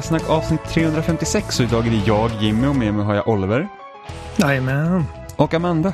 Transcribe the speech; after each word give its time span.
Spelsnack 0.00 0.30
avsnitt 0.30 0.60
356 0.68 1.60
och 1.60 1.66
idag 1.66 1.86
är 1.86 1.90
det 1.90 2.02
jag, 2.06 2.30
Jimmy 2.40 2.66
och 2.66 2.76
med 2.76 2.94
mig 2.94 3.04
har 3.04 3.14
jag 3.14 3.28
Oliver 3.28 3.68
Jajamän. 4.36 5.04
och 5.36 5.54
Amanda. 5.54 5.92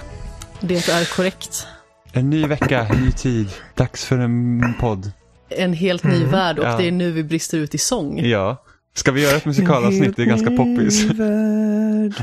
Det 0.61 0.89
är 0.89 1.17
korrekt. 1.17 1.67
En 2.13 2.31
ny 2.31 2.47
vecka, 2.47 2.89
ny 3.01 3.13
tid, 3.13 3.49
dags 3.75 4.05
för 4.05 4.19
en 4.19 4.75
podd. 4.81 5.13
En 5.49 5.73
helt 5.73 6.05
ny 6.05 6.25
värld 6.25 6.59
och 6.59 6.65
Ja. 6.65 6.77
det 6.77 6.89
är 6.89 6.93
nu 6.93 7.13
vi 7.13 7.25
brister 7.25 7.59
ut 7.59 7.75
i 7.75 7.79
sång. 7.79 8.21
Ja. 8.27 8.65
Ska 8.95 9.13
vi 9.13 9.23
göra 9.23 9.37
ett 9.37 9.45
musikalavsnitt? 9.45 10.17
Det 10.17 10.23
är 10.23 10.27
ganska 10.27 10.51
poppis. 10.51 11.05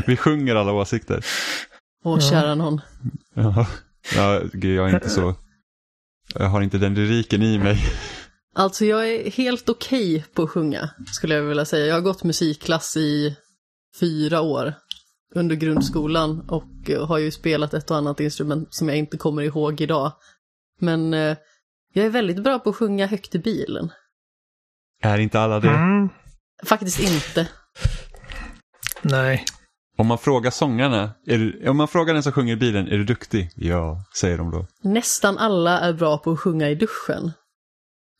Vi 0.07 0.17
sjunger 0.17 0.55
alla 0.55 0.71
åsikter. 0.71 1.25
Åh, 2.03 2.19
kära 2.19 2.55
någon. 2.55 2.81
Ja, 3.33 3.67
ja 4.15 4.41
jag 4.51 4.89
är 4.89 4.95
inte 4.95 5.09
så... 5.09 5.35
Jag 6.35 6.45
har 6.45 6.61
inte 6.61 6.77
den 6.77 6.93
lyriken 6.93 7.41
i 7.41 7.57
mig. 7.57 7.77
Alltså 8.55 8.85
jag 8.85 9.09
är 9.09 9.31
helt 9.31 9.69
okej 9.69 10.25
på 10.33 10.43
att 10.43 10.49
sjunga, 10.49 10.89
skulle 11.05 11.35
jag 11.35 11.43
vilja 11.43 11.65
säga. 11.65 11.85
Jag 11.85 11.95
har 11.95 12.01
gått 12.01 12.23
musikklass 12.23 12.97
i 12.97 13.35
fyra 13.99 14.41
år 14.41 14.73
under 15.35 15.55
grundskolan 15.55 16.49
och 16.49 16.89
eh, 16.89 17.07
har 17.07 17.17
ju 17.17 17.31
spelat 17.31 17.73
ett 17.73 17.91
och 17.91 17.97
annat 17.97 18.19
instrument 18.19 18.73
som 18.73 18.89
jag 18.89 18.97
inte 18.97 19.17
kommer 19.17 19.41
ihåg 19.41 19.81
idag. 19.81 20.11
Men 20.79 21.13
eh, 21.13 21.37
jag 21.93 22.05
är 22.05 22.09
väldigt 22.09 22.43
bra 22.43 22.59
på 22.59 22.69
att 22.69 22.75
sjunga 22.75 23.07
högt 23.07 23.35
i 23.35 23.39
bilen. 23.39 23.91
Är 25.01 25.17
inte 25.17 25.39
alla 25.39 25.59
det? 25.59 25.69
Mm. 25.69 26.09
Faktiskt 26.63 26.99
inte. 26.99 27.47
Nej. 29.01 29.45
Om 29.97 30.07
man 30.07 30.17
frågar 30.17 30.51
sångarna, 30.51 31.11
är 31.25 31.37
du, 31.37 31.69
om 31.69 31.77
man 31.77 31.87
frågar 31.87 32.13
den 32.13 32.23
som 32.23 32.31
sjunger 32.31 32.53
i 32.53 32.57
bilen, 32.57 32.87
är 32.87 32.97
du 32.97 33.03
duktig? 33.03 33.49
Ja, 33.55 34.05
säger 34.19 34.37
de 34.37 34.51
då. 34.51 34.67
Nästan 34.83 35.37
alla 35.37 35.79
är 35.79 35.93
bra 35.93 36.17
på 36.17 36.31
att 36.31 36.39
sjunga 36.39 36.69
i 36.69 36.75
duschen. 36.75 37.31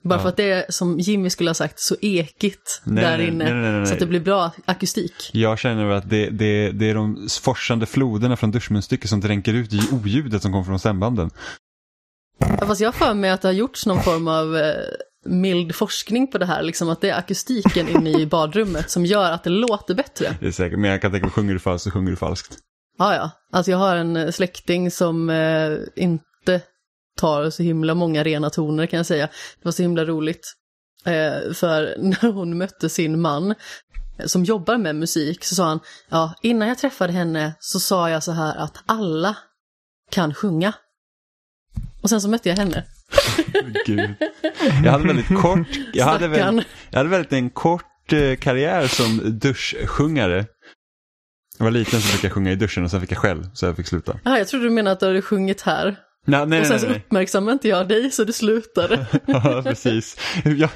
Bara 0.04 0.20
för 0.20 0.30
att 0.30 0.38
det 0.38 0.52
är, 0.52 0.66
som 0.70 1.00
Jimmy 1.00 1.30
skulle 1.30 1.50
ha 1.50 1.54
sagt, 1.54 1.80
så 1.80 1.96
ekigt 2.02 2.82
Nej, 2.84 3.04
där 3.04 3.20
inne. 3.20 3.54
nej, 3.54 3.72
nej. 3.72 3.86
Så 3.86 3.94
att 3.94 4.00
det 4.00 4.06
blir 4.06 4.20
bra 4.20 4.52
akustik. 4.66 5.30
Jag 5.34 5.60
känner 5.60 5.90
att 5.90 6.10
det, 6.10 6.30
det, 6.30 6.72
det 6.72 6.90
är 6.90 6.96
de 6.96 7.28
forsande 7.42 7.86
floderna 7.86 8.38
från 8.38 8.52
duschmunstycket 8.52 9.10
som 9.10 9.20
dränker 9.20 9.54
ut 9.54 9.94
oljudet 9.94 10.42
som 10.42 10.52
kommer 10.52 10.66
från 10.66 10.80
stämbanden. 10.80 11.30
Ja, 12.40 12.68
fast 12.68 12.82
jag 12.82 12.88
har 12.88 13.08
för 13.08 13.14
mig 13.14 13.30
att 13.30 13.42
det 13.42 13.48
har 13.48 13.54
gjorts 13.54 13.86
någon 13.86 14.02
form 14.02 14.28
av 14.28 14.58
eh, 14.58 14.76
mild 15.26 15.76
forskning 15.76 16.28
på 16.28 16.38
det 16.38 16.46
här, 16.46 16.64
liksom 16.64 16.90
att 16.90 17.02
det 17.02 17.10
är 17.10 17.18
akustiken 17.18 17.88
inne 17.88 18.10
i 18.10 18.26
badrummet 18.26 18.90
som 18.90 19.06
gör 19.06 19.32
att 19.32 19.44
det 19.44 19.50
låter 19.50 19.96
bättre. 19.96 20.36
Det 20.40 20.48
är 20.48 20.52
säkert, 20.52 20.80
men 20.80 20.92
jag 20.92 21.02
kan 21.02 21.12
tänka 21.12 21.26
mig, 21.26 21.32
sjunger 21.32 21.54
du 21.54 21.60
falskt 21.60 21.84
så 21.84 21.92
sjunger 21.92 22.12
du 22.12 22.18
falskt. 22.18 22.58
Ja, 22.98 23.16
ja. 23.16 23.32
Alltså 23.52 23.72
jag 23.72 23.78
har 23.78 23.96
en 23.96 24.16
eh, 24.16 24.32
släkting 24.32 24.92
som 24.92 25.30
eh, 25.30 25.72
inte 25.96 26.26
tar 27.24 27.50
så 27.50 27.64
himla 27.64 27.96
många 27.96 28.24
rena 28.24 28.50
toner 28.50 28.86
kan 28.86 28.98
jag 28.98 29.06
säga. 29.06 29.28
Det 29.28 29.66
var 29.66 29.72
så 29.72 29.82
himla 29.82 30.06
roligt. 30.06 30.54
Eh, 31.06 31.54
för 31.54 31.96
när 32.00 32.32
hon 32.32 32.58
mötte 32.58 32.90
sin 32.90 33.22
man 33.22 33.52
eh, 34.20 34.26
som 34.26 34.44
jobbar 34.44 34.78
med 34.78 34.96
musik 34.96 35.44
så 35.44 35.56
sa 35.56 35.66
han, 35.66 35.80
ja, 36.10 36.34
innan 36.42 36.68
jag 36.68 36.78
träffade 36.78 37.14
henne 37.14 37.54
så 37.60 37.80
sa 37.80 38.10
jag 38.10 38.24
så 38.24 38.32
här 38.32 38.56
att 38.56 38.84
alla 38.86 39.38
kan 40.12 40.34
sjunga. 40.34 40.74
Och 42.02 42.10
sen 42.10 42.22
så 42.22 42.30
mötte 42.30 42.50
jag 42.50 42.56
henne. 42.56 42.84
Gud. 43.86 44.10
Jag 44.84 44.92
hade 44.92 45.08
väldigt 45.08 45.42
kort, 45.42 45.68
jag 45.94 46.06
hade, 46.06 46.28
väl, 46.28 46.40
Stackarn. 46.40 46.64
jag 46.90 46.98
hade 46.98 47.10
väldigt 47.10 47.34
en 47.34 47.50
kort 47.50 48.14
eh, 48.14 48.36
karriär 48.36 48.88
som 48.88 49.40
duschsjungare. 49.40 50.46
Jag 51.58 51.64
var 51.64 51.72
liten 51.72 52.02
så 52.02 52.08
fick 52.08 52.24
jag 52.24 52.32
sjunga 52.32 52.52
i 52.52 52.56
duschen 52.56 52.84
och 52.84 52.92
sen 52.92 53.02
fick 53.02 53.12
jag 53.12 53.20
själv 53.20 53.44
så 53.54 53.66
jag 53.66 53.76
fick 53.76 53.88
sluta. 53.88 54.20
Ah, 54.24 54.38
jag 54.38 54.48
trodde 54.48 54.66
du 54.66 54.70
menade 54.70 54.92
att 54.92 55.00
du 55.00 55.06
hade 55.06 55.22
sjungit 55.22 55.62
här. 55.62 56.03
Nej, 56.26 56.46
nej, 56.48 56.60
och 56.62 56.66
sen 56.68 56.80
så 56.80 56.88
nej. 56.88 56.96
uppmärksammade 56.96 57.54
inte 57.54 57.68
jag 57.68 57.88
dig 57.88 58.12
så 58.12 58.24
du 58.24 58.34
slutade. 58.34 59.06
Ja, 59.26 59.62
precis. 59.64 60.18
Jag, 60.44 60.70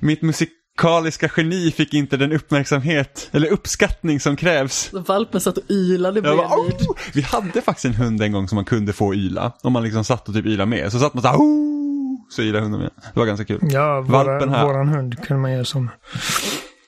mitt 0.00 0.22
musikaliska 0.22 1.30
geni 1.36 1.70
fick 1.70 1.94
inte 1.94 2.16
den 2.16 2.32
uppmärksamhet 2.32 3.28
eller 3.32 3.48
uppskattning 3.52 4.20
som 4.20 4.36
krävs. 4.36 4.90
Valpen 4.92 5.40
satt 5.40 5.56
och 5.58 5.70
ylade 5.70 6.22
bara, 6.22 6.36
bredvid. 6.36 6.88
oh! 6.88 6.96
Vi 7.14 7.22
hade 7.22 7.62
faktiskt 7.62 7.84
en 7.84 7.94
hund 7.94 8.22
en 8.22 8.32
gång 8.32 8.48
som 8.48 8.56
man 8.56 8.64
kunde 8.64 8.92
få 8.92 9.14
yla. 9.14 9.52
Om 9.62 9.72
man 9.72 9.82
liksom 9.82 10.04
satt 10.04 10.28
och 10.28 10.34
typ 10.34 10.46
ylade 10.46 10.70
med. 10.70 10.92
Så 10.92 10.98
satt 10.98 11.14
man 11.14 11.22
så 11.22 11.28
här, 11.28 11.36
oh! 11.36 12.16
så 12.30 12.42
ylade 12.42 12.62
hunden 12.64 12.80
med. 12.80 12.90
Det 13.14 13.18
var 13.20 13.26
ganska 13.26 13.44
kul. 13.44 13.58
Ja, 13.62 14.00
Valpen 14.00 14.48
våra, 14.48 14.58
här. 14.58 14.66
våran 14.66 14.88
hund 14.88 15.22
kunde 15.24 15.40
man 15.42 15.52
göra 15.52 15.64
som. 15.64 15.90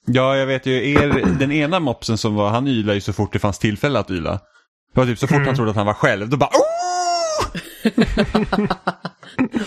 Ja, 0.06 0.36
jag 0.36 0.46
vet 0.46 0.66
ju, 0.66 0.90
er, 0.92 1.24
den 1.38 1.52
ena 1.52 1.80
mopsen 1.80 2.18
som 2.18 2.34
var, 2.34 2.50
han 2.50 2.68
ylade 2.68 2.94
ju 2.94 3.00
så 3.00 3.12
fort 3.12 3.32
det 3.32 3.38
fanns 3.38 3.58
tillfälle 3.58 3.98
att 3.98 4.10
yla. 4.10 4.32
Det 4.94 5.00
var 5.00 5.06
typ 5.06 5.18
så 5.18 5.26
fort 5.26 5.34
Mm. 5.36 5.46
han 5.46 5.56
trodde 5.56 5.70
att 5.70 5.76
han 5.76 5.86
var 5.86 5.94
själv, 5.94 6.28
då 6.28 6.36
bara 6.36 6.46
oh! 6.50 6.81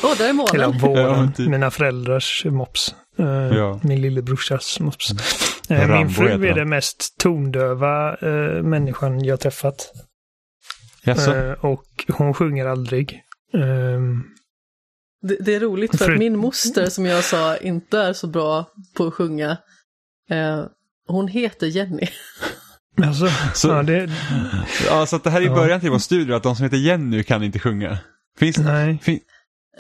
Åh, 0.04 0.18
där 0.18 0.26
är 0.26 0.30
Eller 0.30 0.34
målen. 0.34 0.80
våran, 0.80 1.26
Ja, 1.26 1.32
typ. 1.36 1.50
mina 1.50 1.72
föräldrars 1.72 2.46
mops. 2.46 2.96
Eh, 3.20 3.26
Ja. 3.58 3.80
Min 3.84 4.02
lillebrorsas 4.02 4.80
mops. 4.80 5.12
Rambo 5.70 5.94
min 5.98 6.10
fru 6.10 6.48
är 6.48 6.54
den 6.54 6.70
mest 6.70 7.18
tondöva 7.18 8.16
eh, 8.16 8.64
människan 8.64 9.24
jag 9.26 9.40
träffat. 9.40 9.92
Eh, 11.06 11.52
och 11.52 11.86
hon 12.08 12.34
sjunger 12.34 12.66
aldrig. 12.66 13.22
Ehm, 13.54 14.24
Det, 15.22 15.38
det 15.40 15.56
är 15.56 15.60
roligt 15.60 15.98
för 15.98 16.12
att 16.12 16.20
min 16.20 16.38
moster 16.38 16.86
som 16.90 17.06
jag 17.06 17.24
sa 17.24 17.58
inte 17.58 18.00
är 18.00 18.14
så 18.14 18.28
bra 18.28 18.66
på 18.98 19.08
att 19.08 19.14
sjunga. 19.14 19.58
Hon 21.08 21.28
heter 21.28 21.68
Jenny. 21.68 22.08
alltså, 23.04 23.28
Så- 23.54 23.68
ja, 23.68 23.84
det, 23.84 24.10
Ja, 24.88 25.06
så 25.06 25.16
att 25.16 25.24
det 25.24 25.30
här 25.30 25.42
är 25.42 25.46
Ja. 25.46 25.56
början 25.56 25.80
till 25.80 25.90
vår 25.92 26.00
studio, 26.00 26.34
att 26.36 26.44
de 26.44 26.56
som 26.56 26.64
heter 26.64 26.78
Jenny 26.78 27.24
kan 27.24 27.44
inte 27.44 27.60
sjunga. 27.60 27.98
Finns 28.40 28.58
nej. 28.58 29.00
fin, 29.04 29.20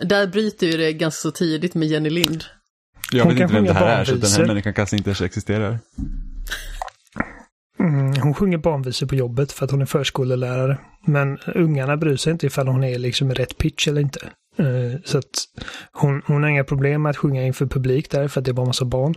Där 0.03 0.28
bryter 0.28 0.68
ju 0.68 0.78
det 0.78 0.94
ganska 0.94 1.22
så 1.22 1.31
tidigt 1.31 1.75
med 1.75 1.88
Jenny 1.88 2.09
Lind. 2.09 2.44
Jag 3.12 3.24
Hon 3.24 3.34
vet 3.34 3.42
inte 3.42 3.54
vem 3.54 3.66
det 3.66 3.74
här 3.74 4.00
är, 4.02 4.06
så 4.06 4.16
den 4.16 4.31
här 4.31 4.46
människan 4.48 4.74
kanske 4.74 4.98
inte 4.98 5.09
ens 5.09 5.22
existerar. 5.22 5.80
Mm, 7.80 8.14
hon 8.22 8.34
sjunger 8.34 8.58
barnvisor 8.58 9.08
på 9.08 9.16
jobbet 9.16 9.52
för 9.52 9.66
att 9.66 9.72
hon 9.72 9.81
är 9.81 9.86
förskollärare. 9.86 10.78
Men 11.06 11.38
ungarna 11.56 11.98
bryr 11.98 12.16
sig 12.18 12.31
inte 12.34 12.46
ifall 12.46 12.68
hon 12.68 12.84
är 12.84 13.00
liksom 13.00 13.31
i 13.31 13.34
rätt 13.34 13.58
pitch 13.58 13.88
eller 13.88 14.02
inte. 14.02 14.20
Eh, 14.58 15.00
så 15.06 15.18
att 15.18 15.25
hon, 15.92 16.22
hon 16.25 16.44
har 16.44 16.50
inga 16.50 16.64
problem 16.64 17.02
med 17.02 17.09
att 17.09 17.18
sjunga 17.18 17.44
inför 17.44 17.66
publik 17.66 18.12
där 18.12 18.28
för 18.28 18.42
att 18.42 18.46
det 18.46 18.52
är 18.52 18.54
bara 18.54 18.66
massa 18.66 18.86
barn. 18.86 19.16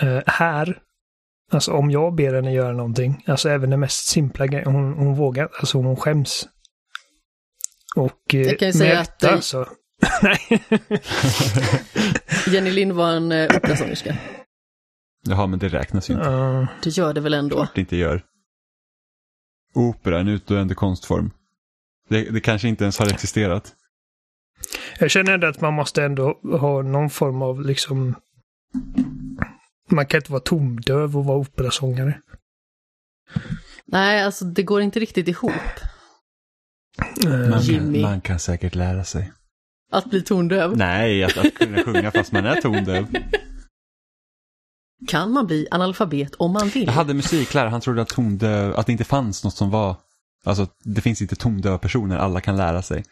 Eh, 0.00 0.20
här, 0.26 0.78
alltså 1.52 1.72
om 1.72 1.90
jag 1.90 2.14
ber 2.14 2.34
henne 2.34 2.52
göra 2.52 2.72
någonting, 2.72 3.24
alltså 3.26 3.48
även 3.48 3.70
det 3.70 3.76
mest 3.76 4.06
simpla 4.06 4.46
grejen, 4.46 4.66
hon, 4.72 4.92
hon 4.94 5.14
vågar, 5.14 5.48
alltså 5.60 5.78
hon 5.78 5.96
skäms. 5.96 6.48
Och 7.96 8.34
eh, 8.34 8.40
Jag 8.40 8.58
kan 8.58 8.68
ju 8.68 8.72
säga 8.72 9.00
att 9.00 9.18
det- 9.18 9.30
alltså. 9.32 9.68
Nej. 10.22 10.62
Jenny 12.48 12.70
Lind 12.70 12.92
var 12.92 13.10
en 13.10 13.32
eh, 13.32 13.56
operasångerska. 13.56 14.16
Jaha, 15.26 15.46
men 15.46 15.58
det 15.58 15.68
räknas 15.68 16.10
ju 16.10 16.14
inte. 16.14 16.26
Ja. 16.28 16.66
Det 16.82 16.90
gör 16.96 17.12
det 17.14 17.20
väl 17.20 17.34
ändå. 17.34 17.56
Klart 17.56 17.74
det 17.74 17.80
inte 17.80 17.96
gör. 17.96 18.22
Opera, 19.74 20.20
en 20.20 20.28
utdöende 20.28 20.74
konstform. 20.74 21.30
Det, 22.08 22.30
det 22.30 22.40
kanske 22.40 22.68
inte 22.68 22.84
ens 22.84 22.98
har 22.98 23.06
existerat. 23.06 23.72
Jag 24.98 25.10
känner 25.10 25.32
ändå 25.32 25.46
att 25.46 25.60
man 25.60 25.74
måste 25.74 26.04
ändå 26.04 26.40
ha 26.60 26.82
någon 26.82 27.10
form 27.10 27.42
av 27.42 27.60
liksom... 27.60 28.14
Man 29.94 30.06
kan 30.06 30.18
inte 30.18 30.32
vara 30.32 30.40
tomdöv 30.42 31.16
och 31.16 31.24
vara 31.24 31.38
operasångare. 31.38 32.20
Nej, 33.86 34.22
alltså 34.24 34.44
det 34.44 34.62
går 34.62 34.82
inte 34.82 35.00
riktigt 35.00 35.28
ihop. 35.28 35.52
Eh, 37.24 37.30
Man 37.30 37.50
kan, 37.52 37.60
Jimmy. 37.62 38.02
man 38.02 38.20
kan 38.20 38.38
säkert 38.38 38.74
lära 38.74 39.04
sig. 39.04 39.32
Att 39.92 40.04
bli 40.04 40.22
tondöv. 40.22 40.76
Nej, 40.76 41.24
att, 41.24 41.36
att 41.38 41.54
kunna 41.54 41.82
sjunga 41.82 42.10
fast 42.10 42.32
man 42.32 42.44
är 42.46 42.60
tondöv. 42.60 43.06
Kan 45.08 45.32
man 45.32 45.46
bli 45.46 45.68
analfabet 45.70 46.34
om 46.34 46.52
man 46.52 46.68
vill? 46.68 46.84
Jag 46.86 46.92
hade 46.92 47.14
musiklärare, 47.14 47.68
han 47.68 47.80
trodde 47.80 48.02
att 48.02 48.08
tondöv, 48.08 48.76
att 48.76 48.86
det 48.86 48.92
inte 48.92 49.04
fanns 49.04 49.44
något 49.44 49.54
som 49.54 49.70
var, 49.70 49.96
alltså 50.44 50.66
det 50.84 51.00
finns 51.00 51.22
inte 51.22 51.36
tondöva 51.36 51.78
personer, 51.78 52.16
alla 52.16 52.40
kan 52.40 52.56
lära 52.56 52.82
sig. 52.82 53.04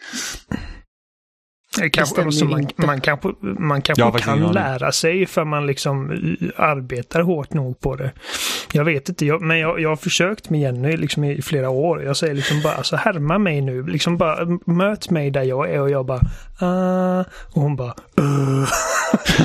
Det 1.80 1.90
kanske, 1.90 2.22
alltså, 2.22 2.44
man, 2.44 2.68
man 2.76 3.00
kanske, 3.00 3.28
man 3.40 3.82
kanske 3.82 4.02
ingen 4.02 4.20
kan 4.20 4.52
lära 4.52 4.92
sig 4.92 5.26
för 5.26 5.44
man 5.44 5.66
liksom 5.66 6.10
arbetar 6.56 7.20
hårt 7.20 7.52
nog 7.52 7.80
på 7.80 7.96
det. 7.96 8.10
Jag 8.72 8.84
vet 8.84 9.08
inte, 9.08 9.26
jag, 9.26 9.42
men 9.42 9.58
jag, 9.58 9.80
jag 9.80 9.88
har 9.88 9.96
försökt 9.96 10.50
med 10.50 10.60
Jenny 10.60 10.96
liksom 10.96 11.24
i 11.24 11.42
flera 11.42 11.70
år. 11.70 12.02
Jag 12.02 12.16
säger 12.16 12.34
liksom 12.34 12.62
bara, 12.62 12.74
alltså 12.74 12.96
härma 12.96 13.38
mig 13.38 13.60
nu. 13.60 13.86
Liksom 13.86 14.16
bara 14.16 14.58
möt 14.66 15.10
mig 15.10 15.30
där 15.30 15.42
jag 15.42 15.70
är 15.70 15.80
och 15.80 15.90
jag 15.90 16.06
bara, 16.06 16.20
ah, 16.58 17.24
och 17.54 17.62
hon 17.62 17.76
bara, 17.76 17.94
uh. 18.20 18.68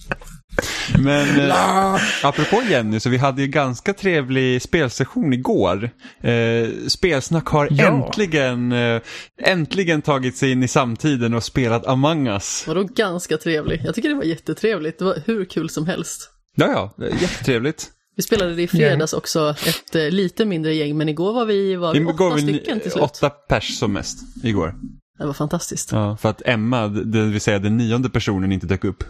Men 1.03 1.39
eh, 1.49 1.95
apropå 2.23 2.61
Jenny, 2.69 2.99
så 2.99 3.09
vi 3.09 3.17
hade 3.17 3.41
ju 3.41 3.47
ganska 3.47 3.93
trevlig 3.93 4.61
spelsession 4.61 5.33
igår. 5.33 5.89
Eh, 6.21 6.67
Spelsnack 6.87 7.47
har 7.47 7.67
Ja. 7.71 7.85
äntligen, 7.87 8.71
eh, 8.71 9.01
äntligen 9.41 10.01
tagit 10.01 10.37
sig 10.37 10.51
in 10.51 10.63
i 10.63 10.67
samtiden 10.67 11.33
och 11.33 11.43
spelat 11.43 11.87
Among 11.87 12.27
Us. 12.27 12.63
Vadå 12.67 12.83
ganska 12.83 13.37
trevlig? 13.37 13.81
Jag 13.85 13.95
tycker 13.95 14.09
det 14.09 14.15
var 14.15 14.23
jättetrevligt. 14.23 14.99
Det 14.99 15.05
var 15.05 15.17
hur 15.25 15.45
kul 15.45 15.69
som 15.69 15.85
helst. 15.87 16.29
Ja, 16.55 16.93
ja, 16.97 17.07
jättetrevligt. 17.21 17.87
Vi 18.15 18.23
spelade 18.23 18.55
det 18.55 18.61
i 18.61 18.67
fredags 18.67 19.13
också, 19.13 19.55
ett 19.67 19.95
eh, 19.95 20.09
lite 20.09 20.45
mindre 20.45 20.73
gäng, 20.75 20.97
men 20.97 21.09
igår 21.09 21.33
var 21.33 21.45
vi, 21.45 21.75
var 21.75 21.93
vi 21.93 21.99
Vi 21.99 22.05
åtta 22.05 22.35
vi 22.35 22.41
stycken 22.41 22.79
till 22.79 22.91
slut. 22.91 23.03
åtta 23.03 23.29
pers 23.29 23.77
som 23.79 23.93
mest 23.93 24.17
igår. 24.43 24.75
Det 25.19 25.25
var 25.25 25.33
fantastiskt. 25.33 25.91
Ja, 25.91 26.17
för 26.17 26.29
att 26.29 26.41
Emma, 26.45 26.87
det 26.87 27.21
vill 27.25 27.41
säga 27.41 27.59
den 27.59 27.77
nionde 27.77 28.09
personen, 28.09 28.51
inte 28.51 28.67
dök 28.67 28.83
upp. 28.83 29.03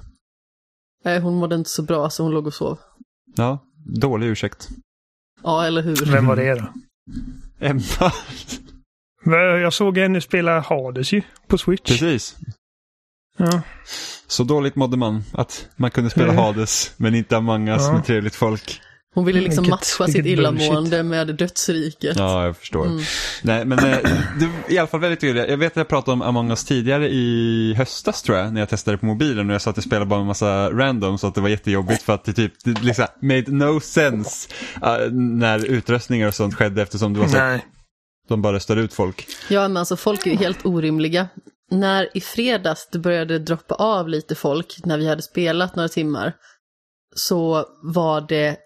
Nej, 1.08 1.20
hon 1.20 1.36
mådde 1.36 1.56
inte 1.56 1.70
så 1.70 1.82
bra 1.84 2.10
så 2.10 2.24
hon 2.24 2.32
låg 2.32 2.48
och 2.48 2.54
sov. 2.54 2.80
Ja, 3.36 3.60
dålig 4.02 4.28
ursäkt. 4.28 4.70
Ja, 5.44 5.66
eller 5.66 5.82
hur? 5.82 6.12
Vem 6.12 6.26
var 6.28 6.36
det 6.36 6.56
då? 6.56 6.68
Emma. 7.60 8.12
Jag 9.62 9.74
såg 9.74 9.98
henne 9.98 10.22
spela 10.22 10.60
Hades 10.60 11.12
ju, 11.14 11.22
på 11.48 11.58
Switch. 11.58 11.82
Precis. 11.92 12.36
Ja. 13.38 13.62
Så 14.28 14.44
dåligt 14.44 14.76
mådde 14.76 14.98
man 14.98 15.24
att 15.34 15.70
man 15.76 15.92
kunde 15.92 16.10
spela. 16.10 16.34
Hades, 16.34 16.94
men 16.98 17.16
inte 17.16 17.38
Among 17.38 17.68
Us 17.70 17.82
Ja. 17.82 17.94
med 17.94 18.06
trevligt 18.06 18.36
folk. 18.36 18.82
Hon 19.18 19.26
ville 19.26 19.42
liksom 19.42 19.64
Vilket- 19.64 20.00
matcha 20.00 20.12
sitt 20.12 20.26
illamående 20.26 21.04
med 21.04 21.36
dödsriket. 21.36 22.18
Ja, 22.18 22.46
jag 22.46 22.58
förstår. 22.58 22.86
Mm. 22.86 23.04
Nej, 23.44 23.66
men 23.66 23.80
eh, 23.80 23.98
det 24.40 24.46
är 24.46 24.74
i 24.74 24.78
alla 24.78 24.88
fall 24.88 25.00
väldigt 25.00 25.20
trevligt. 25.20 25.50
Jag 25.50 25.58
vet 25.58 25.72
att 25.72 25.78
jag 25.78 25.88
pratade 25.88 26.14
om 26.14 26.22
Among 26.22 26.50
Us 26.50 26.66
tidigare 26.66 27.10
i 27.10 27.74
höstas 27.78 28.22
tror 28.22 28.38
jag, 28.38 28.54
när 28.54 28.62
jag 28.62 28.70
testade 28.70 28.98
på 28.98 29.06
mobilen 29.06 29.50
och 29.50 29.54
jag 29.54 29.62
sa 29.62 29.70
att 29.70 29.78
jag 29.78 29.84
spelade 29.84 30.06
bara 30.06 30.20
en 30.20 30.26
massa 30.26 30.70
random 30.70 31.18
så 31.18 31.28
att 31.28 31.36
det 31.36 31.42
var 31.42 31.50
jättejobbigt 31.50 32.02
för 32.02 32.14
att 32.14 32.24
det 32.24 32.34
typ 32.34 32.54
det 32.64 32.84
liksom 32.84 33.06
made 33.22 33.52
no 33.52 33.80
sense 33.80 34.50
eh, 34.82 35.12
när 35.12 35.66
utröstningar 35.66 36.28
och 36.28 36.34
sånt 36.36 36.56
skedde 36.56 36.82
eftersom 36.82 37.14
det 37.14 37.20
var 37.20 37.28
så 37.28 37.38
Nej. 37.38 37.66
de 38.30 38.42
bara 38.42 38.54
röstade 38.54 38.82
ut 38.82 38.94
folk. 38.94 39.28
Ja, 39.50 39.68
men 39.68 39.78
alltså 39.78 39.98
folk 39.98 40.26
är 40.28 40.32
ju 40.32 40.38
helt 40.38 40.66
orimliga. 40.66 41.28
När 41.72 42.18
i 42.18 42.22
fredags 42.22 42.90
det 42.92 43.00
började 43.00 43.40
droppa 43.40 43.76
av 43.76 44.10
lite 44.10 44.36
folk, 44.36 44.76
när 44.86 44.98
vi 44.98 45.08
hade 45.10 45.22
spelat 45.22 45.76
några 45.76 45.90
timmar, 45.90 46.34
så 47.16 47.66
var 47.84 48.22
det 48.22 48.58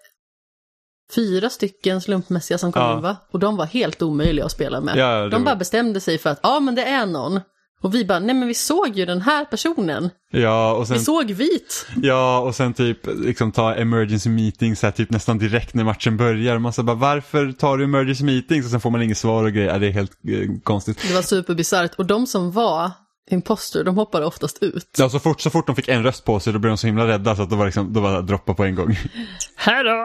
fyra 1.14 1.50
stycken 1.50 2.00
slumpmässiga 2.00 2.58
som 2.58 2.72
kom 2.72 2.82
Ja. 2.82 2.96
in 2.96 3.02
va? 3.02 3.16
Och 3.32 3.38
de 3.38 3.56
var 3.56 3.66
helt 3.66 4.02
omöjliga 4.02 4.44
att 4.44 4.52
spela 4.52 4.80
med. 4.80 4.96
Ja, 4.96 5.28
de 5.28 5.44
bara 5.44 5.50
var- 5.54 5.58
bestämde 5.58 6.00
sig 6.00 6.18
för 6.18 6.30
att, 6.30 6.40
ja 6.42 6.60
men 6.60 6.74
det 6.74 6.84
är 6.84 7.06
någon. 7.06 7.40
Och 7.82 7.94
vi 7.94 8.04
bara, 8.04 8.18
nej 8.18 8.34
men 8.34 8.48
vi 8.48 8.54
såg 8.54 8.96
ju 8.96 9.06
den 9.06 9.20
här 9.22 9.44
personen. 9.44 10.10
Ja, 10.32 10.72
och 10.72 10.86
sen, 10.86 10.96
Vi 10.98 11.04
såg 11.04 11.30
vit. 11.30 11.86
ja, 12.02 12.38
och 12.40 12.54
sen 12.54 12.74
typ 12.74 12.98
liksom 13.06 13.52
ta 13.52 13.74
emergency 13.74 14.30
meetings 14.30 14.80
så 14.80 14.86
här, 14.86 14.92
typ 14.92 15.10
nästan 15.10 15.38
direkt 15.38 15.74
när 15.74 15.84
matchen 15.84 16.16
börjar. 16.16 16.58
Man 16.58 16.72
så 16.72 16.82
bara, 16.82 16.96
varför 16.96 17.52
tar 17.52 17.76
du 17.78 17.84
emergency 17.84 18.24
meetings? 18.24 18.64
Och 18.64 18.70
sen 18.70 18.80
får 18.80 18.90
man 18.90 19.02
inget 19.02 19.18
svar 19.18 19.44
och 19.44 19.52
grejer. 19.52 19.68
Ja, 19.72 19.78
det 19.78 19.86
är 19.86 19.90
helt 19.90 20.12
eh, 20.28 20.48
konstigt. 20.64 20.98
Det 21.08 21.14
var 21.14 21.22
superbisarrt. 21.22 21.94
Och 21.98 22.06
de 22.06 22.26
som 22.26 22.52
var 22.52 22.90
imposter, 23.30 23.84
de 23.84 23.96
hoppade 23.96 24.26
oftast 24.26 24.62
ut. 24.62 24.96
Ja, 24.98 25.08
så 25.08 25.18
fort, 25.18 25.40
så 25.40 25.50
fort 25.50 25.66
de 25.66 25.76
fick 25.76 25.88
en 25.88 26.02
röst 26.02 26.24
på 26.24 26.40
sig 26.40 26.52
då 26.52 26.58
blev 26.58 26.70
de 26.70 26.76
så 26.78 26.86
himla 26.86 27.06
rädda 27.08 27.36
så 27.36 27.42
att 27.42 27.50
det 27.50 27.56
var, 27.56 27.64
liksom, 27.64 27.92
då 27.92 28.00
var 28.00 28.22
droppa 28.22 28.54
på 28.54 28.64
en 28.64 28.74
gång. 28.74 28.96
Här 29.56 29.84
då! 29.84 30.00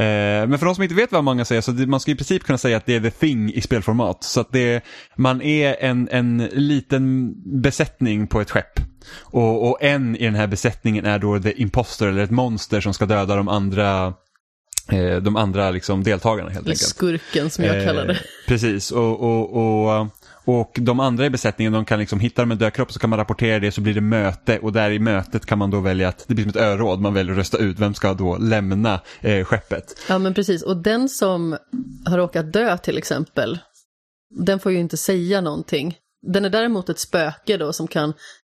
Eh, 0.00 0.48
men 0.48 0.58
för 0.58 0.66
de 0.66 0.74
som 0.74 0.82
inte 0.82 0.94
vet 0.94 1.12
vad 1.12 1.24
många 1.24 1.44
säger, 1.44 1.60
så 1.62 1.72
det, 1.72 1.86
man 1.86 2.00
ska 2.00 2.10
i 2.10 2.14
princip 2.14 2.44
kunna 2.44 2.58
säga 2.58 2.76
att 2.76 2.86
det 2.86 2.94
är 2.94 3.00
the 3.00 3.10
thing 3.10 3.52
i 3.52 3.60
spelformat. 3.60 4.24
Så 4.24 4.40
att 4.40 4.52
det, 4.52 4.84
man 5.16 5.42
är 5.42 5.76
en, 5.80 6.08
en 6.12 6.38
liten 6.52 7.34
besättning 7.62 8.26
på 8.26 8.40
ett 8.40 8.50
skepp. 8.50 8.80
Och, 9.20 9.68
och 9.70 9.82
en 9.82 10.16
i 10.16 10.24
den 10.24 10.34
här 10.34 10.46
besättningen 10.46 11.04
är 11.04 11.18
då 11.18 11.38
the 11.40 11.62
imposter, 11.62 12.06
eller 12.08 12.22
ett 12.22 12.30
monster 12.30 12.80
som 12.80 12.94
ska 12.94 13.06
döda 13.06 13.36
de 13.36 13.48
andra, 13.48 14.06
eh, 14.92 15.16
de 15.22 15.36
andra 15.36 15.70
liksom 15.70 16.02
deltagarna 16.02 16.50
helt 16.50 16.66
Eller 16.66 16.74
enkelt. 16.74 16.88
skurken 16.88 17.50
som 17.50 17.64
jag 17.64 17.76
Eh, 17.78 17.84
kallar 17.84 18.06
det. 18.06 18.18
Precis, 18.48 18.90
och, 18.90 19.20
och, 19.20 19.56
och, 20.00 20.06
och 20.44 20.78
de 20.80 21.00
andra 21.00 21.26
i 21.26 21.30
besättningen 21.30 21.72
de 21.72 21.84
kan 21.84 21.98
liksom 21.98 22.20
hitta 22.20 22.42
dem 22.42 22.50
en 22.50 22.58
död 22.58 22.72
kropp 22.72 22.92
så 22.92 22.98
kan 22.98 23.10
man 23.10 23.18
rapportera 23.18 23.58
det 23.58 23.72
så 23.72 23.80
blir 23.80 23.94
det 23.94 24.00
möte 24.00 24.58
och 24.58 24.72
där 24.72 24.90
i 24.90 24.98
mötet 24.98 25.46
kan 25.46 25.58
man 25.58 25.70
då 25.70 25.80
välja 25.80 26.08
att, 26.08 26.24
det 26.28 26.34
blir 26.34 26.44
som 26.44 26.50
ett 26.50 26.56
öråd, 26.56 27.00
man 27.00 27.14
väljer 27.14 27.32
att 27.32 27.38
rösta 27.38 27.58
ut 27.58 27.78
vem 27.78 27.94
ska 27.94 28.14
då 28.14 28.36
lämna 28.38 29.00
eh, 29.20 29.44
skeppet. 29.44 30.00
Ja 30.08 30.18
men 30.18 30.34
precis, 30.34 30.62
och 30.62 30.76
den 30.76 31.08
som 31.08 31.56
har 32.06 32.16
råkat 32.18 32.52
dö 32.52 32.78
till 32.78 32.98
exempel, 32.98 33.58
den 34.34 34.58
får 34.58 34.72
ju 34.72 34.78
inte 34.78 34.96
säga 34.96 35.40
någonting. 35.40 35.96
Den 36.26 36.44
är 36.44 36.50
däremot 36.50 36.88
ett 36.88 36.98
spöke 36.98 37.56
då 37.56 37.72
som 37.72 37.88
kan 37.88 38.12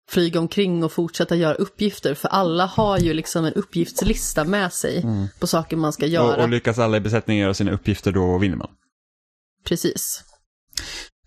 flyga 0.10 0.40
omkring 0.40 0.84
och 0.84 0.92
fortsätta 0.92 1.36
göra 1.36 1.54
uppgifter, 1.54 2.14
för 2.14 2.28
alla 2.28 2.66
har 2.66 2.98
ju 2.98 3.14
liksom 3.14 3.46
en 3.46 3.54
uppgiftslista 3.54 4.44
med 4.44 4.74
sig 4.74 5.06
på 5.40 5.48
saker 5.48 5.78
man 5.78 5.94
ska 5.94 6.06
göra. 6.06 6.36
Och, 6.36 6.44
och 6.44 6.50
lyckas 6.50 6.80
alla 6.80 6.98
i 6.98 7.00
besättningen 7.00 7.44
göra 7.44 7.54
sina 7.54 7.72
uppgifter 7.72 8.12
då 8.12 8.38
vinner 8.38 8.58
man. 8.58 8.70
Precis. 9.68 10.24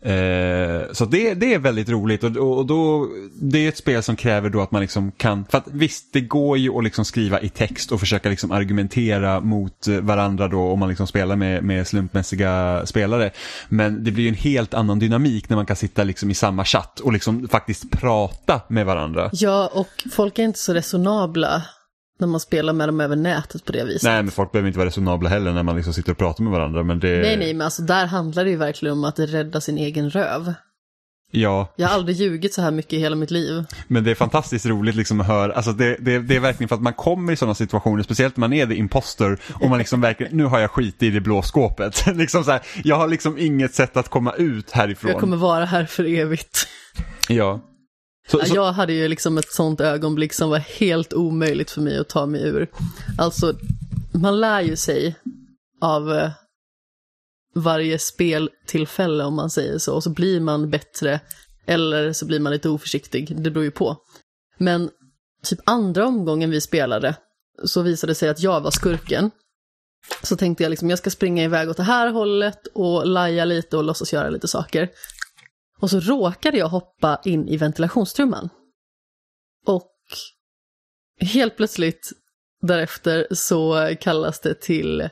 Eh, 0.01 0.93
så 0.93 1.05
det, 1.05 1.35
det 1.35 1.55
är 1.55 1.59
väldigt 1.59 1.89
roligt 1.89 2.25
och, 2.25 2.37
och, 2.37 2.67
då, 2.67 3.09
det 3.41 3.65
är 3.65 3.69
ett 3.69 3.77
spel 3.77 4.03
som 4.03 4.17
kräver 4.17 4.51
då 4.51 4.61
att 4.61 4.71
man 4.71 4.81
liksom 4.83 5.13
kan, 5.13 5.45
för 5.51 5.59
att 5.59 5.65
visst 5.67 6.13
det 6.13 6.21
går 6.21 6.59
ju 6.59 6.79
att 6.79 6.85
liksom 6.85 7.05
skriva 7.05 7.41
i 7.41 7.49
text 7.49 7.93
och 7.93 8.01
försöka 8.01 8.29
liksom 8.29 8.51
argumentera 8.51 9.41
mot 9.41 9.87
varandra 10.01 10.49
då 10.49 10.61
om 10.61 10.79
man 10.79 10.89
liksom 10.89 11.07
spelar 11.07 11.37
med, 11.37 11.65
med 11.65 11.87
slumpmässiga 11.87 12.83
spelare. 12.87 13.31
Men 13.69 14.05
det 14.05 14.11
blir 14.11 14.25
ju 14.25 14.29
en 14.29 14.35
helt 14.35 14.75
annan 14.75 14.99
dynamik 14.99 15.49
när 15.49 15.57
man 15.57 15.67
kan 15.67 15.77
sitta 15.77 16.05
liksom 16.05 16.31
i 16.31 16.35
samma 16.35 16.65
chatt 16.65 17.01
och 17.01 17.13
liksom 17.13 17.49
faktiskt 17.49 17.91
prata 17.91 18.61
med 18.69 18.87
varandra. 18.87 19.31
Ja, 19.33 19.71
och 19.75 20.07
folk 20.13 20.39
är 20.39 20.43
inte 20.43 20.59
så 20.59 20.75
resonabla 20.75 21.63
när 22.19 22.29
man 22.29 22.41
spelar 22.41 22.73
med 22.73 22.89
dem 22.89 23.01
över 23.01 23.17
nätet 23.17 23.65
på 23.65 23.73
det 23.73 23.85
viset. 23.85 24.03
Nej 24.03 24.23
men 24.23 24.33
folk 24.33 24.53
behöver 24.53 24.67
inte 24.67 24.79
vara 24.79 24.89
resonabla 24.89 25.29
heller 25.29 25.53
när 25.53 25.63
man 25.63 25.77
liksom 25.77 25.93
sitter 25.95 26.13
och 26.13 26.19
pratar 26.19 26.45
med 26.45 26.53
varandra 26.53 26.83
men 26.83 27.01
det... 27.01 27.09
nej, 27.09 27.37
nej, 27.37 27.55
men 27.55 27.65
alltså 27.65 27.83
där 27.83 28.07
handlar 28.07 28.45
det 28.45 28.51
ju 28.51 28.57
verkligen 28.57 28.93
om 28.93 29.05
att 29.05 29.19
rädda 29.19 29.61
sin 29.61 29.79
egen 29.79 30.11
röv. 30.11 30.55
Ja, 31.31 31.73
Jag 31.77 31.89
har 31.89 31.95
aldrig 31.95 32.17
ljugit 32.17 32.55
så 32.55 32.63
här 32.63 32.71
mycket 32.71 32.93
i 32.93 32.99
hela 32.99 33.17
mitt 33.17 33.31
liv. 33.31 33.65
Men 33.89 34.05
det 34.05 34.11
är 34.11 34.15
fantastiskt 34.15 34.67
roligt 34.67 34.95
liksom 34.95 35.21
att 35.21 35.27
höra, 35.27 35.53
alltså 35.53 35.73
det, 35.73 35.97
det, 36.01 36.19
det 36.19 36.37
är 36.37 36.41
verkligen 36.41 36.69
för 36.69 36.77
att 36.77 36.83
man 36.83 36.95
kommer 36.95 37.33
i 37.33 37.37
sådana 37.37 37.55
situationer, 37.55 38.03
speciellt 38.03 38.37
när 38.37 38.41
man 38.41 38.53
är 38.53 38.67
the 38.67 38.75
imposter 38.75 39.39
och 39.55 39.69
man 39.69 39.79
liksom 39.79 40.01
verkligen, 40.01 40.37
nu 40.37 40.45
har 40.45 40.59
jag 40.59 40.71
skit 40.71 41.03
i 41.03 41.11
det 41.11 41.21
blå 41.21 41.43
skåpet. 41.43 42.07
liksom 42.15 42.45
så 42.45 42.51
här, 42.51 42.61
jag 42.85 42.97
har 42.97 43.09
liksom 43.09 43.39
inget 43.39 43.75
sätt 43.75 43.97
att 43.97 44.09
komma 44.09 44.33
ut 44.33 44.71
härifrån. 44.71 45.11
Jag 45.11 45.21
kommer 45.21 45.37
vara 45.37 45.65
här 45.65 45.85
för 45.85 46.05
evigt. 46.05 46.69
Ja. 47.29 47.61
Så, 48.31 48.39
så, 48.39 48.55
Jag 48.55 48.73
hade 48.73 48.93
ju 48.93 49.09
liksom 49.09 49.39
ett 49.39 49.53
sånt 49.53 49.81
ögonblick 49.81 50.33
som 50.33 50.51
var 50.51 50.59
helt 50.59 51.13
omöjligt 51.13 51.71
för 51.71 51.81
mig 51.81 51.99
att 51.99 52.09
ta 52.09 52.27
mig 52.27 52.43
ur. 52.43 52.71
Alltså, 53.19 53.55
man 54.13 54.41
lär 54.41 54.61
ju 54.61 54.77
sig 54.77 55.17
av 55.81 56.13
eh, 56.13 56.31
varje 57.55 57.99
speltillfälle 57.99 59.25
om 59.25 59.35
man 59.35 59.51
säger 59.51 59.79
så, 59.79 59.95
och 59.95 60.03
så 60.03 60.11
blir 60.11 60.41
man 60.41 60.71
bättre 60.71 61.21
eller 61.67 62.13
så 62.13 62.27
blir 62.27 62.41
man 62.41 62.53
lite 62.53 62.69
oförsiktig, 62.69 63.37
det 63.43 63.51
beror 63.51 63.65
ju 63.65 63.71
på. 63.71 63.97
Men 64.59 64.91
typ 65.45 65.59
andra 65.65 66.07
omgången 66.07 66.51
vi 66.51 66.61
spelade 66.61 67.15
så 67.65 67.83
visade 67.83 68.11
det 68.11 68.15
sig 68.15 68.29
att 68.29 68.41
jag 68.41 68.61
var 68.61 68.71
skurken. 68.71 69.31
Så 70.23 70.37
tänkte 70.37 70.63
jag 70.63 70.71
liksom, 70.71 70.91
jag 70.91 70.99
ska 70.99 71.11
springa 71.11 71.45
iväg 71.45 71.71
åt 71.71 71.77
det 71.77 71.83
här 71.83 72.11
hållet 72.11 72.67
och 72.75 73.07
laja 73.07 73.45
lite 73.45 73.77
och 73.77 73.85
låtsas 73.85 74.13
göra 74.13 74.31
lite 74.31 74.49
saker. 74.49 74.89
Och 75.81 75.91
så 75.91 76.01
råkade 76.01 76.59
jag 76.59 76.69
hoppa 76.69 77.21
in 77.25 77.49
i 77.49 77.57
ventilationstrumman. 77.57 78.49
Och 79.67 79.91
helt 81.21 81.57
plötsligt 81.57 82.11
därefter 82.63 83.27
så 83.31 83.91
kallas 84.01 84.41
det 84.41 84.61
till 84.61 85.09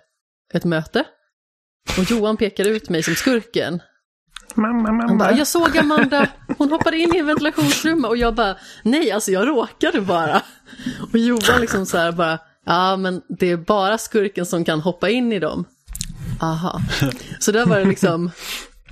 ett 0.55 0.65
möte. 0.65 1.05
Och 1.99 2.11
Johan 2.11 2.37
pekar 2.37 2.65
ut 2.69 2.89
mig 2.89 3.03
som 3.03 3.15
skurken. 3.15 3.83
Mamma, 4.55 4.89
Han 4.89 4.99
bara, 4.99 5.07
mamma. 5.09 5.39
jag 5.39 5.47
såg 5.47 5.79
Amanda, 5.79 6.29
hon 6.59 6.71
hoppade 6.71 6.99
in 6.99 7.15
i 7.15 7.19
en 7.19 7.27
ventilationsrum 7.27 8.05
och 8.05 8.17
jag 8.17 8.35
bara, 8.35 8.57
nej 8.83 9.11
alltså 9.13 9.31
jag 9.31 9.49
råkade 9.49 10.01
bara. 10.01 10.43
Och 11.13 11.19
Johan 11.19 11.61
liksom 11.61 11.87
så 11.87 11.99
här 11.99 12.13
bara, 12.13 12.39
ja 12.65 12.97
men 12.97 13.23
det 13.29 13.51
är 13.51 13.57
bara 13.57 13.99
skurken 13.99 14.47
som 14.47 14.65
kan 14.65 14.81
hoppa 14.81 15.09
in 15.11 15.33
i 15.33 15.39
dem. 15.39 15.65
Aha. 16.41 16.81
Så 17.41 17.53
där 17.53 17.67
var 17.67 17.79
det 17.79 17.85
liksom 17.85 18.31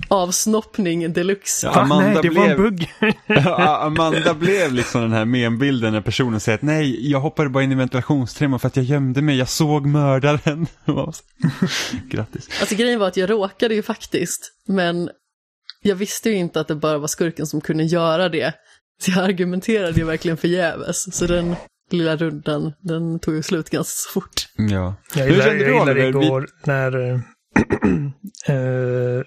avsnoppning 0.07 1.13
deluxe. 1.13 1.67
Ja? 1.67 1.73
Amanda 1.81 2.05
Nej, 2.13 2.17
det 2.21 2.29
var 2.29 2.45
en 2.45 2.57
blev- 2.57 2.71
bugg. 2.71 2.93
Ja, 3.27 3.77
Amanda 3.81 4.33
blev 4.33 4.73
liksom 4.73 5.01
den 5.01 5.11
här 5.11 5.25
membilden 5.25 5.93
när 5.93 6.01
personen 6.01 6.39
säger 6.39 6.57
att 6.57 6.61
nej, 6.61 7.11
jag 7.11 7.19
hoppade 7.19 7.49
bara 7.49 7.63
in 7.63 7.71
i 7.71 7.75
ventilationstrumman 7.75 8.59
för 8.59 8.67
att 8.67 8.75
jag 8.75 8.85
gömde 8.85 9.21
mig, 9.21 9.37
jag 9.37 9.49
såg 9.49 9.85
mördaren. 9.85 10.67
Grattis. 12.09 12.49
Alltså 12.59 12.75
grejen 12.75 12.99
var 12.99 13.07
att 13.07 13.17
jag 13.17 13.29
råkade 13.29 13.75
ju 13.75 13.81
faktiskt, 13.83 14.51
men 14.67 15.09
jag 15.81 15.95
visste 15.95 16.29
ju 16.29 16.35
inte 16.35 16.59
att 16.59 16.67
det 16.67 16.75
bara 16.75 16.97
var 16.97 17.07
skurken 17.07 17.47
som 17.47 17.61
kunde 17.61 17.83
göra 17.83 18.29
det. 18.29 18.53
Så 19.01 19.11
jag 19.11 19.23
argumenterade 19.23 19.91
ju 19.99 20.03
verkligen 20.05 20.37
förgäves. 20.37 21.15
Så 21.15 21.25
den 21.25 21.55
lilla 21.91 22.15
rundan, 22.15 22.73
den 22.81 23.19
tog 23.19 23.35
ju 23.35 23.43
slut 23.43 23.69
ganska 23.69 24.11
fort. 24.13 24.47
Ja. 24.57 24.95
Jag 25.15 25.23
Hur 25.23 25.31
gillade, 25.31 25.49
kände 25.49 25.63
jag 25.65 25.73
du 25.73 25.79
gillade 25.79 25.91
Oliver? 26.07 26.19
Vi- 26.19 26.25
igår 26.25 26.47
när... 26.63 27.13
eh, 28.47 29.23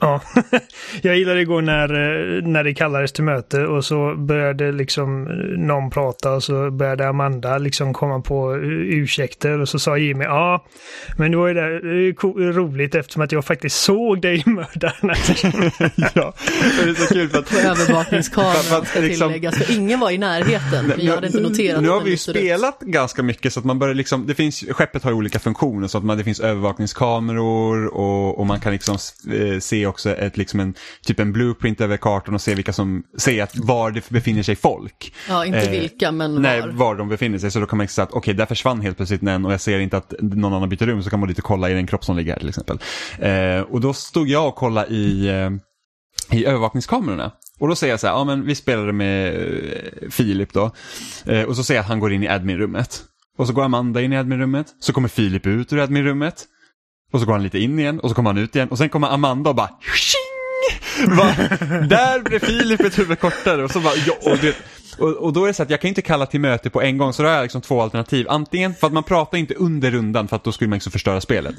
ja, 0.00 0.20
jag 1.02 1.16
gillade 1.18 1.40
igår 1.40 1.62
när, 1.62 1.88
eh, 1.88 2.42
när 2.48 2.64
det 2.64 2.74
kallades 2.74 3.12
till 3.12 3.24
möte 3.24 3.66
och 3.66 3.84
så 3.84 4.14
började 4.16 4.72
liksom 4.72 5.26
eh, 5.26 5.32
någon 5.58 5.90
prata 5.90 6.32
och 6.32 6.42
så 6.42 6.70
började 6.70 7.08
Amanda 7.08 7.58
liksom 7.58 7.92
komma 7.94 8.20
på 8.20 8.54
eh, 8.54 8.60
ursäkter 8.70 9.60
och 9.60 9.68
så 9.68 9.78
sa 9.78 9.96
Jimmy 9.98 10.24
ja, 10.24 10.66
men 11.18 11.30
det 11.30 11.36
var 11.36 11.48
ju 11.48 11.54
det, 11.54 12.12
ko- 12.14 12.38
roligt 12.38 12.94
eftersom 12.94 13.22
att 13.22 13.32
jag 13.32 13.44
faktiskt 13.44 13.76
såg 13.76 14.20
dig 14.20 14.42
mörda 14.46 14.92
den 15.00 15.10
här 15.10 15.18
ja, 16.14 16.34
det 16.84 16.90
är 16.90 16.94
så 17.06 17.14
kul 17.14 17.28
för 17.28 17.38
att 17.38 17.50
På 17.50 17.56
övervakningskameran 17.58 18.54
För 18.54 18.76
att 18.78 18.94
liksom- 19.04 19.28
tilläggas, 19.28 19.56
för 19.58 19.76
ingen 19.76 20.00
var 20.00 20.10
i 20.10 20.18
närheten. 20.18 20.86
Men 20.86 21.06
jag 21.06 21.14
hade 21.14 21.26
inte 21.26 21.40
noterat 21.40 21.82
Nu 21.82 21.88
att 21.88 21.94
har 21.94 22.00
vi 22.00 22.06
ju 22.06 22.10
lyste 22.12 22.30
ut. 22.30 22.36
spelat 22.36 22.80
ganska 22.80 23.22
mycket 23.22 23.52
så 23.52 23.60
att 23.60 23.66
man 23.66 23.78
börjar 23.78 23.94
liksom, 23.94 24.26
det 24.26 24.34
finns, 24.34 24.64
skeppet 24.70 25.02
har 25.04 25.12
olika 25.12 25.38
funktioner 25.38 25.88
så 25.88 25.98
att 25.98 26.04
man, 26.04 26.18
det 26.18 26.24
finns 26.24 26.40
övervakningskameror 26.40 27.86
och, 27.94 28.38
och 28.38 28.46
man 28.46 28.60
kan 28.60 28.72
liksom 28.72 28.94
eh, 29.32 29.58
se 29.58 29.83
se 29.84 29.86
också 29.86 30.10
ett, 30.10 30.36
liksom 30.36 30.60
en, 30.60 30.74
typ 31.02 31.20
en 31.20 31.32
blueprint 31.32 31.80
över 31.80 31.96
kartan 31.96 32.34
och 32.34 32.40
se 32.40 32.54
vilka 32.54 32.72
som, 32.72 33.02
se 33.16 33.40
att 33.40 33.56
var 33.56 33.90
det 33.90 34.08
befinner 34.08 34.42
sig 34.42 34.56
folk. 34.56 35.14
Ja, 35.28 35.44
inte 35.44 35.58
Eh, 35.58 35.70
vilka, 35.70 36.12
men 36.12 36.42
Nej, 36.42 36.60
var. 36.60 36.68
var 36.68 36.94
de 36.94 37.08
befinner 37.08 37.38
sig. 37.38 37.50
Så 37.50 37.60
då 37.60 37.66
kan 37.66 37.76
man 37.76 37.88
säga 37.88 38.02
att 38.02 38.12
okej, 38.12 38.34
där 38.34 38.46
försvann 38.46 38.80
helt 38.80 38.96
plötsligt 38.96 39.22
en 39.22 39.44
och 39.44 39.52
jag 39.52 39.60
ser 39.60 39.78
inte 39.78 39.96
att 39.96 40.14
någon 40.20 40.52
annan 40.54 40.68
byter 40.68 40.86
rum 40.86 41.02
så 41.02 41.10
kan 41.10 41.20
man 41.20 41.30
och 41.30 41.36
kolla 41.36 41.70
i 41.70 41.74
den 41.74 41.86
kropp 41.86 42.04
som 42.04 42.16
ligger 42.16 42.32
här 42.32 42.40
till 42.40 42.48
exempel. 42.48 42.78
Eh, 43.18 43.60
och 43.60 43.80
då 43.80 43.92
stod 43.92 44.28
jag 44.28 44.48
och 44.48 44.54
kollade 44.54 44.88
i, 44.94 45.28
eh, 45.28 45.50
i 46.38 46.46
övervakningskamerorna. 46.46 47.32
Och 47.60 47.68
då 47.68 47.74
säger 47.76 47.92
jag 47.92 48.00
så 48.00 48.06
här, 48.06 48.14
ja 48.14 48.24
men 48.24 48.46
vi 48.46 48.54
spelade 48.54 48.92
med 48.92 49.34
eh, 49.34 50.10
Filip 50.10 50.52
då. 50.52 50.70
Eh, 51.26 51.42
och 51.42 51.56
så 51.56 51.64
säger 51.64 51.78
jag 51.78 51.82
att 51.82 51.88
han 51.88 52.00
går 52.00 52.12
in 52.12 52.22
i 52.22 52.28
adminrummet. 52.28 53.02
Och 53.38 53.46
så 53.46 53.52
går 53.52 53.64
Amanda 53.64 54.00
in 54.02 54.12
i 54.12 54.16
adminrummet. 54.16 54.66
Så 54.80 54.92
kommer 54.92 55.08
Filip 55.08 55.46
ut 55.46 55.72
ur 55.72 55.78
adminrummet. 55.78 56.44
Och 57.14 57.20
så 57.20 57.26
går 57.26 57.32
han 57.32 57.42
lite 57.42 57.58
in 57.58 57.78
igen 57.78 58.00
och 58.00 58.08
så 58.08 58.14
kommer 58.14 58.30
han 58.30 58.38
ut 58.38 58.56
igen. 58.56 58.68
Och 58.68 58.78
sen 58.78 58.88
kommer 58.88 59.08
Amanda 59.08 59.50
och 59.50 59.56
bara 59.56 59.70
tjing! 59.80 61.16
Va? 61.16 61.34
Där 61.88 62.20
blev 62.20 62.38
Filip 62.38 62.80
ett 62.80 62.98
huvud 62.98 63.20
kortare. 63.20 63.64
Och, 63.64 63.70
så 63.70 63.80
bara, 63.80 63.94
ja, 64.06 64.14
och, 64.32 64.38
det, 64.38 64.56
och, 64.98 65.08
och 65.08 65.32
då 65.32 65.44
är 65.44 65.48
det 65.48 65.54
så 65.54 65.62
att 65.62 65.70
jag 65.70 65.80
kan 65.80 65.88
inte 65.88 66.02
kalla 66.02 66.26
till 66.26 66.40
möte 66.40 66.70
på 66.70 66.82
en 66.82 66.98
gång. 66.98 67.12
Så 67.12 67.22
då 67.22 67.28
har 67.28 67.34
jag 67.34 67.42
liksom 67.42 67.60
två 67.60 67.82
alternativ. 67.82 68.26
Antingen 68.28 68.74
för 68.74 68.86
att 68.86 68.92
man 68.92 69.02
pratar 69.02 69.38
inte 69.38 69.54
under 69.54 69.90
rundan 69.90 70.28
för 70.28 70.36
att 70.36 70.44
då 70.44 70.52
skulle 70.52 70.68
man 70.68 70.76
liksom 70.76 70.92
förstöra 70.92 71.20
spelet. 71.20 71.54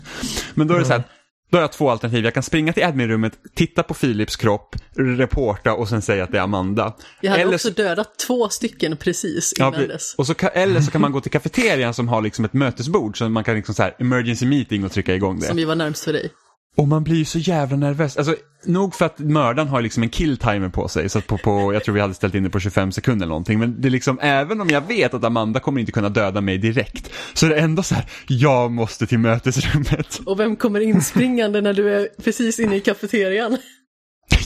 Men 0.53 0.67
då 0.67 0.73
är 0.73 0.79
det 0.79 0.85
så 0.85 0.93
här, 0.93 1.03
då 1.51 1.57
har 1.57 1.61
jag 1.61 1.71
två 1.71 1.89
alternativ. 1.89 2.25
Jag 2.25 2.33
kan 2.33 2.43
springa 2.43 2.73
till 2.73 2.83
adminrummet, 2.83 3.33
titta 3.55 3.83
på 3.83 3.93
Filips 3.93 4.35
kropp, 4.35 4.75
reporta 4.95 5.73
och 5.73 5.89
sen 5.89 6.01
säga 6.01 6.23
att 6.23 6.31
det 6.31 6.37
är 6.37 6.41
Amanda. 6.41 6.95
Jag 7.21 7.31
hade 7.31 7.43
Eller 7.43 7.53
också 7.53 7.67
så- 7.67 7.73
dödat 7.73 8.19
två 8.19 8.49
stycken 8.49 8.97
precis 8.97 9.53
Ja, 9.57 9.67
innan 9.67 9.81
pre- 9.81 9.87
dess. 9.87 10.15
och 10.17 10.27
så 10.27 10.33
kan, 10.33 10.49
eller 10.53 10.81
så 10.81 10.91
kan 10.91 11.01
man 11.01 11.11
gå 11.11 11.21
till 11.21 11.31
kafeterian 11.31 11.93
som 11.93 12.07
har 12.07 12.21
liksom 12.21 12.45
ett 12.45 12.53
mötesbord 12.53 13.17
så 13.17 13.29
man 13.29 13.43
kan 13.43 13.55
liksom 13.55 13.75
så 13.75 13.83
här 13.83 13.95
emergency 13.99 14.45
meeting 14.45 14.85
och 14.85 14.91
trycka 14.91 15.15
igång 15.15 15.39
det. 15.39 15.45
Som 15.47 15.59
ju 15.59 15.65
var 15.65 15.75
närmst 15.75 16.03
för 16.03 16.13
dig. 16.13 16.29
Och 16.75 16.87
man 16.87 17.03
blir 17.03 17.15
ju 17.15 17.25
så 17.25 17.39
jävla 17.39 17.77
nervös. 17.77 18.17
Alltså, 18.17 18.35
nog 18.65 18.95
för 18.95 19.05
att 19.05 19.19
mördaren 19.19 19.67
har 19.67 19.81
liksom 19.81 20.03
en 20.03 20.09
kill 20.09 20.37
timer 20.37 20.69
på 20.69 20.87
sig. 20.87 21.09
Så 21.09 21.19
att 21.19 21.27
på, 21.27 21.37
på, 21.37 21.73
jag 21.73 21.83
tror 21.83 21.95
vi 21.95 22.01
hade 22.01 22.13
ställt 22.13 22.35
in 22.35 22.43
det 22.43 22.49
på 22.49 22.59
25 22.59 22.91
sekunder 22.91 23.25
eller 23.25 23.29
någonting. 23.29 23.59
Men 23.59 23.81
det 23.81 23.87
är 23.87 23.89
liksom, 23.89 24.19
även 24.21 24.61
om 24.61 24.69
jag 24.69 24.81
vet 24.81 25.13
att 25.13 25.23
Amanda 25.23 25.59
kommer 25.59 25.79
inte 25.79 25.91
kunna 25.91 26.09
döda 26.09 26.41
mig 26.41 26.57
direkt. 26.57 27.11
Så 27.33 27.45
är 27.45 27.49
det 27.49 27.55
ändå 27.55 27.83
så 27.83 27.95
här, 27.95 28.05
jag 28.27 28.71
måste 28.71 29.07
till 29.07 29.19
mötesrummet. 29.19 30.21
Och 30.25 30.39
vem 30.39 30.55
kommer 30.55 30.79
inspringande 30.79 31.61
när 31.61 31.73
du 31.73 31.95
är 31.95 32.09
precis 32.23 32.59
inne 32.59 32.75
i 32.75 32.79
kafeterian? 32.79 33.57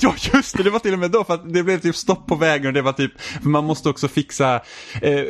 Ja 0.01 0.15
just 0.33 0.57
det, 0.57 0.63
det 0.63 0.69
var 0.69 0.79
till 0.79 0.93
och 0.93 0.99
med 0.99 1.11
då 1.11 1.23
för 1.23 1.33
att 1.33 1.53
det 1.53 1.63
blev 1.63 1.79
typ 1.79 1.95
stopp 1.95 2.27
på 2.27 2.35
vägen 2.35 2.67
och 2.67 2.73
det 2.73 2.81
var 2.81 2.93
typ, 2.93 3.21
för 3.21 3.49
man 3.49 3.63
måste 3.63 3.89
också 3.89 4.07
fixa, 4.07 4.61
eh, 5.01 5.13
eh, 5.13 5.25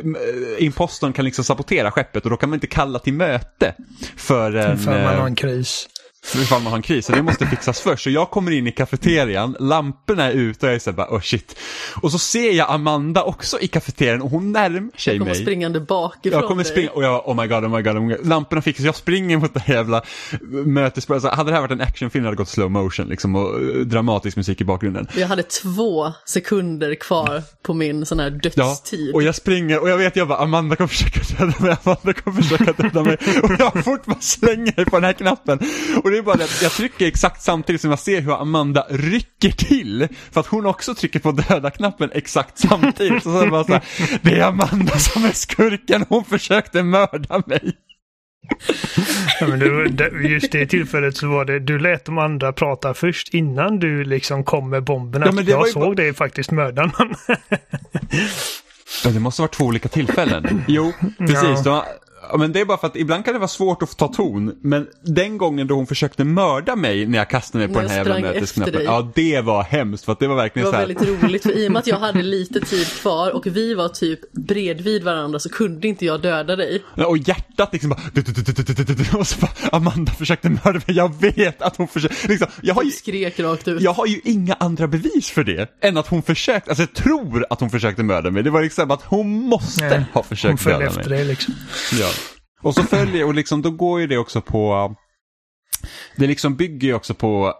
impostorn 0.58 1.12
kan 1.12 1.24
liksom 1.24 1.44
sabotera 1.44 1.90
skeppet 1.90 2.24
och 2.24 2.30
då 2.30 2.36
kan 2.36 2.48
man 2.48 2.56
inte 2.56 2.66
kalla 2.66 2.98
till 2.98 3.12
möte 3.12 3.74
för 4.16 4.52
en, 4.54 4.78
För 4.78 4.90
man 4.90 5.00
eh, 5.00 5.18
har 5.18 5.26
en 5.26 5.34
kris. 5.34 5.88
Ifall 6.34 6.62
man 6.62 6.70
har 6.70 6.76
en 6.76 6.82
kris. 6.82 7.06
Så 7.06 7.12
det 7.12 7.22
måste 7.22 7.46
fixas 7.46 7.80
först. 7.80 8.02
Så 8.04 8.10
jag 8.10 8.30
kommer 8.30 8.50
in 8.50 8.66
i 8.66 8.72
kafeterian, 8.72 9.56
lamporna 9.60 10.24
är 10.24 10.32
ute 10.32 10.66
och 10.66 10.70
jag 10.70 10.74
är 10.74 10.78
så 10.78 10.90
här 10.90 10.96
bara, 10.96 11.06
oh 11.16 11.20
shit. 11.20 11.56
Och 12.02 12.12
så 12.12 12.18
ser 12.18 12.52
jag 12.52 12.70
Amanda 12.70 13.22
också 13.22 13.60
i 13.60 13.66
kafeterian 13.68 14.22
och 14.22 14.30
hon 14.30 14.52
närmar 14.52 14.90
sig 14.98 15.18
Kommer 15.18 15.32
mig. 15.32 15.42
springande 15.42 15.80
bakifrån 15.80 16.40
Jag 16.40 16.48
kommer 16.48 16.62
dig. 16.62 16.72
springa 16.72 16.90
och 16.90 17.04
jag, 17.04 17.28
oh 17.28 17.36
my 17.42 17.46
god, 17.46 17.64
oh 17.64 17.76
my 17.76 17.82
god, 17.82 17.96
oh 17.96 18.02
my 18.02 18.14
god. 18.14 18.26
Lamporna 18.26 18.62
fixas, 18.62 18.84
jag 18.86 18.94
springer 18.96 19.36
mot 19.38 19.54
det 19.54 19.60
här 19.60 19.74
jävla. 19.74 20.02
Alltså, 21.08 21.28
hade 21.28 21.50
det 21.50 21.54
här 21.54 21.60
varit 21.60 21.70
en 21.70 21.80
actionfilm 21.80 22.24
hade 22.24 22.36
det 22.36 22.38
gått 22.38 22.48
slow 22.48 22.70
motion 22.70 23.06
liksom 23.06 23.36
och 23.36 23.60
eh, 23.60 23.66
dramatisk 23.80 24.36
musik 24.36 24.60
i 24.60 24.64
bakgrunden. 24.64 25.06
Jag 25.16 25.28
hade 25.28 25.42
två 25.42 26.12
sekunder 26.26 26.94
kvar 26.94 27.42
på 27.62 27.74
min 27.74 28.06
sån 28.06 28.20
här 28.20 28.40
Ja, 28.42 28.50
dödstid. 28.64 29.14
och 29.14 29.22
jag 29.22 29.34
springer 29.34 29.78
och 29.82 29.88
jag 29.88 29.98
vet 29.98 30.16
jag 30.16 30.28
bara 30.28 30.38
Amanda 30.38 30.76
kommer 30.76 30.88
försöka 30.88 31.20
döda 31.38 31.54
mig, 31.60 31.76
Amanda 31.84 32.12
kommer 32.12 32.42
försöka 32.42 32.72
döda 32.72 33.02
mig. 33.04 33.16
Och 33.42 33.50
jag 33.58 33.84
fort 33.84 34.04
bara 34.06 34.20
slänger 34.20 34.74
mig 34.76 34.84
på 34.86 34.96
den 34.96 35.04
här 35.04 35.12
knappen. 35.12 35.58
Och 36.04 36.09
det 36.10 36.18
är 36.18 36.22
bara 36.22 36.36
det 36.36 36.44
att 36.44 36.62
jag 36.62 36.72
trycker 36.72 37.06
exakt 37.06 37.42
samtidigt 37.42 37.80
som 37.80 37.90
jag 37.90 37.98
ser 37.98 38.20
hur 38.20 38.40
Amanda 38.42 38.86
rycker 38.90 39.50
till. 39.50 40.08
För 40.32 40.40
att 40.40 40.46
hon 40.46 40.66
också 40.66 40.94
trycker 40.94 41.18
på 41.18 41.32
döda-knappen 41.32 42.10
exakt 42.14 42.58
samtidigt. 42.58 43.22
Så, 43.22 43.32
så 43.32 43.38
är 43.38 43.44
det 43.44 43.50
bara 43.50 43.64
så 43.64 43.72
här, 43.72 43.82
det 44.22 44.38
är 44.38 44.42
Amanda 44.44 44.98
som 44.98 45.24
är 45.24 45.32
skurken, 45.32 46.04
hon 46.08 46.24
försökte 46.24 46.82
mörda 46.82 47.42
mig. 47.46 47.72
Ja, 49.40 49.46
men 49.46 49.58
du, 49.58 49.88
det- 49.88 50.28
just 50.28 50.52
det 50.52 50.66
tillfället 50.66 51.16
så 51.16 51.28
var 51.28 51.44
det, 51.44 51.58
du 51.58 51.78
lät 51.78 52.04
de 52.04 52.18
andra 52.18 52.52
prata 52.52 52.94
först 52.94 53.34
innan 53.34 53.78
du 53.78 54.04
liksom 54.04 54.44
kom 54.44 54.70
med 54.70 54.84
bomberna. 54.84 55.26
Ja, 55.26 55.32
men 55.32 55.44
det 55.44 55.52
var 55.52 55.60
jag 55.60 55.66
ju 55.68 55.72
såg 55.72 55.82
bara- 55.82 55.94
det 55.94 56.14
faktiskt 56.14 56.50
mördaren. 56.50 56.92
Ja, 59.04 59.10
det 59.10 59.20
måste 59.20 59.42
ha 59.42 59.44
varit 59.46 59.54
två 59.54 59.64
olika 59.64 59.88
tillfällen. 59.88 60.64
Jo, 60.68 60.92
precis. 61.18 61.62
De, 61.64 61.82
ja, 62.32 62.36
men 62.38 62.52
det 62.52 62.60
är 62.60 62.64
bara 62.64 62.78
för 62.78 62.86
att 62.86 62.96
ibland 62.96 63.24
kan 63.24 63.34
det 63.34 63.38
vara 63.40 63.48
svårt 63.48 63.82
att 63.82 63.88
få 63.88 63.94
ta 63.94 64.08
ton. 64.08 64.54
Men 64.62 64.86
den 65.02 65.38
gången 65.38 65.66
då 65.66 65.74
hon 65.74 65.86
försökte 65.86 66.24
mörda 66.24 66.76
mig 66.76 67.06
när 67.06 67.18
jag 67.18 67.30
kastade 67.30 67.66
mig 67.66 67.74
på 67.74 67.80
den 67.80 67.90
här 67.90 67.96
jävla 67.96 68.18
mötesknappen. 68.20 68.84
Ja, 68.84 69.10
det 69.14 69.40
var 69.40 69.62
hemskt. 69.62 70.04
För 70.04 70.12
att 70.12 70.18
det 70.18 70.26
var 70.28 70.36
Det 70.36 70.42
verkligen 70.42 70.66
var 70.66 70.72
så 70.72 70.78
här. 70.78 70.86
väldigt 70.86 71.22
roligt 71.24 71.42
för 71.42 71.58
i 71.58 71.68
och 71.68 71.72
med 71.72 71.80
att 71.80 71.86
jag 71.86 71.98
hade 71.98 72.22
lite 72.22 72.60
tid 72.60 72.86
kvar 72.86 73.30
och 73.30 73.46
vi 73.46 73.74
var 73.74 73.88
typ 73.88 74.32
bredvid 74.32 75.02
varandra 75.04 75.38
så 75.38 75.48
kunde 75.48 75.88
inte 75.88 76.06
jag 76.06 76.20
döda 76.22 76.56
dig. 76.56 76.82
Ja, 76.94 77.06
Och 77.06 77.18
hjärtat 77.18 77.72
liksom 77.72 77.90
bara... 77.90 78.00
Och 79.18 79.26
så 79.26 79.40
bara, 79.40 79.50
Amanda 79.72 80.12
försökte 80.12 80.48
mörda 80.50 80.72
mig. 80.72 80.96
Jag 80.96 81.20
vet 81.20 81.62
att 81.62 81.76
hon 81.76 81.88
försökte. 81.88 82.28
Liksom, 82.28 82.48
jag, 82.62 82.74
har 82.74 82.82
ju, 82.82 82.90
skrek 82.90 83.40
rakt 83.40 83.68
ut. 83.68 83.82
jag 83.82 83.92
har 83.92 84.06
ju 84.06 84.20
inga 84.24 84.54
andra 84.54 84.86
bevis 84.86 85.30
för 85.30 85.44
det. 85.44 85.70
Än 85.80 85.96
att 85.96 86.06
hon 86.08 86.22
försökte. 86.22 86.70
Alltså 86.70 86.82
jag 86.82 86.92
tror 86.94 87.46
att 87.50 87.60
hon 87.60 87.70
försökte 87.70 88.02
mörda 88.02 88.30
mig. 88.30 88.42
Det 88.42 88.50
var 88.50 88.62
liksom 88.62 88.90
att 88.90 89.02
hon 89.02 89.28
måste 89.42 89.88
Nej, 89.88 89.98
ha 89.98 90.06
Hon 90.12 90.24
försökt 90.24 90.62
följde 90.62 90.78
döda 90.78 90.90
mig. 90.90 90.98
efter 91.00 91.10
dig 91.10 91.24
liksom. 91.24 91.54
Ja. 92.00 92.08
Och 92.62 92.74
så 92.74 92.82
följer, 92.82 93.24
och 93.24 93.34
liksom, 93.34 93.62
då 93.62 93.70
går 93.70 94.00
ju 94.00 94.06
det 94.06 94.18
också 94.18 94.40
på, 94.40 94.94
det 96.16 96.26
liksom 96.26 96.56
bygger 96.56 96.88
ju 96.88 96.94
också 96.94 97.14
på, 97.14 97.54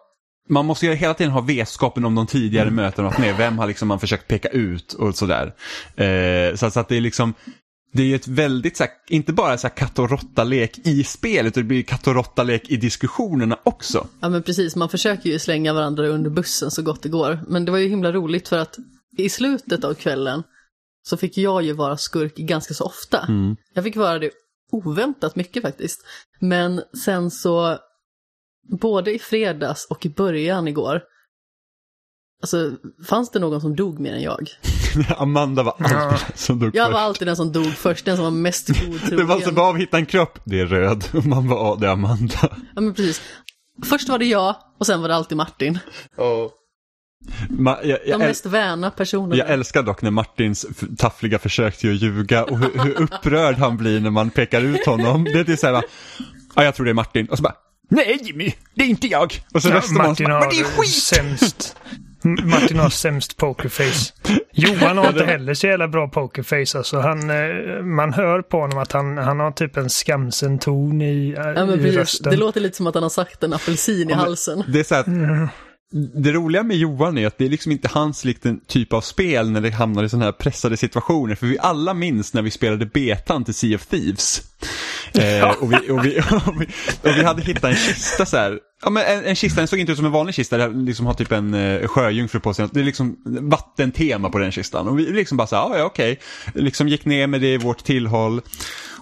man 0.49 0.67
måste 0.67 0.87
ju 0.87 0.95
hela 0.95 1.15
tiden 1.15 1.33
ha 1.33 1.41
vetskapen 1.41 2.05
om 2.05 2.15
de 2.15 2.27
tidigare 2.27 2.71
mötena 2.71 3.09
och 3.09 3.21
med. 3.21 3.37
Vem 3.37 3.59
har 3.59 3.67
liksom 3.67 3.89
man 3.89 4.01
försökt 4.01 4.29
peka 4.29 4.49
ut 4.49 4.93
och 4.93 5.15
sådär. 5.15 5.55
Eh, 5.97 6.55
så, 6.55 6.71
så 6.71 6.81
att 6.81 6.89
det 6.89 6.97
är 6.97 7.01
liksom, 7.01 7.35
det 7.93 8.03
är 8.03 8.07
ju 8.07 8.15
ett 8.15 8.29
väldigt, 8.29 8.77
så 8.77 8.83
här, 8.83 8.93
inte 9.09 9.33
bara 9.33 9.59
så 9.59 9.67
här 9.67 9.75
katt 9.75 9.99
och 9.99 10.11
råtta-lek 10.11 10.79
i 10.85 11.05
spelet, 11.05 11.53
utan 11.53 11.63
det 11.63 11.69
blir 11.69 11.83
katt 11.83 12.07
och 12.07 12.15
råtta-lek 12.15 12.71
i 12.71 12.77
diskussionerna 12.77 13.59
också. 13.63 14.07
Ja 14.21 14.29
men 14.29 14.43
precis, 14.43 14.77
man 14.77 14.89
försöker 14.89 15.31
ju 15.31 15.39
slänga 15.39 15.73
varandra 15.73 16.07
under 16.07 16.31
bussen 16.31 16.71
så 16.71 16.83
gott 16.83 17.03
det 17.03 17.09
går. 17.09 17.41
Men 17.49 17.65
det 17.65 17.71
var 17.71 17.79
ju 17.79 17.89
himla 17.89 18.13
roligt 18.13 18.49
för 18.49 18.59
att 18.59 18.77
i 19.17 19.29
slutet 19.29 19.85
av 19.85 19.95
kvällen 19.95 20.43
så 21.03 21.17
fick 21.17 21.39
jag 21.39 21.63
ju 21.63 21.73
vara 21.73 21.97
skurk 21.97 22.37
ganska 22.37 22.75
så 22.75 22.85
ofta. 22.85 23.27
Jag 23.75 23.85
fick 23.85 23.97
vara 23.97 24.19
det 24.19 24.31
oväntat 24.73 25.37
mycket 25.37 25.63
faktiskt. 25.63 26.01
Men 26.41 26.83
sen 27.05 27.31
så, 27.31 27.79
både 28.81 29.15
i 29.15 29.19
fredags 29.19 29.87
och 29.91 30.07
i 30.07 30.09
början 30.09 30.69
igår, 30.69 31.03
alltså 32.43 32.73
fanns 33.09 33.31
det 33.31 33.39
någon 33.39 33.61
som 33.61 33.77
dog 33.77 34.01
mer 34.01 34.13
än 34.15 34.23
jag? 34.23 34.49
Amanda 35.17 35.63
var 35.63 35.75
alltid 35.79 35.97
den 35.97 36.19
som 36.35 36.59
dog 36.59 36.77
Jag 36.77 36.87
först. 36.87 36.93
var 36.95 37.01
alltid 37.01 37.29
den 37.29 37.37
som 37.37 37.53
dog 37.53 37.67
först, 37.67 38.05
den 38.05 38.17
som 38.17 38.25
var 38.25 38.31
mest 38.31 38.69
godtrogen. 38.69 39.01
Det 39.17 39.25
var 39.25 39.41
så 39.41 39.53
bara, 39.53 39.77
hitta 39.77 39.97
en 39.97 40.07
kropp, 40.07 40.39
det 40.45 40.61
är 40.61 40.67
röd. 40.67 41.05
Och 41.15 41.27
man 41.27 41.49
ja 41.49 41.77
det 41.81 41.87
är 41.87 41.91
Amanda. 41.91 42.57
Ja 42.75 42.81
men 42.81 42.95
precis. 42.95 43.23
Först 43.85 44.09
var 44.09 44.19
det 44.19 44.25
jag 44.25 44.57
och 44.79 44.87
sen 44.87 45.01
var 45.01 45.09
det 45.09 45.15
alltid 45.15 45.37
Martin. 45.37 45.79
Ma, 47.49 47.79
jag, 47.83 47.99
De 48.05 48.11
jag, 48.11 48.21
äl- 48.21 48.27
mest 48.27 48.47
väna 48.47 48.91
personerna. 48.91 49.37
Jag 49.37 49.51
älskar 49.51 49.83
dock 49.83 50.03
när 50.03 50.11
Martins 50.11 50.67
taffliga 50.99 51.39
försök 51.39 51.77
till 51.79 51.95
att 51.95 52.03
ljuga 52.03 52.45
och 52.45 52.59
hur, 52.59 52.79
hur 52.85 53.01
upprörd 53.03 53.55
han 53.57 53.77
blir 53.77 54.01
när 54.01 54.11
man 54.11 54.31
pekar 54.31 54.61
ut 54.61 54.87
honom. 54.87 55.25
Det 55.25 55.41
är 55.41 55.45
typ 55.45 55.59
såhär, 55.59 55.83
ja 56.57 56.65
jag 56.65 56.75
tror 56.75 56.85
det 56.85 56.93
är 56.93 56.95
Martin. 56.95 57.27
Och 57.27 57.37
så 57.37 57.43
bara, 57.43 57.55
nej 57.89 58.19
Jimmy, 58.23 58.53
det 58.75 58.83
är 58.83 58.89
inte 58.89 59.07
jag. 59.07 59.35
Och 59.55 59.63
så 59.63 59.69
Ja, 59.69 59.75
röstar 59.75 59.95
man 59.95 60.05
så 60.05 60.09
Martin 60.11 60.25
bara, 60.27 60.35
har 60.35 60.41
men 60.41 60.51
det 60.51 60.61
är 60.61 60.65
skit! 60.65 60.91
sämst. 60.95 61.77
Martin 62.45 62.79
har 62.79 62.91
sämst 62.91 63.37
pokerface. 63.37 64.13
Johan 64.53 64.99
har 64.99 65.09
inte 65.09 65.25
heller 65.25 65.55
så 65.55 65.67
jävla 65.67 65.89
bra 65.89 66.09
pokerface. 66.09 66.79
Alltså 66.79 66.99
han, 67.01 67.31
eh, 67.31 67.83
man 67.83 68.13
hör 68.13 68.43
på 68.43 68.61
honom 68.61 68.79
att 68.79 68.93
han, 68.93 69.19
han 69.19 69.41
har 69.41 69.51
typ 69.51 69.77
en 69.77 69.89
skamsen 69.91 70.59
ton 70.59 71.03
i, 71.03 71.35
eh, 71.39 71.45
Ja 71.45 71.67
men 71.67 71.87
i 71.87 71.91
rösten. 71.91 72.31
det 72.31 72.37
låter 72.37 72.61
lite 72.61 72.77
som 72.77 72.87
att 72.87 72.95
han 72.95 73.03
har 73.03 73.11
sagt 73.11 73.43
en 73.43 73.53
apelsin 73.53 74.11
i 74.11 74.13
halsen. 74.13 74.65
Det 74.69 74.81
är 74.81 74.85
så 74.85 74.95
här, 74.95 75.05
det 75.93 76.33
roliga 76.33 76.63
med 76.63 76.77
Johan 76.77 77.19
är 77.19 77.27
att 77.27 77.39
det 77.39 77.45
är 77.45 77.49
liksom 77.49 77.73
inte 77.73 77.89
hans 77.89 78.25
liten 78.25 78.61
typ 78.67 78.93
av 78.93 79.01
spel 79.01 79.51
när 79.51 79.61
det 79.61 79.71
hamnar 79.71 80.05
i 80.05 80.09
sådana 80.09 80.25
här 80.25 80.33
pressade 80.33 80.77
situationer. 80.77 81.35
För 81.35 81.47
vi 81.47 81.59
alla 81.59 81.95
minns 81.95 82.35
när 82.35 82.43
vi 82.43 82.51
spelade 82.51 82.87
betan 82.87 83.45
till 83.45 83.55
Sea 83.55 83.77
of 83.77 83.87
Thieves. 83.87 84.43
Eh, 85.15 85.51
och, 85.51 85.73
vi, 85.73 85.91
och, 85.91 86.05
vi, 86.05 86.21
och, 86.47 86.61
vi, 86.61 86.67
och 87.03 87.17
vi 87.17 87.25
hade 87.25 87.43
hittat 87.43 87.65
en 87.65 87.77
kista 87.77 88.27
så 88.27 88.37
här. 88.37 88.59
Ja, 88.83 88.91
men 88.91 89.05
en, 89.07 89.25
en 89.25 89.37
kista, 89.37 89.61
den 89.61 89.69
såg 89.69 89.79
inte 89.79 89.93
ut 89.93 89.99
som 89.99 90.07
en 90.07 90.13
vanlig 90.13 90.35
kista, 90.35 90.57
den 90.57 90.85
liksom 90.85 91.07
har 91.07 91.15
typ 91.15 91.33
en 91.33 91.55
eh, 91.55 91.89
sjöjungfru 91.89 92.41
på 92.41 92.55
sig. 92.55 92.69
Det 92.73 92.81
är 92.81 92.85
liksom 92.85 93.17
vattentema 93.25 94.31
på 94.31 94.39
den 94.39 94.53
kistan. 94.53 94.89
Och 94.89 94.99
vi 94.99 95.03
liksom 95.03 95.37
bara 95.37 95.47
så 95.47 95.57
här, 95.57 95.79
ja, 95.79 95.85
okej. 95.85 96.19
Liksom 96.55 96.89
gick 96.89 97.05
ner 97.05 97.27
med 97.27 97.41
det 97.41 97.55
i 97.55 97.59
vårt 97.59 97.85
tillhåll. 97.85 98.41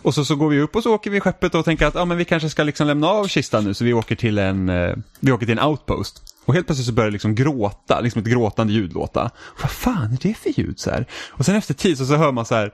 Och 0.03 0.15
så, 0.15 0.25
så 0.25 0.37
går 0.37 0.49
vi 0.49 0.61
upp 0.61 0.77
och 0.77 0.83
så 0.83 0.95
åker 0.95 1.11
vi 1.11 1.21
skeppet 1.21 1.55
och 1.55 1.65
tänker 1.65 1.87
att 1.87 1.95
ja, 1.95 2.05
men 2.05 2.17
vi 2.17 2.25
kanske 2.25 2.51
ska 2.51 2.63
liksom 2.63 2.87
lämna 2.87 3.09
av 3.09 3.29
kistan 3.29 3.65
nu. 3.65 3.75
Så 3.75 3.85
vi 3.85 3.93
åker 3.93 4.17
till 4.17 4.39
en, 4.39 4.69
eh, 4.69 4.97
vi 5.21 5.33
åker 5.33 5.47
till 5.47 5.59
en 5.59 5.65
outpost. 5.65 6.28
Och 6.49 6.55
helt 6.55 6.67
plötsligt 6.67 6.87
så 6.87 6.93
börjar 6.93 7.11
det 7.11 7.13
liksom 7.13 7.35
gråta, 7.35 8.01
liksom 8.01 8.23
ett 8.23 8.29
gråtande 8.29 8.73
ljud 8.73 8.93
låta. 8.93 9.31
Vad 9.61 9.71
fan 9.71 10.13
är 10.13 10.19
det 10.23 10.35
för 10.35 10.61
ljud 10.61 10.79
så 10.79 10.91
här? 10.91 11.07
Och 11.31 11.45
sen 11.45 11.57
efter 11.57 11.75
tid 11.75 11.99
så, 11.99 12.07
så 12.07 12.17
hör 12.17 12.33
man 12.33 12.47
så 12.47 12.55
här 12.55 12.73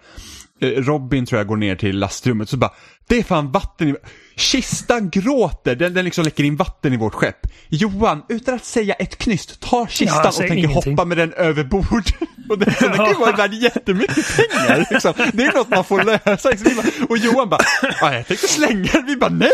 eh, 0.61 0.69
Robin 0.69 1.26
tror 1.26 1.38
jag 1.38 1.47
går 1.47 1.57
ner 1.57 1.76
till 1.76 1.99
lastrummet 1.99 2.49
så 2.49 2.57
bara, 2.57 2.73
det 3.07 3.19
är 3.19 3.23
fan 3.23 3.53
vatten 3.53 3.89
i... 3.89 3.95
Kistan 4.37 5.11
gråter, 5.11 5.75
den, 5.77 5.95
den 5.95 6.05
liksom 6.05 6.25
läcker 6.25 6.45
in 6.45 6.57
vatten 6.57 6.93
i 6.93 6.97
vårt 6.97 7.15
skepp. 7.15 7.37
Johan, 7.69 8.23
utan 8.29 8.55
att 8.55 8.65
säga 8.65 8.95
ett 8.95 9.19
knyst, 9.19 9.61
tar 9.61 9.87
kistan 9.87 10.21
Ja, 10.25 10.29
och 10.29 10.35
tänker 10.35 10.57
ingenting. 10.57 10.93
hoppa 10.93 11.05
med 11.05 11.17
den 11.19 11.33
över 11.33 11.65
bord. 11.65 11.85
Och 12.49 12.59
det, 12.59 12.75
så 12.75 12.89
det 12.89 12.97
kan 12.97 13.09
ju 13.09 13.15
vara 13.15 13.37
värd 13.37 13.53
jättemycket 13.55 14.37
pengar. 14.37 14.87
Liksom. 14.91 15.13
Det 15.33 15.43
är 15.45 15.53
något 15.57 15.69
man 15.69 15.85
får 15.85 16.03
lösa. 16.03 16.51
Liksom. 16.51 16.83
Och 17.09 17.19
Johan 17.19 17.49
bara, 17.49 17.61
"Ja, 18.01 18.15
jag 18.15 18.27
tänkte 18.27 18.49
slänga 18.49 18.89
den. 18.93 19.07
Vi 19.07 19.17
bara, 19.17 19.31
nej! 19.31 19.51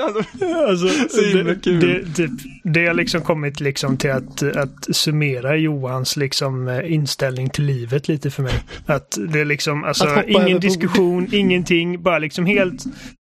Alltså, 0.00 0.24
Alltså, 0.68 0.88
Så 1.10 1.22
himla 1.24 1.42
det, 1.54 1.60
kul. 1.64 1.80
det, 1.80 2.14
typ, 2.14 2.30
det 2.64 2.86
har 2.86 2.94
liksom 2.94 3.20
kommit 3.22 3.60
liksom 3.60 3.96
till 3.96 4.10
att, 4.10 4.42
att 4.42 4.96
summera 4.96 5.56
Johans 5.56 6.16
liksom 6.16 6.68
eh, 6.68 6.92
inställning 6.92 7.50
till 7.50 7.64
livet 7.64 8.08
lite 8.08 8.30
för 8.30 8.42
mig. 8.42 8.54
Att 8.86 9.18
det 9.28 9.40
är 9.40 9.44
liksom, 9.44 9.84
alltså 9.84 10.22
ingen 10.26 10.60
diskussion, 10.60 11.28
ingenting, 11.32 12.02
bara 12.02 12.18
liksom 12.18 12.46
helt 12.46 12.84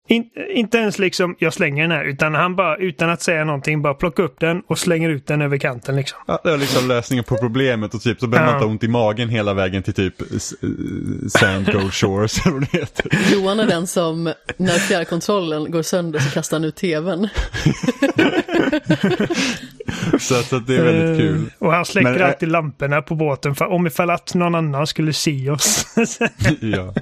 in, 0.07 0.23
inte 0.53 0.77
ens 0.77 0.99
liksom, 0.99 1.35
jag 1.39 1.53
slänger 1.53 1.81
den 1.81 1.91
här, 1.91 2.03
utan 2.05 2.35
han 2.35 2.55
bara 2.55 2.77
utan 2.77 3.09
att 3.09 3.21
säga 3.21 3.43
någonting 3.45 3.81
bara 3.81 3.93
plockar 3.93 4.23
upp 4.23 4.39
den 4.39 4.61
och 4.67 4.77
slänger 4.79 5.09
ut 5.09 5.27
den 5.27 5.41
över 5.41 5.57
kanten 5.57 5.95
liksom. 5.95 6.19
Ja, 6.27 6.39
det 6.43 6.49
var 6.51 6.57
liksom 6.57 6.87
lösningen 6.87 7.23
på 7.23 7.37
problemet 7.37 7.93
och 7.93 8.01
typ 8.01 8.19
så 8.19 8.27
behöver 8.27 8.45
man 8.51 8.53
Ja. 8.53 8.57
inte 8.57 8.65
ha 8.65 8.71
ont 8.71 8.83
i 8.83 8.87
magen 8.87 9.29
hela 9.29 9.53
vägen 9.53 9.83
till 9.83 9.93
typ 9.93 10.21
eh, 10.21 10.27
Sand 11.29 11.71
Gold 11.73 11.93
Shores 11.93 12.39
eller 12.45 12.53
vad 12.53 12.61
det 12.71 12.77
heter. 12.77 13.11
Johan 13.33 13.59
är 13.59 13.67
den 13.67 13.87
som, 13.87 14.33
när 14.57 14.79
fjärrkontrollen 14.79 15.71
går 15.71 15.81
sönder 15.81 16.19
så 16.19 16.29
kastar 16.31 16.57
han 16.57 16.63
ut 16.65 16.75
tvn. 16.75 17.27
Så, 20.19 20.43
så 20.43 20.55
att 20.55 20.67
det 20.67 20.75
är 20.75 20.83
väldigt 20.83 21.19
kul. 21.19 21.37
Eh, 21.37 21.43
Och 21.67 21.73
han 21.73 21.85
släcker 21.85 22.09
Men, 22.11 22.21
eh, 22.21 22.27
alltid 22.27 22.49
lamporna 22.49 23.01
på 23.01 23.15
båten 23.15 23.55
för 23.55 23.65
om 23.65 23.87
ifall 23.87 24.09
att 24.09 24.33
någon 24.33 24.55
annan 24.55 24.87
skulle 24.87 25.13
se 25.13 25.49
oss. 25.49 25.85
ja. 26.61 26.93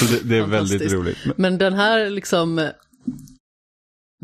Så 0.00 0.04
det, 0.04 0.20
det 0.28 0.36
är 0.36 0.46
väldigt 0.46 0.92
roligt. 0.92 1.18
Men, 1.36 1.58
den 1.58 1.72
här 1.72 2.10
liksom 2.10 2.70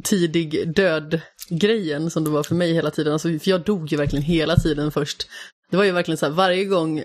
tidig 0.05 0.75
död-grejen 0.75 2.11
som 2.11 2.25
det 2.25 2.31
var 2.31 2.43
för 2.43 2.55
mig 2.55 2.73
hela 2.75 2.91
tiden, 2.91 3.13
alltså, 3.13 3.29
för 3.29 3.49
jag 3.51 3.61
dog 3.65 3.93
ju 3.93 3.97
verkligen 3.97 4.23
hela 4.23 4.57
tiden 4.57 4.91
först. 4.93 5.27
Det 5.71 5.77
var 5.77 5.85
ju 5.85 5.93
verkligen 5.93 6.19
så 6.19 6.27
här, 6.27 6.33
varje 6.33 6.65
gång 6.65 7.03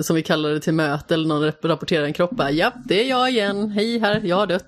som 0.00 0.16
vi 0.16 0.22
kallade 0.22 0.60
till 0.60 0.74
möte 0.74 1.14
eller 1.14 1.28
någon 1.28 1.42
rap- 1.44 1.68
rapporterade 1.68 2.06
en 2.06 2.12
kropp, 2.12 2.30
bara, 2.30 2.50
ja, 2.50 2.72
det 2.84 3.04
är 3.04 3.08
jag 3.10 3.30
igen, 3.30 3.70
hej 3.70 3.98
här, 3.98 4.20
jag 4.24 4.36
har 4.36 4.46
dött. 4.46 4.66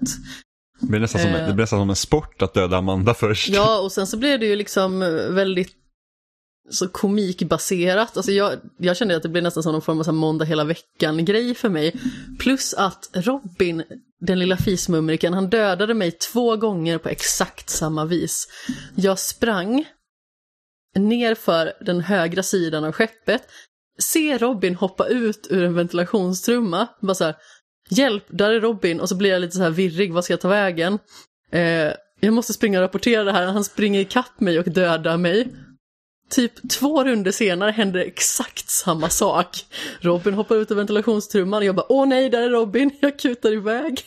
det, 0.81 0.87
blir 0.87 1.01
nästan 1.01 1.21
som, 1.23 1.31
en- 1.31 1.49
det 1.49 1.55
blir 1.55 1.63
nästan 1.63 1.79
som 1.81 1.91
en 1.91 1.97
sport 1.97 2.43
att 2.43 2.55
döda 2.55 2.77
Amanda 2.77 3.15
först. 3.15 3.49
Ja, 3.49 3.79
och 3.81 3.93
sen 3.93 4.07
så 4.07 4.17
blev 4.17 4.41
det 4.41 4.47
ju 4.47 4.57
liksom 4.57 4.99
väldigt 5.31 5.73
så 6.71 6.89
komikbaserat. 6.89 8.17
Alltså 8.17 8.33
jag, 8.33 8.53
jag 8.79 8.97
kände 8.97 9.17
att 9.17 9.23
det 9.23 9.29
blev 9.29 9.45
nästan 9.45 9.63
som 9.63 9.73
någon 9.73 9.83
form 9.83 9.99
av 9.99 10.03
så 10.03 10.11
här 10.11 10.19
måndag 10.19 10.45
hela 10.45 10.65
veckan-grej 10.65 11.55
för 11.55 11.69
mig. 11.69 11.93
Plus 12.39 12.75
att 12.75 13.11
Robin, 13.13 13.83
den 14.21 14.39
lilla 14.39 14.57
fismumriken, 14.57 15.35
han 15.35 15.51
dödade 15.51 15.95
mig 15.95 16.11
två 16.11 16.57
gånger 16.57 16.99
på 16.99 17.09
exakt 17.09 17.71
samma 17.71 18.05
vis. 18.05 18.49
Jag 18.95 19.19
sprang 19.19 19.85
ner 20.95 21.35
för 21.35 21.73
den 21.81 22.01
högra 22.01 22.43
sidan 22.43 22.85
av 22.85 22.93
skeppet, 22.93 23.43
ser 23.99 24.39
Robin 24.39 24.75
hoppa 24.75 25.07
ut 25.07 25.47
ur 25.51 25.65
en 25.65 25.75
ventilationstrumma, 25.75 26.87
bara 27.01 27.15
så 27.15 27.25
här, 27.25 27.35
hjälp, 27.91 28.25
där 28.29 28.51
är 28.51 28.61
Robin, 28.61 29.01
och 29.01 29.09
så 29.09 29.15
blir 29.15 29.31
jag 29.31 29.41
lite 29.41 29.57
så 29.57 29.63
här 29.63 29.71
virrig, 29.71 30.13
vad 30.13 30.25
ska 30.25 30.33
jag 30.33 30.41
ta 30.41 30.49
vägen? 30.49 30.99
Eh, 31.53 31.93
jag 32.21 32.33
måste 32.33 32.53
springa 32.53 32.79
och 32.79 32.83
rapportera 32.83 33.25
det 33.25 33.33
här, 33.33 33.47
han 33.47 33.65
springer 33.65 34.01
ikapp 34.01 34.41
mig 34.41 34.59
och 34.59 34.65
dödar 34.65 35.17
mig. 35.17 35.49
Typ 36.31 36.69
två 36.71 37.05
runder 37.05 37.33
senare 37.33 37.71
händer 37.71 38.01
exakt 38.01 38.71
samma 38.71 39.09
sak. 39.09 39.65
Robin 40.01 40.35
hoppar 40.35 40.57
ut 40.57 40.71
ur 40.71 40.75
ventilationstrumman 40.75 41.59
och 41.59 41.65
jag 41.65 41.75
bara 41.75 41.93
åh 41.93 42.09
nej, 42.09 42.31
där 42.31 42.43
är 42.43 42.51
Robin, 42.51 42.91
jag 43.01 43.19
kutar 43.19 43.53
iväg. 43.53 44.01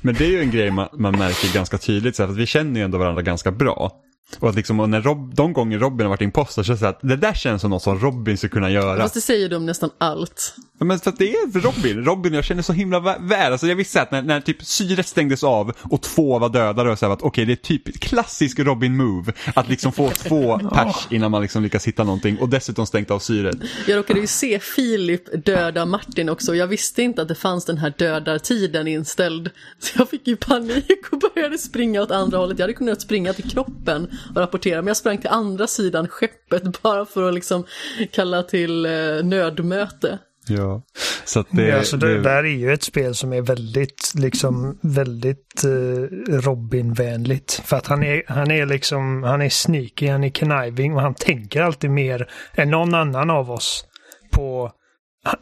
Men 0.00 0.14
det 0.14 0.24
är 0.24 0.28
ju 0.28 0.40
en 0.40 0.50
grej 0.50 0.70
man, 0.70 0.88
man 0.92 1.18
märker 1.18 1.54
ganska 1.54 1.78
tydligt, 1.78 2.16
så 2.16 2.22
här, 2.22 2.26
för 2.28 2.32
att 2.32 2.40
vi 2.40 2.46
känner 2.46 2.80
ju 2.80 2.84
ändå 2.84 2.98
varandra 2.98 3.22
ganska 3.22 3.50
bra. 3.50 3.92
Och 4.38 4.48
att 4.48 4.54
liksom, 4.54 4.80
och 4.80 4.90
när 4.90 5.00
Rob, 5.02 5.34
de 5.34 5.52
gånger 5.52 5.78
Robin 5.78 6.04
har 6.04 6.08
varit 6.10 6.20
imposter 6.20 6.62
så 6.62 6.72
är 6.72 6.74
det 6.74 6.80
så 6.80 6.86
att 6.86 6.98
det 7.02 7.16
där 7.16 7.34
känns 7.34 7.60
som 7.62 7.70
något 7.70 7.82
som 7.82 7.98
Robin 7.98 8.36
skulle 8.36 8.50
kunna 8.50 8.70
göra. 8.70 9.02
Fast 9.02 9.14
det 9.14 9.20
säger 9.20 9.48
de 9.48 9.66
nästan 9.66 9.90
allt. 9.98 10.54
Ja, 10.78 10.84
Men 10.84 10.98
för 10.98 11.10
att 11.10 11.18
det 11.18 11.32
är 11.32 11.60
Robin. 11.60 12.04
Robin 12.04 12.34
jag 12.34 12.44
känner 12.44 12.62
så 12.62 12.72
himla 12.72 13.00
vä- 13.00 13.28
väl. 13.28 13.52
Alltså 13.52 13.66
jag 13.66 13.76
visste 13.76 14.02
att 14.02 14.10
när, 14.10 14.22
när 14.22 14.40
typ 14.40 14.62
syret 14.64 15.06
stängdes 15.06 15.44
av 15.44 15.72
och 15.82 16.02
två 16.02 16.38
var 16.38 16.48
dödade 16.48 16.90
och 16.90 16.98
så 16.98 17.06
här 17.06 17.12
att 17.12 17.22
okej 17.22 17.44
det 17.44 17.52
är 17.52 17.56
typ 17.56 18.00
klassisk 18.00 18.58
Robin 18.58 18.96
move. 18.96 19.32
Att 19.54 19.68
liksom 19.68 19.92
få 19.92 20.10
två 20.16 20.58
pers 20.58 20.96
innan 21.10 21.30
man 21.30 21.42
liksom 21.42 21.62
lyckas 21.62 21.86
hitta 21.88 22.04
någonting 22.04 22.38
och 22.38 22.48
dessutom 22.48 22.86
stängt 22.86 23.10
av 23.10 23.18
syret. 23.18 23.56
Jag 23.86 23.98
råkade 23.98 24.20
ju 24.20 24.26
se 24.26 24.58
Filip 24.58 25.44
döda 25.44 25.86
Martin 25.86 26.28
också 26.28 26.50
och 26.50 26.56
jag 26.56 26.66
visste 26.66 27.02
inte 27.02 27.22
att 27.22 27.28
det 27.28 27.34
fanns 27.34 27.64
den 27.64 27.78
här 27.78 27.94
dödartiden 27.98 28.88
inställd. 28.88 29.50
Så 29.78 29.98
jag 29.98 30.08
fick 30.08 30.26
ju 30.26 30.36
panik 30.36 31.02
och 31.10 31.18
började 31.34 31.58
springa 31.58 32.02
åt 32.02 32.10
andra 32.10 32.38
hållet. 32.38 32.58
Jag 32.58 32.64
hade 32.64 32.72
kunnat 32.72 33.00
springa 33.00 33.32
till 33.32 33.50
kroppen 33.50 34.10
och 34.34 34.40
rapportera 34.40 34.82
men 34.82 34.86
jag 34.86 34.96
sprang 34.96 35.18
till 35.18 35.30
andra 35.30 35.66
sidan 35.66 36.08
skeppet 36.08 36.82
bara 36.82 37.04
för 37.06 37.28
att 37.28 37.34
liksom 37.34 37.64
kalla 38.12 38.42
till 38.42 38.86
eh, 38.86 39.24
nödmöte. 39.24 40.18
Ja. 40.48 40.82
Så 41.24 41.40
att 41.40 41.46
det, 41.50 41.68
ja, 41.68 41.82
så 41.82 41.96
det, 41.96 42.14
det, 42.14 42.22
där 42.22 42.44
är 42.44 42.56
ju 42.56 42.72
ett 42.72 42.82
spel 42.82 43.14
som 43.14 43.32
är 43.32 43.42
väldigt, 43.42 44.12
liksom, 44.14 44.78
väldigt 44.82 45.64
eh, 45.64 46.34
Robin-vänligt. 46.40 47.62
För 47.64 47.76
att 47.76 47.86
han 47.86 48.02
är, 48.02 48.22
han 48.28 48.50
är 48.50 48.66
liksom, 48.66 49.22
han 49.22 49.42
är 49.42 49.48
sneaky, 49.48 50.06
han 50.08 50.24
är 50.24 50.30
conniving 50.30 50.94
och 50.94 51.02
han 51.02 51.14
tänker 51.14 51.62
alltid 51.62 51.90
mer 51.90 52.30
än 52.54 52.70
någon 52.70 52.94
annan 52.94 53.30
av 53.30 53.50
oss 53.50 53.84
på 54.32 54.72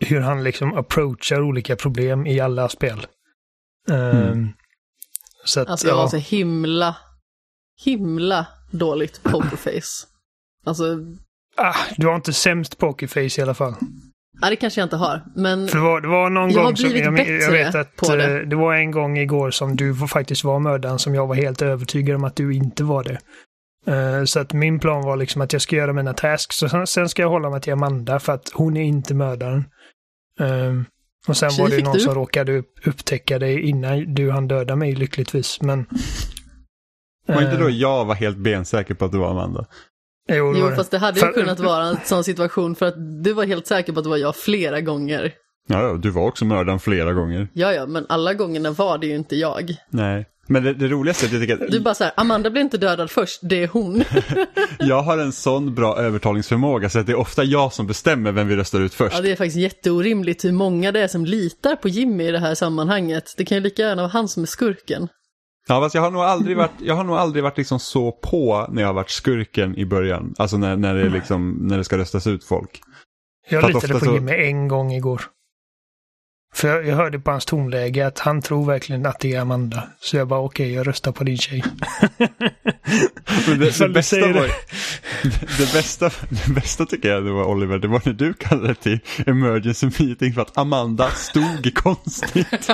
hur 0.01 0.21
han 0.21 0.45
liksom 0.45 0.75
approachar 0.75 1.43
olika 1.43 1.77
problem 1.77 2.27
i 2.27 2.41
alla 2.41 2.69
spel. 2.69 3.07
Ehm, 3.91 4.49
Så 5.45 5.61
att, 5.61 5.69
Alltså 5.69 5.89
jag 5.89 5.95
var 5.95 6.03
ja. 6.03 6.09
så 6.09 6.17
himla, 6.17 6.97
himla 7.85 8.47
dåligt 8.79 9.23
pokerface. 9.23 10.07
Alltså, 10.67 10.85
ah, 11.57 11.75
du 11.97 12.07
har 12.07 12.17
inte 12.17 12.33
sämst 12.33 12.79
pokerface 12.79 13.41
i 13.41 13.43
alla 13.43 13.55
fall. 13.55 13.75
ja, 14.41 14.51
det 14.51 14.57
kanske 14.57 14.81
jag 14.81 14.87
inte 14.87 14.97
har, 14.97 15.23
men 15.37 15.69
För 15.69 15.79
det 15.79 15.85
var, 15.85 16.01
det 16.01 16.09
var 16.09 16.31
någon 16.31 16.51
Jag 16.51 16.59
har 16.61 16.65
gång 16.67 16.77
som 16.77 16.91
blivit 16.91 17.05
jag, 17.05 17.19
jag 17.19 17.27
bättre 17.27 17.53
vet 17.53 17.75
att 17.75 17.97
på 17.97 18.17
det. 18.17 18.41
eh, 18.41 18.49
det 18.49 18.57
var 18.57 18.75
en 18.75 18.91
gång 18.91 19.19
igår 19.19 19.51
som 19.51 19.77
du 19.77 19.95
faktiskt 19.95 20.45
var 20.45 20.59
mördaren 20.59 20.99
som 20.99 21.15
jag 21.15 21.27
var 21.27 21.35
helt 21.35 21.63
övertygad 21.63 22.17
om 22.17 22.25
att 22.25 22.37
du 22.37 22.55
inte 22.55 22.85
var 22.85 23.05
det. 23.05 23.19
Eh, 23.93 24.25
Så 24.25 24.41
att 24.41 24.53
min 24.53 24.79
plan 24.81 25.03
var 25.05 25.17
liksom 25.17 25.43
att 25.43 25.53
jag 25.53 25.63
ska 25.63 25.77
göra 25.77 25.93
mina 25.93 26.15
tasks 26.15 26.63
och 26.63 26.89
sen- 26.89 27.09
ska 27.09 27.23
jag 27.23 27.29
hålla 27.31 27.51
mig 27.51 27.61
till 27.61 27.73
Amanda 27.73 28.19
för 28.19 28.33
att 28.33 28.51
hon 28.55 28.77
är 28.77 28.83
inte 28.83 29.15
mördaren. 29.15 29.65
Eh, 30.41 30.73
Och 31.29 31.37
sen 31.37 31.51
Tji 31.51 31.63
var 31.63 31.69
det 31.69 31.83
någon 31.85 31.95
du. 31.95 32.01
som 32.01 32.15
råkade 32.15 32.59
upp, 32.59 32.73
upptäcka 32.87 33.39
det 33.39 33.61
innan 33.61 34.15
du 34.15 34.31
hann 34.31 34.49
döda 34.49 34.77
mig 34.77 34.95
lyckligtvis. 34.95 35.61
Men... 35.63 35.87
var 37.27 37.43
inte 37.43 37.55
eh, 37.55 37.61
då 37.61 37.71
jag 37.71 38.05
var 38.05 38.15
helt 38.15 38.37
bensäker 38.37 38.95
på 38.95 39.05
att 39.05 39.13
det 39.13 39.19
var 39.19 39.31
Amanda? 39.31 39.67
Jo, 40.29 40.55
jo 40.57 40.71
fast 40.77 40.91
det 40.91 40.99
hade 40.99 41.21
ju 41.21 41.27
För- 41.27 41.33
kunnat 41.33 41.61
vara 41.61 41.85
en 41.85 41.97
sån 42.05 42.25
situation 42.25 42.75
för 42.75 42.87
att 42.87 43.25
du 43.25 43.33
var 43.33 43.45
helt 43.45 43.67
säker 43.67 43.93
på 43.93 43.99
att 43.99 44.05
det 44.05 44.11
var 44.11 44.17
jag 44.17 44.37
flera 44.37 44.81
gånger. 44.81 45.33
Ja, 45.69 45.83
ja, 45.83 45.95
du 45.95 46.11
var 46.11 46.23
också 46.23 46.45
mördaren 46.45 46.81
flera 46.81 47.13
gånger. 47.13 47.49
Ja, 47.53 47.73
ja, 47.73 47.87
men 47.87 48.07
alla 48.09 48.35
gångerna 48.35 48.71
var 48.71 48.99
det 48.99 49.07
ju 49.07 49.17
inte 49.17 49.37
jag. 49.37 49.77
Nej. 49.91 50.27
Men 50.49 50.63
det, 50.63 50.75
det 50.75 50.89
roligaste 50.89 51.25
är 51.25 51.27
att 51.27 51.33
jag 51.33 51.43
tycker 51.43 51.65
att 51.65 51.71
Du 51.71 51.81
bara 51.81 51.95
så 51.95 52.05
här, 52.05 52.13
Amanda 52.17 52.51
blir 52.51 52.63
inte 52.63 52.79
dödad 52.79 53.11
först, 53.11 53.41
det 53.43 53.63
är 53.63 53.69
hon. 53.69 54.05
jag 54.79 55.03
har 55.03 55.19
en 55.19 55.33
sån 55.33 55.75
bra 55.75 55.97
övertalningsförmåga 55.99 56.89
så 56.89 56.99
att 56.99 57.07
det 57.07 57.13
är 57.13 57.17
ofta 57.19 57.45
jag 57.45 57.73
som 57.73 57.87
bestämmer 57.87 58.33
vem 58.33 58.49
vi 58.49 58.57
röstar 58.57 58.81
ut 58.81 58.95
först. 58.95 59.17
Ja, 59.17 59.23
det 59.23 59.33
är 59.33 59.37
faktiskt 59.37 59.57
jätteorimligt 59.57 60.45
hur 60.45 60.53
många 60.53 60.93
det 60.93 61.01
är 61.01 61.09
som 61.09 61.25
litar 61.25 61.77
på 61.77 61.89
Jimmy 61.89 62.29
i 62.29 62.31
det 62.31 62.39
här 62.39 62.55
sammanhanget. 62.55 63.35
Det 63.37 63.45
kan 63.45 63.57
ju 63.57 63.63
lika 63.63 63.83
gärna 63.83 64.03
vara 64.03 64.13
han 64.13 64.29
som 64.29 64.43
är 64.43 64.47
skurken. 64.47 65.09
Ja, 65.69 65.81
fast 65.81 65.95
jag 65.95 66.03
har 66.03 66.11
nog 66.11 66.23
aldrig 66.23 66.57
varit, 66.63 66.71
jag 66.79 66.95
har 66.95 67.05
nog 67.05 67.17
aldrig 67.17 67.45
varit 67.45 67.59
liksom 67.59 67.79
så 67.79 68.13
på 68.13 68.67
när 68.71 68.83
jag 68.83 68.89
har 68.89 68.95
varit 68.95 69.11
skurken 69.11 69.77
i 69.77 69.87
början. 69.87 70.35
Alltså 70.39 70.57
när, 70.57 70.77
när, 70.77 70.95
det, 70.95 71.09
liksom, 71.09 71.51
när 71.61 71.79
det 71.79 71.85
ska 71.85 71.99
röstas 71.99 72.27
ut 72.27 72.45
folk. 72.45 72.81
Jag 73.49 73.65
litade 73.67 73.89
på 73.99 74.05
så- 74.05 74.15
Jimmy 74.15 74.33
en 74.33 74.69
gång 74.69 74.93
igår. 74.93 75.23
För 76.57 76.69
jag, 76.69 76.87
jag 76.87 76.97
hörde 76.97 77.19
på 77.19 77.31
hans 77.31 77.45
tonläge 77.45 78.07
att 78.07 78.19
han 78.19 78.43
tror 78.43 78.67
verkligen 78.67 79.07
att 79.07 79.21
det 79.21 79.35
är 79.35 79.41
Amanda. 79.41 79.83
Så 80.01 80.17
jag 80.17 80.29
bara 80.29 80.41
okej, 80.41 80.73
jag 80.73 80.87
röstar 80.89 81.13
på 81.13 81.25
din 81.25 81.39
tjej. 81.39 81.65
Men 83.49 83.59
det, 83.59 83.79
det, 83.79 83.89
bästa 83.89 84.21
var, 84.21 84.33
det. 84.33 84.53
det, 85.59 85.73
bästa, 85.73 86.11
det 86.47 86.53
bästa 86.55 86.87
tycker 86.87 87.09
jag 87.09 87.25
det 87.25 87.31
var 87.33 87.45
Oliver, 87.45 87.79
det 87.79 87.89
var 87.89 88.03
när 88.05 88.13
du 88.13 88.35
kallade 88.35 88.69
det 88.69 88.75
till 88.75 88.99
emergency 89.27 89.91
meeting 89.99 90.33
för 90.33 90.43
att 90.43 90.59
Amanda 90.59 91.11
stod 91.11 91.75
konstigt. 91.75 92.71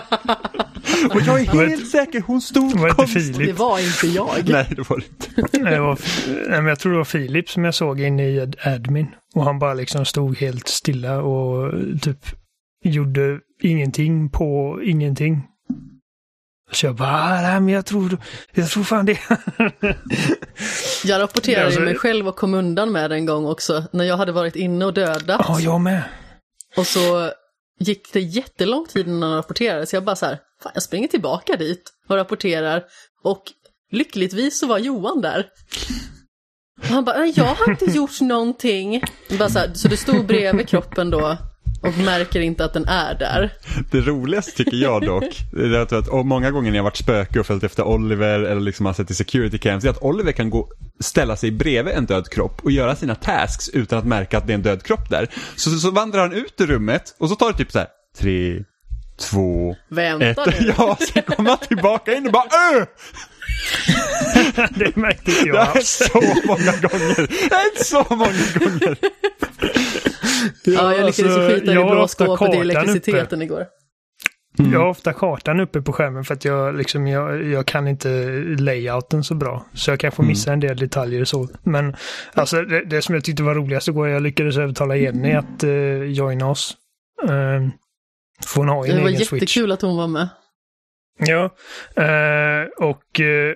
Och 1.14 1.20
jag 1.26 1.40
är 1.40 1.44
helt 1.46 1.72
inte- 1.72 1.86
säker, 1.86 2.22
hon 2.26 2.40
stod 2.40 2.78
var 2.80 2.90
konstigt. 2.90 3.38
Det 3.38 3.52
var 3.52 3.78
inte 3.78 4.06
jag. 4.06 4.28
Nej, 4.48 4.66
det 4.76 4.88
var 4.90 4.96
det 4.98 5.04
inte. 5.40 5.58
Nej, 5.62 5.72
det 5.72 5.80
var, 5.80 5.98
jag 6.68 6.78
tror 6.78 6.92
det 6.92 6.98
var 6.98 7.04
Filip 7.04 7.48
som 7.50 7.64
jag 7.64 7.74
såg 7.74 8.00
inne 8.00 8.28
i 8.28 8.40
ad- 8.40 8.56
admin. 8.64 9.06
Och 9.34 9.44
han 9.44 9.58
bara 9.58 9.74
liksom 9.74 10.04
stod 10.04 10.38
helt 10.38 10.68
stilla 10.68 11.22
och 11.22 11.72
typ 12.02 12.18
gjorde 12.82 13.40
ingenting 13.62 14.30
på 14.30 14.80
ingenting. 14.84 15.42
Så 16.72 16.86
jag 16.86 16.94
bara, 16.96 17.10
"Ah, 17.10 17.42
nej, 17.42 17.60
men 17.60 17.68
jag 17.74 17.86
tror, 17.86 18.18
jag 18.54 18.68
tror 18.70 18.84
fan 18.84 19.06
det. 19.06 19.18
Jag 21.04 21.20
rapporterade 21.20 21.66
Alltså- 21.66 21.80
mig 21.80 21.94
själv 21.94 22.28
och 22.28 22.36
kom 22.36 22.54
undan 22.54 22.92
med 22.92 23.10
det 23.10 23.16
en 23.16 23.26
gång 23.26 23.46
också, 23.46 23.84
när 23.92 24.04
jag 24.04 24.16
hade 24.16 24.32
varit 24.32 24.56
inne 24.56 24.84
och 24.84 24.94
dödat. 24.94 25.40
Ja, 25.48 25.60
jag 25.60 25.80
med. 25.80 26.02
Och 26.76 26.86
så 26.86 27.30
gick 27.80 28.12
det 28.12 28.20
jättelång 28.20 28.86
tid 28.86 29.06
innan 29.08 29.22
han 29.22 29.36
rapporterade, 29.36 29.86
så 29.86 29.96
jag 29.96 30.04
bara 30.04 30.16
så 30.16 30.26
här, 30.26 30.38
fan 30.62 30.72
jag 30.74 30.82
springer 30.82 31.08
tillbaka 31.08 31.56
dit 31.56 31.82
och 32.08 32.16
rapporterar. 32.16 32.84
Och 33.24 33.42
lyckligtvis 33.92 34.58
så 34.58 34.66
var 34.66 34.78
Johan 34.78 35.20
där. 35.20 35.46
Och 36.80 36.86
han 36.86 37.04
bara, 37.04 37.18
"Nej, 37.18 37.32
jag 37.36 37.44
har 37.44 37.70
inte 37.70 37.84
gjort 37.84 38.20
någonting. 38.20 39.02
Bara 39.38 39.48
så, 39.48 39.58
här, 39.58 39.70
så 39.74 39.88
du 39.88 39.96
stod 39.96 40.26
bredvid 40.26 40.68
kroppen 40.68 41.10
då 41.10 41.38
och 41.82 41.98
märker 41.98 42.40
inte 42.40 42.64
att 42.64 42.72
den 42.72 42.88
är 42.88 43.14
där. 43.14 43.50
Det 43.90 44.00
roligaste 44.00 44.52
tycker 44.52 44.76
jag 44.76 45.02
dock, 45.06 45.24
det 45.52 45.64
är 45.64 45.80
att, 45.80 45.92
att 45.92 46.08
och 46.08 46.26
många 46.26 46.50
gånger 46.50 46.70
när 46.70 46.78
jag 46.78 46.84
varit 46.84 46.96
spöke 46.96 47.40
och 47.40 47.46
följt 47.46 47.64
efter 47.64 47.82
Oliver 47.82 48.40
eller 48.40 48.60
liksom 48.60 48.86
har 48.86 48.92
sett 48.92 49.10
i 49.10 49.14
security 49.14 49.58
cams, 49.58 49.82
det 49.82 49.88
är 49.88 49.90
att 49.90 50.02
Oliver 50.02 50.32
kan 50.32 50.50
gå, 50.50 50.68
ställa 51.00 51.36
sig 51.36 51.50
bredvid 51.50 51.94
en 51.94 52.06
död 52.06 52.30
kropp 52.30 52.60
och 52.64 52.70
göra 52.70 52.96
sina 52.96 53.14
tasks 53.14 53.68
utan 53.68 53.98
att 53.98 54.04
märka 54.06 54.38
att 54.38 54.46
det 54.46 54.52
är 54.52 54.54
en 54.54 54.62
död 54.62 54.82
kropp 54.82 55.10
där. 55.10 55.26
Så, 55.56 55.70
så, 55.70 55.78
så 55.78 55.90
vandrar 55.90 56.20
han 56.20 56.32
ut 56.32 56.60
ur 56.60 56.66
rummet 56.66 57.14
och 57.18 57.28
så 57.28 57.34
tar 57.36 57.52
det 57.52 57.58
typ 57.58 57.72
så 57.72 57.78
här, 57.78 57.88
tre, 58.18 58.62
två, 59.20 59.76
Vänta 59.88 60.44
ett. 60.44 60.60
nu. 60.60 60.74
Ja, 60.78 60.96
sen 61.12 61.22
kommer 61.22 61.50
han 61.50 61.58
tillbaka 61.58 62.14
in 62.14 62.26
och 62.26 62.32
bara 62.32 62.44
Öh! 62.44 62.84
det 64.76 64.96
märkte 64.96 65.30
inte 65.30 65.42
Det 65.42 65.48
jag 65.48 65.56
har 65.64 65.74
hänt 65.74 65.86
så 65.86 66.22
många 66.44 66.72
gånger. 66.72 67.26
Det 67.48 67.54
har 67.54 67.62
hänt 67.62 67.86
så 67.86 68.06
många 68.10 68.68
gånger. 68.70 68.96
Ja, 70.64 70.96
jag 70.96 71.06
lyckades 71.06 71.18
ju 71.18 71.24
alltså, 71.24 71.48
skita 71.48 71.72
i 71.72 71.78
ofta 71.78 71.94
blåskåpet 72.24 72.54
i 72.54 72.58
elektriciteten 72.58 73.42
igår. 73.42 73.66
Jag 74.56 74.80
har 74.80 74.88
ofta 74.88 75.12
kartan 75.12 75.60
uppe 75.60 75.82
på 75.82 75.92
skärmen 75.92 76.24
för 76.24 76.34
att 76.34 76.44
jag, 76.44 76.76
liksom, 76.76 77.06
jag, 77.06 77.44
jag 77.44 77.66
kan 77.66 77.88
inte 77.88 78.08
layouten 78.58 79.24
så 79.24 79.34
bra. 79.34 79.66
Så 79.74 79.90
jag 79.90 80.00
kanske 80.00 80.22
missar 80.22 80.52
en 80.52 80.60
del 80.60 80.76
detaljer 80.76 81.20
och 81.20 81.28
så. 81.28 81.48
Men 81.62 81.96
alltså, 82.34 82.62
det, 82.62 82.84
det 82.84 83.02
som 83.02 83.14
jag 83.14 83.24
tyckte 83.24 83.42
var 83.42 83.54
roligast 83.54 83.88
igår, 83.88 84.08
jag 84.08 84.22
lyckades 84.22 84.56
övertala 84.56 84.96
Jenny 84.96 85.32
att 85.32 85.64
uh, 85.64 86.04
joina 86.04 86.50
oss. 86.50 86.76
Uh, 87.24 87.68
för 88.46 88.56
hon 88.56 88.68
har 88.68 88.84
ju 88.84 88.90
en 88.90 88.96
Det 88.96 89.02
var 89.02 89.08
egen 89.08 89.26
switch. 89.26 89.56
jättekul 89.56 89.72
att 89.72 89.82
hon 89.82 89.96
var 89.96 90.08
med. 90.08 90.28
Ja, 91.18 91.44
eh, 91.96 92.86
och 92.88 93.20
eh, 93.20 93.54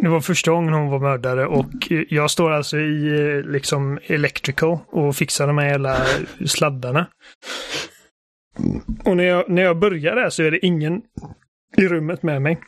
det 0.00 0.08
var 0.08 0.20
första 0.20 0.50
gången 0.50 0.72
hon 0.74 0.90
var 0.90 0.98
mördare 0.98 1.46
och 1.46 1.92
jag 2.08 2.30
står 2.30 2.50
alltså 2.50 2.78
i 2.78 3.42
liksom 3.46 3.98
electrical 4.06 4.78
och 4.86 5.16
fixar 5.16 5.46
de 5.46 5.58
här 5.58 5.66
jävla 5.66 6.06
sladdarna. 6.46 7.06
Och 9.04 9.16
när 9.16 9.24
jag, 9.24 9.48
när 9.48 9.62
jag 9.62 9.78
börjar 9.78 10.16
där 10.16 10.30
så 10.30 10.42
är 10.42 10.50
det 10.50 10.66
ingen 10.66 11.02
i 11.76 11.88
rummet 11.88 12.22
med 12.22 12.42
mig. 12.42 12.58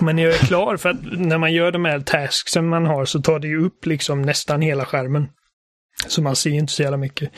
Men 0.00 0.16
när 0.16 0.22
jag 0.22 0.34
är 0.34 0.46
klar, 0.46 0.76
för 0.76 0.88
att 0.88 1.02
när 1.02 1.38
man 1.38 1.52
gör 1.52 1.72
de 1.72 1.84
här 1.84 2.00
tasksen 2.00 2.68
man 2.68 2.86
har 2.86 3.04
så 3.04 3.22
tar 3.22 3.38
det 3.38 3.48
ju 3.48 3.64
upp 3.64 3.86
liksom 3.86 4.22
nästan 4.22 4.62
hela 4.62 4.84
skärmen. 4.84 5.28
Så 6.06 6.22
man 6.22 6.36
ser 6.36 6.50
inte 6.50 6.72
så 6.72 6.82
jävla 6.82 6.96
mycket. 6.96 7.30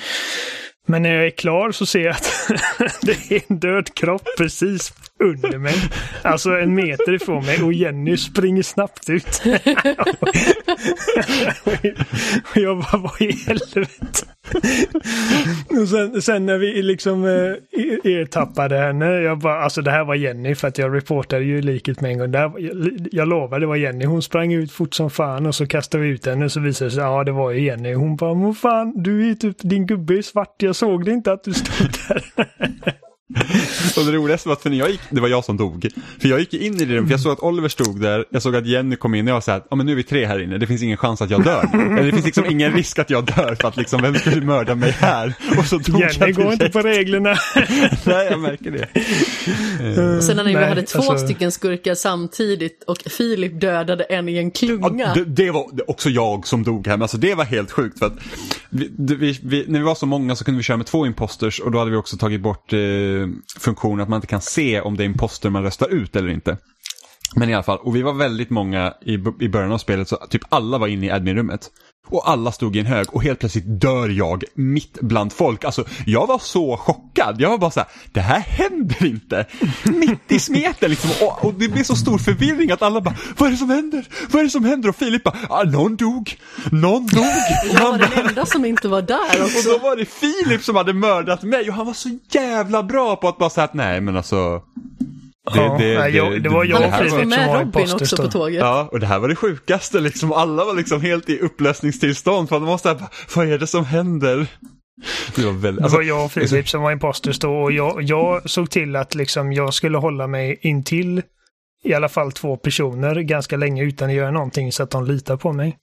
Men 0.87 1.03
när 1.03 1.15
jag 1.15 1.27
är 1.27 1.31
klar 1.31 1.73
så 1.73 1.87
ser 1.87 2.01
jag 2.01 2.11
att 2.11 2.51
det 3.03 3.31
är 3.31 3.43
en 3.49 3.59
död 3.59 3.95
kropp 3.95 4.29
precis 4.39 4.93
under 5.21 5.59
mig. 5.59 5.75
Alltså 6.23 6.51
en 6.51 6.75
meter 6.75 7.13
ifrån 7.13 7.47
mig 7.47 7.63
och 7.63 7.73
Jenny 7.73 8.17
springer 8.17 8.63
snabbt 8.63 9.11
ut. 9.11 9.43
och 12.51 12.57
jag 12.57 12.79
bara, 12.79 12.97
vad 12.99 13.23
i 13.23 13.33
helvete? 13.33 14.27
och 15.81 15.89
sen, 15.89 16.23
sen 16.23 16.47
när 16.47 16.59
vi 16.59 16.83
liksom 16.83 17.25
eh, 17.25 17.31
e-, 17.33 18.21
ertappade 18.21 18.79
henne, 18.79 19.07
jag 19.07 19.39
bara, 19.39 19.61
alltså 19.61 19.83
det 19.83 19.91
här 19.91 20.05
var 20.05 20.15
Jenny 20.15 20.55
för 20.55 20.69
att 20.69 20.79
jag 20.79 20.97
reportade 20.97 21.45
ju 21.45 21.63
liket 21.63 22.01
med 22.01 22.11
en 22.11 22.19
gång. 22.19 22.31
Det 22.31 22.39
här, 22.39 22.53
jag, 22.59 23.09
jag 23.13 23.29
lovar, 23.29 23.61
det 23.61 23.67
var 23.67 23.77
Jenny. 23.77 24.05
Hon 24.05 24.23
sprang 24.23 24.53
ut 24.53 24.73
fort 24.73 24.95
som 24.95 25.11
fan 25.11 25.47
och 25.47 25.55
så 25.55 25.67
kastade 25.67 26.05
vi 26.05 26.11
ut 26.11 26.27
henne 26.27 26.45
och 26.45 26.53
så 26.53 26.61
visade 26.61 26.91
det 26.91 26.95
sig, 26.95 27.03
ja 27.03 27.25
det 27.25 27.33
var 27.33 27.51
ju 27.51 27.61
Jenny. 27.61 27.95
Hon 27.95 28.17
bara, 28.17 28.35
vad 28.35 28.59
fan, 28.59 29.03
du 29.03 29.31
är 29.31 29.35
typ, 29.35 29.57
din 29.59 29.87
gubbe 29.87 30.19
är 30.19 30.23
svart, 30.23 30.55
jag 30.63 30.77
såg 30.77 31.05
det 31.05 31.11
inte 31.11 31.33
att 31.33 31.45
du 31.45 31.55
stod 31.55 31.89
där. 32.09 32.25
Och 33.97 34.05
det 34.05 34.12
roligaste 34.12 34.49
var 34.49 34.57
att 34.57 34.62
för 34.62 34.71
när 34.71 34.77
jag 34.77 34.91
gick, 34.91 35.01
det 35.11 35.21
var 35.21 35.29
jag 35.29 35.45
som 35.45 35.57
dog. 35.57 35.88
För 36.21 36.29
jag 36.29 36.41
gick 36.41 36.55
in 36.55 36.75
i 36.75 36.85
det 36.85 36.95
rummet, 36.95 37.09
för 37.09 37.12
jag 37.12 37.21
såg 37.21 37.33
att 37.33 37.41
Oliver 37.41 37.69
stod 37.69 38.01
där, 38.01 38.25
jag 38.31 38.43
såg 38.43 38.57
att 38.57 38.67
Jenny 38.67 38.97
kom 38.97 39.14
in 39.14 39.25
och 39.25 39.31
jag 39.31 39.35
var 39.35 39.41
så 39.41 39.51
här, 39.51 39.62
ja 39.71 39.77
men 39.77 39.87
nu 39.87 39.93
är 39.93 39.97
vi 39.97 40.03
tre 40.03 40.27
här 40.27 40.38
inne, 40.43 40.59
det 40.59 40.67
finns 40.67 40.83
ingen 40.83 40.97
chans 40.97 41.23
att 41.23 41.31
jag 41.31 41.45
dör. 41.45 41.69
Eller 41.75 42.03
det 42.03 42.12
finns 42.12 42.25
liksom 42.25 42.45
ingen 42.47 42.73
risk 42.73 42.99
att 42.99 43.11
jag 43.11 43.25
dör 43.25 43.57
för 43.61 43.69
att 43.69 43.77
liksom, 43.77 44.03
vem 44.03 44.14
skulle 44.14 44.41
mörda 44.47 44.75
mig 44.75 44.91
här? 44.91 45.35
Och 45.59 45.64
så 45.64 45.79
dog 45.79 46.01
Jenny 46.01 46.12
jag 46.19 46.35
går 46.35 46.53
inte 46.53 46.69
på 46.69 46.81
reglerna. 46.81 47.31
Nej, 48.05 48.29
jag 48.31 48.41
märker 48.41 48.71
det. 48.71 48.88
Och 50.17 50.25
sen 50.25 50.37
när 50.37 50.45
ni 50.45 50.53
Nej, 50.55 50.69
hade 50.69 50.83
två 50.83 50.99
alltså- 50.99 51.27
stycken 51.27 51.53
skurkar 51.53 51.95
samtidigt 51.95 52.85
och 52.87 52.99
Filip 52.99 53.61
dödade 53.61 54.05
en 54.05 54.29
i 54.29 54.37
en 54.38 54.51
klunga. 54.51 55.05
Ja, 55.07 55.14
det, 55.14 55.25
det 55.25 55.51
var 55.51 55.91
också 55.91 56.11
jag 56.11 56.47
som 56.47 56.62
dog 56.62 56.87
här, 56.87 56.95
men 56.95 57.03
alltså 57.03 57.17
det 57.17 57.35
var 57.35 57.45
helt 57.45 57.71
sjukt 57.71 57.99
för 57.99 58.07
att 58.07 58.17
vi, 58.71 58.91
vi, 58.97 59.38
vi, 59.43 59.64
när 59.69 59.79
vi 59.79 59.85
var 59.85 59.95
så 59.95 60.07
många 60.07 60.37
så 60.37 60.45
kunde 60.45 60.59
vi 60.59 60.62
köra 60.62 60.77
med 60.77 60.87
två 60.87 61.07
imposters 61.07 61.61
och 61.61 61.71
då 61.71 61.79
hade 61.79 61.91
vi 61.91 61.97
också 61.97 62.17
tagit 62.17 62.41
bort 62.41 62.73
eh, 62.73 62.79
funktionen 63.59 64.01
att 64.01 64.09
man 64.09 64.17
inte 64.17 64.27
kan 64.27 64.41
se 64.41 64.81
om 64.81 64.97
det 64.97 65.03
är 65.03 65.07
imposter 65.07 65.51
man 65.51 65.63
röstar 65.63 65.89
ut 65.89 66.17
eller 66.17 66.29
inte. 66.29 66.57
Men 67.37 67.51
i 67.51 67.55
alla 67.55 67.63
fall, 67.63 67.79
och 67.79 67.97
vi 67.97 68.03
var 68.03 68.13
väldigt 68.13 68.51
många 68.51 68.95
i, 69.01 69.13
i 69.41 69.49
början 69.49 69.73
av 69.73 69.79
spelet 69.79 70.09
så 70.09 70.17
typ 70.17 70.43
alla 70.49 70.79
var 70.79 70.87
inne 70.87 71.07
i 71.07 71.11
adminrummet. 71.11 71.71
Och 72.11 72.31
alla 72.31 72.53
stod 72.53 72.77
i 72.77 72.81
en 72.81 72.87
hög 72.87 73.14
och 73.14 73.23
helt 73.23 73.38
plötsligt 73.38 73.81
dör 73.81 74.09
jag 74.09 74.44
mitt 74.55 74.99
bland 75.01 75.33
folk. 75.33 75.64
Alltså 75.64 75.85
jag 76.07 76.27
var 76.27 76.38
så 76.38 76.77
chockad. 76.77 77.37
Jag 77.38 77.51
var 77.51 77.59
bara 77.59 77.71
så 77.71 77.81
här, 77.81 77.88
det 78.12 78.21
här 78.21 78.40
händer 78.40 79.07
inte. 79.07 79.47
Mitt 79.85 80.33
i 80.33 80.38
smeten 80.38 80.90
liksom. 80.90 81.11
Och, 81.27 81.44
och 81.44 81.55
det 81.55 81.68
blev 81.68 81.85
så 81.85 81.97
stor 81.97 82.18
förvirring 82.18 82.71
att 82.71 82.83
alla 82.83 83.01
bara, 83.01 83.14
vad 83.37 83.47
är 83.47 83.51
det 83.51 83.59
som 83.59 83.71
händer? 83.71 84.09
Vad 84.31 84.40
är 84.40 84.44
det 84.44 84.51
som 84.51 84.64
händer? 84.64 84.88
Och 84.88 84.97
Filip 84.97 85.25
bara, 85.25 85.37
ah, 85.51 85.62
någon 85.62 85.97
dog. 85.97 86.37
Någon 86.73 87.07
dog. 87.07 87.25
Och, 87.68 87.75
Jag 87.75 87.81
var 87.81 87.99
bara, 87.99 88.09
den 88.09 88.27
enda 88.27 88.47
som 88.47 88.64
inte 88.64 88.88
var 88.88 89.03
där 89.03 89.42
och 89.42 89.64
då 89.64 89.79
var 89.79 89.97
det 89.97 90.05
Filip 90.05 90.64
som 90.64 90.77
hade 90.77 90.92
mördat 90.92 91.42
mig 91.42 91.68
och 91.68 91.75
han 91.75 91.87
var 91.87 91.92
så 91.92 92.18
jävla 92.31 92.83
bra 92.83 93.16
på 93.16 93.29
att 93.29 93.38
bara 93.38 93.51
säga 93.51 93.64
att 93.64 93.75
nej 93.75 94.01
men 94.01 94.16
alltså. 94.16 94.62
Ja, 95.55 95.77
nej, 95.79 96.17
jag- 96.17 96.43
det 96.43 96.49
var 96.49 96.65
jag 96.65 96.89
och 96.89 96.95
Filip 96.95 97.11
som 97.11 97.31
var 97.31 97.55
Robin 97.55 97.63
imposters 97.67 98.13
också 98.13 98.23
på 98.23 98.31
tåget. 98.31 98.61
Ja, 98.61 98.89
och 98.93 99.01
det 99.01 99.07
här 99.07 99.19
var 99.19 99.29
det 99.29 99.37
sjukaste 99.37 100.01
liksom. 100.01 100.33
Alla 100.33 100.65
var 100.65 100.75
liksom 100.75 101.01
helt 101.01 101.29
i 101.31 101.39
upplösningstillstånd. 101.39 102.49
För 102.49 102.57
de 102.57 102.65
var 102.69 102.79
så 102.79 102.89
här, 102.89 102.99
vad 103.37 103.49
är 103.53 103.59
det 103.59 103.67
som 103.67 103.85
händer? 103.85 104.47
Det 105.37 105.45
var 105.45 105.53
väldigt, 105.53 105.77
Det 105.79 105.83
alltså, 105.85 105.97
var 105.99 106.05
jag 106.05 106.25
och 106.25 106.33
Filip 106.33 106.69
som 106.69 106.83
var 106.83 106.93
imposters 106.93 107.39
då 107.39 107.53
och 107.57 107.73
jag, 107.73 108.03
jag 108.03 108.51
såg 108.51 108.71
till 108.71 108.97
att 108.97 109.15
liksom 109.15 109.53
jag 109.53 109.75
skulle 109.75 109.99
hålla 109.99 110.27
mig 110.27 110.59
intill 110.63 111.23
i 111.85 111.95
alla 111.95 112.09
fall 112.09 112.33
två 112.33 112.57
personer 112.57 113.15
ganska 113.21 113.57
länge 113.57 113.83
utan 113.85 114.09
att 114.09 114.15
göra 114.15 114.31
någonting 114.31 114.73
så 114.73 114.83
att 114.83 114.91
de 114.91 115.05
litar 115.05 115.37
på 115.37 115.53
mig. 115.53 115.77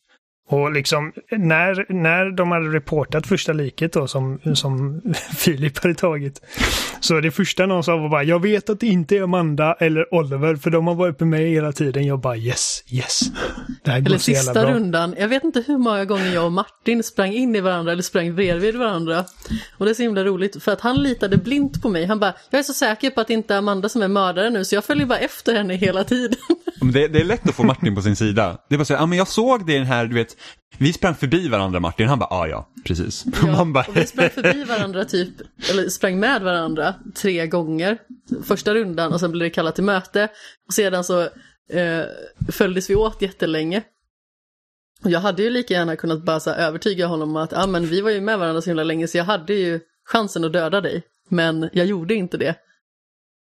Och 0.47 0.71
liksom 0.71 1.13
när, 1.31 1.93
när 1.93 2.31
de 2.31 2.51
hade 2.51 2.69
reportat 2.69 3.27
första 3.27 3.53
liket 3.53 3.93
då 3.93 4.08
som, 4.08 4.39
som 4.53 5.01
Filip 5.38 5.84
hade 5.84 5.95
tagit. 5.95 6.41
Så 6.99 7.19
det 7.19 7.31
första 7.31 7.65
någon 7.65 7.84
sa 7.84 7.97
var 7.97 8.10
bara 8.10 8.23
jag 8.23 8.41
vet 8.41 8.69
att 8.69 8.79
det 8.79 8.88
inte 8.88 9.17
är 9.17 9.21
Amanda 9.21 9.73
eller 9.73 10.13
Oliver 10.13 10.55
för 10.55 10.69
de 10.69 10.88
har 10.88 10.95
varit 10.95 11.19
med 11.19 11.29
mig 11.29 11.49
hela 11.49 11.71
tiden. 11.71 12.05
Jag 12.05 12.19
bara 12.19 12.38
yes, 12.38 12.84
yes. 12.89 13.19
Det 13.84 13.91
här 13.91 13.99
går 13.99 14.08
Eller 14.08 14.17
så 14.17 14.31
jävla 14.31 14.43
sista 14.43 14.62
bra. 14.62 14.73
rundan, 14.73 15.15
jag 15.17 15.27
vet 15.27 15.43
inte 15.43 15.63
hur 15.67 15.77
många 15.77 16.05
gånger 16.05 16.34
jag 16.34 16.45
och 16.45 16.51
Martin 16.51 17.03
sprang 17.03 17.34
in 17.34 17.55
i 17.55 17.62
varandra 17.62 17.91
eller 17.91 18.03
sprang 18.03 18.36
bredvid 18.36 18.75
varandra. 18.75 19.25
Och 19.77 19.86
det 19.86 19.91
är 19.91 19.93
så 19.93 20.01
himla 20.01 20.23
roligt 20.23 20.63
för 20.63 20.71
att 20.71 20.81
han 20.81 21.03
litade 21.03 21.38
blint 21.38 21.81
på 21.81 21.89
mig. 21.89 22.05
Han 22.05 22.19
bara, 22.19 22.34
jag 22.49 22.60
är 22.60 22.63
så 22.63 22.73
säker 22.73 23.10
på 23.10 23.21
att 23.21 23.27
det 23.27 23.34
inte 23.34 23.53
är 23.53 23.58
Amanda 23.58 23.89
som 23.89 24.01
är 24.01 24.08
mördare 24.08 24.49
nu 24.49 24.65
så 24.65 24.75
jag 24.75 24.86
följer 24.86 25.05
bara 25.05 25.19
efter 25.19 25.55
henne 25.55 25.73
hela 25.73 26.03
tiden. 26.03 26.38
det, 26.93 27.08
det 27.08 27.19
är 27.19 27.23
lätt 27.23 27.49
att 27.49 27.55
få 27.55 27.63
Martin 27.63 27.95
på 27.95 28.01
sin 28.01 28.15
sida. 28.15 28.58
Det 28.69 28.77
var 28.77 28.86
så 28.86 28.93
här, 28.93 29.01
ja 29.01 29.05
men 29.05 29.17
jag 29.17 29.27
såg 29.27 29.65
det 29.65 29.73
i 29.73 29.77
den 29.77 29.88
här, 29.88 30.05
du 30.05 30.15
vet, 30.15 30.35
vi 30.78 30.93
sprang 30.93 31.15
förbi 31.15 31.50
varandra 31.50 31.80
Martin. 31.80 32.08
Han 32.08 32.19
bara, 32.19 32.28
ja 32.30 32.48
ja, 32.48 32.69
precis. 32.86 33.26
Och 33.26 33.48
man 33.48 33.74
bara, 33.74 33.86
och 33.88 33.98
vi 33.98 34.08
sprang 34.08 34.30
förbi 34.30 34.63
varandra 34.63 35.06
typ, 35.06 35.30
eller 35.71 35.89
sprang 35.89 36.19
med 36.19 36.41
varandra 36.41 36.95
tre 37.15 37.48
gånger. 37.48 37.98
Första 38.43 38.74
rundan 38.74 39.13
och 39.13 39.19
sen 39.19 39.32
blev 39.32 39.50
det 39.50 39.50
kallat 39.50 39.76
till 39.76 39.84
möte. 39.84 40.30
Och 40.67 40.74
sedan 40.74 41.04
så 41.04 41.21
eh, 41.69 42.04
följdes 42.52 42.89
vi 42.89 42.95
åt 42.95 43.21
jättelänge. 43.21 43.84
Och 45.04 45.12
jag 45.12 45.19
hade 45.19 45.43
ju 45.43 45.50
lika 45.50 45.74
gärna 45.74 45.95
kunnat 45.95 46.26
bara 46.26 46.39
så 46.39 46.50
övertyga 46.50 47.08
honom 47.08 47.30
om 47.30 47.36
att 47.38 47.54
ah, 47.54 47.67
men 47.67 47.88
vi 47.88 48.02
var 48.02 48.12
ju 48.12 48.21
med 48.21 48.39
varandra 48.39 48.62
så 48.62 48.69
himla 48.69 48.84
länge 48.84 49.08
så 49.08 49.17
jag 49.17 49.26
hade 49.26 49.54
ju 49.54 49.80
chansen 50.06 50.43
att 50.43 50.54
döda 50.54 50.82
dig. 50.82 51.04
Men 51.30 51.69
jag 51.74 51.86
gjorde 51.86 52.15
inte 52.15 52.38
det. 52.38 52.56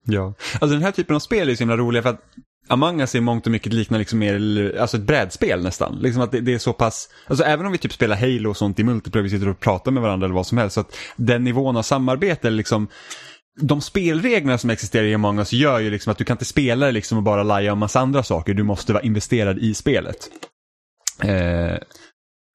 Ja, 0.06 0.34
alltså 0.54 0.68
den 0.68 0.84
här 0.84 0.92
typen 0.92 1.16
av 1.16 1.20
spel 1.20 1.50
är 1.50 1.56
så 1.56 1.60
himla 1.60 1.78
roliga 1.78 2.04
för 2.04 2.10
att 2.10 2.22
Among 2.68 3.02
Us 3.02 3.16
i 3.16 3.22
mångt 3.22 3.46
och 3.46 3.52
mycket 3.52 3.74
liknar 3.74 4.00
liksom 4.00 4.20
mer, 4.20 4.76
alltså 4.80 4.98
ett 4.98 5.04
brädspel 5.04 5.64
nästan. 5.64 6.00
Liksom 6.02 6.22
att 6.22 6.32
det, 6.32 6.42
det 6.42 6.54
är 6.54 6.58
så 6.60 6.74
pass, 6.74 7.10
alltså 7.28 7.44
även 7.44 7.66
om 7.66 7.72
vi 7.72 7.78
typ 7.78 7.94
spelar 7.94 8.16
Halo 8.16 8.50
och 8.50 8.58
sånt 8.58 8.80
i 8.80 8.84
multiplayer, 8.84 9.24
vi 9.24 9.30
sitter 9.30 9.48
och 9.50 9.60
pratar 9.60 9.92
med 9.92 10.04
varandra 10.04 10.26
eller 10.26 10.36
vad 10.36 10.48
som 10.48 10.58
helst, 10.58 10.74
så 10.74 10.80
att 10.80 10.98
den 11.16 11.44
nivån 11.44 11.78
av 11.78 11.82
samarbete 11.84 12.50
liksom 12.50 12.88
de 13.62 13.82
spelreglerna 13.82 14.58
som 14.58 14.70
existerar 14.70 15.04
i 15.06 15.14
Among 15.14 15.40
Us 15.40 15.54
gör 15.54 15.80
ju 15.80 15.90
liksom 15.90 16.12
att 16.12 16.18
du 16.18 16.24
kan 16.24 16.34
inte 16.34 16.46
spela 16.46 16.86
det 16.86 16.92
liksom 16.92 17.18
och 17.18 17.24
bara 17.24 17.44
laja 17.44 17.72
om 17.74 17.80
massa 17.80 18.00
andra 18.00 18.24
saker, 18.24 18.54
du 18.54 18.64
måste 18.64 18.94
vara 18.94 19.04
investerad 19.04 19.60
i 19.60 19.74
spelet. 19.74 20.30
Eh, 21.24 21.78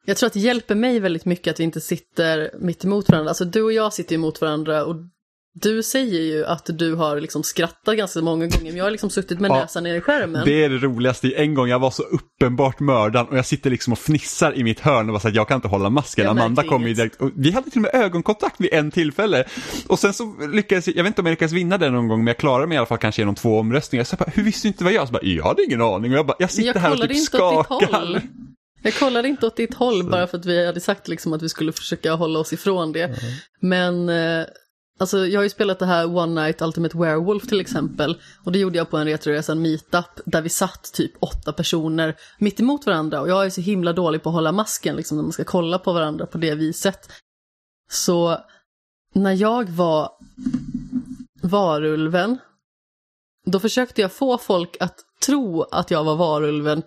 Jag 0.07 0.17
tror 0.17 0.27
att 0.27 0.33
det 0.33 0.41
hjälper 0.41 0.75
mig 0.75 1.01
väldigt 1.01 1.25
mycket 1.25 1.51
att 1.51 1.61
vi 1.61 1.65
inte 1.65 1.81
sitter 1.81 2.51
mitt 2.61 2.85
emot 2.85 3.09
varandra. 3.09 3.31
Alltså 3.31 3.45
du 3.45 3.63
och 3.63 3.73
jag 3.73 3.93
sitter 3.93 4.13
ju 4.13 4.19
mot 4.19 4.41
varandra 4.41 4.85
och 4.85 4.97
du 5.55 5.83
säger 5.83 6.21
ju 6.21 6.45
att 6.45 6.71
du 6.79 6.95
har 6.95 7.21
liksom 7.21 7.43
skrattat 7.43 7.97
ganska 7.97 8.21
många 8.21 8.47
gånger, 8.47 8.65
men 8.65 8.77
jag 8.77 8.85
har 8.85 8.91
liksom 8.91 9.11
suttit 9.11 9.41
med 9.41 9.51
Ja, 9.51 9.55
näsan 9.55 9.83
ner 9.85 9.95
i 9.95 10.01
skärmen. 10.01 10.45
Det 10.45 10.65
är 10.65 10.69
det 10.69 10.79
roligaste. 10.79 11.33
En 11.37 11.55
gång 11.55 11.69
jag 11.69 11.79
var 11.79 11.91
så 11.91 12.03
uppenbart 12.03 12.81
mördaren 12.81 13.27
och 13.29 13.39
jag 13.39 13.47
sitter 13.47 13.71
liksom 13.71 13.93
och 13.93 13.99
fnissar 13.99 14.59
i 14.59 14.65
mitt 14.65 14.81
hörn 14.81 15.09
och 15.09 15.13
bara 15.13 15.21
så 15.21 15.29
att 15.29 15.35
jag 15.35 15.49
kan 15.49 15.55
inte 15.55 15.69
hålla 15.69 15.91
masken. 15.91 16.29
Amanda 16.29 16.63
kom 16.63 16.87
ju 16.87 16.95
direkt 16.95 17.21
och 17.21 17.31
vi 17.37 17.51
hade 17.51 17.71
till 17.71 17.79
och 17.79 17.83
med 17.93 18.05
ögonkontakt 18.05 18.61
vid 18.61 18.73
en 18.73 18.91
tillfälle. 18.91 19.45
Och 19.89 19.99
sen 19.99 20.13
så 20.13 20.37
lyckades 20.53 20.87
jag, 20.87 20.97
jag 20.97 21.05
vet 21.05 21.11
inte 21.11 21.21
om 21.21 21.27
jag 21.27 21.33
lyckades 21.33 21.53
vinna 21.53 21.79
den 21.79 21.93
någon 21.93 22.09
gång, 22.09 22.19
men 22.19 22.27
jag 22.27 22.37
klarade 22.37 22.67
mig 22.67 22.75
i 22.75 22.79
alla 22.79 22.87
fall 22.87 22.99
kanske 22.99 23.23
genom 23.23 23.35
två 23.35 23.59
omröstningar. 23.59 24.05
Så 24.05 24.13
jag 24.13 24.19
bara, 24.19 24.33
hur 24.35 24.43
visste 24.43 24.69
du 24.69 24.69
inte 24.69 24.85
vad 24.85 24.93
jag? 24.93 25.07
Så 25.07 25.13
bara, 25.13 25.23
jag 25.23 25.45
hade 25.45 25.65
ingen 25.65 25.83
aning. 25.83 26.13
Och 26.13 26.19
jag 26.19 26.27
bara, 26.27 26.37
jag 26.39 26.51
sitter 26.51 26.75
jag 26.75 26.81
här 26.81 26.93
och 26.93 27.01
typ 27.01 27.11
inte 27.11 27.23
skakar. 27.23 28.23
Jag 28.83 28.95
kollade 28.95 29.29
inte 29.29 29.47
åt 29.47 29.57
ditt 29.57 29.75
håll 29.75 30.11
bara 30.11 30.27
för 30.27 30.39
att 30.39 30.47
vi 30.47 30.67
hade 30.67 30.81
sagt 30.81 31.09
liksom 31.09 31.33
att 31.33 31.43
vi 31.43 31.49
skulle 31.49 31.73
försöka 31.73 32.13
hålla 32.15 32.39
oss 32.39 32.53
ifrån 32.53 32.93
det. 32.93 33.17
Men 33.61 34.09
eh, 34.09 34.45
alltså, 35.03 35.27
jag 35.27 35.41
har 35.41 35.45
ju 35.45 35.51
spelat 35.51 35.79
det 35.79 35.87
här 35.87 36.17
One 36.17 36.43
Night 36.43 36.63
Ultimate 36.63 36.99
Werewolf 36.99 37.47
till 37.47 37.61
exempel. 37.61 38.21
Och 38.45 38.53
det 38.53 38.59
gjorde 38.59 38.79
jag 38.79 38.91
på 38.91 38.97
en 38.97 39.07
Retroresan 39.07 39.63
meetup 39.63 40.21
där 40.25 40.43
vi 40.43 40.49
satt 40.49 40.93
typ 40.93 41.13
åtta 41.19 41.53
personer 41.53 42.17
mitt 42.39 42.61
emot 42.61 42.87
varandra. 42.87 43.21
Och 43.21 43.29
jag 43.29 43.47
är 43.47 43.51
så 43.51 43.61
himla 43.61 43.93
dålig 43.93 44.23
på 44.23 44.29
att 44.29 44.35
hålla 44.35 44.53
masken 44.53 44.97
liksom 44.97 45.17
när 45.17 45.23
man 45.23 45.33
ska 45.33 45.45
kolla 45.45 45.79
på 45.79 45.93
varandra 45.93 46.27
på 46.27 46.39
det 46.39 46.55
viset. 46.55 47.13
Så 47.91 48.39
när 49.15 49.33
jag 49.33 49.71
var 49.71 50.11
varulven, 51.43 52.39
då 53.47 53.61
försökte 53.61 54.01
jag 54.01 54.13
få 54.13 54.39
folk 54.39 54.77
att 54.81 54.99
tro 55.27 55.63
att 55.63 55.91
jag 55.91 56.05
var 56.05 56.17
varulven 56.17 56.83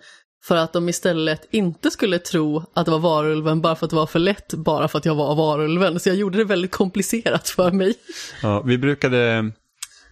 för 0.46 0.56
att 0.56 0.72
de 0.72 0.88
istället 0.88 1.46
inte 1.50 1.90
skulle 1.90 2.18
tro 2.18 2.62
att 2.74 2.84
det 2.84 2.90
var 2.90 2.98
varulven 2.98 3.60
bara 3.60 3.76
för 3.76 3.86
att 3.86 3.90
det 3.90 3.96
var 3.96 4.06
för 4.06 4.18
lätt, 4.18 4.54
bara 4.54 4.88
för 4.88 4.98
att 4.98 5.04
jag 5.04 5.14
var 5.14 5.34
varulven. 5.34 6.00
Så 6.00 6.08
jag 6.08 6.16
gjorde 6.16 6.38
det 6.38 6.44
väldigt 6.44 6.70
komplicerat 6.70 7.48
för 7.48 7.70
mig. 7.70 7.94
Ja, 8.42 8.62
vi 8.62 8.78
brukade, 8.78 9.50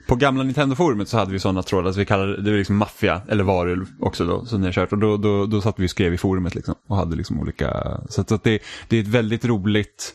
på 0.07 0.17
gamla 0.17 0.43
Nintendo-forumet 0.43 1.09
så 1.09 1.17
hade 1.17 1.33
vi 1.33 1.39
sådana 1.39 1.63
trådar, 1.63 1.93
så 1.93 1.99
vi 1.99 2.07
kallade 2.07 2.43
det 2.43 2.51
var 2.51 2.59
liksom 2.59 2.77
maffia 2.77 3.23
eller 3.29 3.45
varulv 3.45 3.87
också 4.01 4.25
då, 4.25 4.45
som 4.45 4.61
ni 4.61 4.67
har 4.67 4.73
kört. 4.73 4.93
Och 4.93 4.99
då, 4.99 5.17
då, 5.17 5.47
då 5.47 5.61
satt 5.61 5.79
vi 5.79 5.87
och 5.87 5.91
skrev 5.91 6.15
i 6.15 6.19
forumet 6.19 6.55
liksom 6.55 6.75
och 6.89 6.97
hade 6.97 7.17
liksom 7.17 7.41
olika, 7.41 8.01
så 8.09 8.21
att, 8.21 8.29
så 8.29 8.35
att 8.35 8.45
det, 8.45 8.63
det 8.89 8.97
är 8.97 9.01
ett 9.01 9.09
väldigt 9.09 9.45
roligt 9.45 10.15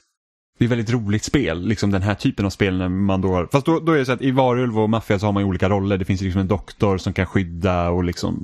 det 0.60 0.65
är 0.65 0.69
väldigt 0.69 0.89
roligt 0.89 1.24
spel, 1.24 1.67
liksom 1.67 1.91
den 1.91 2.02
här 2.02 2.15
typen 2.15 2.45
av 2.45 2.50
spel 2.50 2.78
när 2.78 2.89
man 2.89 3.22
då, 3.22 3.48
fast 3.52 3.65
då, 3.65 3.80
då 3.80 3.91
är 3.91 3.98
det 3.98 4.06
så 4.06 4.12
att 4.12 4.22
i 4.22 4.32
Varulv 4.32 4.80
och 4.80 4.89
Maffia 4.89 5.19
så 5.19 5.26
har 5.26 5.34
man 5.34 5.43
ju 5.43 5.50
olika 5.50 5.69
roller. 5.69 5.98
Det 5.98 6.06
finns 6.06 6.22
ju 6.22 6.26
liksom 6.26 6.41
en 6.41 6.48
doktor 6.48 6.98
som 6.98 7.13
kan 7.13 7.26
skydda 7.26 7.89
och 7.89 8.04
liksom, 8.04 8.43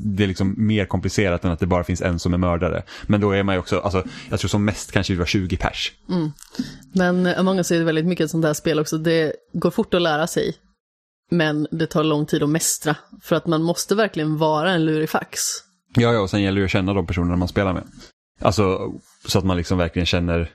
det 0.00 0.22
är 0.22 0.28
liksom 0.28 0.54
mer 0.58 0.84
komplicerat 0.84 1.44
än 1.44 1.50
att 1.50 1.60
det 1.60 1.66
bara 1.66 1.84
finns 1.84 2.02
en 2.02 2.18
som 2.18 2.34
är 2.34 2.38
mördare. 2.38 2.82
Men 3.06 3.20
då 3.20 3.30
är 3.30 3.42
man 3.42 3.54
ju 3.54 3.58
också, 3.58 3.80
alltså, 3.80 4.04
jag 4.28 4.40
tror 4.40 4.48
som 4.48 4.64
mest 4.64 4.92
kanske 4.92 5.12
det 5.12 5.18
var 5.18 5.26
20 5.26 5.56
pers. 5.56 5.92
Men 6.92 7.26
eh, 7.26 7.38
Among 7.38 7.58
us 7.58 7.70
är 7.70 7.84
väldigt 7.84 8.06
mycket 8.06 8.30
sånt 8.30 8.44
här 8.44 8.54
spel 8.54 8.78
också. 8.78 8.98
Det 8.98 9.32
går 9.52 9.70
fort 9.70 9.94
att 9.94 10.02
lära 10.02 10.26
sig. 10.26 10.54
Men 11.30 11.68
det 11.70 11.86
tar 11.86 12.04
lång 12.04 12.26
tid 12.26 12.42
att 12.42 12.50
mästra. 12.50 12.96
För 13.22 13.36
att 13.36 13.46
man 13.46 13.62
måste 13.62 13.94
verkligen 13.94 14.38
vara 14.38 14.72
en 14.72 14.84
lurifax. 14.84 15.40
Ja, 15.94 16.12
ja, 16.12 16.20
och 16.20 16.30
sen 16.30 16.42
gäller 16.42 16.60
det 16.60 16.64
att 16.64 16.70
känna 16.70 16.94
de 16.94 17.06
personerna 17.06 17.36
man 17.36 17.48
spelar 17.48 17.72
med. 17.72 17.82
Alltså, 18.40 18.92
så 19.26 19.38
att 19.38 19.44
man 19.44 19.56
liksom 19.56 19.78
verkligen 19.78 20.06
känner 20.06 20.50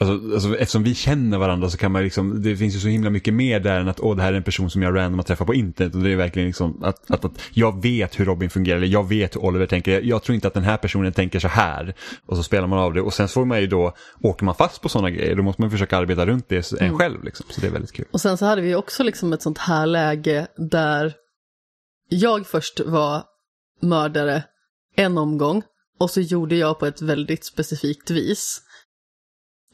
Alltså, 0.00 0.34
alltså, 0.34 0.56
eftersom 0.56 0.82
vi 0.82 0.94
känner 0.94 1.38
varandra 1.38 1.70
så 1.70 1.78
kan 1.78 1.92
man 1.92 2.02
liksom, 2.02 2.42
det 2.42 2.56
finns 2.56 2.74
ju 2.74 2.78
så 2.78 2.88
himla 2.88 3.10
mycket 3.10 3.34
mer 3.34 3.60
där 3.60 3.80
än 3.80 3.88
att 3.88 4.00
åh 4.00 4.16
det 4.16 4.22
här 4.22 4.32
är 4.32 4.36
en 4.36 4.42
person 4.42 4.70
som 4.70 4.82
jag 4.82 4.96
random 4.96 5.18
har 5.18 5.24
träffat 5.24 5.46
på 5.46 5.54
internet. 5.54 5.94
Och 5.94 6.00
det 6.00 6.10
är 6.10 6.16
verkligen 6.16 6.46
liksom 6.48 6.84
att, 6.84 7.10
att, 7.10 7.24
att 7.24 7.40
jag 7.52 7.82
vet 7.82 8.20
hur 8.20 8.24
Robin 8.24 8.50
fungerar, 8.50 8.76
eller 8.76 8.86
jag 8.86 9.08
vet 9.08 9.36
hur 9.36 9.44
Oliver 9.44 9.66
tänker. 9.66 9.92
Jag, 9.92 10.04
jag 10.04 10.22
tror 10.22 10.34
inte 10.34 10.48
att 10.48 10.54
den 10.54 10.62
här 10.62 10.76
personen 10.76 11.12
tänker 11.12 11.38
så 11.38 11.48
här. 11.48 11.94
Och 12.26 12.36
så 12.36 12.42
spelar 12.42 12.66
man 12.66 12.78
av 12.78 12.94
det 12.94 13.00
och 13.00 13.14
sen 13.14 13.28
får 13.28 13.44
man 13.44 13.60
ju 13.60 13.66
då, 13.66 13.94
åker 14.22 14.44
man 14.44 14.54
fast 14.54 14.82
på 14.82 14.88
sådana 14.88 15.10
grejer, 15.10 15.36
då 15.36 15.42
måste 15.42 15.62
man 15.62 15.70
försöka 15.70 15.96
arbeta 15.96 16.26
runt 16.26 16.48
det 16.48 16.72
en 16.80 16.98
själv. 16.98 17.24
Liksom. 17.24 17.46
Så 17.50 17.60
det 17.60 17.66
är 17.66 17.70
väldigt 17.70 17.92
kul. 17.92 18.06
Och 18.10 18.20
sen 18.20 18.36
så 18.36 18.46
hade 18.46 18.62
vi 18.62 18.74
också 18.74 19.02
liksom 19.02 19.32
ett 19.32 19.42
sånt 19.42 19.58
här 19.58 19.86
läge 19.86 20.46
där 20.56 21.14
jag 22.08 22.46
först 22.46 22.80
var 22.80 23.22
mördare 23.82 24.44
en 24.96 25.18
omgång 25.18 25.62
och 25.98 26.10
så 26.10 26.20
gjorde 26.20 26.56
jag 26.56 26.78
på 26.78 26.86
ett 26.86 27.02
väldigt 27.02 27.44
specifikt 27.44 28.10
vis. 28.10 28.60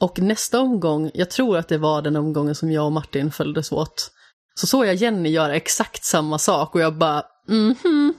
Och 0.00 0.18
nästa 0.18 0.60
omgång, 0.60 1.10
jag 1.14 1.30
tror 1.30 1.58
att 1.58 1.68
det 1.68 1.78
var 1.78 2.02
den 2.02 2.16
omgången 2.16 2.54
som 2.54 2.70
jag 2.70 2.86
och 2.86 2.92
Martin 2.92 3.32
följdes 3.32 3.72
åt, 3.72 4.10
så 4.54 4.66
såg 4.66 4.86
jag 4.86 4.94
Jenny 4.94 5.28
göra 5.28 5.54
exakt 5.54 6.04
samma 6.04 6.38
sak 6.38 6.74
och 6.74 6.80
jag 6.80 6.94
bara 6.94 7.22
mhm. 7.48 8.14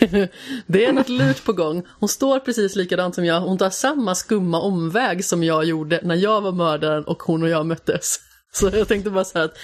det 0.66 0.84
är 0.84 0.92
något 0.92 1.08
lurt 1.08 1.44
på 1.44 1.52
gång. 1.52 1.82
Hon 2.00 2.08
står 2.08 2.40
precis 2.40 2.76
likadant 2.76 3.14
som 3.14 3.24
jag, 3.24 3.40
hon 3.40 3.58
tar 3.58 3.70
samma 3.70 4.14
skumma 4.14 4.60
omväg 4.60 5.24
som 5.24 5.44
jag 5.44 5.64
gjorde 5.64 6.00
när 6.02 6.14
jag 6.14 6.40
var 6.40 6.52
mördaren 6.52 7.04
och 7.04 7.22
hon 7.22 7.42
och 7.42 7.48
jag 7.48 7.66
möttes. 7.66 8.16
Så 8.52 8.70
jag 8.72 8.88
tänkte 8.88 9.10
bara 9.10 9.24
så 9.24 9.38
här 9.38 9.44
att, 9.44 9.58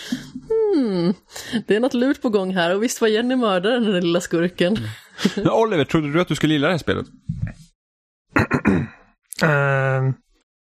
hmm, 0.49 1.14
det 1.67 1.77
är 1.77 1.81
något 1.81 1.95
lurt 1.95 2.23
på 2.23 2.29
gång 2.29 2.55
här 2.55 2.75
och 2.75 2.83
visst 2.83 3.01
var 3.01 3.09
Jenny 3.09 3.37
mördaren 3.37 3.85
den 3.85 4.01
lilla 4.01 4.21
skurken. 4.21 4.79
Men 5.37 5.51
Oliver, 5.51 5.85
trodde 5.85 6.12
du 6.12 6.21
att 6.21 6.29
du 6.29 6.35
skulle 6.35 6.53
gilla 6.53 6.67
det 6.67 6.73
här 6.73 6.79
spelet? 6.79 7.07
Eh, 9.43 10.14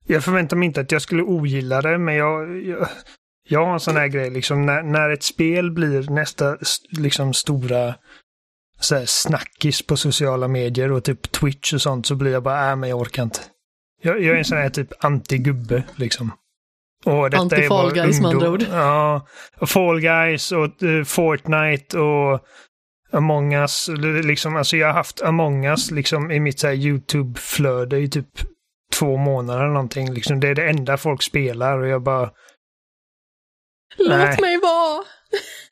jag 0.08 0.24
förväntar 0.24 0.58
mig 0.58 0.66
inte 0.66 0.82
att 0.82 0.92
jag 0.92 1.02
skulle 1.02 1.24
ogilla 1.24 1.82
det, 1.82 1.98
men 1.98 2.16
jag, 2.16 2.62
jag, 2.62 2.88
jag 3.50 3.66
har 3.66 3.74
en 3.74 3.80
sån 3.80 3.98
här 3.98 4.08
grej 4.08 4.30
liksom 4.30 4.66
när, 4.66 4.84
när 4.84 5.10
ett 5.10 5.24
spel 5.24 5.72
blir 5.72 6.10
nästa 6.10 6.58
liksom 6.92 7.34
stora 7.34 7.96
så 8.80 8.96
här, 8.96 9.06
snackis 9.06 9.88
på 9.88 9.98
sociala 9.98 10.48
medier 10.48 10.92
och 10.92 11.04
typ 11.04 11.32
Twitch 11.32 11.74
och 11.74 11.82
sånt 11.82 12.06
så 12.06 12.16
blir 12.16 12.32
jag 12.32 12.44
bara, 12.44 12.72
äh 12.72 12.76
men 12.76 12.90
jag 12.90 13.00
orkar 13.00 13.24
inte. 13.24 13.40
Jag, 14.02 14.22
jag 14.22 14.34
är 14.34 14.38
en 14.38 14.46
sån 14.46 14.58
här 14.58 14.70
typ 14.70 15.04
anti-gubbe 15.04 15.84
liksom. 15.96 16.32
Och 17.06 17.30
detta 17.30 17.44
är 17.44 17.62
Anti-Fall 17.62 17.68
bara 17.70 17.92
Guys, 17.92 18.22
med 18.22 18.30
andra 18.30 18.50
ord. 18.50 18.66
Ja, 18.72 19.28
Fall 19.68 20.00
Guys 20.00 20.52
och 20.52 20.84
eh, 20.84 21.04
Fortnite 21.04 22.00
och 22.00 22.46
Among 23.12 23.54
us. 23.54 23.90
Liksom, 24.24 24.56
alltså 24.56 24.78
jag 24.78 24.88
har 24.88 24.94
haft 24.94 25.22
Among 25.22 25.66
us 25.66 25.92
liksom 25.92 26.32
i 26.32 26.40
mitt 26.40 26.60
så 26.60 26.68
här 26.68 26.74
YouTube-flöde 26.74 27.98
i 27.98 28.10
typ 28.10 28.53
två 29.00 29.18
månader 29.18 29.60
eller 29.60 29.74
någonting. 29.74 30.14
Liksom, 30.14 30.40
det 30.40 30.48
är 30.48 30.56
det 30.56 30.70
enda 30.70 30.98
folk 30.98 31.22
spelar 31.24 31.80
och 31.80 31.88
jag 31.88 32.04
bara, 32.04 32.32
Låt 33.98 34.10
Nej. 34.10 34.38
mig 34.42 34.58
vara! 34.58 35.04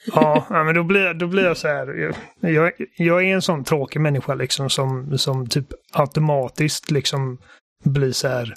ja, 0.05 0.47
men 0.63 0.75
då 0.75 0.83
blir, 0.83 1.13
då 1.13 1.27
blir 1.27 1.43
jag 1.43 1.57
så 1.57 1.67
här. 1.67 2.13
Jag, 2.39 2.71
jag, 2.97 3.23
är 3.23 3.33
en 3.33 3.41
sån 3.41 3.63
tråkig 3.63 3.99
människa 4.01 4.35
liksom 4.35 4.69
som, 4.69 5.17
som 5.17 5.47
typ 5.47 5.67
automatiskt 5.91 6.91
liksom 6.91 7.37
blir 7.83 8.11
så 8.11 8.27
här, 8.27 8.53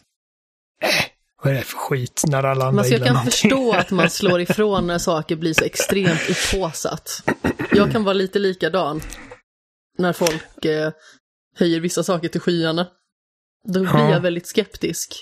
äh, 0.83 1.05
vad 1.43 1.53
är 1.53 1.57
det 1.57 1.63
för 1.63 1.77
skit 1.77 2.23
när 2.27 2.43
alla 2.43 2.65
andra 2.65 2.81
Alltså 2.81 2.95
jag 2.95 3.05
kan 3.05 3.15
någonting. 3.15 3.31
förstå 3.31 3.73
att 3.73 3.91
man 3.91 4.11
slår 4.21 4.41
ifrån 4.41 4.87
när 4.87 4.99
saker 4.99 5.37
blir 5.37 5.55
så 5.55 5.65
extremt 5.65 6.31
upphaussat. 6.31 7.23
Jag 7.73 7.93
kan 7.93 8.05
vara 8.05 8.15
lite 8.15 8.39
likadan 8.39 9.01
när 9.99 10.13
folk 10.13 10.65
eh, 10.65 10.93
höjer 11.57 11.81
vissa 11.81 12.03
saker 12.03 12.29
till 12.29 12.41
skyarna. 12.41 12.87
Då 13.65 13.81
blir 13.81 13.91
Ja. 13.95 14.11
jag 14.11 14.21
väldigt 14.21 14.47
skeptisk. 14.47 15.15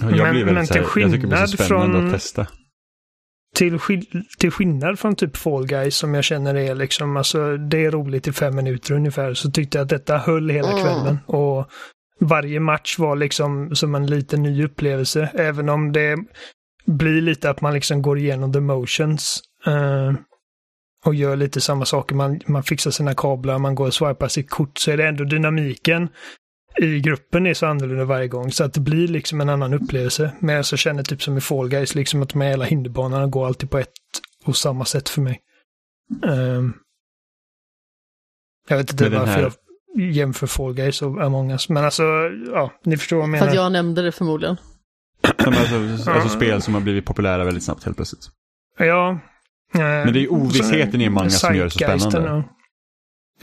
Ja, 0.00 0.10
Jag 0.10 0.18
Men- 0.18 0.32
blir 0.34 0.44
men 0.44 0.54
väldigt 0.54 0.74
här, 0.76 0.82
till 0.92 1.02
jag 1.02 1.12
tycker 1.12 1.22
det 1.22 1.26
blir 1.28 1.46
så 1.46 1.56
skillnad 1.56 1.66
spännande 1.66 1.96
från- 1.98 2.06
att 2.06 2.12
testa. 2.12 2.46
till, 3.54 3.78
skill- 3.78 4.24
till 4.38 4.50
skillnad 4.50 4.98
från 4.98 5.16
typ 5.16 5.36
Fall 5.36 5.66
Guys 5.66 5.96
som 5.96 6.14
jag 6.14 6.24
känner 6.24 6.54
är 6.54 6.74
liksom, 6.74 7.16
alltså 7.16 7.56
det 7.56 7.84
är 7.84 7.90
roligt 7.90 8.26
i 8.28 8.32
fem 8.32 8.56
minuter 8.56 8.94
ungefär, 8.94 9.34
så 9.34 9.50
tyckte 9.50 9.78
jag 9.78 9.82
att 9.82 9.88
detta 9.88 10.18
höll 10.18 10.50
hela 10.50 10.70
Mm. 10.72 10.82
kvällen. 10.84 11.18
Och 11.26 11.70
varje 12.20 12.60
match 12.60 12.98
var 12.98 13.16
liksom 13.16 13.74
som 13.76 13.94
en 13.94 14.06
liten 14.06 14.42
ny 14.42 14.64
upplevelse, 14.64 15.30
även 15.34 15.68
om 15.68 15.92
det 15.92 16.16
blir 16.86 17.20
lite 17.20 17.50
att 17.50 17.60
man 17.60 17.74
liksom 17.74 18.02
går 18.02 18.18
igenom 18.18 18.52
the 18.52 18.60
motions. 18.60 19.40
eh, 19.66 20.12
och 21.04 21.14
gör 21.14 21.36
lite 21.36 21.60
samma 21.60 21.84
saker. 21.84 22.14
Man, 22.14 22.40
man 22.46 22.62
fixar 22.62 22.90
sina 22.90 23.14
kablar, 23.14 23.58
man 23.58 23.74
går 23.74 23.86
och 23.86 23.94
swipar 23.94 24.28
sitt 24.28 24.50
kort, 24.50 24.78
så 24.78 24.90
är 24.90 24.96
det 24.96 25.08
ändå 25.08 25.24
dynamiken 25.24 26.08
i 26.78 27.00
gruppen 27.00 27.46
är 27.46 27.54
så 27.54 27.66
annorlunda 27.66 28.04
varje 28.04 28.28
gång 28.28 28.52
så 28.52 28.64
att 28.64 28.74
det 28.74 28.80
blir 28.80 29.08
liksom 29.08 29.40
en 29.40 29.48
annan 29.48 29.74
upplevelse. 29.74 30.32
Men 30.40 30.54
jag 30.54 30.66
så 30.66 30.76
känner 30.76 31.02
typ 31.02 31.22
som 31.22 31.36
i 31.36 31.40
Fall 31.40 31.68
Guys, 31.68 31.94
liksom 31.94 32.22
att 32.22 32.28
de 32.28 32.40
här 32.40 32.48
hela 32.48 32.64
hinderbanorna 32.64 33.26
går 33.26 33.46
alltid 33.46 33.70
på 33.70 33.78
ett 33.78 33.88
och 34.44 34.56
samma 34.56 34.84
sätt 34.84 35.08
för 35.08 35.20
mig. 35.22 35.40
Ehm, 36.26 36.72
jag 38.68 38.76
vet 38.76 38.90
inte 38.92 39.08
varför 39.08 39.26
här- 39.32 39.52
jag 39.94 40.10
jämför 40.12 40.46
Fall 40.46 40.74
Guys 40.74 41.02
och 41.02 41.22
Among 41.22 41.50
us. 41.50 41.68
Men 41.68 41.84
alltså, 41.84 42.02
ja, 42.52 42.72
ni 42.84 42.96
förstår 42.96 43.16
vad 43.16 43.22
jag 43.28 43.30
För 43.30 43.38
menar. 43.38 43.48
att 43.48 43.54
jag 43.54 43.72
nämnde 43.72 44.02
det 44.02 44.12
förmodligen. 44.12 44.56
Alltså, 45.36 46.10
alltså 46.10 46.28
spel 46.28 46.62
som 46.62 46.74
har 46.74 46.80
blivit 46.80 47.04
populära 47.04 47.44
väldigt 47.44 47.64
snabbt 47.64 47.84
helt 47.84 47.96
plötsligt. 47.96 48.28
Ja. 48.78 49.18
Men 49.74 50.12
det 50.12 50.18
är 50.18 50.20
ju 50.20 50.28
ovissheten 50.28 51.00
i 51.00 51.06
Among 51.06 51.24
Us 51.24 51.40
som 51.40 51.56
gör 51.56 51.64
det 51.64 51.70
så 51.70 51.78
spännande. 51.78 52.44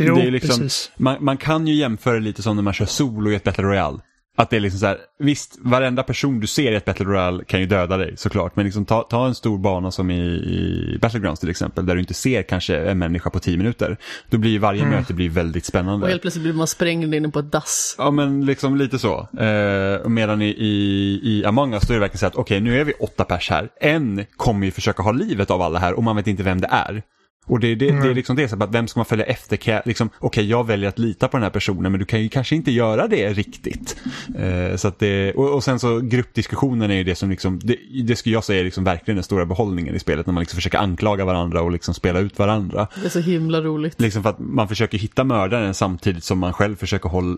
Jo, 0.08 0.16
Det 0.16 0.22
är 0.22 0.32
liksom-. 0.32 0.70
Man, 0.98 1.18
man 1.20 1.38
kan 1.38 1.68
ju 1.68 1.74
jämföra 1.74 2.20
lite 2.20 2.42
som 2.42 2.56
när 2.56 2.64
man 2.64 2.74
kör 2.74 2.86
solo 2.86 3.32
i 3.32 3.36
ett 3.36 3.44
Battle 3.44 3.64
Royale. 3.64 4.00
Att 4.38 4.50
det 4.50 4.56
är 4.56 4.60
liksom 4.60 4.80
så 4.80 4.86
här, 4.86 4.98
visst, 5.20 5.58
varenda 5.62 6.04
person 6.04 6.40
du 6.40 6.48
ser 6.48 6.72
i 6.72 6.76
ett 6.76 6.86
Battle 6.86 7.06
Royale 7.06 7.44
kan 7.44 7.60
ju 7.60 7.66
döda 7.66 7.98
dig 7.98 8.14
såklart. 8.18 8.56
Men 8.56 8.66
liksom 8.66 8.86
ta, 8.86 9.02
ta 9.04 9.28
en 9.28 9.36
stor 9.36 9.58
bana 9.58 9.92
som 9.92 10.12
i, 10.12 10.22
i 10.24 10.98
Battlegrounds 11.02 11.40
till 11.40 11.50
exempel, 11.50 11.86
där 11.86 11.94
du 11.96 12.00
inte 12.02 12.14
ser 12.14 12.44
kanske 12.44 12.78
en 12.78 12.98
människa 12.98 13.30
på 13.30 13.40
tio 13.40 13.58
minuter. 13.58 13.98
Då 14.30 14.38
blir 14.38 14.60
varje 14.60 14.82
Mm. 14.82 14.94
möte 14.96 15.14
blir 15.14 15.30
väldigt 15.30 15.66
spännande. 15.66 16.04
Och 16.04 16.10
helt 16.10 16.22
plötsligt 16.22 16.44
blir 16.44 16.54
man 16.54 16.68
sprängd 16.68 17.16
inne 17.16 17.30
på 17.30 17.40
ett 17.40 17.52
dass. 17.52 17.96
Ja 17.98 18.12
men 18.12 18.46
liksom 18.46 18.76
lite 18.78 19.00
så. 19.00 19.28
Eh, 19.40 20.08
medan 20.10 20.42
i, 20.42 20.48
i, 20.50 21.20
i 21.24 21.46
Among 21.46 21.74
us 21.74 21.84
då 21.88 21.94
är 21.94 21.96
det 21.96 22.02
verkligen 22.02 22.20
så 22.20 22.26
att 22.26 22.36
okej 22.36 22.62
nu 22.62 22.80
är 22.82 22.84
vi 22.86 22.94
åtta 22.94 23.24
pers 23.24 23.50
här. 23.50 23.70
En 23.82 24.26
kommer 24.38 24.66
ju 24.66 24.72
försöka 24.72 25.04
ha 25.04 25.12
livet 25.12 25.52
av 25.52 25.62
alla 25.62 25.80
här 25.80 25.94
och 25.94 26.04
man 26.04 26.16
vet 26.16 26.28
inte 26.28 26.44
vem 26.44 26.62
det 26.62 26.68
är. 26.72 27.04
Och 27.50 27.60
det, 27.60 27.68
är 27.68 27.76
det, 27.76 27.86
det 27.86 27.92
är 27.92 28.02
Mm. 28.02 28.16
liksom 28.16 28.36
det, 28.36 28.50
så 28.50 28.64
att 28.64 28.72
vem 28.76 28.88
ska 28.88 29.00
man 29.00 29.06
följa 29.06 29.26
efter? 29.26 29.82
Liksom, 29.86 30.10
okej 30.20 30.46
jag 30.50 30.68
väljer 30.68 30.90
att 30.90 31.00
lita 31.00 31.28
på 31.28 31.38
den 31.38 31.44
här 31.44 31.50
personen 31.50 31.92
men 31.92 32.00
du 32.00 32.06
kan 32.06 32.22
ju 32.22 32.30
kanske 32.30 32.56
inte 32.56 32.72
göra 32.72 33.08
det 33.08 33.34
riktigt. 33.34 33.98
Eh, 34.38 34.76
så 34.76 34.88
att 34.88 35.00
det, 35.00 35.34
och, 35.34 35.54
och 35.54 35.64
sen 35.64 35.80
så 35.80 36.00
gruppdiskussionen 36.00 36.92
är 36.92 36.96
ju 36.96 37.04
det 37.04 37.16
som 37.16 37.30
liksom, 37.30 37.60
det, 37.64 37.78
det 38.04 38.16
skulle 38.16 38.34
jag 38.34 38.44
säga 38.44 38.60
är 38.60 38.64
liksom 38.64 38.84
verkligen 38.84 39.16
den 39.16 39.24
stora 39.24 39.46
behållningen 39.46 39.96
i 39.96 40.00
spelet 40.00 40.26
när 40.26 40.34
man 40.34 40.42
liksom 40.42 40.56
försöker 40.58 40.78
anklaga 40.78 41.26
varandra 41.26 41.62
och 41.62 41.72
liksom 41.72 41.94
spela 41.94 42.20
ut 42.20 42.40
varandra. 42.40 42.88
Det 42.96 43.06
är 43.06 43.10
så 43.10 43.20
himla 43.20 43.62
roligt. 43.62 44.02
Liksom 44.02 44.24
för 44.24 44.30
att 44.30 44.40
man 44.40 44.68
försöker 44.68 44.98
hitta 44.98 45.24
mördaren 45.24 45.74
samtidigt 45.74 46.24
som 46.24 46.40
man 46.40 46.54
själv 46.54 46.76
försöker 46.76 47.10
hålla, 47.10 47.38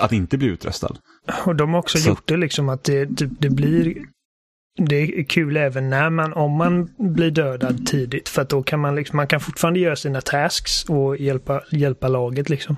att 0.00 0.12
inte 0.12 0.38
bli 0.38 0.46
utröstad. 0.48 0.96
Och 1.44 1.56
de 1.56 1.70
har 1.72 1.78
också 1.78 1.98
Så- 1.98 2.08
gjort 2.08 2.22
det 2.28 2.36
liksom 2.36 2.68
att 2.68 2.84
det, 2.84 3.06
typ, 3.16 3.30
det 3.38 3.50
blir 3.50 3.94
det 4.78 4.96
är 4.96 5.24
kul 5.24 5.56
även 5.56 5.90
när 5.90 6.10
man, 6.10 6.32
om 6.32 6.52
man 6.52 6.88
blir 6.98 7.30
dödad 7.30 7.86
tidigt. 7.86 8.28
För 8.28 8.42
att 8.42 8.48
då 8.48 8.62
kan 8.62 8.80
man 8.80 8.94
liksom, 8.94 9.16
man 9.16 9.26
kan 9.26 9.40
fortfarande 9.40 9.80
göra 9.80 9.96
sina 9.96 10.20
tasks 10.20 10.84
och 10.84 11.16
hjälpa, 11.16 11.62
hjälpa 11.70 12.08
laget 12.08 12.48
liksom. 12.50 12.76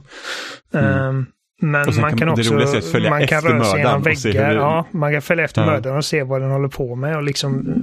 Men 0.73 1.27
Mm. 1.63 1.89
Och 1.89 1.95
sen 1.95 2.01
man 2.01 2.11
kan- 2.11 2.19
kan 2.19 2.29
också, 2.29 2.55
är 2.55 2.77
att 2.79 2.85
följa 2.85 3.11
man 3.11 3.27
kan 3.27 3.39
efter 3.39 3.51
röra 3.51 3.65
sig 3.65 3.79
genom 3.79 4.03
väggar. 4.03 4.49
det- 4.49 4.55
Ja, 4.55 4.87
man 4.91 5.13
kan 5.13 5.23
följa 5.23 5.45
efter 5.45 5.61
Ja. 5.63 5.67
mördaren 5.67 5.97
och 5.97 6.05
se 6.05 6.23
vad 6.23 6.41
den 6.41 6.51
håller 6.51 6.69
på 6.69 6.95
med. 6.95 7.17
Och, 7.17 7.23
liksom, 7.23 7.75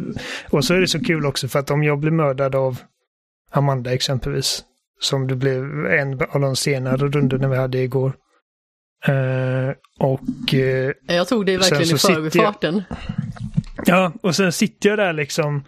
och 0.49 0.65
så 0.65 0.73
är 0.73 0.79
det 0.81 0.87
så 0.87 0.99
kul 1.03 1.25
också 1.25 1.47
för 1.47 1.59
att 1.59 1.71
om 1.71 1.83
jag 1.83 1.99
blir 1.99 2.11
mördad 2.11 2.55
av 2.55 2.77
Amanda 3.51 3.93
exempelvis, 3.93 4.63
som 4.99 5.27
det 5.27 5.35
blev 5.35 5.85
en 5.85 6.21
av 6.29 6.41
de 6.41 6.55
senare 6.55 6.97
rundorna 6.97 7.47
vi 7.47 7.57
hade 7.57 7.77
igår. 7.77 8.13
Eh, 9.07 9.73
och 9.99 10.53
eh, 10.53 10.91
Jag 11.07 11.27
tog 11.27 11.45
det 11.45 11.57
verkligen 11.57 11.83
i 11.83 11.85
sitter 11.85 12.13
jag- 12.13 12.15
förbifarten. 12.31 12.83
Ja, 13.85 14.11
och 14.21 14.35
sen 14.35 14.51
sitter 14.51 14.89
jag 14.89 14.97
där 14.99 15.13
liksom 15.13 15.63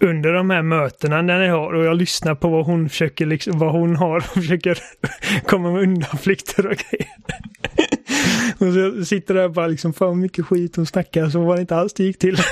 under 0.00 0.32
de 0.32 0.50
här 0.50 0.62
mötena 0.62 1.22
när 1.22 1.40
jag 1.42 1.54
har 1.56 1.72
och 1.72 1.84
jag 1.84 1.96
lyssnar 1.96 2.34
på 2.34 2.48
vad 2.48 2.66
hon 2.66 2.88
försöker 2.88 3.26
liksom, 3.26 3.58
vad 3.58 3.72
hon 3.72 3.96
har 3.96 4.16
och 4.16 4.24
försöker 4.24 4.78
komma 5.46 5.70
med 5.72 5.82
undanflykter 5.82 6.66
och 6.66 6.76
grejer. 6.76 7.08
och 8.68 8.72
så 8.72 8.78
jag 8.78 9.06
sitter 9.06 9.34
där 9.34 9.44
och 9.44 9.52
bara 9.52 9.66
liksom, 9.66 9.92
fan 9.92 10.20
mycket 10.20 10.46
skit 10.46 10.76
hon 10.76 10.86
snackar, 10.86 11.28
så 11.28 11.40
var 11.44 11.54
det 11.54 11.60
inte 11.60 11.76
alls 11.76 11.92
det 11.94 12.04
gick 12.04 12.18
till. 12.18 12.36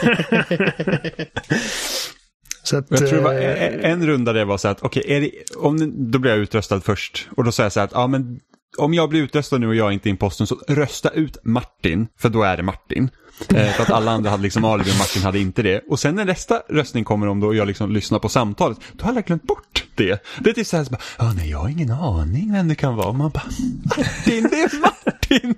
så 2.62 2.76
att, 2.76 2.86
Jag 2.90 2.98
tror 2.98 3.18
det 3.18 3.20
var 3.24 3.34
eh, 3.34 3.62
en, 3.66 3.80
en 3.80 4.06
runda 4.06 4.32
det 4.32 4.44
var 4.44 4.58
så 4.58 4.68
att, 4.68 4.82
okej, 4.82 5.04
är 5.08 5.20
det, 5.20 5.30
om 5.56 5.78
det- 5.80 6.10
då 6.10 6.18
blir 6.18 6.30
jag 6.30 6.40
utröstad 6.40 6.80
först. 6.80 7.28
Och 7.36 7.44
då 7.44 7.52
säger 7.52 7.64
jag 7.64 7.72
så 7.72 7.80
här 7.80 7.84
att, 7.86 7.92
ja 7.92 8.06
men 8.06 8.40
om 8.78 8.94
jag 8.94 9.08
blir 9.08 9.22
utröstad 9.22 9.58
nu 9.58 9.68
och 9.68 9.74
jag 9.74 9.88
är 9.88 9.92
inte 9.92 10.08
är 10.08 10.10
imposten 10.10 10.46
så 10.46 10.54
rösta 10.68 11.08
ut 11.10 11.36
Martin, 11.44 12.06
för 12.18 12.28
då 12.28 12.42
är 12.42 12.56
det 12.56 12.62
Martin. 12.62 13.10
Eh, 13.54 13.66
för 13.72 13.82
att 13.82 13.90
alla 13.90 14.10
andra 14.10 14.30
hade 14.30 14.42
liksom 14.42 14.64
alibi 14.64 14.90
och 14.90 14.98
Martin 14.98 15.22
hade 15.22 15.38
inte 15.38 15.62
det. 15.62 15.82
Och 15.88 15.98
sen 16.00 16.14
när 16.14 16.24
nästa 16.24 16.62
röstning 16.68 17.04
kommer 17.04 17.26
om 17.26 17.40
då 17.40 17.46
och 17.46 17.54
jag 17.54 17.66
liksom 17.66 17.92
lyssnar 17.92 18.18
på 18.18 18.28
samtalet, 18.28 18.78
då 18.92 19.04
har 19.04 19.14
jag 19.14 19.24
glömt 19.24 19.42
bort 19.42 19.84
det. 19.94 20.22
Det 20.40 20.50
är 20.50 20.54
typ 20.54 20.66
så 20.66 20.76
här, 20.76 20.84
så 20.84 20.90
bara, 20.90 21.00
ja 21.18 21.32
nej 21.36 21.50
jag 21.50 21.58
har 21.58 21.68
ingen 21.68 21.90
aning 21.90 22.52
vem 22.52 22.68
det 22.68 22.74
kan 22.74 22.96
vara. 22.96 23.06
Och 23.08 23.14
man 23.14 23.30
bara, 23.30 23.44
Martin, 23.96 24.48
det 24.50 24.56
är 24.56 24.80
Martin! 24.80 25.54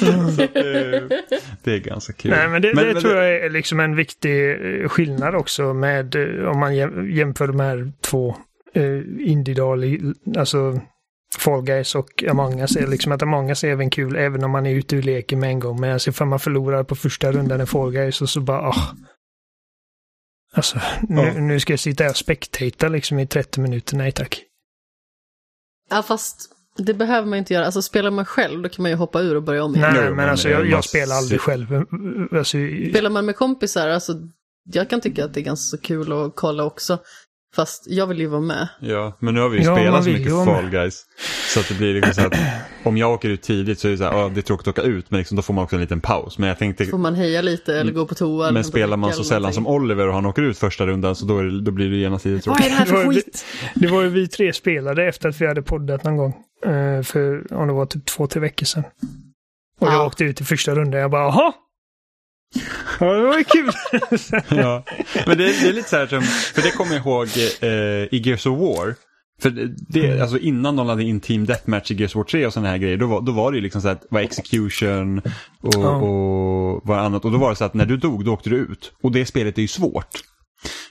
Så, 0.00 0.42
eh, 0.42 1.02
det 1.64 1.72
är 1.74 1.78
ganska 1.78 2.12
kul. 2.12 2.30
Nej, 2.30 2.48
men 2.48 2.62
det, 2.62 2.72
det 2.72 3.00
tror 3.00 3.14
jag 3.16 3.36
är 3.36 3.50
liksom 3.50 3.80
en 3.80 3.96
viktig 3.96 4.50
eh, 4.50 4.88
skillnad 4.88 5.34
också 5.34 5.74
med 5.74 6.14
eh, 6.14 6.48
om 6.48 6.58
man 6.58 6.72
jäm- 6.72 7.10
jämför 7.10 7.46
de 7.46 7.60
här 7.60 7.92
två 8.00 8.36
eh, 8.74 9.00
Indiedal, 9.30 9.84
alltså 10.38 10.80
Fall 11.38 11.62
Guys 11.62 11.94
och 11.94 12.24
Among 12.30 12.60
Us 12.60 12.76
är 12.76 12.86
liksom 12.86 13.12
att 13.12 13.22
Among 13.22 13.48
Us 13.48 13.64
är 13.64 13.68
även 13.68 13.90
kul 13.90 14.16
även 14.16 14.44
om 14.44 14.50
man 14.50 14.66
är 14.66 14.74
ute 14.74 14.96
ur 14.96 15.02
leken 15.02 15.40
med 15.40 15.48
en 15.50 15.60
gång. 15.60 15.80
Men 15.80 15.92
alltså 15.92 16.10
ifall 16.10 16.26
man 16.26 16.40
förlorar 16.40 16.84
på 16.84 16.94
första 16.94 17.32
rundan 17.32 17.60
i 17.60 17.66
Fall 17.66 17.92
Guys 17.92 18.22
och 18.22 18.28
så 18.30 18.40
bara 18.40 18.60
ah. 18.68 18.94
Alltså 20.56 20.78
nu, 21.08 21.20
Ja. 21.22 21.40
nu 21.40 21.60
ska 21.60 21.72
jag 21.72 21.80
sitta 21.80 22.04
här 22.04 22.10
och 22.10 22.16
spectata 22.16 22.88
liksom 22.88 23.18
i 23.18 23.26
30 23.26 23.60
minuter, 23.60 23.96
nej 23.96 24.12
tack. 24.12 24.42
Ja, 25.90 26.02
fast 26.02 26.50
det 26.76 26.94
behöver 26.94 27.28
man 27.28 27.38
inte 27.38 27.54
göra. 27.54 27.64
Alltså 27.64 27.82
spelar 27.82 28.10
man 28.10 28.24
själv 28.24 28.62
då 28.62 28.68
kan 28.68 28.82
man 28.82 28.90
ju 28.90 28.96
hoppa 28.96 29.20
ur 29.20 29.36
och 29.36 29.42
börja 29.42 29.64
om 29.64 29.74
igen. 29.76 29.94
Nej, 29.94 30.10
men 30.10 30.28
alltså 30.28 30.48
jag, 30.48 30.66
jag 30.66 30.84
spelar 30.84 31.16
aldrig 31.16 31.40
själv. 31.40 31.66
Alltså, 32.32 32.56
Spelar 32.90 33.10
man 33.10 33.26
med 33.26 33.36
kompisar, 33.36 33.88
alltså 33.88 34.12
jag 34.72 34.90
kan 34.90 35.00
tycka 35.00 35.24
att 35.24 35.34
det 35.34 35.40
är 35.40 35.44
ganska 35.44 35.76
kul 35.76 36.12
att 36.12 36.32
kolla 36.36 36.64
också. 36.64 36.98
Fast 37.56 37.84
jag 37.86 38.06
vill 38.06 38.18
ju 38.18 38.26
vara 38.26 38.40
med. 38.40 38.68
Ja, 38.80 39.16
men 39.20 39.34
nu 39.34 39.40
har 39.40 39.48
vi 39.48 39.58
ju 39.58 39.64
Ja, 39.64 39.76
spelat 39.76 40.04
så 40.04 40.10
mycket 40.10 40.32
Fall 40.44 40.70
Guys. 40.70 41.02
Så 41.54 41.60
att 41.60 41.68
det 41.68 41.74
blir 41.74 41.94
liksom 41.94 42.14
så 42.14 42.26
att 42.26 42.34
om 42.84 42.96
jag 42.96 43.12
åker 43.12 43.28
ut 43.28 43.42
tidigt 43.42 43.78
så 43.78 43.88
är 43.88 43.92
det 43.92 43.98
så 43.98 44.04
här, 44.04 44.12
ja, 44.18 44.28
det 44.34 44.40
är 44.40 44.42
tråkigt 44.42 44.68
att 44.68 44.78
åka 44.78 44.82
ut 44.88 45.10
men 45.10 45.18
liksom, 45.18 45.36
då 45.36 45.42
får 45.42 45.54
man 45.54 45.64
också 45.64 45.76
en 45.76 45.82
liten 45.82 46.00
paus. 46.00 46.38
Men 46.38 46.48
jag 46.48 46.58
tänkte, 46.58 46.86
Får 46.86 46.98
man 46.98 47.14
heja 47.14 47.42
lite 47.42 47.78
eller 47.80 47.92
gå 47.92 48.06
på 48.06 48.14
toa. 48.14 48.50
men 48.50 48.64
spelar 48.64 48.96
man 48.96 49.12
så 49.12 49.24
sällan 49.24 49.52
som 49.52 49.66
Oliver 49.66 50.08
och 50.08 50.14
han 50.14 50.26
åker 50.26 50.42
ut 50.42 50.58
första 50.58 50.86
rundan 50.86 51.16
så 51.16 51.24
då, 51.26 51.38
är 51.38 51.44
det, 51.44 51.60
då 51.60 51.70
blir 51.70 51.90
det 51.90 51.96
genast 51.96 52.24
lite 52.24 52.48
Vad 52.50 52.56
tråkigt. 52.58 52.66
är 52.66 52.70
det 52.70 52.76
här 52.76 53.04
för 53.04 53.12
skit? 53.12 53.44
Det 53.74 53.86
var 53.86 54.02
ju 54.02 54.08
vi 54.08 54.28
tre 54.28 54.52
spelade 54.52 55.04
efter 55.08 55.28
att 55.28 55.40
vi 55.40 55.46
hade 55.46 55.62
poddat 55.62 56.04
någon 56.04 56.16
gång. 56.16 56.34
Eh, 56.66 57.02
för 57.02 57.52
om 57.54 57.66
det 57.68 57.74
var 57.74 57.86
typ 57.86 58.04
två, 58.04 58.26
tre 58.26 58.40
veckor 58.40 58.66
sedan. 58.66 58.84
Och 59.80 59.86
jag 59.86 59.94
Ja. 59.94 60.06
åkte 60.06 60.24
ut 60.24 60.40
i 60.40 60.44
första 60.44 60.74
rundan. 60.74 61.00
Jag 61.00 61.10
bara, 61.10 61.22
jaha! 61.22 61.52
Ja, 63.00 63.12
det 63.12 63.22
var 63.22 63.38
ju 63.38 63.44
kul. 63.44 63.72
ja. 64.58 64.84
Men 65.26 65.38
det, 65.38 65.44
det 65.62 65.68
är 65.68 65.72
lite 65.72 65.88
så 65.88 65.96
här 65.96 66.06
som, 66.06 66.22
för 66.22 66.62
det 66.62 66.70
kommer 66.70 66.92
jag 66.94 67.00
ihåg 67.06 67.28
eh, 67.60 67.68
i 68.14 68.22
Gears 68.24 68.46
of 68.46 68.58
War. 68.58 68.94
För 69.42 69.50
det, 69.88 70.06
Mm. 70.06 70.22
alltså 70.22 70.38
innan 70.38 70.76
de 70.76 70.88
hade 70.88 71.02
in 71.02 71.20
Team 71.20 71.44
Deathmatch 71.46 71.90
i 71.90 71.94
Gears 71.94 72.10
of 72.12 72.16
War 72.16 72.24
3 72.24 72.46
och 72.46 72.52
sådana 72.52 72.68
här 72.68 72.78
grejer, 72.78 72.96
då 72.96 73.06
var, 73.06 73.20
då 73.20 73.32
var 73.32 73.52
det 73.52 73.56
ju 73.56 73.62
liksom 73.62 73.80
så 73.82 73.88
att 73.88 74.02
var 74.10 74.20
execution 74.20 75.18
och, 75.62 75.74
Ja. 75.74 75.88
och 75.96 76.80
vad 76.84 76.98
annat. 76.98 77.24
Och 77.24 77.30
då 77.32 77.38
var 77.38 77.50
det 77.50 77.56
så 77.56 77.64
att 77.64 77.74
när 77.74 77.86
du 77.86 77.96
dog, 77.96 78.24
då 78.24 78.32
åkte 78.32 78.50
du 78.50 78.56
ut. 78.56 78.92
Och 79.02 79.12
det 79.12 79.26
spelet 79.26 79.58
är 79.58 79.62
ju 79.62 79.68
svårt. 79.68 80.08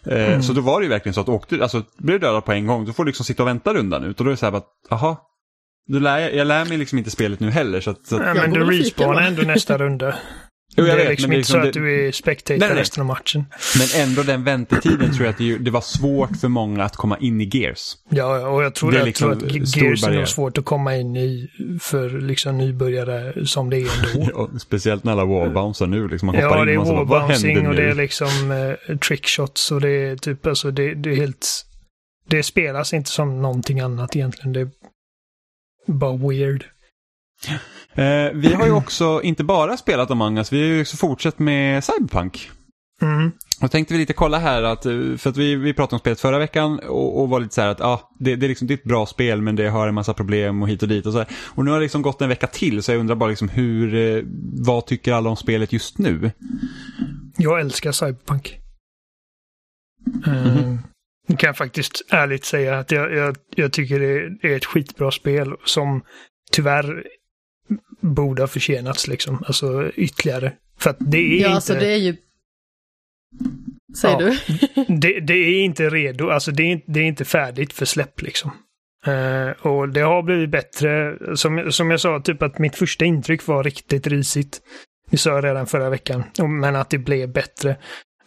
Eh, 0.05 0.27
Mm. 0.27 0.43
Så 0.43 0.53
då 0.53 0.61
var 0.61 0.79
det 0.79 0.83
ju 0.83 0.89
verkligen 0.89 1.13
så 1.13 1.21
att 1.21 1.29
åkte, 1.29 1.61
alltså, 1.61 1.83
blir 1.97 2.13
du 2.13 2.19
dödad 2.19 2.45
på 2.45 2.51
en 2.51 2.67
gång, 2.67 2.85
då 2.85 2.93
får 2.93 3.03
du 3.05 3.09
liksom 3.09 3.25
sitta 3.25 3.43
och 3.43 3.49
vänta 3.49 3.73
rundan 3.73 4.03
ut. 4.03 4.19
Och 4.19 4.25
då 4.25 4.29
är 4.29 4.33
det 4.33 4.37
så 4.37 4.45
här 4.45 4.53
att, 4.53 4.67
jaha, 4.89 5.17
då 5.91 5.99
lär 5.99 6.19
jag, 6.29 6.47
lär 6.47 6.65
mig 6.65 6.77
liksom 6.77 6.97
inte 6.97 7.11
spelet 7.11 7.39
nu 7.39 7.49
heller. 7.51 7.81
Så 7.81 7.89
att, 7.89 8.07
så 8.07 8.15
att, 8.15 8.25
Jag 8.27 8.35
men 8.37 8.51
du 8.51 8.63
respawnar 8.79 9.13
då. 9.21 9.27
ändå 9.27 9.41
nästa 9.41 9.77
runda. 9.77 10.15
Jo, 10.77 10.85
jag 10.85 10.97
det 10.97 11.01
är 11.01 11.09
vet, 11.09 11.09
liksom 11.09 11.29
men 11.29 11.31
det 11.31 11.35
är 11.35 11.39
inte 11.39 11.49
så 11.51 11.57
liksom 11.57 11.67
att 11.69 11.73
det- 11.73 11.79
du 11.79 12.07
är 12.07 12.11
spectator 12.11 12.59
Nej, 12.59 12.69
nej. 12.69 12.77
resten 12.77 13.01
av 13.01 13.07
matchen. 13.07 13.45
Men 13.77 14.01
ändå 14.07 14.23
den 14.23 14.43
väntetiden 14.43 15.13
tror 15.13 15.25
jag 15.25 15.29
att 15.57 15.63
det, 15.65 15.71
var 15.71 15.81
svårt 15.81 16.37
för 16.41 16.47
många 16.47 16.83
att 16.83 16.95
komma 16.95 17.17
in 17.17 17.41
i 17.41 17.49
Gears. 17.53 17.97
Ja, 18.09 18.47
och 18.47 18.63
jag 18.63 18.75
tror, 18.75 18.91
Det 18.91 18.97
är 18.97 18.99
jag 18.99 19.05
liksom 19.05 19.39
tror 19.39 19.49
att 19.49 19.75
Gears 19.77 20.03
är 20.03 20.11
nog 20.11 20.27
svårt 20.27 20.57
att 20.57 20.65
komma 20.65 20.95
in 20.95 21.15
i 21.15 21.49
för 21.81 22.09
liksom 22.09 22.57
nybörjare 22.57 23.45
som 23.45 23.69
det 23.69 23.77
är 23.77 24.15
ändå. 24.15 24.31
Ja, 24.53 24.59
speciellt 24.59 25.03
när 25.03 25.11
alla 25.11 25.25
wallbouncer 25.25 25.87
nu. 25.87 26.07
Liksom, 26.07 26.25
man 26.27 26.35
hoppar 26.35 26.47
Ja, 26.57 26.61
in 26.61 26.67
det 26.67 26.73
är 26.73 26.77
wallbouncing 26.95 27.67
och 27.67 27.75
det 27.75 27.83
är 27.89 27.95
liksom 27.95 28.51
eh, 28.87 28.97
trickshots 28.97 29.71
och 29.71 29.81
det 29.81 29.89
är 29.89 30.15
typ 30.15 30.45
alltså 30.47 30.71
det, 30.71 30.93
det 30.95 31.09
är 31.11 31.15
helt... 31.15 31.65
Det 32.29 32.43
spelas 32.43 32.93
inte 32.93 33.09
som 33.09 33.41
någonting 33.41 33.79
annat 33.79 34.15
egentligen. 34.15 34.53
Det 34.53 34.59
är 34.59 34.69
bara 35.87 36.17
weird. 36.17 36.65
Eh, 37.95 38.31
vi 38.33 38.53
har 38.53 38.65
ju 38.65 38.71
också 38.71 39.21
inte 39.23 39.43
bara 39.43 39.77
spelat 39.77 40.11
Among 40.11 40.37
us, 40.37 40.53
vi 40.53 40.61
har 40.61 40.67
ju 40.67 40.81
också 40.81 40.97
fortsatt 40.97 41.39
med 41.39 41.83
Cyberpunk. 41.83 42.51
Mm. 43.01 43.31
Och 43.61 43.71
tänkte 43.71 43.93
vi 43.93 43.99
lite 43.99 44.13
kolla 44.13 44.39
här, 44.39 44.63
att, 44.63 44.85
eh, 44.85 45.15
för 45.17 45.29
att 45.29 45.37
vi, 45.37 45.55
vi 45.55 45.73
pratade 45.73 45.95
om 45.95 45.99
spelet 45.99 46.19
förra 46.19 46.39
veckan 46.39 46.79
och, 46.79 47.21
och 47.21 47.29
var 47.29 47.39
lite 47.39 47.53
så 47.53 47.61
här 47.61 47.67
att 47.67 47.79
ja, 47.79 48.11
det, 48.19 48.35
det, 48.35 48.45
är 48.45 48.47
liksom, 48.47 48.67
det 48.67 48.73
är 48.73 48.77
ett 48.77 48.83
bra 48.83 49.05
spel 49.05 49.41
men 49.41 49.55
det 49.55 49.69
har 49.69 49.87
en 49.87 49.93
massa 49.93 50.13
problem 50.13 50.61
och 50.61 50.69
hit 50.69 50.83
och 50.83 50.89
dit 50.89 51.05
och 51.05 51.11
så 51.11 51.17
här. 51.17 51.27
Och 51.45 51.65
nu 51.65 51.71
har 51.71 51.77
det 51.77 51.83
liksom 51.83 52.01
gått 52.01 52.21
en 52.21 52.29
vecka 52.29 52.47
till 52.47 52.83
så 52.83 52.91
jag 52.91 52.99
undrar 52.99 53.15
bara 53.15 53.29
liksom 53.29 53.49
hur, 53.49 53.95
eh, 53.95 54.23
vad 54.65 54.85
tycker 54.85 55.13
alla 55.13 55.29
om 55.29 55.35
spelet 55.35 55.73
just 55.73 55.97
nu? 55.97 56.31
Jag 57.37 57.59
älskar 57.59 57.91
Cyberpunk. 57.91 58.59
Mm. 60.27 60.77
kan 61.27 61.47
jag 61.47 61.57
faktiskt 61.57 62.01
ärligt 62.09 62.45
säga 62.45 62.79
att 62.79 62.91
jag, 62.91 63.13
jag, 63.13 63.37
jag 63.55 63.73
tycker 63.73 63.99
det 63.99 64.47
är 64.47 64.57
ett 64.57 64.65
skitbra 64.65 65.11
spel 65.11 65.55
som 65.65 66.01
tyvärr 66.51 67.03
borde 68.03 68.41
ha 68.41 68.47
förtjänats 68.47 69.07
liksom. 69.07 69.43
Alltså 69.47 69.91
ytterligare. 69.95 70.53
För 70.79 70.89
att 70.89 70.97
det 70.99 71.17
är 71.17 71.21
Ja, 71.29 71.35
inte... 71.37 71.49
alltså 71.49 71.73
det 71.73 71.91
är 71.93 71.97
ju... 71.97 72.15
Säger 74.01 74.21
Ja. 74.21 74.35
du? 74.85 74.95
det, 74.97 75.19
det 75.19 75.33
är 75.33 75.63
inte 75.63 75.89
redo, 75.89 76.29
alltså 76.29 76.51
det 76.51 76.63
är, 76.63 76.67
inte- 76.71 76.91
det 76.91 76.99
är 76.99 77.03
inte 77.03 77.25
färdigt 77.25 77.73
för 77.73 77.85
släpp 77.85 78.21
liksom. 78.21 78.51
Eh, 79.05 79.49
och 79.67 79.89
det 79.89 80.01
har 80.01 80.23
blivit 80.23 80.49
bättre. 80.49 81.17
Som, 81.37 81.71
som 81.71 81.91
jag 81.91 81.99
sa, 81.99 82.19
typ 82.19 82.41
att 82.41 82.59
mitt 82.59 82.75
första 82.75 83.05
intryck 83.05 83.47
var 83.47 83.63
riktigt 83.63 84.07
risigt. 84.07 84.61
Det 85.09 85.17
sa 85.17 85.29
jag 85.29 85.43
redan 85.45 85.67
förra 85.67 85.89
veckan. 85.89 86.23
Men 86.61 86.75
att 86.75 86.89
det 86.89 86.97
blev 86.97 87.31
bättre. 87.33 87.69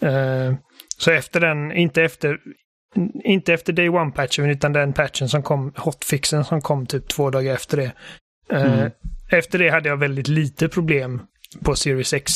Eh, 0.00 0.54
så 0.98 1.10
efter 1.10 1.40
den, 1.40 1.72
inte 1.72 2.02
efter, 2.02 2.38
inte 3.24 3.52
efter 3.54 3.72
Day 3.72 3.88
One-patchen, 3.88 4.46
utan 4.50 4.72
den 4.72 4.92
patchen 4.92 5.28
som 5.28 5.42
kom, 5.42 5.72
hotfixen 5.76 6.44
som 6.44 6.60
kom 6.60 6.86
typ 6.86 7.08
två 7.08 7.30
dagar 7.30 7.54
efter 7.54 7.76
det. 7.76 7.92
eh, 8.56 8.72
Mm 8.78 8.90
efter 9.30 9.58
det 9.58 9.68
hade 9.68 9.88
jag 9.88 9.96
väldigt 9.96 10.28
lite 10.28 10.68
problem 10.68 11.22
på 11.64 11.76
Series 11.76 12.12
X. 12.12 12.32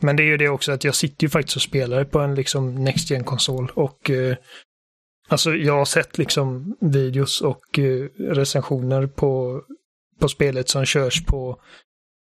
Men 0.00 0.16
det 0.16 0.22
är 0.22 0.26
ju 0.26 0.36
det 0.36 0.48
också 0.48 0.72
att 0.72 0.84
jag 0.84 0.94
sitter 0.94 1.24
ju 1.24 1.28
faktiskt 1.28 1.56
och 1.56 1.62
spelar 1.62 2.04
på 2.04 2.18
en 2.18 2.34
liksom 2.34 2.84
Next 2.84 3.10
gen 3.10 3.24
konsol 3.24 3.70
och 3.74 4.10
eh, 4.10 4.36
alltså 5.28 5.54
jag 5.54 5.76
har 5.76 5.84
sett 5.84 6.18
liksom 6.18 6.76
videos 6.80 7.40
och 7.40 7.78
eh, 7.78 8.08
recensioner 8.18 9.06
på, 9.06 9.62
på 10.20 10.28
spelet 10.28 10.68
som 10.68 10.84
körs 10.84 11.24
på 11.24 11.60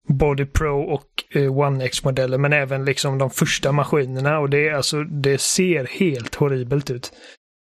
Body 0.07 0.45
Pro 0.45 0.81
och 0.81 1.23
eh, 1.31 1.57
One 1.57 1.85
X-modeller 1.85 2.37
men 2.37 2.53
även 2.53 2.85
liksom 2.85 3.17
de 3.17 3.29
första 3.29 3.71
maskinerna 3.71 4.39
och 4.39 4.49
det, 4.49 4.69
alltså, 4.69 5.03
det 5.03 5.37
ser 5.37 5.85
helt 5.85 6.35
horribelt 6.35 6.91
ut. 6.91 7.11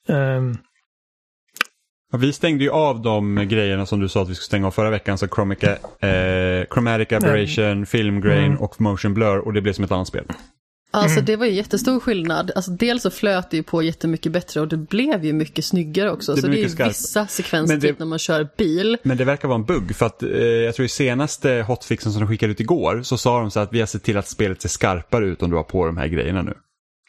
Um, 0.08 0.58
vi 2.20 2.34
stängde 2.34 2.64
ju 2.64 2.70
av 2.70 3.02
de 3.02 3.48
grejerna 3.50 3.86
som 3.86 4.00
du 4.00 4.10
sa 4.10 4.22
att 4.22 4.30
vi 4.30 4.36
skulle 4.36 4.46
stänga 4.46 4.68
av 4.68 4.72
förra 4.72 4.90
veckan. 4.90 5.18
Så 5.18 5.28
chromica, 5.28 5.72
eh, 6.00 6.66
Chromatic 6.74 7.12
Aberration, 7.12 7.64
mm. 7.64 7.86
Film 7.86 8.22
Grain 8.22 8.46
mm. 8.46 8.58
och 8.58 8.82
Motion 8.82 9.14
Blur 9.14 9.38
och 9.38 9.54
det 9.54 9.62
blev 9.62 9.74
som 9.74 9.84
ett 9.84 9.92
annat 9.92 10.08
spel. 10.08 10.26
Alltså 10.96 11.18
mm. 11.20 11.26
det 11.26 11.36
var 11.36 11.46
ju 11.46 11.52
jättestor 11.52 12.00
skillnad. 12.00 12.52
Alltså 12.56 12.72
dels 12.72 13.04
så 13.04 13.10
flöt 13.10 13.52
det 13.52 13.58
ju 13.58 13.64
på 13.64 13.84
jättemycket 13.84 14.32
bättre 14.32 14.62
och 14.62 14.68
det 14.68 14.78
blev 14.78 15.26
ju 15.26 15.34
mycket 15.34 15.66
snyggare 15.66 16.12
också. 16.12 16.36
Det 16.36 16.42
så 16.42 16.48
det 16.48 16.58
är 16.58 16.62
ju 16.62 16.70
skarp. 16.70 16.90
vissa 16.90 17.28
sekvenser 17.28 17.76
det, 17.76 17.82
typ 17.82 18.00
när 18.00 18.06
man 18.06 18.20
kör 18.20 18.48
bil. 18.58 18.98
Men 19.04 19.18
det 19.18 19.26
verkar 19.26 19.48
vara 19.48 19.60
en 19.60 19.66
bugg 19.66 19.96
för 19.96 20.06
att 20.06 20.24
eh, 20.24 20.30
jag 20.40 20.76
tror 20.76 20.86
i 20.86 20.90
senaste 20.90 21.66
hotfixen 21.68 22.12
som 22.12 22.22
de 22.22 22.28
skickade 22.28 22.52
ut 22.52 22.60
igår 22.60 23.02
så 23.04 23.18
sa 23.18 23.40
de 23.40 23.52
så 23.52 23.60
att 23.60 23.74
vi 23.74 23.80
har 23.80 23.88
sett 23.88 24.04
till 24.04 24.18
att 24.18 24.28
spelet 24.28 24.62
ser 24.62 24.70
skarpare 24.70 25.26
ut 25.26 25.42
om 25.42 25.50
du 25.50 25.56
har 25.56 25.64
på 25.64 25.86
de 25.86 25.98
här 25.98 26.08
grejerna 26.08 26.42
nu. 26.42 26.54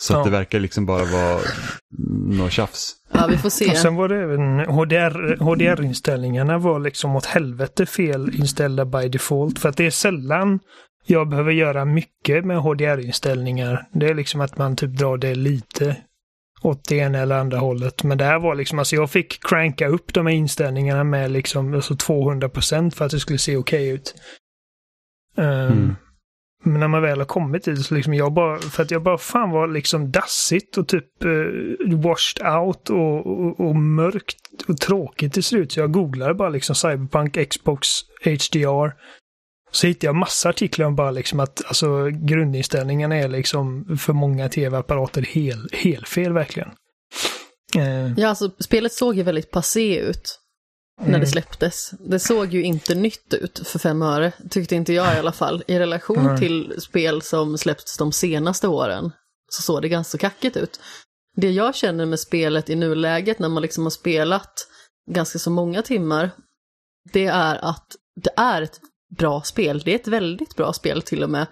Så 0.01 0.13
ja. 0.13 0.19
att 0.19 0.25
det 0.25 0.31
verkar 0.31 0.61
liksom 0.61 0.87
bara 0.87 1.05
vara 1.05 1.41
något 2.29 2.53
tjafs. 2.53 2.95
Ja, 3.13 3.27
vi 3.31 3.39
får 3.39 3.51
se. 3.51 3.71
Och 3.71 3.77
sen 3.77 3.95
var 3.95 4.09
det 4.09 4.23
även 4.23 4.59
HDR, 4.61 5.37
HDR-inställningarna 5.41 6.59
var 6.59 6.79
liksom 6.81 7.17
åt 7.17 7.27
helvete 7.27 7.87
fel 7.87 8.35
inställda 8.35 8.85
by 8.85 9.09
default. 9.09 9.59
För 9.59 9.69
att 9.69 9.77
det 9.77 9.87
är 9.87 9.91
sällan 9.91 10.59
jag 11.07 11.29
behöver 11.29 11.53
göra 11.53 11.85
mycket 11.85 12.45
med 12.45 12.59
HDR-inställningar. 12.59 13.87
Det 13.93 14.07
är 14.07 14.15
liksom 14.15 14.41
att 14.41 14.59
man 14.59 14.77
typ 14.77 14.91
drar 14.91 15.17
det 15.17 15.35
lite 15.35 15.97
åt 16.63 16.89
det 16.89 16.97
ena 16.97 17.19
eller 17.19 17.39
andra 17.39 17.59
hållet. 17.59 18.03
Men 18.03 18.19
det 18.19 18.25
här 18.25 18.39
var 18.39 18.55
liksom, 18.55 18.79
alltså 18.79 18.97
jag 18.97 19.11
fick 19.11 19.45
cranka 19.45 19.89
upp 19.89 20.15
de 20.15 20.27
här 20.27 20.35
inställningarna 20.35 21.05
med 21.05 21.31
liksom 21.31 21.75
alltså 21.75 21.95
200% 21.95 22.91
för 22.91 23.05
att 23.05 23.11
det 23.11 23.21
skulle 23.21 23.39
se 23.39 23.57
okej 23.57 23.93
okay 23.93 23.95
ut. 23.95 24.15
Um, 25.37 25.47
mm. 25.47 25.97
Men 26.67 26.81
när 26.81 26.89
man 26.89 27.03
väl 27.03 27.19
har 27.19 27.27
kommit 27.27 27.65
dit 27.65 27.87
så 27.87 27.95
liksom 27.95 28.15
jag 28.15 28.33
bara, 28.33 28.59
för 28.59 28.83
att 28.83 28.91
jag 28.91 29.03
bara 29.03 29.19
fan 29.19 29.51
var 29.51 29.69
liksom 29.69 30.11
dassigt 30.11 30.79
och 30.79 30.89
typ 30.89 31.25
eh, 31.25 31.99
washed 31.99 32.47
out 32.47 32.91
och, 32.91 33.27
och, 33.27 33.61
och, 33.61 33.77
mörkt 33.77 34.37
och 34.69 34.79
tråkigt 34.79 35.33
till 35.33 35.45
slut. 35.45 35.73
Så 35.73 35.81
jag 35.81 35.93
googlade 35.93 36.35
bara 36.35 36.49
liksom 36.49 36.75
Cyberpunk 36.75 37.49
Xbox 37.49 37.89
HDR. 38.25 38.93
Så 39.71 39.87
hittade 39.87 40.07
jag 40.07 40.17
massa 40.17 40.49
artiklar 40.49 40.87
om 40.87 40.97
bara 40.97 41.11
liksom 41.11 41.41
att 41.41 41.63
alltså 41.67 42.09
grundinställningarna 42.11 43.17
är 43.17 43.29
liksom 43.29 43.97
för 44.01 44.13
många 44.13 44.49
tv-apparater 44.49 45.23
hel, 45.23 45.69
helt 45.73 46.09
fel 46.09 46.33
verkligen. 46.33 46.71
Eh. 47.77 48.13
Ja, 48.17 48.29
alltså 48.29 48.51
spelet 48.59 48.93
såg 48.93 49.15
ju 49.15 49.23
väldigt 49.23 49.51
passé 49.51 49.99
ut 49.99 50.41
när 51.01 51.09
det 51.09 51.15
mm. 51.15 51.27
släpptes. 51.27 51.91
Det 51.99 52.19
såg 52.19 52.55
ju 52.55 52.63
inte 52.63 52.95
nytt 52.95 53.35
ut 53.35 53.69
för 53.69 53.79
fem 53.79 54.03
öre, 54.03 54.33
tyckte 54.51 54.75
inte 54.75 54.93
jag 54.93 55.17
i 55.17 55.19
alla 55.19 55.33
fall. 55.33 55.65
I 55.67 55.79
relation 55.79 56.19
mm. 56.19 56.37
till 56.41 56.75
spel 56.81 57.23
som 57.23 57.59
släppts 57.59 57.99
de 57.99 58.13
senaste 58.13 58.69
åren 58.69 59.13
så 59.49 59.63
såg 59.63 59.83
det 59.83 59.89
ganska 59.89 60.19
kackigt 60.19 60.57
ut. 60.57 60.81
Det 61.37 61.51
jag 61.51 61.75
känner 61.75 62.07
med 62.07 62.21
spelet 62.21 62.71
i 62.71 62.75
nuläget 62.75 63.39
när 63.39 63.49
man 63.49 63.63
liksom 63.63 63.85
har 63.85 63.91
spelat 63.91 64.67
ganska 65.11 65.39
så 65.39 65.51
många 65.51 65.83
timmar, 65.83 66.31
det 67.13 67.27
är 67.27 67.65
att 67.65 67.97
det 68.17 68.31
är 68.37 68.63
ett 68.63 68.81
bra 69.17 69.43
spel. 69.43 69.83
Det 69.85 69.91
är 69.91 69.95
ett 69.95 70.09
väldigt 70.09 70.57
bra 70.57 70.73
spel 70.73 71.03
till 71.03 71.23
och 71.23 71.31
med. 71.31 71.47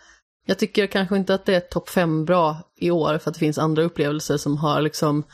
Jag 0.47 0.59
tycker 0.59 0.87
kanske 0.87 1.17
inte 1.17 1.35
att 1.35 1.47
det 1.47 1.55
är 1.55 1.61
topp 1.61 1.89
fem 1.89 2.25
bra 2.25 2.73
i 2.77 2.91
år 2.91 3.19
för 3.19 3.31
att 3.31 3.35
det 3.35 3.41
finns 3.41 3.59
andra 3.59 3.83
upplevelser 3.83 4.37
som 4.37 4.57
har 4.57 4.81
liksom 4.81 5.25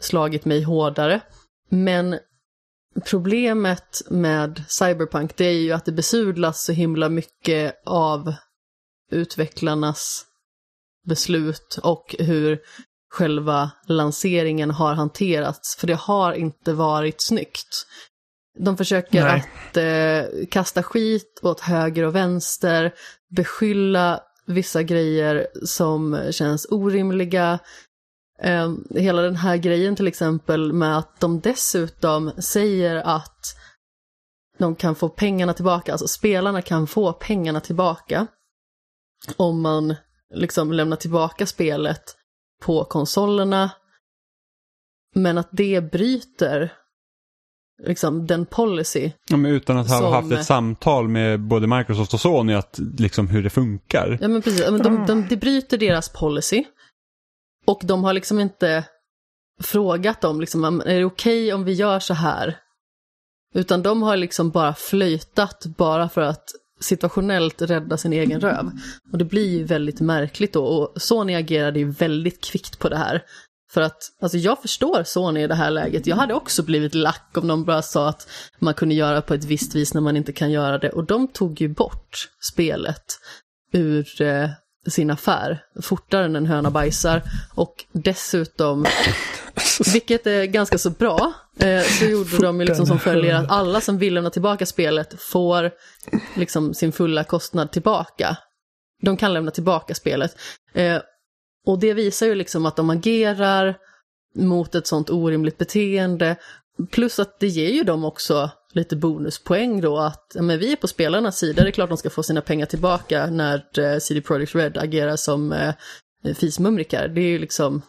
slagit 0.00 0.44
mig 0.44 0.62
hårdare. 0.62 1.20
Men 1.68 2.18
Problemet 3.04 4.02
med 4.10 4.64
Cyberpunk 4.68 5.36
det 5.36 5.44
är 5.44 5.58
ju 5.60 5.72
att 5.72 5.84
det 5.84 5.92
besudlas 5.92 6.64
så 6.64 6.72
himla 6.72 7.08
mycket 7.08 7.82
av 7.86 8.34
utvecklarnas 9.10 10.24
beslut 11.06 11.78
och 11.82 12.16
hur 12.18 12.58
själva 13.10 13.70
lanseringen 13.88 14.70
har 14.70 14.94
hanterats, 14.94 15.76
för 15.76 15.86
det 15.86 15.94
har 15.94 16.32
inte 16.32 16.72
varit 16.72 17.20
snyggt. 17.20 17.86
De 18.58 18.76
försöker 18.76 19.24
Nej. 19.24 19.44
att 19.68 19.76
eh, 19.76 20.46
kasta 20.50 20.82
skit 20.82 21.40
åt 21.42 21.60
höger 21.60 22.02
och 22.02 22.14
vänster, 22.14 22.94
beskylla 23.36 24.20
vissa 24.46 24.82
grejer 24.82 25.46
som 25.64 26.22
känns 26.30 26.66
orimliga, 26.70 27.58
Eh, 28.42 28.72
hela 28.90 29.22
den 29.22 29.36
här 29.36 29.56
grejen 29.56 29.96
till 29.96 30.06
exempel 30.06 30.72
med 30.72 30.98
att 30.98 31.20
de 31.20 31.40
dessutom 31.40 32.32
säger 32.38 32.96
att 32.96 33.56
de 34.58 34.74
kan 34.74 34.94
få 34.94 35.08
pengarna 35.08 35.52
tillbaka, 35.52 35.92
alltså 35.92 36.08
spelarna 36.08 36.62
kan 36.62 36.86
få 36.86 37.12
pengarna 37.12 37.60
tillbaka 37.60 38.26
om 39.36 39.60
man 39.60 39.94
liksom 40.34 40.72
lämnar 40.72 40.96
tillbaka 40.96 41.46
spelet 41.46 42.02
på 42.62 42.84
konsolerna. 42.84 43.70
Men 45.14 45.38
att 45.38 45.48
det 45.50 45.92
bryter 45.92 46.72
liksom 47.82 48.26
den 48.26 48.46
policy. 48.46 49.10
Ja, 49.28 49.36
men 49.36 49.50
utan 49.50 49.76
att 49.76 49.88
ha 49.88 49.98
som... 49.98 50.12
haft 50.12 50.32
ett 50.32 50.46
samtal 50.46 51.08
med 51.08 51.40
både 51.40 51.66
Microsoft 51.66 52.14
och 52.14 52.20
Sony 52.20 52.54
att 52.54 52.80
liksom 52.98 53.28
hur 53.28 53.42
det 53.42 53.50
funkar. 53.50 54.18
Ja 54.20 54.28
men 54.28 54.42
precis, 54.42 54.66
de, 54.66 54.78
de, 54.78 55.06
de, 55.06 55.26
det 55.28 55.36
bryter 55.36 55.78
deras 55.78 56.08
policy. 56.08 56.64
Och 57.66 57.80
de 57.84 58.04
har 58.04 58.12
liksom 58.12 58.40
inte 58.40 58.84
frågat 59.62 60.20
dem, 60.20 60.40
liksom, 60.40 60.64
är 60.64 60.98
det 60.98 61.04
okej 61.04 61.44
okay 61.44 61.52
om 61.52 61.64
vi 61.64 61.72
gör 61.72 62.00
så 62.00 62.14
här? 62.14 62.58
Utan 63.54 63.82
de 63.82 64.02
har 64.02 64.16
liksom 64.16 64.50
bara 64.50 64.74
flöjtat 64.74 65.66
bara 65.66 66.08
för 66.08 66.20
att 66.20 66.44
situationellt 66.80 67.62
rädda 67.62 67.96
sin 67.96 68.12
egen 68.12 68.40
röv. 68.40 68.70
Och 69.12 69.18
det 69.18 69.24
blir 69.24 69.48
ju 69.48 69.64
väldigt 69.64 70.00
märkligt 70.00 70.52
då. 70.52 70.64
Och 70.64 71.02
Sony 71.02 71.34
agerade 71.34 71.78
ju 71.78 71.90
väldigt 71.90 72.44
kvickt 72.44 72.78
på 72.78 72.88
det 72.88 72.96
här. 72.96 73.22
För 73.70 73.80
att, 73.80 73.98
alltså 74.22 74.38
jag 74.38 74.62
förstår 74.62 75.02
Sony 75.04 75.40
i 75.40 75.46
det 75.46 75.54
här 75.54 75.70
läget. 75.70 76.06
Jag 76.06 76.16
hade 76.16 76.34
också 76.34 76.62
blivit 76.62 76.94
lack 76.94 77.30
om 77.34 77.46
de 77.46 77.64
bara 77.64 77.82
sa 77.82 78.08
att 78.08 78.28
man 78.58 78.74
kunde 78.74 78.94
göra 78.94 79.22
på 79.22 79.34
ett 79.34 79.44
visst 79.44 79.74
vis 79.74 79.94
när 79.94 80.00
man 80.00 80.16
inte 80.16 80.32
kan 80.32 80.50
göra 80.50 80.78
det. 80.78 80.90
Och 80.90 81.04
de 81.04 81.28
tog 81.28 81.60
ju 81.60 81.68
bort 81.68 82.28
spelet 82.52 83.18
ur 83.72 84.22
eh, 84.22 84.50
sin 84.90 85.10
affär 85.10 85.64
fortare 85.82 86.24
än 86.24 86.36
en 86.36 86.46
höna 86.46 86.70
bajsar. 86.70 87.22
Och 87.54 87.84
dessutom, 87.92 88.86
vilket 89.92 90.26
är 90.26 90.44
ganska 90.44 90.78
så 90.78 90.90
bra, 90.90 91.32
eh, 91.60 91.82
så 91.82 92.04
gjorde 92.04 92.38
de 92.38 92.60
ju 92.60 92.66
liksom 92.66 92.86
som 92.86 92.98
följer 92.98 93.34
att 93.34 93.50
alla 93.50 93.80
som 93.80 93.98
vill 93.98 94.14
lämna 94.14 94.30
tillbaka 94.30 94.66
spelet 94.66 95.22
får 95.22 95.70
liksom 96.36 96.74
sin 96.74 96.92
fulla 96.92 97.24
kostnad 97.24 97.72
tillbaka. 97.72 98.36
De 99.02 99.16
kan 99.16 99.34
lämna 99.34 99.50
tillbaka 99.50 99.94
spelet. 99.94 100.36
Eh, 100.74 101.00
och 101.66 101.78
det 101.78 101.94
visar 101.94 102.26
ju 102.26 102.34
liksom 102.34 102.66
att 102.66 102.76
de 102.76 102.90
agerar 102.90 103.76
mot 104.34 104.74
ett 104.74 104.86
sånt 104.86 105.10
orimligt 105.10 105.58
beteende. 105.58 106.36
Plus 106.90 107.18
att 107.18 107.40
det 107.40 107.46
ger 107.46 107.70
ju 107.70 107.82
dem 107.82 108.04
också 108.04 108.50
lite 108.76 108.96
bonuspoäng 108.96 109.80
då 109.80 109.98
att 109.98 110.36
men 110.40 110.58
vi 110.58 110.72
är 110.72 110.76
på 110.76 110.88
spelarnas 110.88 111.38
sida, 111.38 111.62
det 111.62 111.68
är 111.68 111.72
klart 111.72 111.88
de 111.88 111.98
ska 111.98 112.10
få 112.10 112.22
sina 112.22 112.40
pengar 112.40 112.66
tillbaka 112.66 113.26
när 113.26 113.78
eh, 113.78 113.98
CD 113.98 114.20
Projekt 114.20 114.54
Red 114.54 114.78
agerar 114.78 115.16
som 115.16 115.52
eh, 115.52 115.74
fismumrikar. 116.34 117.08
Det 117.08 117.20
är 117.20 117.28
ju 117.28 117.38
liksom 117.38 117.82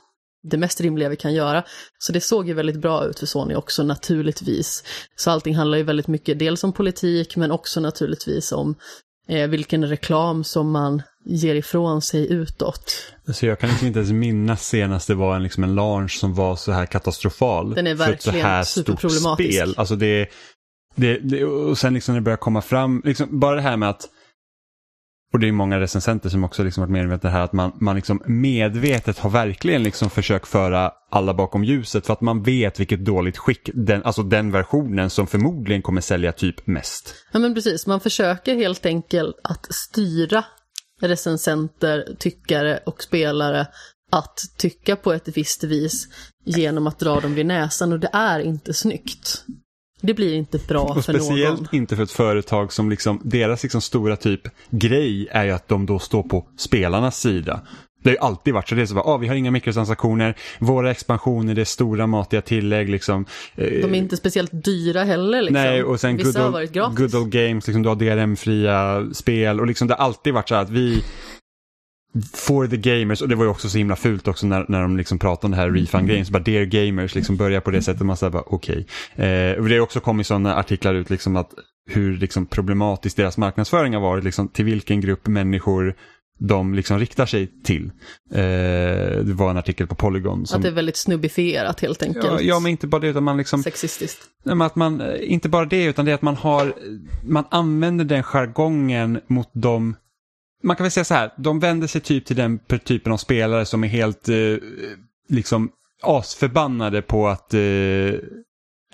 det 0.44 0.58
mest 0.58 0.82
rimliga 0.82 1.10
vi 1.10 1.16
kan 1.16 1.34
göra. 1.34 1.64
Så 2.00 2.12
det 2.12 2.22
såg 2.22 2.48
ju 2.48 2.54
väldigt 2.54 2.82
bra 2.82 3.06
ut 3.06 3.20
för 3.20 3.26
Sony 3.26 3.56
också 3.56 3.84
naturligtvis. 3.84 4.84
Så 5.16 5.32
allting 5.32 5.56
handlar 5.56 5.78
ju 5.78 5.84
väldigt 5.84 6.08
mycket 6.08 6.40
dels 6.40 6.64
om 6.64 6.74
politik 6.74 7.36
men 7.36 7.52
också 7.52 7.80
naturligtvis 7.80 8.52
om 8.52 8.76
eh, 9.30 9.48
vilken 9.48 9.86
reklam 9.86 10.44
som 10.44 10.72
man 10.72 11.02
ger 11.26 11.56
ifrån 11.56 12.02
sig 12.02 12.32
utåt. 12.32 12.94
Alltså 13.28 13.46
jag 13.46 13.60
kan 13.60 13.70
liksom 13.70 13.88
inte 13.88 14.00
ens 14.00 14.12
minnas 14.12 14.68
senast 14.68 15.08
det 15.08 15.16
var 15.16 15.36
en, 15.36 15.44
liksom 15.44 15.64
en 15.64 15.76
launch 15.76 16.20
som 16.20 16.34
var 16.34 16.56
så 16.56 16.72
här 16.72 16.86
katastrofal. 16.86 17.74
Den 17.74 17.88
är 17.88 17.96
verkligen 17.96 18.20
för 18.20 18.30
ett 18.30 18.42
så 18.42 18.48
här 18.48 18.64
superproblematisk. 18.64 19.54
Spel. 19.54 19.74
Alltså 19.78 19.96
det, 19.96 20.28
det, 20.98 21.18
det, 21.18 21.46
och 21.46 21.78
sen 21.78 21.94
liksom 21.94 22.14
när 22.14 22.22
det 22.22 22.26
börjar 22.26 22.38
komma 22.38 22.62
fram, 22.62 23.02
liksom, 23.06 23.40
bara 23.40 23.56
det 23.56 23.62
här 23.62 23.78
med 23.78 23.90
att 23.90 24.10
och 25.34 25.40
det 25.40 25.48
är 25.48 25.52
många 25.52 25.80
recensenter 25.80 26.30
som 26.30 26.44
också 26.44 26.64
liksom 26.64 26.82
varit 26.82 26.92
medvetna 26.92 27.30
om 27.30 27.34
det 27.34 27.38
här 27.38 27.44
att 27.44 27.54
man, 27.54 27.72
man 27.80 27.96
liksom 27.96 28.22
medvetet 28.26 29.20
har 29.20 29.30
verkligen 29.30 29.84
liksom 29.84 30.10
försökt 30.10 30.48
föra 30.48 30.92
alla 31.12 31.34
bakom 31.34 31.64
ljuset 31.64 32.06
för 32.06 32.14
att 32.14 32.22
man 32.22 32.44
vet 32.44 32.80
vilket 32.80 33.06
dåligt 33.06 33.38
skick, 33.38 33.70
den, 33.74 34.04
alltså 34.04 34.24
den 34.24 34.52
versionen 34.52 35.10
som 35.10 35.28
förmodligen 35.28 35.82
kommer 35.82 36.02
sälja 36.02 36.32
typ 36.32 36.68
mest. 36.68 37.16
Ja 37.32 37.40
men 37.40 37.54
precis, 37.54 37.88
man 37.88 38.00
försöker 38.00 38.56
helt 38.56 38.86
enkelt 38.86 39.36
att 39.44 39.74
styra 39.74 40.46
recensenter, 41.02 42.16
tyckare 42.20 42.80
och 42.86 43.04
spelare 43.04 43.68
att 44.12 44.40
tycka 44.58 44.96
på 44.96 45.14
ett 45.14 45.28
visst 45.28 45.64
vis 45.64 46.08
genom 46.46 46.88
att 46.88 47.00
dra 47.00 47.20
dem 47.20 47.36
vid 47.36 47.46
näsan 47.46 47.94
och 47.94 48.00
det 48.00 48.10
är 48.14 48.40
inte 48.40 48.74
snyggt. 48.74 49.44
Det 50.02 50.14
blir 50.14 50.34
inte 50.34 50.58
bra 50.68 50.82
Och 50.82 51.06
för 51.06 51.14
någon. 51.14 51.22
speciellt 51.22 51.74
inte 51.74 51.96
för 51.96 52.04
ett 52.04 52.12
företag 52.12 52.74
som 52.74 52.90
liksom, 52.90 53.22
deras 53.24 53.64
liksom 53.64 53.82
stora 53.82 54.16
typ 54.16 54.42
grej 54.70 55.28
är 55.32 55.46
ju 55.46 55.52
att 55.52 55.68
de 55.68 55.86
då 55.86 56.00
står 56.00 56.24
på 56.24 56.46
spelarnas 56.58 57.20
sida. 57.20 57.62
Det 58.04 58.10
har 58.10 58.14
ju 58.14 58.20
alltid 58.20 58.54
varit 58.54 58.70
så. 58.70 58.76
Det 58.76 58.82
är 58.82 58.86
så 58.86 58.96
bara, 58.96 59.06
ah, 59.06 59.18
vi 59.18 59.28
har 59.28 59.36
inga 59.36 59.52
mikrotransaktioner, 59.52 60.36
våra 60.60 60.92
expansioner, 60.92 61.56
det 61.56 61.62
är 61.62 61.66
stora 61.66 62.08
matiga 62.08 62.42
tillägg 62.42 62.90
liksom. 62.90 63.26
De 63.56 63.84
är 63.84 63.96
inte 63.96 64.18
speciellt 64.18 64.64
dyra 64.64 65.04
heller 65.04 65.42
liksom. 65.42 65.54
Nej, 65.64 65.84
och 65.84 66.00
sen 66.00 66.18
Vissa 66.18 66.50
good 66.50 66.56
old, 66.56 66.98
good 66.98 67.16
old 67.16 67.32
games, 67.32 67.68
liksom, 67.68 67.84
du 67.84 67.90
har 67.90 67.96
DRM-fria 67.96 69.08
spel 69.14 69.60
och 69.60 69.68
liksom 69.68 69.88
det 69.88 69.94
har 69.94 70.06
alltid 70.06 70.34
varit 70.34 70.50
så 70.50 70.56
här 70.56 70.62
att 70.62 70.70
vi 70.70 71.04
For 72.34 72.68
the 72.68 72.78
gamers, 72.78 73.22
och 73.22 73.30
det 73.30 73.36
var 73.36 73.44
ju 73.44 73.50
också 73.50 73.70
så 73.70 73.78
himla 73.78 73.96
fult 73.96 74.28
också 74.28 74.48
när, 74.48 74.66
när 74.68 74.82
de 74.82 74.98
liksom 74.98 75.20
pratade 75.20 75.46
om 75.46 75.52
det 75.52 75.58
här 75.58 75.72
refund 75.72 76.10
games, 76.10 76.30
bara 76.30 76.44
dear 76.44 76.66
gamers 76.66 77.16
liksom 77.16 77.38
börjar 77.38 77.62
på 77.62 77.72
det 77.72 77.82
sättet, 77.82 78.06
man 78.06 78.18
säger 78.18 78.32
bara 78.32 78.44
okej. 78.46 78.88
Eh, 79.16 79.52
och 79.52 79.70
det 79.70 79.76
har 79.76 79.80
också 79.80 80.00
kommit 80.00 80.28
sådana 80.28 80.56
artiklar 80.56 80.94
ut 80.94 81.10
liksom 81.10 81.36
att 81.36 81.54
hur 81.90 82.18
liksom 82.18 82.46
problematiskt 82.46 83.18
deras 83.18 83.38
marknadsföring 83.38 83.94
har 83.94 84.02
varit, 84.02 84.24
liksom 84.24 84.48
till 84.48 84.66
vilken 84.66 85.02
grupp 85.02 85.28
människor 85.28 85.96
de 86.40 86.74
liksom 86.74 87.00
riktar 87.00 87.26
sig 87.26 87.48
till. 87.64 87.92
Eh, 88.32 88.40
det 89.24 89.34
var 89.34 89.50
en 89.50 89.58
artikel 89.58 89.88
på 89.88 89.96
Polygon. 89.96 90.46
Som, 90.46 90.58
Att 90.58 90.64
det 90.64 90.68
är 90.70 90.74
väldigt 90.74 90.98
snubbifierat 90.98 91.80
helt 91.80 92.04
enkelt. 92.04 92.26
ja, 92.26 92.42
ja, 92.42 92.60
men 92.60 92.72
inte 92.72 92.88
bara 92.88 93.02
det 93.02 93.08
utan 93.08 93.24
man 93.24 93.38
liksom 93.38 93.64
Sexistiskt. 93.64 94.20
Nej, 94.44 94.56
men 94.56 94.68
att 94.68 94.76
man, 94.76 95.02
eh, 95.02 95.08
inte 95.22 95.50
bara 95.50 95.66
det, 95.66 95.84
utan 95.84 96.06
det 96.06 96.12
är 96.12 96.16
att 96.16 96.22
man 96.22 96.36
har, 96.36 96.74
man 97.24 97.44
använder 97.52 98.06
den 98.06 98.24
jargongen 98.24 99.20
mot 99.28 99.50
de, 99.54 99.96
man 100.64 100.76
kan 100.76 100.84
väl 100.84 100.92
säga 100.92 101.04
så 101.04 101.14
här, 101.14 101.34
de 101.38 101.60
vänder 101.60 101.88
sig 101.88 102.02
typ 102.02 102.26
till 102.26 102.36
den 102.36 102.60
typen 102.84 103.12
av 103.14 103.18
spelare 103.18 103.66
som 103.66 103.84
är 103.84 103.88
helt, 103.88 104.30
eh, 104.30 104.36
liksom, 105.30 105.70
asförbannade 106.04 107.02
på 107.02 107.28
att 107.28 107.54
eh, 107.54 107.60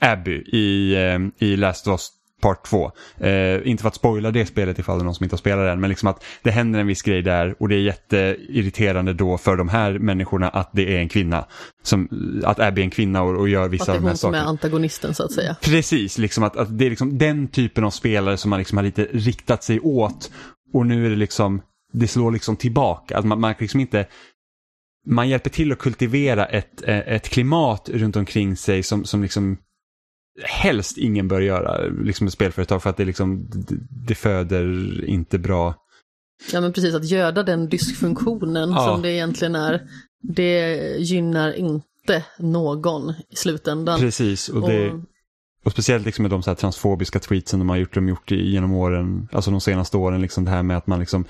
Abby 0.01 0.36
i, 0.36 0.95
eh, 0.95 1.47
i 1.47 1.55
Last 1.57 1.88
of 1.88 1.91
Us 1.91 2.09
Part 2.41 2.66
2. 2.66 2.91
Eh, 3.20 3.68
inte 3.68 3.82
för 3.82 3.88
att 3.88 3.95
spoila 3.95 4.32
det 4.32 4.45
spelet 4.45 4.80
ifall 4.80 4.97
det 4.97 5.01
är 5.01 5.05
någon 5.05 5.16
som 5.16 5.24
inte 5.24 5.34
har 5.34 5.38
spelat 5.38 5.66
den, 5.66 5.80
men 5.80 5.89
liksom 5.89 6.07
att 6.07 6.24
det 6.41 6.51
händer 6.51 6.80
en 6.80 6.88
viss 6.88 7.01
grej 7.01 7.22
där 7.22 7.55
och 7.59 7.70
det 7.70 7.76
är 7.76 7.80
jätteirriterande 7.80 9.14
då 9.14 9.38
för 9.38 9.55
de 9.55 9.70
här 9.70 9.99
människorna 9.99 10.49
att 10.49 10.70
det 10.74 10.95
är 10.95 10.99
en 10.99 11.09
kvinna. 11.09 11.45
Som, 11.84 12.09
att 12.45 12.59
Abby 12.59 12.82
är 12.82 12.86
en 12.86 12.91
kvinna 12.91 13.22
och, 13.24 13.38
och 13.39 13.49
gör 13.49 13.66
Att 13.66 13.72
vissa 13.72 13.86
det 13.86 13.91
av 13.91 13.95
är 13.95 13.99
de 13.99 14.05
här 14.05 14.09
hon 14.11 14.18
som 14.18 14.34
är 14.34 14.38
sakerna. 14.38 14.49
antagonisten 14.49 15.14
så 15.14 15.24
att 15.24 15.32
säga. 15.32 15.55
Precis, 15.61 16.18
liksom 16.18 16.43
att, 16.43 16.57
att 16.57 16.78
det 16.78 16.86
är 16.86 16.89
liksom 16.89 17.18
den 17.18 17.47
typen 17.47 17.84
av 17.84 17.91
spelare 17.91 18.38
som 18.38 18.49
man 18.49 18.59
liksom 18.59 18.78
har 18.78 18.86
lite 18.86 19.07
riktat 19.11 19.64
sig 19.64 19.80
åt. 19.80 20.32
Och 20.74 20.86
nu 20.86 21.05
är 21.05 21.09
det 21.09 21.15
liksom, 21.15 21.61
det 21.93 22.07
slår 22.07 22.32
liksom 22.32 22.55
tillbaka. 22.55 23.17
Att 23.17 23.26
man, 23.26 23.39
man 23.39 23.53
liksom 23.59 23.80
inte, 23.80 24.07
man 25.07 25.30
hjälper 25.30 25.49
till 25.49 25.71
att 25.71 25.80
kultivera 25.80 26.45
ett, 26.45 26.84
eh, 26.84 26.97
ett 26.97 27.30
klimat 27.30 27.89
runt 27.89 28.15
omkring 28.15 28.55
sig 28.57 28.84
som, 28.84 29.05
som 29.05 29.21
liksom 29.21 29.57
helst 30.43 30.97
ingen 30.97 31.28
bör 31.28 31.41
göra, 31.41 31.88
liksom 32.03 32.28
ett 32.28 32.34
spelföretag, 32.34 32.84
för 32.84 32.89
att 32.89 32.97
det 32.97 33.05
liksom, 33.05 33.49
det, 33.49 33.76
det 34.07 34.15
föder 34.15 35.05
inte 35.05 35.39
bra 35.39 35.76
Ja 36.51 36.61
men 36.61 36.74
precis, 36.74 36.95
att 36.95 37.05
göda 37.05 37.43
den 37.43 37.69
dysfunktionen 37.69 38.69
Ja. 38.69 38.86
som 38.86 39.01
det 39.01 39.11
egentligen 39.11 39.55
är, 39.55 39.82
det 40.21 40.76
gynnar 40.99 41.53
inte 41.53 42.26
någon 42.39 43.09
i 43.09 43.36
slutändan. 43.36 43.99
Precis, 43.99 44.49
och, 44.49 44.69
det, 44.69 44.91
Och- 44.91 44.99
och 45.64 45.72
speciellt 45.72 46.05
liksom 46.05 46.24
med 46.24 46.32
de 46.32 46.43
så 46.43 46.49
här 46.49 46.55
transfobiska 46.55 47.20
tweetsen 47.20 47.59
de 47.59 47.70
har 47.70 47.78
gjort, 47.78 47.93
de 47.93 48.09
gjort 48.09 48.32
genom 48.32 48.74
åren, 48.74 49.28
alltså 49.32 49.51
de 49.51 49.61
senaste 49.61 49.97
åren, 49.97 50.22
liksom 50.22 50.45
det 50.45 50.51
här 50.51 50.64
med 50.64 50.78
att 50.78 50.88
man 50.88 50.99
liksom 50.99 51.26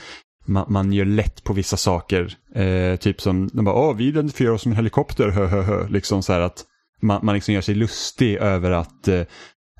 man, 0.45 0.65
man 0.69 0.93
gör 0.93 1.05
lätt 1.05 1.43
på 1.43 1.53
vissa 1.53 1.77
saker. 1.77 2.37
Eh, 2.55 2.95
typ 2.95 3.21
som, 3.21 3.49
de 3.53 3.65
bara, 3.65 3.75
åh 3.75 3.95
vi 3.95 4.07
identifierar 4.07 4.51
oss 4.51 4.61
som 4.61 4.71
en 4.71 4.75
helikopter, 4.75 5.29
hö, 5.29 5.45
hö, 5.45 5.61
hö. 5.61 5.87
Liksom 5.87 6.23
så 6.23 6.33
här 6.33 6.39
att 6.39 6.65
man, 7.01 7.25
man 7.25 7.35
liksom 7.35 7.53
gör 7.53 7.61
sig 7.61 7.75
lustig 7.75 8.35
över 8.35 8.71
att, 8.71 9.07
eh, 9.07 9.21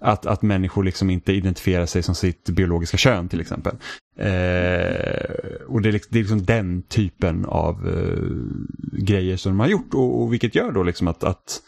att, 0.01 0.25
att 0.25 0.41
människor 0.41 0.83
liksom 0.83 1.09
inte 1.09 1.33
identifierar 1.33 1.85
sig 1.85 2.03
som 2.03 2.15
sitt 2.15 2.49
biologiska 2.49 2.97
kön 2.97 3.29
till 3.29 3.41
exempel. 3.41 3.75
Eh, 4.19 5.61
och 5.67 5.81
det 5.81 5.89
är, 5.89 5.91
liksom, 5.91 6.09
det 6.11 6.19
är 6.19 6.23
liksom 6.23 6.45
den 6.45 6.81
typen 6.81 7.45
av 7.45 7.87
eh, 7.87 9.03
grejer 9.03 9.37
som 9.37 9.51
de 9.51 9.59
har 9.59 9.67
gjort 9.67 9.93
och, 9.93 10.21
och 10.21 10.33
vilket 10.33 10.55
gör 10.55 10.71
då 10.71 10.83
liksom 10.83 11.07
att, 11.07 11.23
att 11.23 11.61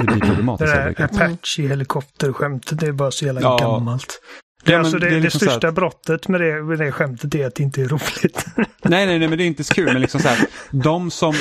det 0.00 0.06
blir 0.12 0.20
Det 0.20 0.26
problematiskt. 0.26 0.72
helt 0.74 0.96
där. 0.98 1.04
Apache-helikopterskämtet, 1.04 2.78
det 2.80 2.86
är 2.86 2.92
bara 2.92 3.10
så 3.10 3.24
jävla 3.26 3.40
Ja. 3.40 3.58
gammalt. 3.60 4.20
Det, 4.64 4.72
Ja, 4.72 4.78
alltså 4.78 4.98
det, 4.98 5.06
det 5.06 5.10
är 5.12 5.16
det, 5.16 5.20
liksom 5.20 5.38
så 5.40 5.44
största 5.46 5.68
att- 5.68 5.74
brottet 5.74 6.28
med 6.28 6.40
det, 6.40 6.62
med 6.62 6.78
det 6.78 6.92
skämtet 6.92 7.34
är 7.34 7.46
att 7.46 7.54
det 7.54 7.62
inte 7.62 7.82
är 7.82 7.88
roligt. 7.88 8.46
Nej, 8.56 9.06
nej, 9.06 9.18
nej, 9.18 9.28
men 9.28 9.38
det 9.38 9.44
är 9.44 9.46
inte 9.46 9.64
så 9.64 9.74
kul. 9.74 9.92
Men 9.92 10.00
liksom 10.02 10.20
så 10.20 10.28
här, 10.28 10.38
de, 10.70 11.10
som, 11.10 11.34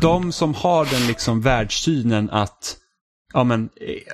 de 0.00 0.32
som 0.32 0.54
har 0.54 0.84
den 0.84 1.06
liksom 1.06 1.40
världssynen 1.40 2.30
att 2.30 2.76
Ja 3.34 3.44
men, 3.44 3.68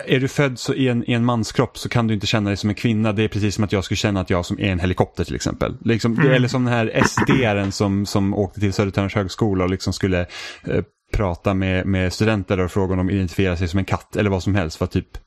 är 0.06 0.20
du 0.20 0.28
född 0.28 0.58
så 0.58 0.74
i, 0.74 0.88
en, 0.88 1.10
i 1.10 1.12
en 1.12 1.24
manskropp 1.24 1.78
så 1.78 1.88
kan 1.88 2.06
du 2.06 2.14
inte 2.14 2.26
känna 2.26 2.50
dig 2.50 2.56
som 2.56 2.68
en 2.70 2.74
kvinna. 2.74 3.12
Det 3.12 3.22
är 3.22 3.28
precis 3.28 3.54
som 3.54 3.64
att 3.64 3.72
jag 3.72 3.84
skulle 3.84 3.96
känna 3.98 4.20
att 4.20 4.30
jag 4.30 4.46
som 4.46 4.60
är 4.60 4.72
en 4.72 4.80
helikopter 4.80 5.24
till 5.24 5.34
exempel. 5.34 5.76
Liksom, 5.84 6.14
det, 6.14 6.34
eller 6.36 6.48
som 6.48 6.64
den 6.64 6.74
här 6.74 7.02
SD-aren 7.06 7.72
som, 7.72 8.06
som 8.06 8.34
åkte 8.34 8.60
till 8.60 8.72
Södertörns 8.72 9.14
högskola 9.14 9.64
och 9.64 9.70
liksom 9.70 9.92
skulle 9.92 10.20
eh, 10.64 10.82
prata 11.12 11.54
med, 11.54 11.86
med 11.86 12.12
studenter 12.12 12.60
och 12.60 12.70
fråga 12.70 12.92
om 12.92 12.98
de 12.98 13.10
identifierar 13.10 13.56
sig 13.56 13.68
som 13.68 13.78
en 13.78 13.84
katt 13.84 14.16
eller 14.16 14.30
vad 14.30 14.42
som 14.42 14.54
helst 14.54 14.76
för 14.76 14.84
att 14.84 14.90
typ 14.90 15.18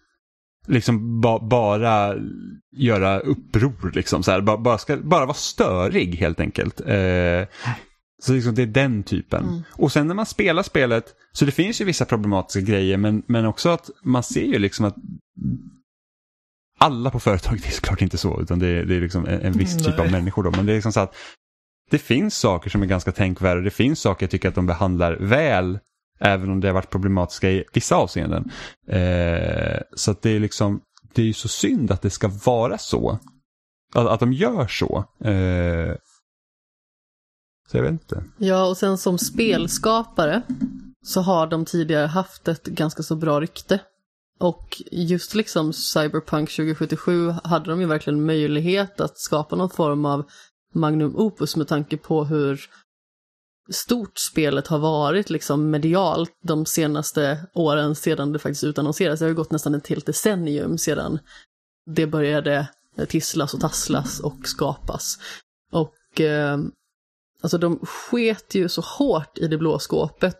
liksom 0.67 1.21
ba, 1.21 1.39
bara 1.39 2.15
göra 2.71 3.19
uppror 3.19 3.91
liksom. 3.95 4.23
Så 4.23 4.31
här, 4.31 4.41
bara, 4.41 4.57
bara, 4.57 4.77
ska, 4.77 4.97
bara 4.97 5.25
vara 5.25 5.33
störig 5.33 6.15
helt 6.15 6.39
enkelt. 6.39 6.81
Eh, 6.81 7.47
så 8.23 8.33
liksom 8.33 8.55
det 8.55 8.61
är 8.61 8.65
den 8.65 9.03
typen. 9.03 9.43
Mm. 9.43 9.63
Och 9.71 9.91
sen 9.91 10.07
när 10.07 10.15
man 10.15 10.25
spelar 10.25 10.63
spelet, 10.63 11.05
så 11.31 11.45
det 11.45 11.51
finns 11.51 11.81
ju 11.81 11.85
vissa 11.85 12.05
problematiska 12.05 12.71
grejer 12.71 12.97
men, 12.97 13.23
men 13.25 13.45
också 13.45 13.69
att 13.69 13.89
man 14.03 14.23
ser 14.23 14.45
ju 14.45 14.59
liksom 14.59 14.85
att 14.85 14.95
alla 16.77 17.11
på 17.11 17.19
företaget 17.19 17.65
är 17.67 17.71
såklart 17.71 18.01
inte 18.01 18.17
så, 18.17 18.41
utan 18.41 18.59
det 18.59 18.67
är, 18.67 18.85
det 18.85 18.95
är 18.95 19.01
liksom 19.01 19.25
en, 19.25 19.41
en 19.41 19.53
viss 19.53 19.77
typ 19.77 19.99
av 19.99 20.05
Nej. 20.05 20.11
människor 20.11 20.43
då. 20.43 20.51
Men 20.51 20.65
det 20.65 20.71
är 20.71 20.75
liksom 20.75 20.93
så 20.93 20.99
att 20.99 21.15
det 21.91 21.97
finns 21.97 22.37
saker 22.37 22.69
som 22.69 22.81
är 22.81 22.85
ganska 22.85 23.11
tänkvärda 23.11 23.57
och 23.57 23.63
det 23.63 23.71
finns 23.71 24.01
saker 24.01 24.23
jag 24.23 24.31
tycker 24.31 24.49
att 24.49 24.55
de 24.55 24.65
behandlar 24.65 25.17
väl, 25.19 25.79
även 26.19 26.49
om 26.49 26.59
det 26.59 26.67
har 26.67 26.73
varit 26.73 26.89
problematiska 26.89 27.51
i 27.51 27.63
vissa 27.73 27.95
avseenden. 27.95 28.51
Eh, 28.87 29.79
så 29.95 30.11
att 30.11 30.21
det 30.21 30.29
är 30.29 30.39
liksom, 30.39 30.81
det 31.13 31.21
är 31.21 31.25
ju 31.25 31.33
så 31.33 31.47
synd 31.47 31.91
att 31.91 32.01
det 32.01 32.09
ska 32.09 32.27
vara 32.45 32.77
så. 32.77 33.19
Att, 33.93 34.07
att 34.07 34.19
de 34.19 34.33
gör 34.33 34.67
så. 34.67 35.05
Eh, 35.23 35.95
så 37.71 37.77
jag 37.77 37.83
vet 37.83 37.91
inte. 37.91 38.23
Ja, 38.37 38.65
och 38.65 38.77
sen 38.77 38.97
som 38.97 39.17
spelskapare 39.17 40.41
så 41.05 41.21
har 41.21 41.47
de 41.47 41.65
tidigare 41.65 42.07
haft 42.07 42.47
ett 42.47 42.63
ganska 42.63 43.03
så 43.03 43.15
bra 43.15 43.41
rykte. 43.41 43.79
Och 44.39 44.81
just 44.91 45.35
liksom 45.35 45.73
Cyberpunk 45.73 46.49
2077 46.49 47.29
hade 47.43 47.69
de 47.69 47.81
ju 47.81 47.87
verkligen 47.87 48.25
möjlighet 48.25 49.01
att 49.01 49.17
skapa 49.17 49.55
någon 49.55 49.69
form 49.69 50.05
av 50.05 50.25
magnum 50.73 51.15
opus 51.15 51.55
med 51.55 51.67
tanke 51.67 51.97
på 51.97 52.23
hur 52.23 52.61
stort 53.69 54.17
spelet 54.17 54.67
har 54.67 54.79
varit 54.79 55.29
liksom 55.29 55.69
medialt 55.69 56.37
de 56.43 56.65
senaste 56.65 57.47
åren 57.53 57.95
sedan 57.95 58.31
det 58.31 58.39
faktiskt 58.39 58.63
utannonserades. 58.63 59.19
Det 59.19 59.25
har 59.25 59.29
ju 59.29 59.35
gått 59.35 59.51
nästan 59.51 59.75
ett 59.75 59.87
helt 59.87 60.05
decennium 60.05 60.77
sedan 60.77 61.19
det 61.85 62.07
började 62.07 62.69
eh, 62.97 63.05
tisslas 63.05 63.53
och 63.53 63.59
tasslas 63.59 64.19
och 64.19 64.37
skapas. 64.43 65.17
Och 65.71 66.21
eh, 66.21 66.57
Alltså 67.41 67.57
de 67.57 67.79
sket 67.79 68.55
ju 68.55 68.69
så 68.69 68.81
hårt 68.81 69.37
i 69.37 69.47
det 69.47 69.57
blå 69.57 69.79
skåpet. 69.79 70.35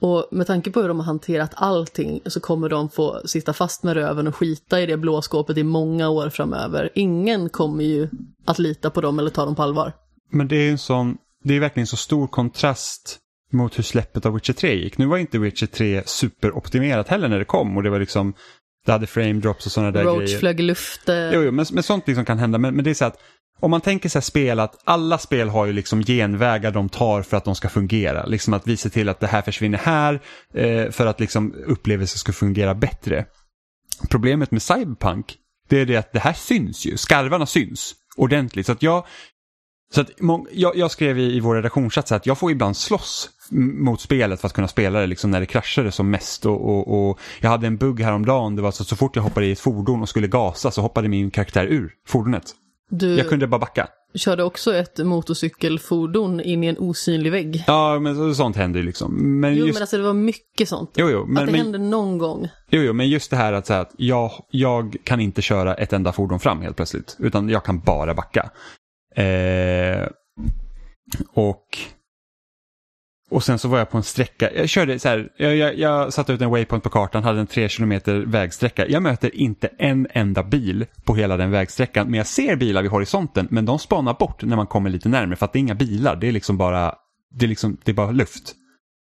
Och 0.00 0.28
med 0.30 0.46
tanke 0.46 0.70
på 0.70 0.80
hur 0.80 0.88
de 0.88 0.98
har 0.98 1.06
hanterat 1.06 1.50
allting 1.54 2.20
så 2.26 2.40
kommer 2.40 2.68
de 2.68 2.88
få 2.88 3.20
sitta 3.24 3.52
fast 3.52 3.82
med 3.82 3.94
röven 3.94 4.26
och 4.26 4.36
skita 4.36 4.80
i 4.80 4.86
det 4.86 4.96
blå 4.96 5.22
skåpet 5.22 5.56
i 5.56 5.62
många 5.62 6.08
år 6.08 6.30
framöver. 6.30 6.90
Ingen 6.94 7.48
kommer 7.48 7.84
ju 7.84 8.08
att 8.44 8.58
lita 8.58 8.90
på 8.90 9.00
dem 9.00 9.18
eller 9.18 9.30
ta 9.30 9.44
dem 9.44 9.54
på 9.54 9.62
allvar. 9.62 9.92
Men 10.30 10.48
det 10.48 10.56
är 10.56 10.62
ju 10.62 10.70
en 10.70 10.78
sån, 10.78 11.16
det 11.44 11.54
är 11.54 11.60
verkligen 11.60 11.86
så 11.86 11.96
stor 11.96 12.26
kontrast 12.26 13.18
mot 13.52 13.78
hur 13.78 13.82
släppet 13.82 14.26
av 14.26 14.34
Witcher 14.34 14.52
3 14.52 14.74
gick. 14.74 14.98
Nu 14.98 15.06
var 15.06 15.18
inte 15.18 15.38
Witcher 15.38 15.66
3 15.66 16.02
superoptimerat 16.06 17.08
heller 17.08 17.28
när 17.28 17.38
det 17.38 17.44
kom 17.44 17.76
och 17.76 17.82
det 17.82 17.90
var 17.90 18.00
liksom, 18.00 18.34
det 18.86 18.92
hade 18.92 19.06
frame 19.06 19.32
drops 19.32 19.66
och 19.66 19.72
sådana 19.72 19.90
där 19.90 20.04
Roach 20.04 20.24
grejer. 20.24 20.38
flög 20.38 20.60
i 20.60 20.62
luften. 20.62 21.30
Jo, 21.34 21.42
jo 21.42 21.50
men, 21.50 21.66
men 21.72 21.82
sånt 21.82 22.06
liksom 22.06 22.24
kan 22.24 22.38
hända. 22.38 22.58
Men, 22.58 22.74
men 22.74 22.84
det 22.84 22.90
är 22.90 22.94
så 22.94 23.04
att 23.04 23.18
om 23.60 23.70
man 23.70 23.80
tänker 23.80 24.08
sig 24.08 24.22
spel 24.22 24.60
att 24.60 24.80
alla 24.84 25.18
spel 25.18 25.48
har 25.48 25.66
ju 25.66 25.72
liksom 25.72 26.02
genvägar 26.02 26.70
de 26.70 26.88
tar 26.88 27.22
för 27.22 27.36
att 27.36 27.44
de 27.44 27.54
ska 27.54 27.68
fungera. 27.68 28.26
Liksom 28.26 28.54
att 28.54 28.66
vi 28.66 28.76
ser 28.76 28.90
till 28.90 29.08
att 29.08 29.20
det 29.20 29.26
här 29.26 29.42
försvinner 29.42 29.78
här 29.78 30.20
eh, 30.54 30.90
för 30.90 31.06
att 31.06 31.20
liksom 31.20 31.54
upplevelsen 31.66 32.18
ska 32.18 32.32
fungera 32.32 32.74
bättre. 32.74 33.26
Problemet 34.10 34.50
med 34.50 34.62
Cyberpunk 34.62 35.38
det 35.68 35.80
är 35.80 35.86
det 35.86 35.96
att 35.96 36.12
det 36.12 36.18
här 36.18 36.32
syns 36.32 36.86
ju. 36.86 36.96
Skarvarna 36.96 37.46
syns 37.46 37.94
ordentligt. 38.16 38.66
Så 38.66 38.72
att 38.72 38.82
jag, 38.82 39.06
så 39.94 40.00
att 40.00 40.10
jag, 40.52 40.76
jag 40.76 40.90
skrev 40.90 41.18
i, 41.18 41.36
i 41.36 41.40
vår 41.40 41.54
redaktionschatt 41.54 42.12
att 42.12 42.26
jag 42.26 42.38
får 42.38 42.50
ibland 42.50 42.76
slåss 42.76 43.30
mot 43.50 44.00
spelet 44.00 44.40
för 44.40 44.46
att 44.46 44.52
kunna 44.52 44.68
spela 44.68 45.00
det 45.00 45.06
liksom 45.06 45.30
när 45.30 45.40
det 45.40 45.46
kraschade 45.46 45.92
som 45.92 46.10
mest. 46.10 46.46
Och, 46.46 46.68
och, 46.68 47.08
och 47.08 47.20
jag 47.40 47.50
hade 47.50 47.66
en 47.66 47.76
bugg 47.76 48.00
häromdagen. 48.00 48.56
Det 48.56 48.62
var 48.62 48.70
så 48.70 48.82
att 48.82 48.88
så 48.88 48.96
fort 48.96 49.16
jag 49.16 49.22
hoppade 49.22 49.46
i 49.46 49.52
ett 49.52 49.60
fordon 49.60 50.02
och 50.02 50.08
skulle 50.08 50.26
gasa 50.26 50.70
så 50.70 50.82
hoppade 50.82 51.08
min 51.08 51.30
karaktär 51.30 51.66
ur 51.66 51.92
fordonet. 52.06 52.54
Du, 52.90 53.16
Jag 53.16 53.28
kunde 53.28 53.46
bara 53.46 53.58
backa. 53.58 53.88
körde 54.14 54.42
också 54.44 54.74
ett 54.74 54.98
motorcykelfordon 54.98 56.40
in 56.40 56.64
i 56.64 56.66
en 56.66 56.78
osynlig 56.78 57.32
vägg. 57.32 57.64
Ja, 57.66 57.98
men 57.98 58.16
så, 58.16 58.34
sånt 58.34 58.56
händer 58.56 58.80
ju 58.80 58.86
liksom. 58.86 59.40
Men 59.40 59.56
Jo 59.56 59.66
just, 59.66 59.76
men 59.76 59.82
alltså 59.82 59.96
det 59.96 60.02
var 60.02 60.12
mycket 60.12 60.68
sånt. 60.68 60.90
jo, 60.96 61.10
jo, 61.10 61.26
men, 61.26 61.38
att 61.42 61.46
det 61.46 61.52
men, 61.52 61.60
hände 61.60 61.78
någon 61.78 62.18
gång. 62.18 62.48
jo, 62.70 62.82
jo, 62.82 62.92
men 62.92 63.08
just 63.08 63.30
det 63.30 63.36
här 63.36 63.52
att, 63.52 63.66
säga 63.66 63.80
att 63.80 63.92
jag, 63.96 64.30
jag 64.50 64.96
kan 65.04 65.20
inte 65.20 65.42
köra 65.42 65.74
ett 65.74 65.92
enda 65.92 66.12
fordon 66.12 66.40
fram 66.40 66.60
helt 66.60 66.76
plötsligt. 66.76 67.16
Utan 67.18 67.48
jag 67.48 67.64
kan 67.64 67.80
bara 67.80 68.14
backa. 68.14 68.50
Eh, 69.16 70.08
och 71.34 71.78
och 73.30 73.44
sen 73.44 73.58
så 73.58 73.68
var 73.68 73.78
jag 73.78 73.90
på 73.90 73.96
en 73.96 74.02
sträcka, 74.02 74.50
jag 74.54 74.68
körde 74.68 74.98
så 74.98 75.08
här, 75.08 75.28
jag, 75.36 75.56
jag, 75.56 75.78
jag 75.78 76.12
satte 76.12 76.32
ut 76.32 76.40
en 76.40 76.50
waypoint 76.50 76.84
på 76.84 76.90
kartan, 76.90 77.24
hade 77.24 77.40
en 77.40 77.46
tre 77.46 77.68
kilometer 77.68 78.14
vägsträcka. 78.14 78.88
Jag 78.88 79.02
möter 79.02 79.36
inte 79.36 79.70
en 79.78 80.06
enda 80.10 80.42
bil 80.42 80.86
på 81.04 81.14
hela 81.14 81.36
den 81.36 81.50
vägsträckan, 81.50 82.06
men 82.06 82.18
jag 82.18 82.26
ser 82.26 82.56
bilar 82.56 82.82
vid 82.82 82.90
horisonten, 82.90 83.48
men 83.50 83.64
de 83.64 83.78
spanar 83.78 84.14
bort 84.14 84.42
när 84.42 84.56
man 84.56 84.66
kommer 84.66 84.90
lite 84.90 85.08
närmare 85.08 85.36
för 85.36 85.44
att 85.44 85.52
det 85.52 85.58
är 85.58 85.60
inga 85.60 85.74
bilar, 85.74 86.16
det 86.16 86.28
är 86.28 86.32
liksom 86.32 86.56
bara, 86.56 86.94
det 87.34 87.46
är, 87.46 87.48
liksom, 87.48 87.76
det 87.84 87.90
är 87.90 87.94
bara 87.94 88.10
luft. 88.10 88.54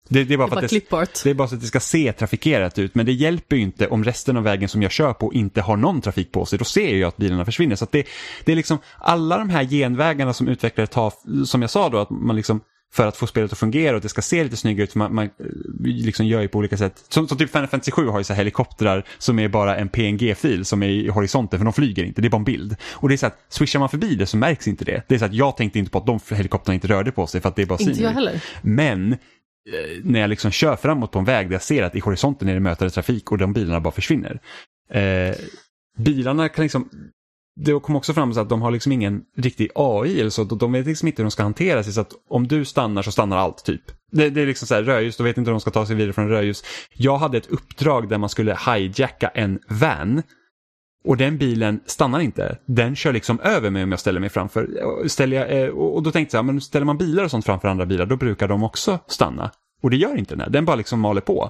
Det, 0.09 0.23
det 0.23 0.33
är 0.33 0.37
bara 0.37 0.47
Det 0.47 0.55
var 0.55 0.63
att 0.63 0.69
det, 0.69 1.23
det 1.23 1.29
är 1.29 1.33
bara 1.33 1.47
så 1.47 1.55
att 1.55 1.61
det 1.61 1.67
ska 1.67 1.79
se 1.79 2.13
trafikerat 2.13 2.79
ut, 2.79 2.95
men 2.95 3.05
det 3.05 3.13
hjälper 3.13 3.55
ju 3.55 3.61
inte 3.61 3.87
om 3.87 4.03
resten 4.03 4.37
av 4.37 4.43
vägen 4.43 4.69
som 4.69 4.81
jag 4.81 4.91
kör 4.91 5.13
på 5.13 5.33
inte 5.33 5.61
har 5.61 5.77
någon 5.77 6.01
trafik 6.01 6.31
på 6.31 6.45
sig. 6.45 6.59
Då 6.59 6.65
ser 6.65 6.95
jag 6.95 7.07
att 7.07 7.17
bilarna 7.17 7.45
försvinner. 7.45 7.75
Så 7.75 7.87
det, 7.91 8.07
det 8.45 8.51
är 8.51 8.55
liksom 8.55 8.77
alla 8.97 9.37
de 9.37 9.49
här 9.49 9.63
genvägarna 9.63 10.33
som 10.33 10.47
utvecklare 10.47 10.87
tar, 10.87 11.13
som 11.45 11.61
jag 11.61 11.69
sa 11.69 11.89
då, 11.89 11.97
att 11.97 12.09
man 12.09 12.35
liksom 12.35 12.61
för 12.93 13.07
att 13.07 13.17
få 13.17 13.27
spelet 13.27 13.51
att 13.51 13.57
fungera 13.57 13.95
och 13.95 14.01
det 14.01 14.09
ska 14.09 14.21
se 14.21 14.43
lite 14.43 14.57
snyggare 14.57 14.83
ut, 14.83 14.95
man, 14.95 15.15
man 15.15 15.25
eh, 15.25 15.31
liksom 15.79 16.25
gör 16.25 16.41
ju 16.41 16.47
på 16.47 16.57
olika 16.57 16.77
sätt. 16.77 17.05
Som, 17.09 17.27
som 17.27 17.37
typ 17.37 17.51
Final 17.51 17.67
Fantasy 17.67 17.91
7 17.91 18.07
har 18.07 18.17
ju 18.17 18.23
så 18.23 18.33
helikoptrar 18.33 19.03
som 19.17 19.39
är 19.39 19.47
bara 19.47 19.77
en 19.77 19.89
PNG-fil 19.89 20.65
som 20.65 20.83
är 20.83 20.87
i 20.87 21.07
horisonten, 21.07 21.59
för 21.59 21.63
de 21.63 21.73
flyger 21.73 22.03
inte, 22.03 22.21
det 22.21 22.27
är 22.27 22.29
bara 22.29 22.37
en 22.37 22.43
bild. 22.43 22.75
Och 22.91 23.09
det 23.09 23.15
är 23.15 23.17
så 23.17 23.25
att 23.25 23.45
swishar 23.49 23.79
man 23.79 23.89
förbi 23.89 24.15
det 24.15 24.25
så 24.25 24.37
märks 24.37 24.67
inte 24.67 24.85
det. 24.85 25.03
Det 25.07 25.15
är 25.15 25.19
så 25.19 25.25
att 25.25 25.33
jag 25.33 25.57
tänkte 25.57 25.79
inte 25.79 25.91
på 25.91 25.97
att 25.97 26.05
de 26.05 26.19
helikoptrarna 26.29 26.75
inte 26.75 26.87
rörde 26.87 27.11
på 27.11 27.27
sig 27.27 27.41
för 27.41 27.49
att 27.49 27.55
det 27.55 27.61
är 27.61 27.65
bara 27.65 27.79
Inte 27.79 28.03
jag 28.03 28.11
heller. 28.11 28.43
Men 28.61 29.13
eh, 29.13 29.17
när 30.03 30.19
jag 30.19 30.29
liksom 30.29 30.51
kör 30.51 30.75
framåt 30.75 31.11
på 31.11 31.19
en 31.19 31.25
väg 31.25 31.47
där 31.47 31.53
jag 31.53 31.61
ser 31.61 31.83
att 31.83 31.95
i 31.95 31.99
horisonten 31.99 32.49
är 32.49 32.53
det 32.53 32.59
mötande 32.59 32.91
trafik 32.93 33.31
och 33.31 33.37
de 33.37 33.53
bilarna 33.53 33.79
bara 33.79 33.93
försvinner. 33.93 34.39
Eh, 34.93 35.35
bilarna 35.97 36.49
kan 36.49 36.63
liksom, 36.63 36.89
det 37.55 37.79
kom 37.79 37.95
också 37.95 38.13
fram 38.13 38.33
så 38.33 38.39
att 38.39 38.49
de 38.49 38.61
har 38.61 38.71
liksom 38.71 38.91
ingen 38.91 39.21
riktig 39.37 39.69
AI 39.75 40.19
eller 40.19 40.29
så, 40.29 40.43
de 40.43 40.71
vet 40.71 40.85
liksom 40.85 41.07
inte 41.07 41.21
hur 41.21 41.25
de 41.25 41.31
ska 41.31 41.43
hantera 41.43 41.83
sig 41.83 41.93
så 41.93 42.01
att 42.01 42.11
om 42.29 42.47
du 42.47 42.65
stannar 42.65 43.01
så 43.01 43.11
stannar 43.11 43.37
allt 43.37 43.65
typ. 43.65 43.81
Det, 44.11 44.29
det 44.29 44.41
är 44.41 44.45
liksom 44.45 44.67
så 44.67 44.75
här 44.75 44.83
rödljus, 44.83 45.17
då 45.17 45.23
vet 45.23 45.37
inte 45.37 45.49
hur 45.49 45.53
de 45.53 45.61
ska 45.61 45.71
ta 45.71 45.85
sig 45.85 45.95
vidare 45.95 46.13
från 46.13 46.29
rödljus. 46.29 46.63
Jag 46.93 47.17
hade 47.17 47.37
ett 47.37 47.47
uppdrag 47.47 48.09
där 48.09 48.17
man 48.17 48.29
skulle 48.29 48.57
hijacka 48.67 49.27
en 49.27 49.59
van 49.67 50.21
och 51.05 51.17
den 51.17 51.37
bilen 51.37 51.79
stannar 51.85 52.19
inte. 52.19 52.57
Den 52.65 52.95
kör 52.95 53.13
liksom 53.13 53.39
över 53.39 53.69
mig 53.69 53.83
om 53.83 53.91
jag 53.91 53.99
ställer 53.99 54.19
mig 54.19 54.29
framför. 54.29 54.69
Ställer 55.07 55.37
jag, 55.37 55.63
eh, 55.63 55.69
och 55.69 55.95
och 55.95 56.03
då 56.03 56.11
tänkte 56.11 56.37
jag, 56.37 56.45
men 56.45 56.61
ställer 56.61 56.85
man 56.85 56.97
bilar 56.97 57.23
och 57.23 57.31
sånt 57.31 57.45
framför 57.45 57.67
andra 57.67 57.85
bilar, 57.85 58.05
då 58.05 58.15
brukar 58.15 58.47
de 58.47 58.63
också 58.63 58.99
stanna. 59.07 59.51
Och 59.81 59.89
det 59.89 59.97
gör 59.97 60.17
inte 60.17 60.33
den 60.33 60.41
här, 60.41 60.49
den 60.49 60.65
bara 60.65 60.75
liksom 60.75 60.99
maler 60.99 61.21
på. 61.21 61.49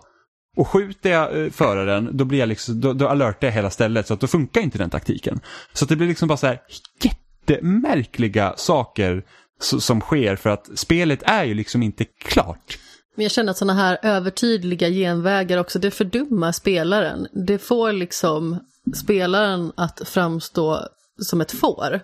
Och 0.58 0.68
skjuter 0.68 1.10
jag 1.12 1.44
eh, 1.44 1.50
föraren, 1.50 2.18
då, 2.18 2.26
blir 2.26 2.40
jag 2.40 2.50
liksom, 2.50 2.82
då, 2.82 2.94
då 2.94 3.08
alertar 3.08 3.48
jag 3.48 3.54
hela 3.54 3.70
stället, 3.70 4.08
så 4.08 4.14
att 4.14 4.20
då 4.20 4.28
funkar 4.28 4.62
inte 4.62 4.78
den 4.78 4.90
taktiken. 4.90 5.40
Så 5.74 5.86
att 5.86 5.90
det 5.90 5.96
blir 5.96 6.08
liksom 6.08 6.28
bara 6.28 6.38
så 6.38 6.48
här 6.48 6.62
jättemärkliga 7.04 8.54
saker 8.58 9.24
som 9.60 10.02
sker, 10.02 10.36
för 10.36 10.50
att 10.50 10.70
spelet 10.76 11.24
är 11.24 11.44
ju 11.44 11.54
liksom 11.54 11.84
inte 11.84 12.06
klart. 12.06 12.78
Men 13.16 13.24
jag 13.24 13.32
känner 13.32 13.52
att 13.52 13.58
sådana 13.58 13.74
här 13.74 13.98
övertydliga 14.04 14.90
genvägar 14.90 15.58
också, 15.58 15.80
det 15.80 15.92
fördummar 15.92 16.52
spelaren. 16.52 17.28
Det 17.48 17.58
får 17.60 17.92
liksom 17.92 18.60
spelaren 18.96 19.72
att 19.76 20.02
framstå 20.06 20.88
som 21.22 21.42
ett 21.42 21.52
får. 21.52 22.00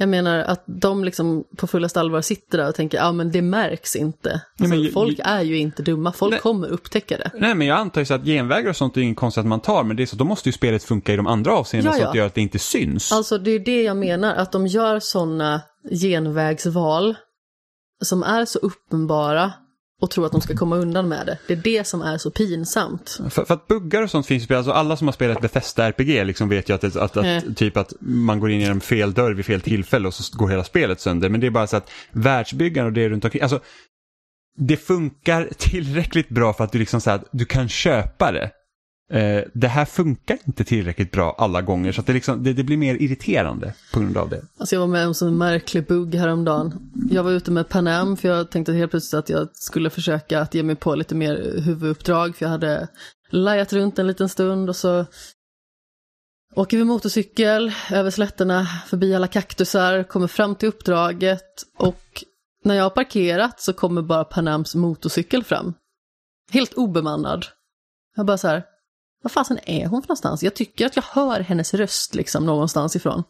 Jag 0.00 0.08
menar 0.08 0.38
att 0.38 0.62
de 0.66 1.04
liksom 1.04 1.44
på 1.56 1.66
fullaste 1.66 2.00
allvar 2.00 2.20
sitter 2.20 2.58
där 2.58 2.68
och 2.68 2.74
tänker, 2.74 2.98
ja 2.98 3.12
men 3.12 3.30
det 3.32 3.42
märks 3.42 3.96
inte. 3.96 4.32
Alltså, 4.32 4.74
men 4.74 4.80
ju- 4.82 4.90
folk 4.92 5.20
är 5.24 5.42
ju 5.42 5.58
inte 5.58 5.82
dumma, 5.82 6.12
folk 6.12 6.30
Nej. 6.30 6.40
kommer 6.40 6.68
upptäcka 6.68 7.18
det. 7.18 7.30
Nej, 7.34 7.54
men 7.54 7.66
jag 7.66 7.78
antar 7.78 8.00
ju 8.00 8.04
så 8.04 8.14
att 8.14 8.24
genvägar 8.24 8.70
och 8.70 8.76
sånt 8.76 8.96
är 8.96 9.00
inget 9.00 9.16
konstigt 9.16 9.40
att 9.40 9.46
man 9.46 9.60
tar, 9.60 9.84
men 9.84 9.96
det 9.96 10.02
är 10.02 10.06
så, 10.06 10.16
då 10.16 10.24
måste 10.24 10.48
ju 10.48 10.52
spelet 10.52 10.84
funka 10.84 11.12
i 11.12 11.16
de 11.16 11.26
andra 11.26 11.52
avseendena 11.52 11.94
Ja, 11.96 12.00
så 12.00 12.06
att 12.06 12.12
det 12.12 12.18
gör 12.18 12.26
att 12.26 12.34
det 12.34 12.40
inte 12.40 12.58
syns. 12.58 13.12
Alltså 13.12 13.38
det 13.38 13.50
är 13.50 13.58
det 13.58 13.82
jag 13.82 13.96
menar, 13.96 14.34
att 14.34 14.52
de 14.52 14.66
gör 14.66 14.98
sådana 15.00 15.62
genvägsval 15.90 17.14
som 18.04 18.22
är 18.22 18.44
så 18.44 18.58
uppenbara 18.58 19.52
och 20.00 20.10
tror 20.10 20.26
att 20.26 20.32
de 20.32 20.40
ska 20.40 20.56
komma 20.56 20.76
undan 20.76 21.08
med 21.08 21.26
det. 21.26 21.38
Det 21.46 21.52
är 21.52 21.56
det 21.56 21.86
som 21.86 22.02
är 22.02 22.18
så 22.18 22.30
pinsamt. 22.30 23.20
För, 23.30 23.44
för 23.44 23.54
att 23.54 23.66
buggar 23.66 24.02
och 24.02 24.10
sånt 24.10 24.26
finns 24.26 24.44
spel, 24.44 24.56
alltså 24.56 24.72
alla 24.72 24.96
som 24.96 25.08
har 25.08 25.12
spelat 25.12 25.40
Bethesda 25.40 25.88
RPG 25.88 26.26
liksom 26.26 26.48
vet 26.48 26.68
ju 26.68 26.74
att, 26.74 26.84
att, 26.84 26.96
att, 26.96 27.16
Mm. 27.16 27.54
typ 27.54 27.76
att 27.76 27.92
man 28.00 28.40
går 28.40 28.50
in 28.50 28.60
genom 28.60 28.80
fel 28.80 29.12
dörr 29.12 29.32
vid 29.34 29.46
fel 29.46 29.60
tillfälle 29.60 30.08
och 30.08 30.14
så 30.14 30.38
går 30.38 30.48
hela 30.48 30.64
spelet 30.64 31.00
sönder. 31.00 31.28
Men 31.28 31.40
det 31.40 31.46
är 31.46 31.50
bara 31.50 31.66
så 31.66 31.76
att 31.76 31.90
världsbyggaren 32.12 32.86
och 32.86 32.92
det 32.92 33.08
runt 33.08 33.24
omkring, 33.24 33.42
alltså 33.42 33.60
det 34.58 34.76
funkar 34.76 35.48
tillräckligt 35.58 36.28
bra 36.28 36.52
för 36.52 36.64
att 36.64 36.72
du 36.72 36.78
liksom 36.78 37.00
så 37.00 37.10
här, 37.10 37.20
du 37.32 37.44
kan 37.44 37.68
köpa 37.68 38.32
det. 38.32 38.50
Eh, 39.10 39.44
det 39.52 39.68
här 39.68 39.84
funkar 39.84 40.38
inte 40.44 40.64
tillräckligt 40.64 41.10
bra 41.10 41.34
alla 41.38 41.62
gånger 41.62 41.92
så 41.92 42.00
att 42.00 42.06
det, 42.06 42.12
liksom, 42.12 42.44
det, 42.44 42.52
det 42.52 42.64
blir 42.64 42.76
mer 42.76 42.94
irriterande 42.94 43.74
på 43.92 44.00
grund 44.00 44.16
av 44.16 44.30
det. 44.30 44.42
Alltså 44.58 44.74
jag 44.74 44.80
var 44.80 44.88
med 44.88 45.02
om 45.02 45.08
en 45.08 45.14
sån 45.14 45.38
märklig 45.38 45.86
bugg 45.86 46.14
häromdagen. 46.14 46.90
Jag 47.10 47.22
var 47.22 47.30
ute 47.30 47.50
med 47.50 47.68
Panam 47.68 48.16
för 48.16 48.28
jag 48.28 48.50
tänkte 48.50 48.72
helt 48.72 48.90
plötsligt 48.90 49.18
att 49.18 49.28
jag 49.28 49.48
skulle 49.52 49.90
försöka 49.90 50.40
att 50.40 50.54
ge 50.54 50.62
mig 50.62 50.76
på 50.76 50.94
lite 50.94 51.14
mer 51.14 51.60
huvuduppdrag 51.60 52.36
för 52.36 52.44
jag 52.44 52.50
hade 52.50 52.88
lajat 53.30 53.72
runt 53.72 53.98
en 53.98 54.06
liten 54.06 54.28
stund 54.28 54.68
och 54.68 54.76
så 54.76 55.06
åker 56.54 56.76
vi 56.76 56.84
motorcykel 56.84 57.72
över 57.90 58.10
slätterna, 58.10 58.66
förbi 58.86 59.14
alla 59.14 59.26
kaktusar, 59.26 60.02
kommer 60.02 60.26
fram 60.26 60.54
till 60.54 60.68
uppdraget 60.68 61.62
och 61.78 62.24
när 62.64 62.74
jag 62.74 62.82
har 62.82 62.90
parkerat 62.90 63.60
så 63.60 63.72
kommer 63.72 64.02
bara 64.02 64.24
Panams 64.24 64.74
motorcykel 64.74 65.44
fram. 65.44 65.74
Helt 66.50 66.74
obemannad. 66.74 67.46
Jag 68.16 68.26
bara 68.26 68.38
så 68.38 68.48
här, 68.48 68.64
vad 69.22 69.32
fasen 69.32 69.58
är 69.66 69.86
hon 69.86 70.02
för 70.02 70.08
någonstans? 70.08 70.42
Jag 70.42 70.54
tycker 70.54 70.86
att 70.86 70.96
jag 70.96 71.02
hör 71.02 71.40
hennes 71.40 71.74
röst 71.74 72.14
liksom 72.14 72.46
någonstans 72.46 72.96
ifrån. 72.96 73.22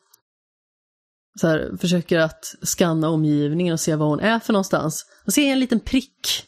Så 1.41 1.47
här, 1.47 1.77
försöker 1.81 2.19
att 2.19 2.55
skanna 2.63 3.09
omgivningen 3.09 3.73
och 3.73 3.81
se 3.81 3.97
vad 3.97 4.09
hon 4.09 4.21
är 4.21 4.41
för 4.41 4.53
någonstans. 4.53 5.07
Och 5.27 5.33
ser 5.33 5.43
jag 5.43 5.53
en 5.53 5.61
liten 5.61 5.81
prick, 5.81 6.45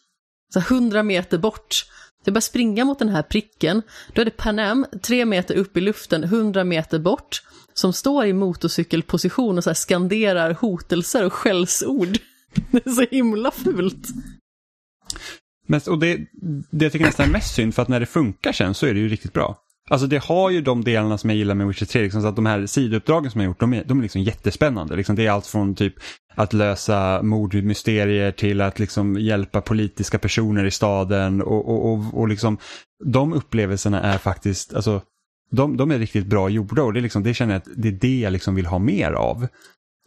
så 0.53 0.61
här 0.61 0.73
100 0.73 1.03
meter 1.03 1.39
bort. 1.39 1.75
Så 1.75 2.29
jag 2.29 2.35
börjar 2.35 2.41
springa 2.41 2.85
mot 2.85 2.99
den 2.99 3.09
här 3.09 3.23
pricken. 3.23 3.83
Då 4.15 4.21
är 4.21 4.25
det 4.25 4.31
Panem, 4.31 4.87
tre 5.03 5.25
meter 5.25 5.55
upp 5.55 5.77
i 5.77 5.81
luften, 5.81 6.25
100 6.25 6.65
meter 6.65 6.99
bort, 6.99 7.43
som 7.75 7.93
står 7.93 8.27
i 8.27 8.33
motorcykelposition 8.33 9.59
och 9.59 9.65
så 9.65 9.71
här 9.71 9.75
skanderar 9.75 10.55
hotelser 10.55 11.27
och 11.27 11.33
skällsord. 11.33 12.19
Det 12.71 12.87
är 12.87 12.91
så 12.91 13.07
himla 13.11 13.51
fult. 13.51 14.09
Men, 15.67 15.81
och 15.89 15.99
det, 15.99 16.17
det 16.71 16.85
jag 16.85 16.93
tycker 16.93 17.07
nästan 17.07 17.27
är 17.27 17.33
mest 17.33 17.55
synd 17.55 17.75
för 17.75 17.83
att 17.83 17.89
när 17.89 18.01
det 18.01 18.07
funkar 18.07 18.53
sen 18.53 18.75
så 18.75 18.87
är 18.87 18.95
det 18.95 19.01
ju 19.01 19.09
riktigt 19.09 19.33
bra. 19.33 19.59
Alltså 19.91 20.07
det 20.07 20.23
har 20.23 20.51
ju 20.51 20.61
de 20.61 20.85
delarna 20.85 21.19
som 21.19 21.31
jag 21.31 21.37
gillar 21.37 21.55
med 21.55 21.67
Witcher 21.67 21.87
3, 21.87 22.03
liksom, 22.03 22.23
så 22.23 22.29
att 22.29 22.37
de 22.37 22.47
här 22.47 22.67
sidouppdragen 22.67 23.31
som 23.31 23.41
jag 23.41 23.49
gjort, 23.49 23.61
de 23.61 23.75
är, 23.75 23.85
de 23.85 23.99
är 23.99 24.03
liksom 24.03 24.23
jättespännande. 24.23 24.97
Liksom, 24.97 25.17
det 25.17 25.27
är 25.27 25.31
allt 25.31 25.47
från 25.47 25.75
typ 25.75 25.95
att 26.35 26.53
lösa 26.53 27.23
mordmysterier 27.23 28.33
till 28.33 28.61
att 28.61 28.79
liksom 28.79 29.17
hjälpa 29.17 29.61
politiska 29.61 30.19
personer 30.19 30.65
i 30.65 30.71
staden 30.71 31.43
och, 31.43 31.69
och, 31.69 31.93
och, 31.93 32.19
och 32.21 32.29
liksom 32.29 32.59
de 33.05 33.33
upplevelserna 33.33 34.01
är 34.03 34.19
faktiskt, 34.19 34.75
alltså 34.75 35.03
de, 35.51 35.77
de 35.77 35.91
är 35.91 35.99
riktigt 35.99 36.27
bra 36.27 36.49
gjorda 36.49 36.83
och 36.83 36.93
det, 36.93 37.01
liksom, 37.01 37.23
det 37.23 37.35
känner 37.35 37.53
jag 37.53 37.59
att 37.59 37.69
det 37.77 37.89
är 37.89 37.93
det 37.93 38.21
jag 38.21 38.33
liksom 38.33 38.55
vill 38.55 38.67
ha 38.67 38.79
mer 38.79 39.13
av. 39.13 39.47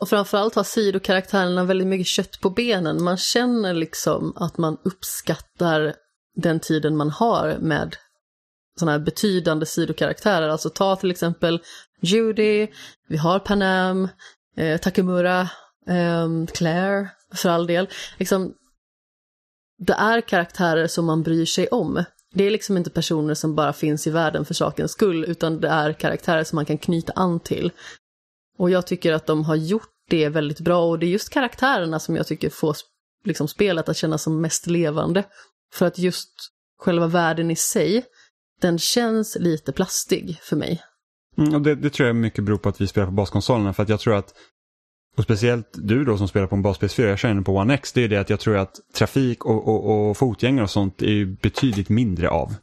Och 0.01 0.09
framförallt 0.09 0.55
har 0.55 0.63
sidokaraktärerna 0.63 1.63
väldigt 1.63 1.87
mycket 1.87 2.07
kött 2.07 2.41
på 2.41 2.49
benen. 2.49 3.03
Man 3.03 3.17
känner 3.17 3.73
liksom 3.73 4.33
att 4.35 4.57
man 4.57 4.77
uppskattar 4.83 5.95
den 6.35 6.59
tiden 6.59 6.97
man 6.97 7.09
har 7.09 7.57
med 7.59 7.95
sådana 8.79 8.91
här 8.91 9.05
betydande 9.05 9.65
sidokaraktärer. 9.65 10.49
Alltså 10.49 10.69
ta 10.69 10.95
till 10.95 11.11
exempel 11.11 11.59
Judy, 12.01 12.67
vi 13.07 13.17
har 13.17 13.39
Panam, 13.39 14.07
eh, 14.57 14.79
Takumura, 14.79 15.41
eh, 15.87 16.45
Claire, 16.53 17.09
för 17.33 17.49
all 17.49 17.67
del. 17.67 17.89
Liksom, 18.17 18.53
det 19.77 19.93
är 19.93 20.21
karaktärer 20.21 20.87
som 20.87 21.05
man 21.05 21.23
bryr 21.23 21.45
sig 21.45 21.67
om. 21.67 22.03
Det 22.33 22.43
är 22.43 22.51
liksom 22.51 22.77
inte 22.77 22.89
personer 22.89 23.33
som 23.33 23.55
bara 23.55 23.73
finns 23.73 24.07
i 24.07 24.09
världen 24.09 24.45
för 24.45 24.53
sakens 24.53 24.91
skull, 24.91 25.25
utan 25.25 25.59
det 25.59 25.67
är 25.67 25.93
karaktärer 25.93 26.43
som 26.43 26.55
man 26.55 26.65
kan 26.65 26.77
knyta 26.77 27.13
an 27.15 27.39
till. 27.39 27.71
Och 28.57 28.69
jag 28.69 28.87
tycker 28.87 29.13
att 29.13 29.25
de 29.25 29.43
har 29.43 29.55
gjort 29.55 29.89
det 30.09 30.29
väldigt 30.29 30.59
bra 30.59 30.85
och 30.85 30.99
det 30.99 31.05
är 31.05 31.09
just 31.09 31.29
karaktärerna 31.29 31.99
som 31.99 32.15
jag 32.15 32.27
tycker 32.27 32.49
får 32.49 32.75
liksom, 33.25 33.47
spelet 33.47 33.89
att 33.89 33.97
kännas 33.97 34.23
som 34.23 34.41
mest 34.41 34.67
levande. 34.67 35.23
För 35.73 35.85
att 35.85 35.97
just 35.97 36.29
själva 36.79 37.07
världen 37.07 37.51
i 37.51 37.55
sig, 37.55 38.05
den 38.61 38.79
känns 38.79 39.37
lite 39.39 39.71
plastig 39.71 40.39
för 40.41 40.55
mig. 40.55 40.81
Mm, 41.37 41.53
och 41.53 41.61
det, 41.61 41.75
det 41.75 41.89
tror 41.89 42.07
jag 42.07 42.15
mycket 42.15 42.43
beror 42.43 42.57
på 42.57 42.69
att 42.69 42.81
vi 42.81 42.87
spelar 42.87 43.07
på 43.07 43.13
baskonsolerna 43.13 43.73
för 43.73 43.83
att 43.83 43.89
jag 43.89 43.99
tror 43.99 44.15
att 44.15 44.33
och 45.17 45.23
speciellt 45.23 45.69
du 45.73 46.05
då 46.05 46.17
som 46.17 46.27
spelar 46.27 46.47
på 46.47 46.55
en 46.55 46.61
bas 46.61 46.79
PS4, 46.79 47.07
jag 47.07 47.19
känner 47.19 47.41
på 47.41 47.55
One 47.55 47.73
X, 47.73 47.93
det 47.93 48.03
är 48.03 48.07
det 48.07 48.17
att 48.17 48.29
jag 48.29 48.39
tror 48.39 48.57
att 48.57 48.75
trafik 48.93 49.45
och, 49.45 49.67
och, 49.67 50.09
och 50.09 50.17
fotgängare 50.17 50.63
och 50.63 50.69
sånt 50.69 51.01
är 51.01 51.11
ju 51.11 51.25
betydligt 51.25 51.89
mindre 51.89 52.29
av 52.29 52.55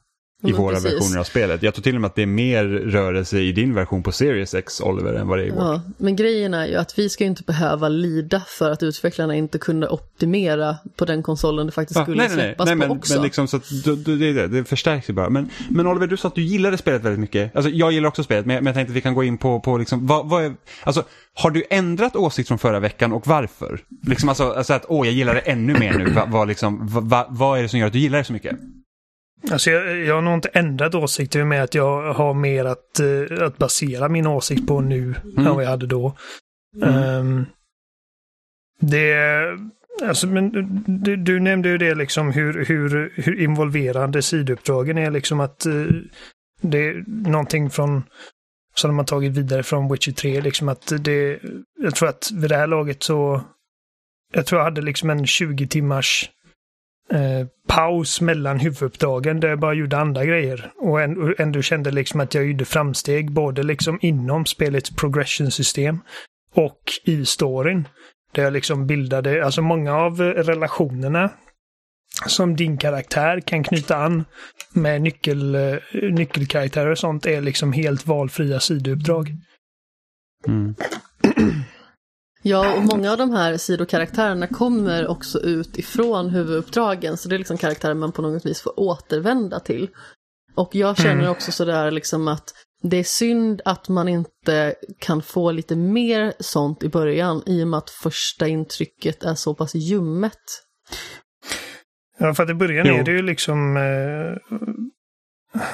i 0.43 0.53
men 0.53 0.61
våra 0.61 0.74
precis. 0.74 0.93
versioner 0.93 1.20
av 1.20 1.24
spelet. 1.24 1.62
Jag 1.62 1.74
tror 1.74 1.82
till 1.82 1.95
och 1.95 2.01
med 2.01 2.09
att 2.09 2.14
det 2.14 2.22
är 2.22 2.26
mer 2.26 2.64
rörelse 2.64 3.38
i 3.38 3.53
din 3.53 3.74
version 3.74 4.03
på 4.03 4.12
Series 4.12 4.55
X, 4.55 4.80
Oliver, 4.80 5.14
än 5.14 5.28
vad 5.28 5.38
det 5.38 5.45
är 5.45 5.47
i 5.47 5.51
vår. 5.51 5.62
Ja, 5.62 5.80
men 5.97 6.16
grejen 6.16 6.55
är 6.55 6.66
ju 6.66 6.76
att 6.76 6.99
vi 6.99 7.09
ska 7.09 7.24
ju 7.24 7.30
inte 7.30 7.43
behöva 7.43 7.88
lida 7.88 8.43
för 8.47 8.70
att 8.70 8.82
utvecklarna 8.82 9.34
inte 9.34 9.59
kunde 9.59 9.88
optimera 9.88 10.76
på 10.97 11.05
den 11.05 11.22
konsolen 11.22 11.66
det 11.66 11.72
faktiskt 11.72 11.99
Ja, 11.99 12.05
skulle 12.05 12.16
nej, 12.16 12.28
nej, 12.28 12.36
nej, 12.36 12.47
släppas 12.47 12.66
nej, 12.66 12.74
på 12.74 12.78
men, 12.78 12.90
också. 12.90 13.14
men 13.14 13.22
liksom 13.22 13.49
så 13.49 13.61
du, 13.84 13.97
du, 13.97 14.32
det, 14.32 14.47
det, 14.49 14.64
förstärks 14.64 15.11
ju 15.11 15.14
bara. 15.14 15.30
Men, 15.30 15.51
men 15.68 15.86
Oliver, 15.86 16.07
du 16.07 16.16
sa 16.16 16.28
att 16.28 16.34
du 16.34 16.43
gillade 16.43 16.78
spelet 16.78 17.03
väldigt 17.03 17.20
mycket. 17.20 17.57
Alltså, 17.57 17.70
jag 17.70 17.93
gillar 17.93 18.09
också 18.09 18.22
spelet, 18.22 18.47
men, 18.47 18.57
men 18.57 18.66
jag 18.66 18.74
tänkte 18.74 18.90
att 18.90 18.97
vi 18.97 19.01
kan 19.01 19.14
gå 19.14 19.24
in 19.24 19.38
på, 19.38 19.61
på 19.61 19.76
liksom, 19.76 20.07
vad, 20.07 20.28
vad 20.28 20.45
är, 20.45 20.55
alltså, 20.82 21.05
har 21.34 21.51
du 21.51 21.64
ändrat 21.70 22.16
åsikt 22.16 22.49
från 22.49 22.59
förra 22.59 22.80
veckan 22.80 23.12
och 23.12 23.26
varför? 23.26 23.80
Liksom 24.07 24.28
alltså, 24.28 24.53
alltså 24.53 24.72
att, 24.72 24.84
åh, 24.88 25.07
jag 25.07 25.14
gillar 25.14 25.34
det 25.34 25.40
ännu 25.40 25.78
mer 25.78 25.99
nu. 25.99 26.11
Vad, 26.11 26.30
vad, 26.30 26.49
liksom, 26.49 26.80
vad, 26.82 27.26
vad 27.28 27.59
är 27.59 27.62
det 27.62 27.68
som 27.68 27.78
gör 27.78 27.86
att 27.86 27.93
du 27.93 27.99
gillar 27.99 28.18
det 28.18 28.24
så 28.24 28.32
mycket? 28.32 28.57
Alltså 29.51 29.70
jag, 29.70 29.97
jag 29.97 30.14
har 30.14 30.22
nog 30.22 30.34
inte 30.34 30.49
ändrat 30.49 30.95
åsikt. 30.95 31.36
I 31.36 31.43
och 31.43 31.47
med 31.47 31.62
att 31.62 31.74
jag 31.74 32.12
har 32.12 32.34
mer 32.34 32.64
att, 32.64 33.01
eh, 33.01 33.47
att 33.47 33.59
basera 33.59 34.09
min 34.09 34.26
åsikt 34.26 34.66
på 34.66 34.80
nu 34.80 35.14
än 35.36 35.55
vad 35.55 35.64
jag 35.64 35.70
hade 35.70 35.86
då. 35.86 36.16
Ehm, 36.82 37.47
det 38.80 39.14
Alltså, 40.03 40.26
men 40.26 40.51
du, 40.86 41.16
du 41.16 41.40
nämnde 41.40 41.68
ju 41.68 41.78
det 41.78 41.95
liksom 41.95 42.32
hur, 42.32 42.64
hur, 42.64 43.12
hur 43.16 43.40
involverande 43.40 44.22
sidouppdragen 44.22 44.99
är 44.99 45.11
liksom 45.11 45.40
att 45.40 45.66
eh, 45.66 45.86
det 46.61 46.78
är 46.78 47.05
någonting 47.07 47.70
från 47.70 48.03
som 48.74 48.90
de 48.90 48.99
har 48.99 49.05
tagit 49.05 49.32
vidare 49.32 49.62
från 49.62 49.93
Witcher 49.93 50.12
3 50.12 50.40
liksom 50.40 50.68
att 50.68 50.93
det 51.01 51.40
jag 51.80 51.95
tror 51.95 52.09
att 52.09 52.30
vid 52.32 52.51
det 52.51 52.57
här 52.57 52.66
laget 52.66 53.03
så 53.03 53.40
jag 54.32 54.47
tror 54.47 54.59
jag 54.59 54.64
hade 54.64 54.82
liksom 54.82 55.11
en 55.11 55.26
20 55.26 55.66
timmars 55.66 56.30
eh, 57.13 57.47
paus 57.69 58.21
mellan 58.21 58.59
huvuduppdragen 58.59 59.41
där 59.41 59.49
jag 59.49 59.61
bara 59.61 59.75
gjorde 59.75 59.99
andra 59.99 60.25
grejer. 60.25 60.73
Och 60.77 61.03
ändå, 61.03 61.35
ändå 61.39 61.63
kände 61.63 61.91
liksom 61.91 62.21
att 62.21 62.35
jag 62.35 62.47
gjorde 62.47 62.65
framsteg 62.65 63.33
både 63.33 63.63
liksom 63.63 63.99
inom 64.03 64.47
spelets 64.47 64.91
progression-system 64.91 66.01
och 66.55 66.83
i 67.05 67.27
storyn. 67.27 67.89
Där 68.33 68.43
jag 68.43 68.53
liksom 68.53 68.87
bildade, 68.87 69.45
alltså 69.45 69.63
många 69.63 69.97
av 69.97 70.21
relationerna 70.21 71.31
som 72.27 72.57
din 72.57 72.77
karaktär 72.77 73.41
kan 73.41 73.65
knyta 73.65 73.97
an 73.97 74.25
med 74.73 75.03
nyckel, 75.03 75.55
eh, 75.55 75.79
nyckelkaraktärer 75.93 76.91
och 76.91 76.99
sånt 76.99 77.27
är 77.27 77.41
liksom 77.41 77.73
helt 77.73 78.07
valfria 78.07 78.61
sidouppdrag. 78.61 79.37
Mm. 80.47 80.75
Ja, 82.43 82.76
och 82.76 82.82
många 82.82 83.12
av 83.12 83.18
de 83.18 83.30
här 83.30 83.57
sidokaraktärerna 83.57 84.47
kommer 84.47 85.07
också 85.07 85.40
ut 85.40 85.78
ifrån 85.78 86.30
huvuduppdragen, 86.30 87.16
så 87.16 87.28
det 87.28 87.36
är 87.36 87.38
liksom 87.38 87.59
karaktärer 87.59 87.95
man 87.95 88.12
på 88.12 88.22
något 88.22 88.47
vis 88.47 88.61
får 88.62 88.80
återvända 88.80 89.61
till. 89.61 89.88
Och 90.55 90.74
jag 90.74 90.97
känner 90.97 91.12
Mm. 91.12 91.30
också 91.30 91.53
sådär 91.53 91.90
liksom 91.90 92.28
att 92.28 92.55
det 92.82 92.97
är 92.97 93.05
synd 93.05 93.62
att 93.64 93.88
man 93.88 94.09
inte 94.09 94.74
kan 94.99 95.22
få 95.22 95.51
lite 95.51 95.76
mer 95.76 96.32
sånt 96.38 96.82
i 96.82 96.88
början, 96.88 97.43
i 97.47 97.62
och 97.64 97.68
med 97.68 97.78
att 97.78 97.90
första 97.90 98.49
intrycket 98.49 99.22
är 99.24 99.34
så 99.34 99.55
pass 99.55 99.74
ljummet. 99.74 100.38
Ja, 102.18 102.34
för 102.34 102.43
att 102.43 102.51
i 102.51 102.55
början 102.55 102.86
Jo. 102.86 102.95
är 102.95 103.03
det 103.03 103.12
ju 103.12 103.22
liksom... 103.22 103.76
Eh, 103.76 104.57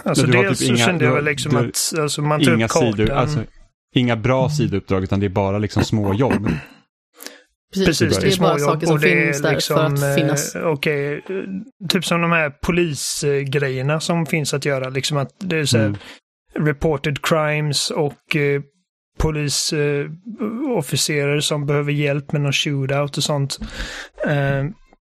alltså 0.03 0.27
dels 0.27 0.59
typ 0.59 0.67
så 0.69 0.75
inga- 0.75 0.87
kände 0.87 1.05
jag 1.05 1.15
väl 1.15 1.25
liksom 1.25 1.57
att 1.57 1.99
alltså, 1.99 2.23
man 2.23 2.45
tar 2.45 2.53
upp 2.53 2.61
kartan. 2.61 2.93
sidor, 2.97 3.11
alltså, 3.11 3.39
inga 3.95 4.17
bra 4.17 4.51
sidouppdrag 4.51 5.03
utan 5.03 5.21
det 5.21 5.27
är 5.27 5.31
bara 5.31 5.59
liksom 5.59 5.85
små 5.85 6.15
jobb. 6.15 6.49
Precis, 7.75 7.99
Precis, 7.99 8.19
det 8.19 8.35
är 8.45 8.49
bara 8.49 8.59
saker 8.59 8.87
som 8.87 9.01
det 9.01 9.09
finns 9.25 9.43
där 9.43 9.53
liksom, 9.55 9.77
för 9.77 9.85
att 9.85 10.03
eh, 10.03 10.15
finnas. 10.23 10.57
Okej, 10.57 11.15
eh, 11.15 11.21
typ 11.89 12.05
som 12.05 12.21
de 12.23 12.33
här 12.33 12.51
polisgrejerna 12.51 14.01
som 14.01 14.27
finns 14.27 14.55
att 14.55 14.65
göra. 14.65 14.89
Liksom 14.89 15.17
att 15.17 15.31
det 15.39 15.59
är 15.59 15.65
så 15.65 15.79
här, 15.79 15.85
Mm. 15.87 15.99
reported 16.69 17.23
crimes 17.23 17.91
och 17.91 18.37
eh, 18.37 18.63
polisofficerare 19.19 21.43
som 21.43 21.67
behöver 21.67 21.93
hjälp 21.93 22.33
med 22.33 22.41
någon 22.41 22.53
shootout 22.53 23.17
och 23.17 23.23
sånt. 23.23 23.59
Eh, 24.27 24.65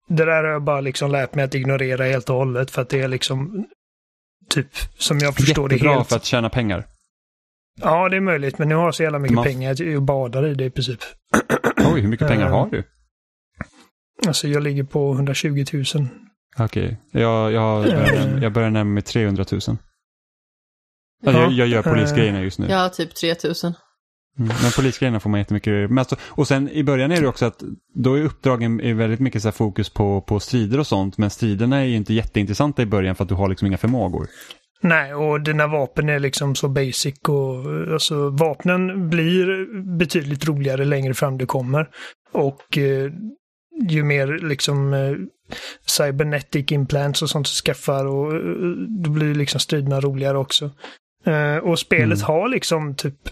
det 0.09 0.25
där 0.25 0.45
har 0.45 0.45
jag 0.45 0.65
bara 0.65 0.81
liksom 0.81 1.11
lärt 1.11 1.35
mig 1.35 1.45
att 1.45 1.55
ignorera 1.55 2.05
helt 2.05 2.31
och 2.31 2.37
hållet 2.37 2.71
för 2.71 2.83
att 2.83 2.89
det 2.89 3.01
är 3.01 3.09
liksom 3.09 3.67
typ 4.51 4.69
som 4.99 5.19
jag 5.19 5.35
förstår 5.35 5.69
det 5.69 5.75
Jättebra 5.75 5.95
helt. 5.95 6.09
för 6.09 6.17
att 6.17 6.25
tjäna 6.25 6.49
pengar. 6.51 6.87
Ja, 7.81 8.09
det 8.09 8.17
är 8.17 8.21
möjligt, 8.21 8.59
men 8.59 8.69
nu 8.69 8.75
har 8.75 8.85
jag 8.85 8.95
så 8.95 9.03
jävla 9.03 9.19
mycket 9.19 9.35
Man- 9.35 9.45
pengar 9.45 9.73
att 9.73 9.79
jag 9.79 10.03
badar 10.03 10.47
i 10.47 10.55
det 10.55 10.65
i 10.65 10.71
princip. 10.71 11.01
Oj, 11.95 12.01
hur 12.01 12.09
mycket 12.09 12.29
pengar 12.29 12.49
har 12.49 12.71
du? 12.71 12.83
Alltså 14.27 14.49
jag 14.49 14.63
ligger 14.63 14.85
på 14.85 15.13
120 15.13 15.65
000. 15.73 15.85
Okej, 16.59 16.97
jag, 17.11 17.53
jag, 17.53 17.85
börjar 17.85 18.13
Eh. 18.37 18.43
jag 18.43 18.53
börjar 18.53 18.71
närma 18.71 18.91
mig 18.91 19.03
300 19.03 19.45
000. 19.53 19.57
Alltså, 19.57 19.77
Ja, 21.23 21.33
jag, 21.33 21.53
jag 21.53 21.69
gör 21.69 21.83
polisgrejerna 21.83 22.43
just 22.43 22.59
nu. 22.59 22.67
Ja, 22.71 22.89
typ 22.89 23.15
3000. 23.15 23.75
Mm. 24.39 24.49
Men 24.63 24.71
polisgrejerna 24.77 25.21
får 25.21 25.31
man 25.31 25.41
jättemycket. 25.41 25.73
Men 25.91 25.99
alltså, 25.99 26.17
och 26.23 26.49
sen 26.49 26.69
i 26.69 26.85
början 26.85 27.13
är 27.13 27.21
det 27.21 27.29
också 27.29 27.45
att 27.47 27.63
då 27.95 28.15
är 28.15 28.23
uppdragen 28.23 28.81
är 28.81 28.95
väldigt 28.95 29.21
mycket 29.21 29.43
så 29.43 29.49
här 29.49 29.53
fokus 29.53 29.91
på, 29.91 30.21
på 30.21 30.41
strider 30.41 30.79
och 30.79 30.87
sånt. 30.87 31.19
Men 31.19 31.31
striderna 31.31 31.77
är 31.77 31.85
ju 31.85 31.97
inte 31.97 32.15
jätteintressanta 32.15 32.83
i 32.83 32.87
början 32.87 33.15
för 33.17 33.23
att 33.25 33.29
du 33.29 33.35
har 33.35 33.49
liksom 33.49 33.67
inga 33.67 33.79
förmågor. 33.79 34.27
Nej, 34.81 35.15
och 35.15 35.41
dina 35.41 35.67
vapen 35.67 36.09
är 36.09 36.19
liksom 36.19 36.55
så 36.55 36.69
basic 36.69 37.19
och 37.29 37.93
alltså 37.93 38.29
vapnen 38.31 39.11
blir 39.11 39.67
betydligt 39.99 40.47
roligare 40.49 40.85
längre 40.85 41.15
fram 41.15 41.39
du 41.39 41.47
kommer. 41.47 41.89
Och 42.33 42.79
eh, 42.79 43.13
ju 43.89 44.03
mer 44.03 44.27
liksom 44.27 44.95
eh, 44.95 45.17
cybernetic 45.87 46.73
implants 46.73 47.23
och 47.23 47.31
sånt 47.31 47.47
du 47.47 47.53
skaffar 47.53 48.07
och 48.07 48.35
eh, 48.35 48.41
då 48.89 49.11
blir 49.11 49.35
liksom 49.35 49.61
striderna 49.61 50.01
roligare 50.01 50.39
också. 50.39 50.71
Eh, 51.25 51.57
och 51.57 51.79
spelet 51.79 52.19
Mm. 52.19 52.27
har 52.27 52.49
liksom 52.49 52.95
typ 52.95 53.29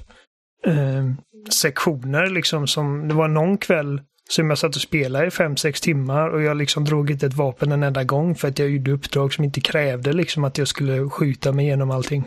eh, 0.67 1.11
sektioner 1.51 2.27
liksom 2.27 2.67
som, 2.67 3.09
det 3.09 3.15
var 3.15 3.29
någon 3.29 3.59
kväll 3.59 4.01
som 4.29 4.49
jag 4.49 4.59
satt 4.59 4.77
och 4.77 4.83
spelade 4.83 5.27
i 5.27 5.31
fem 5.31 5.57
sex 5.57 5.81
timmar 5.81 6.29
och 6.29 6.43
jag 6.43 6.57
liksom 6.57 6.85
drog 6.85 7.11
inte 7.11 7.27
ett 7.27 7.35
vapen 7.35 7.73
en 7.73 7.83
enda 7.83 8.05
gång 8.05 8.35
för 8.35 8.49
att 8.49 8.59
jag 8.59 8.71
gjorde 8.71 8.91
uppdrag 8.91 9.33
som 9.33 9.45
inte 9.45 9.61
krävde 9.61 10.13
liksom 10.13 10.45
att 10.45 10.59
jag 10.59 10.69
skulle 10.69 11.11
skjuta 11.11 11.53
mig 11.53 11.65
igenom 11.65 11.91
allting. 11.91 12.25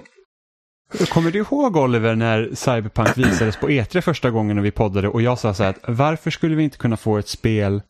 Kommer 1.10 1.32
du 1.32 1.40
ihåg 1.40 1.78
Oliver 1.78 2.16
när 2.16 2.50
Cyberpunk 2.54 3.18
visades 3.18 3.58
på 3.58 3.70
E3 3.70 4.02
första 4.02 4.30
gången 4.30 4.56
när 4.56 4.64
vi 4.64 4.72
poddade 4.72 5.08
och 5.08 5.22
jag 5.22 5.40
sa 5.40 5.54
så 5.54 5.64
här 5.64 5.70
att 5.70 5.80
varför 5.88 6.32
skulle 6.32 6.56
vi 6.56 6.64
inte 6.64 6.78
kunna 6.78 6.98
få 6.98 7.18
ett 7.18 7.28
spel 7.28 7.82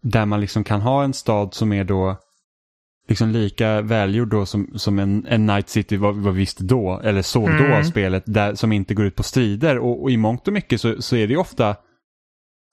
där 0.00 0.26
man 0.26 0.40
liksom 0.40 0.64
kan 0.64 0.80
ha 0.80 1.04
en 1.04 1.12
stad 1.12 1.54
som 1.54 1.72
är 1.72 1.84
då 1.84 2.16
liksom 3.08 3.30
lika 3.30 3.80
välgjord 3.80 4.28
då 4.28 4.46
som, 4.46 4.70
som 4.74 4.98
en, 4.98 5.26
en 5.28 5.46
Night 5.46 5.68
City 5.68 5.96
var, 5.96 6.12
var 6.12 6.32
visst 6.32 6.58
då, 6.58 7.00
eller 7.04 7.22
såg 7.22 7.48
då 7.48 7.64
Mm. 7.64 7.72
av 7.72 7.82
spelet, 7.82 8.22
där, 8.26 8.54
som 8.54 8.72
inte 8.72 8.94
går 8.94 9.06
ut 9.06 9.16
på 9.16 9.22
strider. 9.22 9.78
Och, 9.78 10.02
och 10.02 10.10
i 10.10 10.16
mångt 10.16 10.46
och 10.46 10.52
mycket 10.52 10.80
så, 10.80 11.02
så 11.02 11.16
är 11.16 11.26
det 11.26 11.36
ofta, 11.36 11.76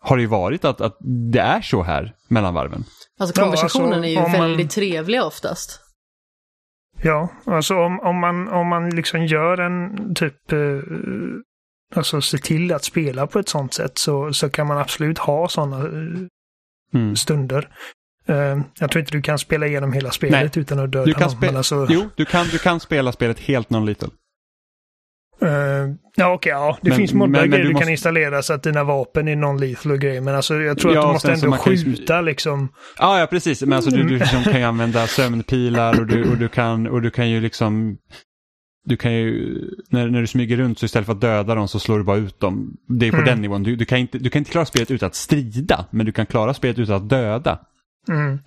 har 0.01 0.15
det 0.17 0.21
ju 0.21 0.27
varit 0.27 0.65
att, 0.65 0.81
att 0.81 0.97
det 1.33 1.39
är 1.39 1.61
så 1.61 1.83
här 1.83 2.13
mellan 2.29 2.53
varven. 2.53 2.83
Alltså 3.19 3.39
Ja, 3.39 3.43
konversationen 3.43 3.93
alltså, 3.93 4.05
är 4.07 4.09
ju 4.11 4.17
om 4.17 4.31
man- 4.31 4.41
väldigt 4.41 4.71
trevliga 4.71 5.23
oftast. 5.25 5.79
Ja, 7.03 7.29
alltså 7.45 7.75
om, 7.75 7.99
om 7.99 8.19
man, 8.19 8.47
om 8.47 8.67
man 8.67 8.89
liksom 8.89 9.25
gör 9.25 9.57
en 9.57 10.15
typ, 10.15 10.51
eh, 10.51 10.59
alltså 11.95 12.21
se 12.21 12.37
till 12.37 12.73
att 12.73 12.83
spela 12.83 13.27
på 13.27 13.39
ett 13.39 13.49
sånt 13.49 13.73
sätt 13.73 13.97
så, 13.97 14.33
så 14.33 14.49
kan 14.49 14.67
man 14.67 14.77
absolut 14.77 15.17
ha 15.17 15.49
sådana 15.49 15.77
eh, 15.77 16.27
Mm. 16.93 17.15
stunder. 17.15 17.69
Eh, 18.27 18.59
jag 18.79 18.91
tror 18.91 18.99
inte 18.99 19.11
du 19.11 19.21
kan 19.21 19.39
spela 19.39 19.67
igenom 19.67 19.93
hela 19.93 20.11
spelet 20.11 20.57
utan 20.57 20.79
att 20.79 20.91
döda 20.91 21.05
Du 21.05 21.13
kan 21.13 21.31
någon. 21.41 21.55
alltså, 21.57 21.87
jo, 21.89 22.09
du 22.15 22.25
kan, 22.25 22.45
du 22.47 22.57
kan 22.57 22.79
spela 22.79 23.11
spelet 23.11 23.39
helt 23.39 23.69
non-lethal. 23.69 24.09
Eh, 25.41 25.93
ja, 26.15 26.33
okej, 26.33 26.49
ja. 26.49 26.77
Det 26.81 26.89
Men- 26.89 26.97
finns 26.97 27.13
men 27.13 27.31
grejer 27.33 27.47
du 27.63 27.69
måste- 27.71 27.83
kan 27.83 27.91
installera 27.91 28.41
så 28.41 28.53
att 28.53 28.63
dina 28.63 28.83
vapen 28.83 29.27
är 29.27 29.35
non-lethal 29.35 29.91
och 29.91 29.99
grejer. 29.99 30.21
Men 30.21 30.35
alltså 30.35 30.55
jag 30.55 30.77
tror 30.77 30.93
Ja, 30.93 30.99
att 31.01 31.07
du 31.07 31.13
måste 31.13 31.31
ändå 31.31 31.49
man 31.49 31.59
kan 31.59 31.77
skjuta 31.77 32.21
liksom. 32.21 32.69
Ja, 32.99 33.19
ja 33.19 33.27
precis. 33.27 33.61
Men 33.61 33.73
alltså, 33.73 33.91
du, 33.91 34.03
du 34.03 34.17
liksom 34.19 34.43
kan 34.43 34.59
ju 34.59 34.63
använda 34.63 35.07
sömnpilar 35.07 35.99
och 35.99 36.07
du, 36.07 36.31
och 36.31 36.37
du, 36.37 36.47
kan, 36.47 36.87
och 36.87 37.01
du 37.01 37.09
kan 37.09 37.29
ju 37.29 37.39
liksom... 37.41 37.97
Du 38.85 38.97
kan 38.97 39.13
ju, 39.13 39.57
när, 39.89 40.07
när 40.07 40.21
du 40.21 40.27
smyger 40.27 40.57
runt 40.57 40.79
så 40.79 40.85
istället 40.85 41.05
för 41.05 41.13
att 41.13 41.21
döda 41.21 41.55
dem 41.55 41.67
så 41.67 41.79
slår 41.79 41.97
du 41.97 42.03
bara 42.03 42.17
ut 42.17 42.39
dem. 42.39 42.77
Det 42.87 43.07
är 43.07 43.11
på 43.11 43.17
Mm. 43.17 43.27
den 43.29 43.41
nivån. 43.41 43.63
Du, 43.63 43.75
du, 43.75 43.85
kan 43.85 43.97
inte, 43.99 44.17
du 44.17 44.29
kan 44.29 44.39
inte 44.39 44.51
klara 44.51 44.65
spelet 44.65 44.91
utan 44.91 45.07
att 45.07 45.15
strida, 45.15 45.85
men 45.91 46.05
du 46.05 46.11
kan 46.11 46.25
klara 46.25 46.53
spelet 46.53 46.79
utan 46.79 46.95
att 46.95 47.09
döda. 47.09 47.59
Mm. 48.09 48.39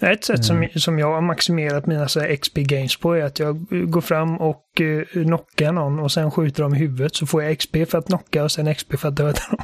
Ett 0.00 0.24
sätt 0.24 0.44
som, 0.44 0.68
som 0.76 0.98
jag 0.98 1.14
har 1.14 1.20
maximerat 1.20 1.86
mina 1.86 2.08
så 2.08 2.20
här 2.20 2.36
XP 2.36 2.54
games 2.56 2.96
på 2.96 3.14
är 3.14 3.24
att 3.24 3.38
jag 3.38 3.66
går 3.90 4.00
fram 4.00 4.40
och 4.40 4.64
uh, 4.80 5.24
knockar 5.24 5.72
någon 5.72 5.98
och 5.98 6.12
sen 6.12 6.30
skjuter 6.30 6.62
dem 6.62 6.74
i 6.74 6.78
huvudet 6.78 7.16
så 7.16 7.26
får 7.26 7.42
jag 7.42 7.58
XP 7.58 7.76
för 7.88 7.98
att 7.98 8.06
knocka 8.06 8.44
och 8.44 8.52
sen 8.52 8.74
XP 8.74 8.98
för 8.98 9.08
att 9.08 9.16
döda 9.16 9.38
dem. 9.50 9.58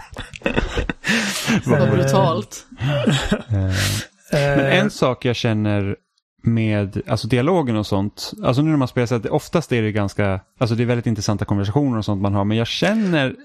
Vad 1.64 1.90
brutalt. 1.90 2.66
Men 3.48 3.72
Eh, 4.32 4.78
en 4.78 4.90
sak 4.90 5.24
jag 5.24 5.36
känner 5.36 5.96
med 6.42 7.02
alltså 7.06 7.28
dialogen 7.28 7.76
och 7.76 7.86
sånt, 7.86 8.32
alltså 8.44 8.62
nu 8.62 8.70
när 8.70 8.76
man 8.76 8.88
spelar 8.88 9.06
så 9.06 9.14
att 9.14 9.26
oftast 9.26 9.72
är 9.72 9.82
det 9.82 9.92
ganska, 9.92 10.40
alltså 10.58 10.74
det 10.76 10.82
är 10.82 10.86
väldigt 10.86 11.06
intressanta 11.06 11.44
konversationer 11.44 11.98
och 11.98 12.04
sånt 12.04 12.22
man 12.22 12.34
har, 12.34 12.44
men 12.44 12.56
jag 12.56 12.66
känner 12.66 13.36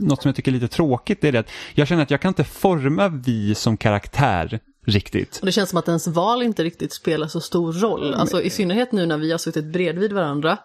något 0.00 0.22
som 0.22 0.28
jag 0.28 0.36
tycker 0.36 0.50
är 0.50 0.54
lite 0.54 0.68
tråkigt, 0.68 1.20
det 1.20 1.28
är 1.28 1.32
det 1.32 1.38
att 1.38 1.50
jag 1.74 1.88
känner 1.88 2.02
att 2.02 2.10
jag 2.10 2.20
kan 2.20 2.28
inte 2.28 2.44
forma 2.44 3.08
vi 3.08 3.54
som 3.54 3.76
karaktär 3.76 4.60
riktigt. 4.86 5.38
Och 5.40 5.46
det 5.46 5.52
känns 5.52 5.70
som 5.70 5.78
att 5.78 5.88
ens 5.88 6.06
val 6.06 6.42
inte 6.42 6.64
riktigt 6.64 6.92
spelar 6.92 7.26
så 7.26 7.40
stor 7.40 7.72
roll. 7.72 8.14
Alltså 8.14 8.42
i 8.42 8.50
synnerhet 8.50 8.92
nu 8.92 9.06
när 9.06 9.18
vi 9.18 9.30
har 9.30 9.38
suttit 9.38 9.64
bredvid 9.64 10.12
varandra 10.12 10.58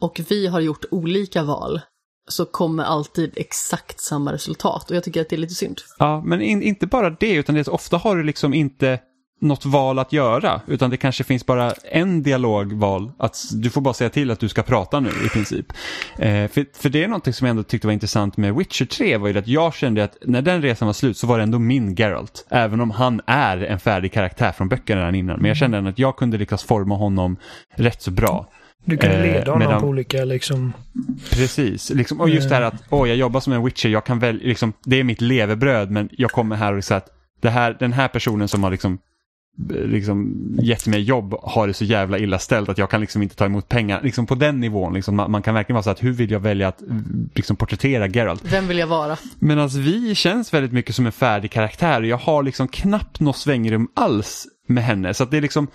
och 0.00 0.20
vi 0.28 0.46
har 0.46 0.60
gjort 0.60 0.84
olika 0.90 1.42
val 1.42 1.80
så 2.28 2.44
kommer 2.44 2.84
alltid 2.84 3.32
exakt 3.36 4.00
samma 4.00 4.32
resultat 4.32 4.90
och 4.90 4.96
jag 4.96 5.04
tycker 5.04 5.20
att 5.20 5.28
det 5.28 5.36
är 5.36 5.40
lite 5.40 5.54
synd. 5.54 5.80
Ja, 5.98 6.22
men 6.24 6.40
in, 6.40 6.62
inte 6.62 6.86
bara 6.86 7.10
det, 7.10 7.32
utan 7.32 7.54
det 7.54 7.68
ofta 7.68 7.96
har 7.96 8.16
du 8.16 8.22
liksom 8.22 8.54
inte 8.54 9.00
något 9.40 9.64
val 9.66 9.98
att 9.98 10.12
göra, 10.12 10.60
utan 10.66 10.90
det 10.90 10.96
kanske 10.96 11.24
finns 11.24 11.46
bara 11.46 11.72
en 11.92 12.22
dialogval. 12.22 13.12
Att 13.18 13.36
du 13.52 13.70
får 13.70 13.80
bara 13.80 13.94
säga 13.94 14.10
till 14.10 14.30
att 14.30 14.40
du 14.40 14.48
ska 14.48 14.62
prata 14.62 15.00
nu 15.00 15.08
i 15.26 15.28
princip. 15.28 15.66
Eh, 16.18 16.48
för, 16.48 16.78
för 16.82 16.88
det 16.88 17.04
är 17.04 17.08
någonting 17.08 17.32
som 17.32 17.46
jag 17.46 17.50
ändå 17.50 17.62
tyckte 17.62 17.86
var 17.86 17.92
intressant 17.94 18.36
med 18.36 18.54
Witcher 18.54 18.84
3 18.84 19.16
var 19.16 19.28
ju 19.28 19.38
att 19.38 19.48
jag 19.48 19.74
kände 19.74 20.04
att 20.04 20.16
när 20.26 20.42
den 20.42 20.62
resan 20.62 20.86
var 20.86 20.92
slut 20.92 21.16
så 21.16 21.26
var 21.26 21.36
det 21.36 21.42
ändå 21.42 21.58
min 21.58 21.94
Geralt. 21.94 22.46
Även 22.50 22.80
om 22.80 22.90
han 22.90 23.20
är 23.26 23.56
en 23.58 23.78
färdig 23.80 24.12
karaktär 24.12 24.52
från 24.52 24.68
böckerna 24.68 25.00
redan 25.00 25.14
innan. 25.14 25.36
Men 25.40 25.48
jag 25.48 25.56
kände 25.56 25.78
ändå 25.78 25.90
att 25.90 25.98
jag 25.98 26.16
kunde 26.16 26.38
lyckas 26.38 26.64
forma 26.64 26.96
honom 26.96 27.36
rätt 27.76 28.02
så 28.02 28.10
bra. 28.10 28.48
Du 28.84 28.96
kan 28.96 29.10
Eh, 29.10 29.22
leda 29.22 29.50
honom 29.52 29.58
medan- 29.68 29.80
på 29.80 29.86
olika 29.86 30.24
liksom... 30.24 30.72
Precis, 31.30 31.90
liksom, 31.90 32.20
och 32.20 32.28
just 32.28 32.48
det 32.48 32.54
här 32.54 32.62
att 32.62 32.74
åh, 32.90 33.08
jag 33.08 33.16
jobbar 33.16 33.40
som 33.40 33.52
en 33.52 33.64
witcher, 33.64 33.88
jag 33.88 34.04
kan 34.04 34.18
väl, 34.18 34.36
liksom, 34.42 34.72
det 34.84 34.96
är 35.00 35.04
mitt 35.04 35.20
levebröd 35.20 35.90
men 35.90 36.08
jag 36.12 36.30
kommer 36.30 36.56
här 36.56 36.74
och 36.76 36.84
säger 36.84 36.96
att 36.96 37.08
det 37.40 37.50
här, 37.50 37.76
den 37.80 37.92
här 37.92 38.08
personen 38.08 38.48
som 38.48 38.62
har 38.64 38.70
liksom, 38.70 38.92
eh, 38.92 38.98
liksom 39.68 40.36
gett 40.62 40.86
mig 40.86 41.02
jobb 41.02 41.34
har 41.42 41.66
det 41.66 41.74
så 41.74 41.84
jävla 41.84 42.18
illa 42.18 42.38
ställt 42.38 42.68
att 42.68 42.78
jag 42.78 42.90
kan 42.90 43.00
liksom 43.00 43.22
inte 43.22 43.36
ta 43.36 43.44
emot 43.44 43.68
pengar. 43.68 44.02
Liksom 44.02 44.26
på 44.26 44.34
den 44.34 44.60
nivån, 44.60 44.94
liksom, 44.94 45.16
man, 45.16 45.30
man 45.30 45.42
kan 45.42 45.54
verkligen 45.54 45.74
vara 45.74 45.82
så 45.82 45.90
att 45.90 46.02
hur 46.02 46.12
vill 46.12 46.30
jag 46.30 46.40
välja 46.40 46.68
att 46.68 46.82
liksom, 47.34 47.56
porträttera 47.56 48.08
Geralt? 48.08 48.42
Vem 48.44 48.68
vill 48.68 48.78
jag 48.78 48.86
vara? 48.86 49.16
Medan 49.38 49.68
vi 49.68 50.14
känns 50.14 50.54
väldigt 50.54 50.72
mycket 50.72 50.94
som 50.94 51.06
en 51.06 51.12
färdig 51.12 51.50
karaktär 51.50 52.00
och 52.00 52.06
jag 52.06 52.16
har 52.16 52.42
liksom 52.42 52.68
knappt 52.68 53.20
något 53.20 53.36
svängrum 53.36 53.88
alls 53.94 54.46
med 54.68 54.84
henne. 54.84 55.14
Så 55.14 55.22
att 55.22 55.30
det 55.30 55.36
är 55.36 55.42
liksom, 55.42 55.68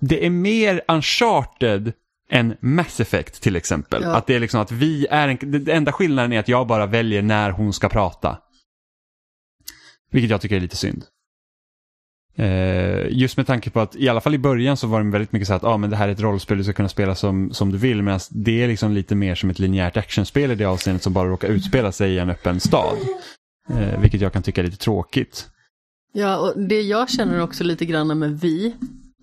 det 0.00 0.26
är 0.26 0.30
mer 0.30 0.80
uncharted 0.88 1.92
än 2.30 2.56
Mass 2.60 3.00
Effect 3.00 3.42
till 3.42 3.56
exempel. 3.56 4.02
Ja. 4.02 4.16
Att 4.16 4.26
det 4.26 4.34
är 4.34 4.40
liksom 4.40 4.60
att 4.60 4.72
vi 4.72 5.06
är 5.10 5.28
en, 5.28 5.64
det 5.64 5.72
enda 5.72 5.92
skillnaden 5.92 6.32
är 6.32 6.38
att 6.38 6.48
jag 6.48 6.66
bara 6.66 6.86
väljer 6.86 7.22
när 7.22 7.50
hon 7.50 7.72
ska 7.72 7.88
prata. 7.88 8.38
Vilket 10.10 10.30
jag 10.30 10.40
tycker 10.40 10.56
är 10.56 10.60
lite 10.60 10.76
synd. 10.76 11.04
Eh, 12.38 13.06
just 13.10 13.36
med 13.36 13.46
tanke 13.46 13.70
på 13.70 13.80
att 13.80 13.96
i 13.96 14.08
alla 14.08 14.20
fall 14.20 14.34
i 14.34 14.38
början 14.38 14.76
så 14.76 14.86
var 14.86 15.02
det 15.02 15.10
väldigt 15.10 15.32
mycket 15.32 15.48
så 15.48 15.54
att 15.54 15.64
ah, 15.64 15.76
men 15.76 15.90
det 15.90 15.96
här 15.96 16.08
är 16.08 16.12
ett 16.12 16.20
rollspel 16.20 16.58
du 16.58 16.64
ska 16.64 16.72
kunna 16.72 16.88
spela 16.88 17.14
som, 17.14 17.52
som 17.52 17.72
du 17.72 17.78
vill. 17.78 18.02
Medan 18.02 18.20
det 18.30 18.62
är 18.62 18.68
liksom 18.68 18.92
lite 18.92 19.14
mer 19.14 19.34
som 19.34 19.50
ett 19.50 19.58
linjärt 19.58 19.96
actionspel 19.96 20.50
i 20.50 20.54
det 20.54 20.64
avseendet 20.64 21.02
som 21.02 21.12
bara 21.12 21.28
råkar 21.28 21.48
utspela 21.48 21.92
sig 21.92 22.14
i 22.14 22.18
en 22.18 22.30
öppen 22.30 22.60
stad. 22.60 22.96
Eh, 23.70 24.00
vilket 24.00 24.20
jag 24.20 24.32
kan 24.32 24.42
tycka 24.42 24.60
är 24.60 24.64
lite 24.64 24.76
tråkigt. 24.76 25.48
Ja, 26.12 26.38
och 26.38 26.60
det 26.60 26.82
jag 26.82 27.10
känner 27.10 27.40
också 27.40 27.64
lite 27.64 27.84
grann 27.84 28.18
med 28.18 28.40
vi, 28.40 28.74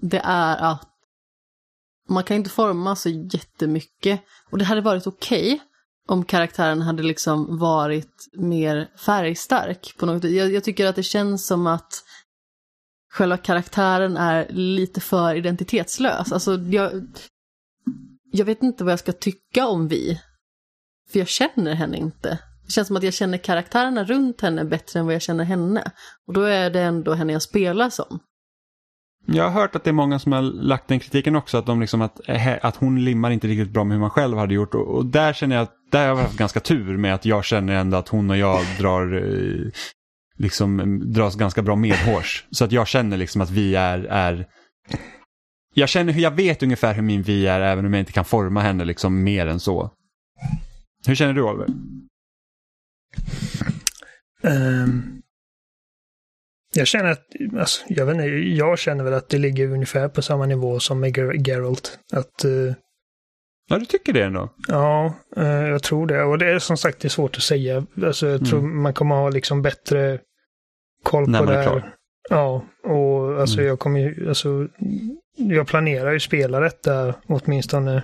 det 0.01 0.21
är 0.23 0.71
att 0.71 0.89
man 2.09 2.23
kan 2.23 2.37
inte 2.37 2.49
forma 2.49 2.95
så 2.95 3.09
jättemycket. 3.09 4.21
Och 4.51 4.57
det 4.57 4.65
hade 4.65 4.81
varit 4.81 5.07
okej 5.07 5.59
om 6.07 6.25
karaktären 6.25 6.81
hade 6.81 7.03
liksom 7.03 7.57
varit 7.57 8.27
mer 8.33 8.89
färgstark 9.05 9.95
på 9.97 10.05
något 10.05 10.23
jag, 10.23 10.53
jag 10.53 10.63
tycker 10.63 10.85
att 10.85 10.95
det 10.95 11.03
känns 11.03 11.47
som 11.47 11.67
att 11.67 12.03
själva 13.15 13.37
karaktären 13.37 14.17
är 14.17 14.47
lite 14.49 15.01
för 15.01 15.35
identitetslös. 15.35 16.31
Alltså, 16.31 16.57
jag, 16.57 16.91
jag 18.31 18.45
vet 18.45 18.63
inte 18.63 18.83
vad 18.83 18.91
jag 18.91 18.99
ska 18.99 19.11
tycka 19.11 19.67
om 19.67 19.87
vi. 19.87 20.21
För 21.11 21.19
jag 21.19 21.27
känner 21.27 21.73
henne 21.73 21.97
inte. 21.97 22.39
Det 22.65 22.71
känns 22.71 22.87
som 22.87 22.97
att 22.97 23.03
jag 23.03 23.13
känner 23.13 23.37
karaktärerna 23.37 24.03
runt 24.03 24.41
henne 24.41 24.65
bättre 24.65 24.99
än 24.99 25.05
vad 25.05 25.15
jag 25.15 25.21
känner 25.21 25.43
henne. 25.43 25.91
Och 26.27 26.33
då 26.33 26.41
är 26.41 26.69
det 26.69 26.81
ändå 26.81 27.13
henne 27.13 27.33
jag 27.33 27.41
spelar 27.41 27.89
som. 27.89 28.19
Jag 29.25 29.43
har 29.43 29.61
hört 29.61 29.75
att 29.75 29.83
det 29.83 29.89
är 29.89 29.93
många 29.93 30.19
som 30.19 30.31
har 30.31 30.41
lagt 30.41 30.87
den 30.87 30.99
kritiken 30.99 31.35
också, 31.35 31.57
att, 31.57 31.65
de 31.65 31.81
liksom 31.81 32.01
att, 32.01 32.29
eh, 32.29 32.65
att 32.65 32.75
hon 32.75 33.03
limmar 33.03 33.31
inte 33.31 33.47
riktigt 33.47 33.73
bra 33.73 33.83
med 33.83 33.95
hur 33.95 34.01
man 34.01 34.09
själv 34.09 34.37
hade 34.37 34.53
gjort. 34.53 34.75
Och, 34.75 34.95
och 34.95 35.05
där 35.05 35.33
känner 35.33 35.55
jag 35.55 35.63
att 35.63 35.73
där 35.91 35.99
har 35.99 36.07
jag 36.07 36.15
haft 36.15 36.37
ganska 36.37 36.59
tur 36.59 36.97
med 36.97 37.13
att 37.13 37.25
jag 37.25 37.45
känner 37.45 37.73
ändå 37.73 37.97
att 37.97 38.09
hon 38.09 38.29
och 38.29 38.37
jag 38.37 38.61
drar 38.79 39.13
eh, 39.13 39.71
liksom 40.37 40.79
mm, 40.79 41.13
dras 41.13 41.35
ganska 41.35 41.61
bra 41.61 41.75
medhårs. 41.75 42.45
Så 42.51 42.65
att 42.65 42.71
jag 42.71 42.87
känner 42.87 43.17
liksom 43.17 43.41
att 43.41 43.49
vi 43.49 43.75
är, 43.75 43.99
är 43.99 44.47
jag 45.73 45.89
känner 45.89 46.13
hur 46.13 46.21
jag 46.21 46.35
vet 46.35 46.63
ungefär 46.63 46.93
hur 46.93 47.01
min 47.01 47.21
vi 47.21 47.47
är 47.47 47.61
även 47.61 47.85
om 47.85 47.93
jag 47.93 48.01
inte 48.01 48.11
kan 48.11 48.25
forma 48.25 48.61
henne 48.61 48.85
liksom 48.85 49.23
mer 49.23 49.47
än 49.47 49.59
så. 49.59 49.91
Hur 51.07 51.15
känner 51.15 51.33
du 51.33 51.43
Oliver? 51.43 51.67
Um, 54.43 55.21
jag 56.75 56.87
känner 56.87 57.11
att, 57.11 57.25
alltså, 57.59 57.85
jag 57.87 58.05
vet 58.05 58.15
inte, 58.15 58.27
jag 58.27 58.79
känner 58.79 59.03
väl 59.03 59.13
att 59.13 59.29
det 59.29 59.37
ligger 59.37 59.71
ungefär 59.71 60.09
på 60.09 60.21
samma 60.21 60.45
nivå 60.45 60.79
som 60.79 60.99
med 60.99 61.17
Ger- 61.17 61.47
Geralt. 61.47 61.99
Att, 62.13 62.45
uh, 62.45 62.73
Ja, 63.69 63.77
du 63.77 63.85
tycker 63.85 64.13
det 64.13 64.23
ändå? 64.23 64.49
ja, 64.67 65.13
eh, 65.37 65.45
jag 65.67 65.83
tror 65.83 66.07
det. 66.07 66.23
Och 66.23 66.37
det 66.37 66.49
är 66.51 66.59
som 66.59 66.77
sagt 66.77 66.99
det 66.99 67.07
är 67.07 67.09
svårt 67.09 67.35
att 67.37 67.43
säga. 67.43 67.85
Alltså, 68.03 68.27
jag 68.27 68.45
tror 68.45 68.61
man 68.61 68.93
kommer 68.93 69.15
ha 69.15 69.29
liksom 69.29 69.61
bättre 69.61 70.19
koll 71.03 71.29
När 71.29 71.39
på 71.39 71.45
det 71.45 71.51
är 71.53 71.57
här. 71.57 71.63
klar. 71.63 71.93
Ja, 72.29 72.65
och 72.83 73.41
alltså 73.41 73.57
Mm. 73.57 73.67
jag 73.67 73.79
kommer 73.79 73.99
ju, 73.99 74.29
alltså, 74.29 74.67
jag 75.35 75.67
planerar 75.67 76.11
ju 76.11 76.19
spela 76.19 76.59
detta 76.59 77.15
åtminstone 77.27 78.03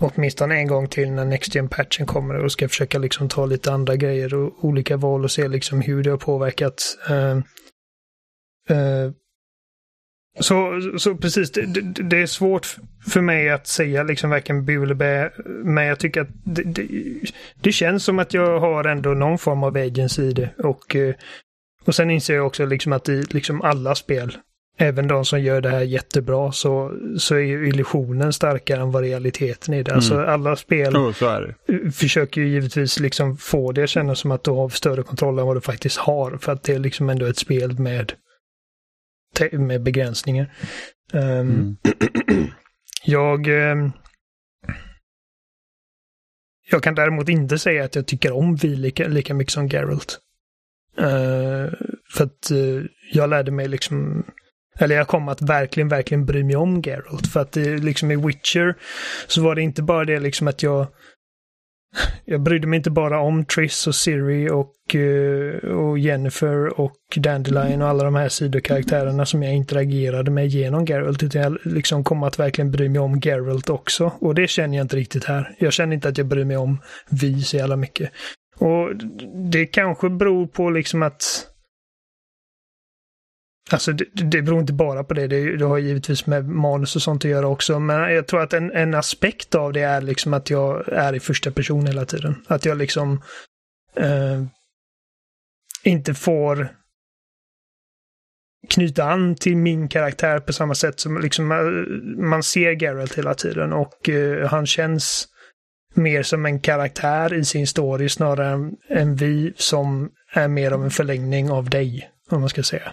åtminstone 0.00 0.54
en 0.56 0.66
gång 0.66 0.88
till 0.88 1.10
när 1.10 1.24
Next 1.24 1.54
Gen 1.54 1.68
patchen 1.68 2.06
kommer 2.06 2.34
och 2.34 2.52
ska 2.52 2.68
försöka 2.68 2.98
liksom 2.98 3.28
ta 3.28 3.46
lite 3.46 3.72
andra 3.72 3.96
grejer 3.96 4.34
och 4.34 4.64
olika 4.64 4.96
val 4.96 5.24
och 5.24 5.30
se 5.30 5.48
liksom 5.48 5.80
hur 5.80 6.02
det 6.02 6.10
har 6.10 6.16
påverkat. 6.18 6.98
Eh, 7.10 7.30
eh, 8.76 9.10
så, 10.40 10.80
så 10.98 11.14
precis, 11.14 11.52
det, 11.52 11.82
det, 12.02 12.22
är 12.22 12.26
svårt 12.26 12.76
för 13.08 13.20
mig 13.20 13.50
att 13.50 13.66
säga 13.66 14.02
liksom 14.02 14.30
varken 14.30 14.64
bu 14.64 14.82
eller 14.82 14.94
bä, 14.94 15.30
men 15.46 15.84
jag 15.84 15.98
tycker 15.98 16.20
att 16.20 16.28
det, 16.44 16.62
det, 16.62 16.86
det 17.60 17.72
känns 17.72 18.04
som 18.04 18.18
att 18.18 18.34
jag 18.34 18.60
har 18.60 18.84
ändå 18.84 19.10
någon 19.10 19.38
form 19.38 19.62
av 19.62 19.76
agency 19.76 20.22
i 20.22 20.32
det 20.32 20.50
och 20.58 20.96
eh, 20.96 21.14
och 21.88 21.94
sen 21.94 22.10
inser 22.10 22.34
jag 22.34 22.46
också 22.46 22.66
liksom 22.66 22.92
att 22.92 23.08
i 23.08 23.22
liksom 23.30 23.62
alla 23.62 23.94
spel, 23.94 24.36
även 24.78 25.08
de 25.08 25.24
som 25.24 25.40
gör 25.40 25.60
det 25.60 25.70
här 25.70 25.80
jättebra, 25.80 26.52
så, 26.52 26.92
så 27.18 27.34
är 27.34 27.40
ju 27.40 27.68
illusionen 27.68 28.32
starkare 28.32 28.80
än 28.80 28.90
vad 28.90 29.02
realiteten 29.02 29.74
är 29.74 29.84
det. 29.84 29.94
Alltså 29.94 30.20
alla 30.20 30.56
spel 30.56 30.96
Oh, 30.96 31.12
försöker 31.92 32.40
ju 32.40 32.48
givetvis 32.48 33.00
liksom 33.00 33.36
få 33.36 33.72
det 33.72 33.82
att 33.82 33.90
kännas 33.90 34.18
som 34.18 34.30
att 34.30 34.44
du 34.44 34.50
har 34.50 34.68
större 34.68 35.02
kontroll 35.02 35.38
än 35.38 35.46
vad 35.46 35.56
du 35.56 35.60
faktiskt 35.60 35.96
har. 35.96 36.38
För 36.40 36.52
att 36.52 36.62
det 36.62 36.74
är 36.74 36.78
liksom 36.78 37.10
ändå 37.10 37.26
ett 37.26 37.38
spel 37.38 37.78
med, 37.78 38.12
med 39.52 39.82
begränsningar. 39.82 40.54
Ehm, 41.12 41.48
Mm. 41.48 41.76
jag, 43.04 43.46
ehm, 43.46 43.92
jag 46.70 46.82
kan 46.82 46.94
däremot 46.94 47.28
inte 47.28 47.58
säga 47.58 47.84
att 47.84 47.94
jag 47.94 48.06
tycker 48.06 48.32
om 48.32 48.56
Vi 48.56 48.68
lika, 48.68 49.08
lika 49.08 49.34
mycket 49.34 49.52
som 49.52 49.68
Geralt. 49.68 50.18
Eh, 50.98 51.72
för 52.14 52.24
att 52.24 52.50
eh, 52.50 52.84
jag 53.12 53.30
lärde 53.30 53.50
mig 53.50 53.68
liksom, 53.68 54.24
eller 54.78 54.96
jag 54.96 55.08
kom 55.08 55.28
att 55.28 55.42
verkligen, 55.42 55.88
verkligen 55.88 56.26
bry 56.26 56.44
mig 56.44 56.56
om 56.56 56.82
Geralt. 56.82 57.26
För 57.26 57.40
att 57.40 57.52
det, 57.52 57.78
liksom 57.78 58.10
i 58.10 58.16
Witcher 58.16 58.74
så 59.26 59.42
var 59.42 59.54
det 59.54 59.62
inte 59.62 59.82
bara 59.82 60.04
det 60.04 60.20
liksom 60.20 60.48
att 60.48 60.62
jag 60.62 60.86
jag 62.24 62.40
brydde 62.40 62.66
mig 62.66 62.76
inte 62.76 62.90
bara 62.90 63.20
om 63.20 63.44
Triss 63.44 63.86
och 63.86 63.94
Siri 63.94 64.50
och, 64.50 64.94
eh, 64.94 65.70
och 65.70 65.98
Jennifer 65.98 66.80
och 66.80 66.96
Dandelion 67.16 67.82
och 67.82 67.88
alla 67.88 68.04
de 68.04 68.14
här 68.14 68.28
sidokaraktärerna 68.28 69.26
som 69.26 69.42
jag 69.42 69.54
interagerade 69.54 70.30
med 70.30 70.48
genom 70.48 70.84
Geralt. 70.86 71.22
Utan 71.22 71.42
jag 71.42 71.58
liksom 71.64 72.04
kom 72.04 72.22
att 72.22 72.38
verkligen 72.38 72.70
bry 72.70 72.88
mig 72.88 73.00
om 73.00 73.20
Geralt 73.20 73.70
också. 73.70 74.12
Och 74.20 74.34
det 74.34 74.48
känner 74.48 74.76
jag 74.76 74.84
inte 74.84 74.96
riktigt 74.96 75.24
här. 75.24 75.54
Jag 75.58 75.72
känner 75.72 75.94
inte 75.94 76.08
att 76.08 76.18
jag 76.18 76.26
bryr 76.26 76.44
mig 76.44 76.56
om 76.56 76.78
vi 77.10 77.42
så 77.42 77.56
jävla 77.56 77.76
mycket. 77.76 78.10
Och 78.58 78.96
det 79.50 79.66
kanske 79.66 80.10
beror 80.10 80.46
på 80.46 80.70
liksom 80.70 81.02
att 81.02 81.48
Alltså 83.70 83.92
det, 83.92 84.04
det 84.12 84.42
beror 84.42 84.60
inte 84.60 84.72
bara 84.72 85.04
på 85.04 85.14
det. 85.14 85.26
det. 85.26 85.56
Det 85.56 85.64
har 85.64 85.78
givetvis 85.78 86.26
med 86.26 86.48
manus 86.48 86.96
och 86.96 87.02
sånt 87.02 87.24
att 87.24 87.30
göra 87.30 87.46
också. 87.46 87.78
Men 87.78 88.14
jag 88.14 88.26
tror 88.26 88.42
att 88.42 88.52
en, 88.52 88.72
en 88.72 88.94
aspekt 88.94 89.54
av 89.54 89.72
det 89.72 89.80
är 89.80 90.00
liksom 90.00 90.34
att 90.34 90.50
jag 90.50 90.88
är 90.88 91.14
i 91.14 91.20
första 91.20 91.50
person 91.50 91.86
hela 91.86 92.04
tiden. 92.04 92.44
Att 92.46 92.64
jag 92.64 92.78
liksom 92.78 93.22
eh, 93.96 94.44
inte 95.84 96.14
får 96.14 96.68
knyta 98.68 99.04
an 99.04 99.34
till 99.34 99.56
min 99.56 99.88
karaktär 99.88 100.40
på 100.40 100.52
samma 100.52 100.74
sätt 100.74 101.00
som 101.00 101.20
liksom 101.20 101.52
eh, 101.52 101.58
man 102.28 102.42
ser 102.42 102.82
Geralt 102.82 103.18
hela 103.18 103.34
tiden 103.34 103.72
och 103.72 104.08
eh, 104.08 104.48
han 104.48 104.66
känns 104.66 105.28
mer 105.94 106.22
som 106.22 106.46
en 106.46 106.60
karaktär 106.60 107.34
i 107.34 107.44
sin 107.44 107.66
story 107.66 108.08
snarare 108.08 108.52
än, 108.52 108.76
än 108.88 109.16
vi 109.16 109.52
som 109.56 110.10
är 110.32 110.48
mer 110.48 110.70
av 110.70 110.84
en 110.84 110.90
förlängning 110.90 111.50
av 111.50 111.70
dig, 111.70 112.10
om 112.30 112.40
man 112.40 112.48
ska 112.48 112.62
säga. 112.62 112.92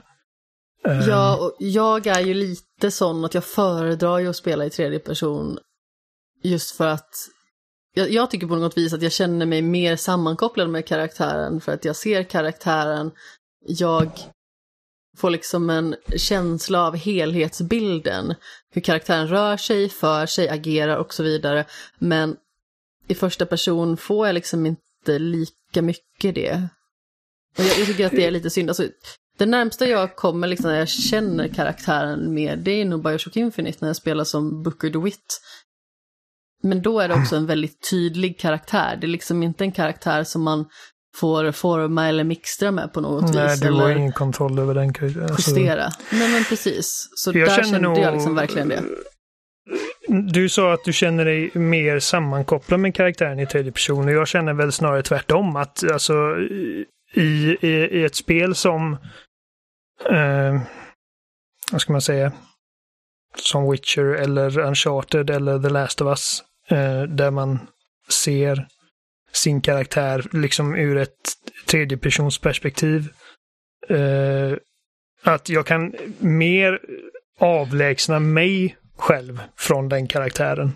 Eh. 0.87 1.07
Ja, 1.07 1.37
och 1.37 1.55
jag 1.59 2.07
är 2.07 2.19
ju 2.21 2.33
lite 2.33 2.91
sån 2.91 3.25
att 3.25 3.33
jag 3.33 3.43
föredrar 3.43 4.19
ju 4.19 4.29
att 4.29 4.35
spela 4.35 4.65
i 4.65 4.69
tredje 4.69 4.99
person. 4.99 5.59
Just 6.43 6.75
för 6.75 6.87
att 6.87 7.29
jag, 7.93 8.11
jag 8.11 8.31
tycker 8.31 8.47
på 8.47 8.55
något 8.55 8.77
vis 8.77 8.93
att 8.93 9.01
jag 9.01 9.11
känner 9.11 9.45
mig 9.45 9.61
mer 9.61 9.95
sammankopplad 9.95 10.69
med 10.69 10.85
karaktären 10.85 11.61
för 11.61 11.71
att 11.73 11.85
jag 11.85 11.95
ser 11.95 12.23
karaktären. 12.23 13.11
Jag 13.65 14.11
får 15.17 15.29
liksom 15.29 15.69
en 15.69 15.95
känsla 16.15 16.87
av 16.87 16.95
helhetsbilden. 16.95 18.35
Hur 18.71 18.81
karaktären 18.81 19.27
rör 19.27 19.57
sig, 19.57 19.89
för 19.89 20.25
sig, 20.25 20.49
agerar 20.49 20.97
och 20.97 21.13
så 21.13 21.23
vidare. 21.23 21.65
Men 21.99 22.37
i 23.07 23.15
första 23.15 23.45
person 23.45 23.97
får 23.97 24.27
jag 24.27 24.33
liksom 24.33 24.65
inte 24.65 25.19
lika 25.19 25.81
mycket 25.81 26.35
det. 26.35 26.69
Och 27.57 27.63
jag, 27.63 27.79
jag 27.79 27.87
tycker 27.87 28.05
att 28.05 28.11
det 28.11 28.25
är 28.25 28.31
lite 28.31 28.49
synd. 28.49 28.69
Alltså, 28.69 28.87
det 29.37 29.45
närmsta 29.45 29.87
jag 29.87 30.15
kommer 30.15 30.47
liksom 30.47 30.71
när 30.71 30.79
jag 30.79 30.89
känner 30.89 31.47
karaktären 31.47 32.33
mer, 32.33 32.55
det 32.55 32.71
är 32.71 32.85
nog 32.85 33.03
Bioshock 33.03 33.35
Infinite 33.37 33.77
när 33.81 33.89
jag 33.89 33.95
spelar 33.95 34.23
som 34.23 34.63
Booker 34.63 34.89
DeWitt. 34.89 35.41
Men 36.63 36.81
då 36.81 36.99
är 36.99 37.07
det 37.07 37.13
också 37.13 37.35
en 37.35 37.45
väldigt 37.45 37.89
tydlig 37.89 38.39
karaktär. 38.39 38.97
Det 39.01 39.07
är 39.07 39.09
liksom 39.09 39.43
inte 39.43 39.63
en 39.63 39.71
karaktär 39.71 40.23
som 40.23 40.43
man 40.43 40.65
får 41.17 41.51
forma 41.51 42.07
eller 42.07 42.23
mixtra 42.23 42.71
med 42.71 42.93
på 42.93 43.01
något 43.01 43.33
Nej, 43.33 43.49
vis. 43.49 43.59
du 43.59 43.71
har 43.71 43.89
ingen 43.89 44.11
kontroll 44.11 44.59
över 44.59 44.73
den. 44.73 44.87
Alltså, 44.89 45.51
justera. 45.51 45.89
Nej 46.11 46.31
men 46.31 46.43
precis. 46.43 47.07
Så 47.15 47.31
Jag 47.31 47.47
där 47.49 47.55
känner 47.55 47.63
kände 47.63 47.79
nog- 47.79 47.97
jag 47.99 48.13
liksom 48.13 48.35
verkligen 48.35 48.69
det. 48.69 48.83
Du 50.31 50.49
sa 50.49 50.73
att 50.73 50.83
du 50.85 50.93
känner 50.93 51.25
dig 51.25 51.51
mer 51.53 51.99
sammankopplad 51.99 52.79
med 52.79 52.95
karaktären 52.95 53.39
i 53.39 53.47
tredje 53.47 53.71
person 53.71 54.05
och 54.07 54.13
jag 54.13 54.27
känner 54.27 54.53
väl 54.53 54.71
snarare 54.71 55.03
tvärtom. 55.03 55.55
Att 55.55 55.91
alltså 55.91 56.13
i, 57.13 57.57
i, 57.61 57.67
i 57.91 58.03
ett 58.05 58.15
spel 58.15 58.55
som, 58.55 58.97
eh, 60.09 60.61
vad 61.71 61.81
ska 61.81 61.91
man 61.91 62.01
säga, 62.01 62.31
som 63.35 63.71
Witcher 63.71 64.05
eller 64.05 64.59
Uncharted 64.59 65.29
eller 65.29 65.59
The 65.59 65.69
Last 65.69 66.01
of 66.01 66.07
Us, 66.07 66.43
eh, 66.69 67.03
där 67.03 67.31
man 67.31 67.59
ser 68.23 68.67
sin 69.31 69.61
karaktär 69.61 70.25
liksom 70.31 70.75
ur 70.75 70.97
ett 70.97 71.33
tredjepersonsperspektiv. 71.65 73.09
Eh, 73.89 74.57
att 75.23 75.49
jag 75.49 75.65
kan 75.65 75.93
mer 76.19 76.79
avlägsna 77.39 78.19
mig 78.19 78.77
själv 78.97 79.41
från 79.57 79.89
den 79.89 80.07
karaktären 80.07 80.71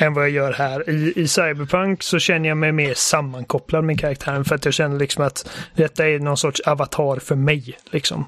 än 0.00 0.14
vad 0.14 0.24
jag 0.24 0.30
gör 0.30 0.52
här. 0.52 0.90
I, 0.90 1.12
I 1.16 1.28
Cyberpunk 1.28 2.02
så 2.02 2.18
känner 2.18 2.48
jag 2.48 2.58
mig 2.58 2.72
mer 2.72 2.94
sammankopplad 2.94 3.84
med 3.84 4.00
karaktären 4.00 4.44
för 4.44 4.54
att 4.54 4.64
jag 4.64 4.74
känner 4.74 4.98
liksom 4.98 5.24
att 5.24 5.50
detta 5.74 6.08
är 6.08 6.18
någon 6.18 6.36
sorts 6.36 6.60
avatar 6.60 7.18
för 7.18 7.34
mig. 7.36 7.78
Liksom. 7.90 8.24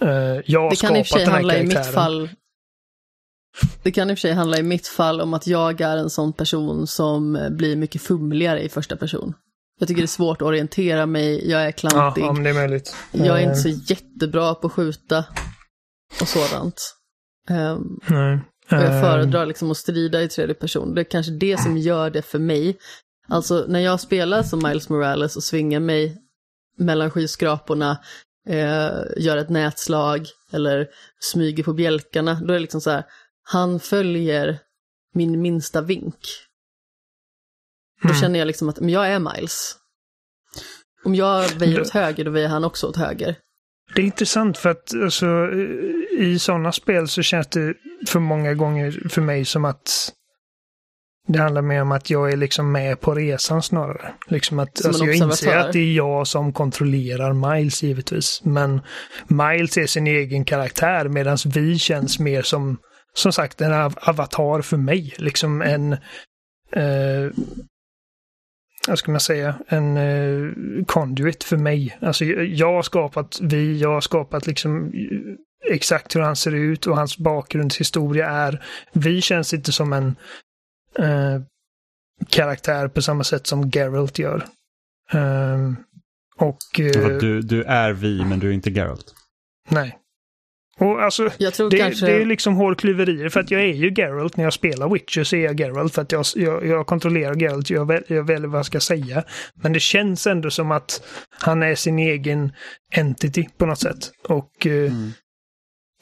Eh, 0.00 0.08
jag 0.46 0.60
har 0.62 0.70
Det 0.70 0.76
kan 0.80 0.96
i 0.96 1.02
och 1.02 1.06
för 1.06 1.18
skapat 1.18 1.20
sig 1.20 1.24
den 1.24 1.28
här 1.28 1.34
handla 1.34 1.54
i 1.54 1.56
karaktären. 1.58 1.84
mitt 1.86 1.94
fall 1.94 2.28
det 3.82 3.90
kan 3.92 4.10
i 4.10 4.14
och 4.14 4.18
för 4.18 4.20
sig 4.20 4.32
handla 4.32 4.58
i 4.58 4.62
mitt 4.62 4.86
fall 4.86 5.20
om 5.20 5.34
att 5.34 5.46
jag 5.46 5.80
är 5.80 5.96
en 5.96 6.10
sån 6.10 6.32
person 6.32 6.86
som 6.86 7.48
blir 7.50 7.76
mycket 7.76 8.02
fumligare 8.02 8.62
i 8.62 8.68
första 8.68 8.96
person. 8.96 9.34
Jag 9.78 9.88
tycker 9.88 10.02
det 10.02 10.04
är 10.04 10.06
svårt 10.06 10.42
att 10.42 10.48
orientera 10.48 11.06
mig, 11.06 11.50
jag 11.50 11.60
är 11.62 11.66
Ja, 11.66 11.72
klantig, 11.72 12.24
om 12.24 12.42
det 12.42 12.50
är 12.50 12.54
möjligt. 12.54 12.96
jag 13.12 13.26
är 13.26 13.36
Eh, 13.36 13.42
inte 13.42 13.54
så 13.56 13.68
jättebra 13.68 14.54
på 14.54 14.66
att 14.66 14.72
skjuta 14.72 15.24
och 16.20 16.28
sådant. 16.28 16.94
Ehm, 17.50 17.98
Nej. 18.08 18.40
Och 18.70 18.78
jag 18.78 18.94
Eh, 18.94 19.00
föredrar 19.00 19.46
liksom 19.46 19.70
att 19.70 19.76
strida 19.76 20.22
i 20.22 20.28
tredje 20.28 20.54
person. 20.54 20.94
Det 20.94 21.00
är 21.00 21.04
kanske 21.04 21.32
det 21.32 21.60
som 21.60 21.78
gör 21.78 22.10
det 22.10 22.22
för 22.22 22.38
mig. 22.38 22.78
Alltså 23.28 23.64
när 23.68 23.80
jag 23.80 24.00
spelar 24.00 24.42
som 24.42 24.62
Miles 24.62 24.88
Morales 24.88 25.36
och 25.36 25.42
svingar 25.42 25.80
mig 25.80 26.16
mellan 26.78 27.10
skyskraporna, 27.10 27.98
eh, 28.48 28.90
gör 29.16 29.36
ett 29.36 29.48
nätslag 29.48 30.26
eller 30.52 30.86
smyger 31.20 31.64
på 31.64 31.72
bjälkarna, 31.72 32.34
då 32.34 32.48
är 32.48 32.52
det 32.52 32.58
liksom 32.58 32.80
så 32.80 32.90
här, 32.90 33.04
han 33.42 33.80
följer 33.80 34.58
min 35.14 35.42
minsta 35.42 35.80
vink. 35.80 36.18
Då 38.02 38.08
Mm. 38.08 38.20
känner 38.20 38.38
jag 38.38 38.46
liksom 38.46 38.68
att 38.68 38.80
men 38.80 38.88
jag 38.88 39.08
är 39.08 39.18
Miles. 39.18 39.76
Om 41.04 41.14
jag 41.14 41.48
väjer 41.48 41.80
åt 41.80 41.90
höger, 41.90 42.24
då 42.24 42.30
väjer 42.30 42.48
han 42.48 42.64
också 42.64 42.86
åt 42.86 42.96
höger. 42.96 43.36
Det 43.94 44.00
är 44.02 44.06
intressant 44.06 44.58
för 44.58 44.68
att 44.68 44.94
alltså, 44.94 45.26
i 46.18 46.38
sådana 46.38 46.72
spel 46.72 47.08
så 47.08 47.22
känns 47.22 47.46
det 47.46 47.74
för 48.06 48.20
många 48.20 48.54
gånger 48.54 49.08
för 49.08 49.22
mig 49.22 49.44
som 49.44 49.64
att 49.64 50.12
det 51.28 51.38
handlar 51.38 51.62
mer 51.62 51.82
om 51.82 51.92
att 51.92 52.10
jag 52.10 52.32
är 52.32 52.36
liksom 52.36 52.72
med 52.72 53.00
på 53.00 53.14
resan 53.14 53.62
snarare. 53.62 54.14
Liksom 54.26 54.58
att, 54.58 54.86
alltså, 54.86 55.04
jag 55.04 55.14
inser 55.14 55.56
att 55.56 55.72
det 55.72 55.78
är 55.78 55.92
jag 55.92 56.26
som 56.26 56.52
kontrollerar 56.52 57.54
Miles 57.54 57.82
givetvis. 57.82 58.40
Men 58.44 58.80
Miles 59.26 59.76
är 59.76 59.86
sin 59.86 60.06
egen 60.06 60.44
karaktär 60.44 61.08
medan 61.08 61.38
vi 61.54 61.78
känns 61.78 62.18
mer 62.18 62.42
som, 62.42 62.78
som 63.14 63.32
sagt, 63.32 63.60
en 63.60 63.72
av- 63.72 63.98
avatar 64.00 64.62
för 64.62 64.76
mig. 64.76 65.14
Liksom 65.18 65.62
en, 65.62 65.92
eh, 66.72 67.30
vad 68.88 68.98
ska 68.98 69.10
man 69.10 69.20
säga, 69.20 69.54
en 69.68 69.96
eh, 69.96 70.52
conduit 70.86 71.44
för 71.44 71.56
mig. 71.56 71.98
Alltså 72.00 72.24
jag 72.24 72.72
har 72.72 72.82
skapat 72.82 73.38
vi, 73.42 73.78
jag 73.80 73.90
har 73.90 74.00
skapat 74.00 74.46
liksom 74.46 74.92
exakt 75.70 76.16
hur 76.16 76.20
han 76.20 76.36
ser 76.36 76.54
ut 76.54 76.86
och 76.86 76.96
hans 76.96 77.18
bakgrundshistoria 77.18 78.28
är. 78.28 78.64
Vi 78.92 79.20
känns 79.20 79.54
inte 79.54 79.72
som 79.72 79.92
en 79.92 80.16
eh, 80.98 81.42
karaktär 82.28 82.88
på 82.88 83.02
samma 83.02 83.24
sätt 83.24 83.46
som 83.46 83.70
Geralt 83.70 84.18
gör. 84.18 84.44
Ehm, 85.12 85.76
och 86.36 86.80
eh, 86.80 87.18
Du, 87.18 87.40
du 87.42 87.62
är 87.62 87.92
vi, 87.92 88.24
men 88.24 88.38
du 88.38 88.48
är 88.48 88.52
inte 88.52 88.70
Geralt. 88.70 89.14
nej. 89.68 89.98
Och 90.80 91.02
alltså, 91.02 91.30
Jag 91.38 91.54
tror 91.54 91.70
det, 91.70 91.78
kanske... 91.78 92.06
det 92.06 92.12
är 92.12 92.24
liksom 92.26 92.54
hårklyverier 92.54 93.28
för 93.28 93.40
att 93.40 93.50
jag 93.50 93.60
är 93.60 93.74
ju 93.74 93.92
Geralt 93.96 94.36
när 94.36 94.44
jag 94.44 94.52
spelar 94.52 94.88
Witcher 94.88 95.24
så 95.24 95.36
är 95.36 95.44
jag 95.44 95.60
Geralt 95.60 95.94
för 95.94 96.02
att 96.02 96.12
jag, 96.12 96.24
jag, 96.34 96.66
jag 96.66 96.86
kontrollerar 96.86 97.34
Geralt, 97.34 97.70
jag, 97.70 97.86
väl, 97.86 98.02
jag 98.06 98.26
väljer 98.26 98.48
vad 98.48 98.58
jag 98.58 98.66
ska 98.66 98.80
säga. 98.80 99.24
Men 99.54 99.72
det 99.72 99.80
känns 99.80 100.26
ändå 100.26 100.50
som 100.50 100.70
att 100.70 101.02
han 101.30 101.62
är 101.62 101.74
sin 101.74 101.98
egen 101.98 102.52
entity 102.92 103.48
på 103.58 103.66
något 103.66 103.80
sätt. 103.80 104.10
Och 104.28 104.66
eh, 104.66 104.92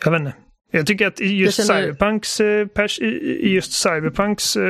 jag 0.04 0.10
vet 0.10 0.20
inte. 0.20 0.34
Jag 0.70 0.86
tycker 0.86 1.06
att 1.06 1.20
just 1.20 1.66
känner- 1.66 1.82
Cyberpunks, 1.82 2.40
eh, 2.40 2.66
pers, 2.66 2.98
just 3.40 3.72
Cyberpunks 3.72 4.56
eh, 4.56 4.64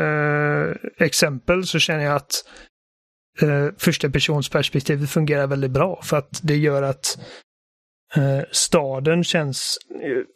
eh, 0.00 0.76
exempel 0.98 1.66
så 1.66 1.78
känner 1.78 2.04
jag 2.04 2.16
att 2.16 2.32
eh, 3.42 3.66
första 3.78 4.10
personsperspektivet 4.10 5.10
fungerar 5.10 5.46
väldigt 5.46 5.70
bra 5.70 6.00
för 6.02 6.16
att 6.16 6.40
det 6.42 6.56
gör 6.56 6.82
att 6.82 7.18
eh, 8.16 8.40
staden 8.50 9.24
känns, 9.24 9.78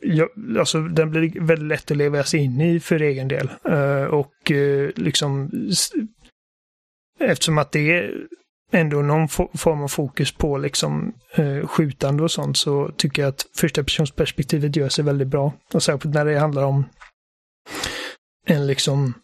ja, 0.00 0.28
alltså 0.58 0.80
den 0.80 1.10
blir 1.10 1.40
väldigt 1.40 1.68
lätt 1.68 1.90
att 1.90 1.96
leva 1.96 2.24
sig 2.24 2.40
in 2.40 2.60
i 2.60 2.80
för 2.80 3.00
egen 3.00 3.28
del. 3.28 3.50
Eh, 3.68 4.04
och 4.04 4.34
liksom 4.96 5.50
eftersom 7.20 7.58
att 7.58 7.72
det 7.72 7.92
är 7.92 8.26
ändå 8.74 9.02
någon 9.02 9.28
form 9.28 9.82
av 9.82 9.88
fokus 9.88 10.32
på 10.32 10.58
liksom 10.58 11.14
eh, 11.34 11.66
skjutande 11.66 12.22
och 12.22 12.30
sånt 12.30 12.56
så 12.56 12.90
tycker 12.96 13.22
jag 13.22 13.28
att 13.28 13.46
första 13.56 13.84
personsperspektivet 13.84 14.76
gör 14.76 14.88
sig 14.88 15.04
väldigt 15.04 15.28
bra. 15.28 15.52
Och 15.74 15.82
särskilt 15.82 16.14
när 16.14 16.24
det 16.24 16.38
handlar 16.38 16.62
om 16.62 16.84
en 18.46 18.66
liksom 18.66 19.14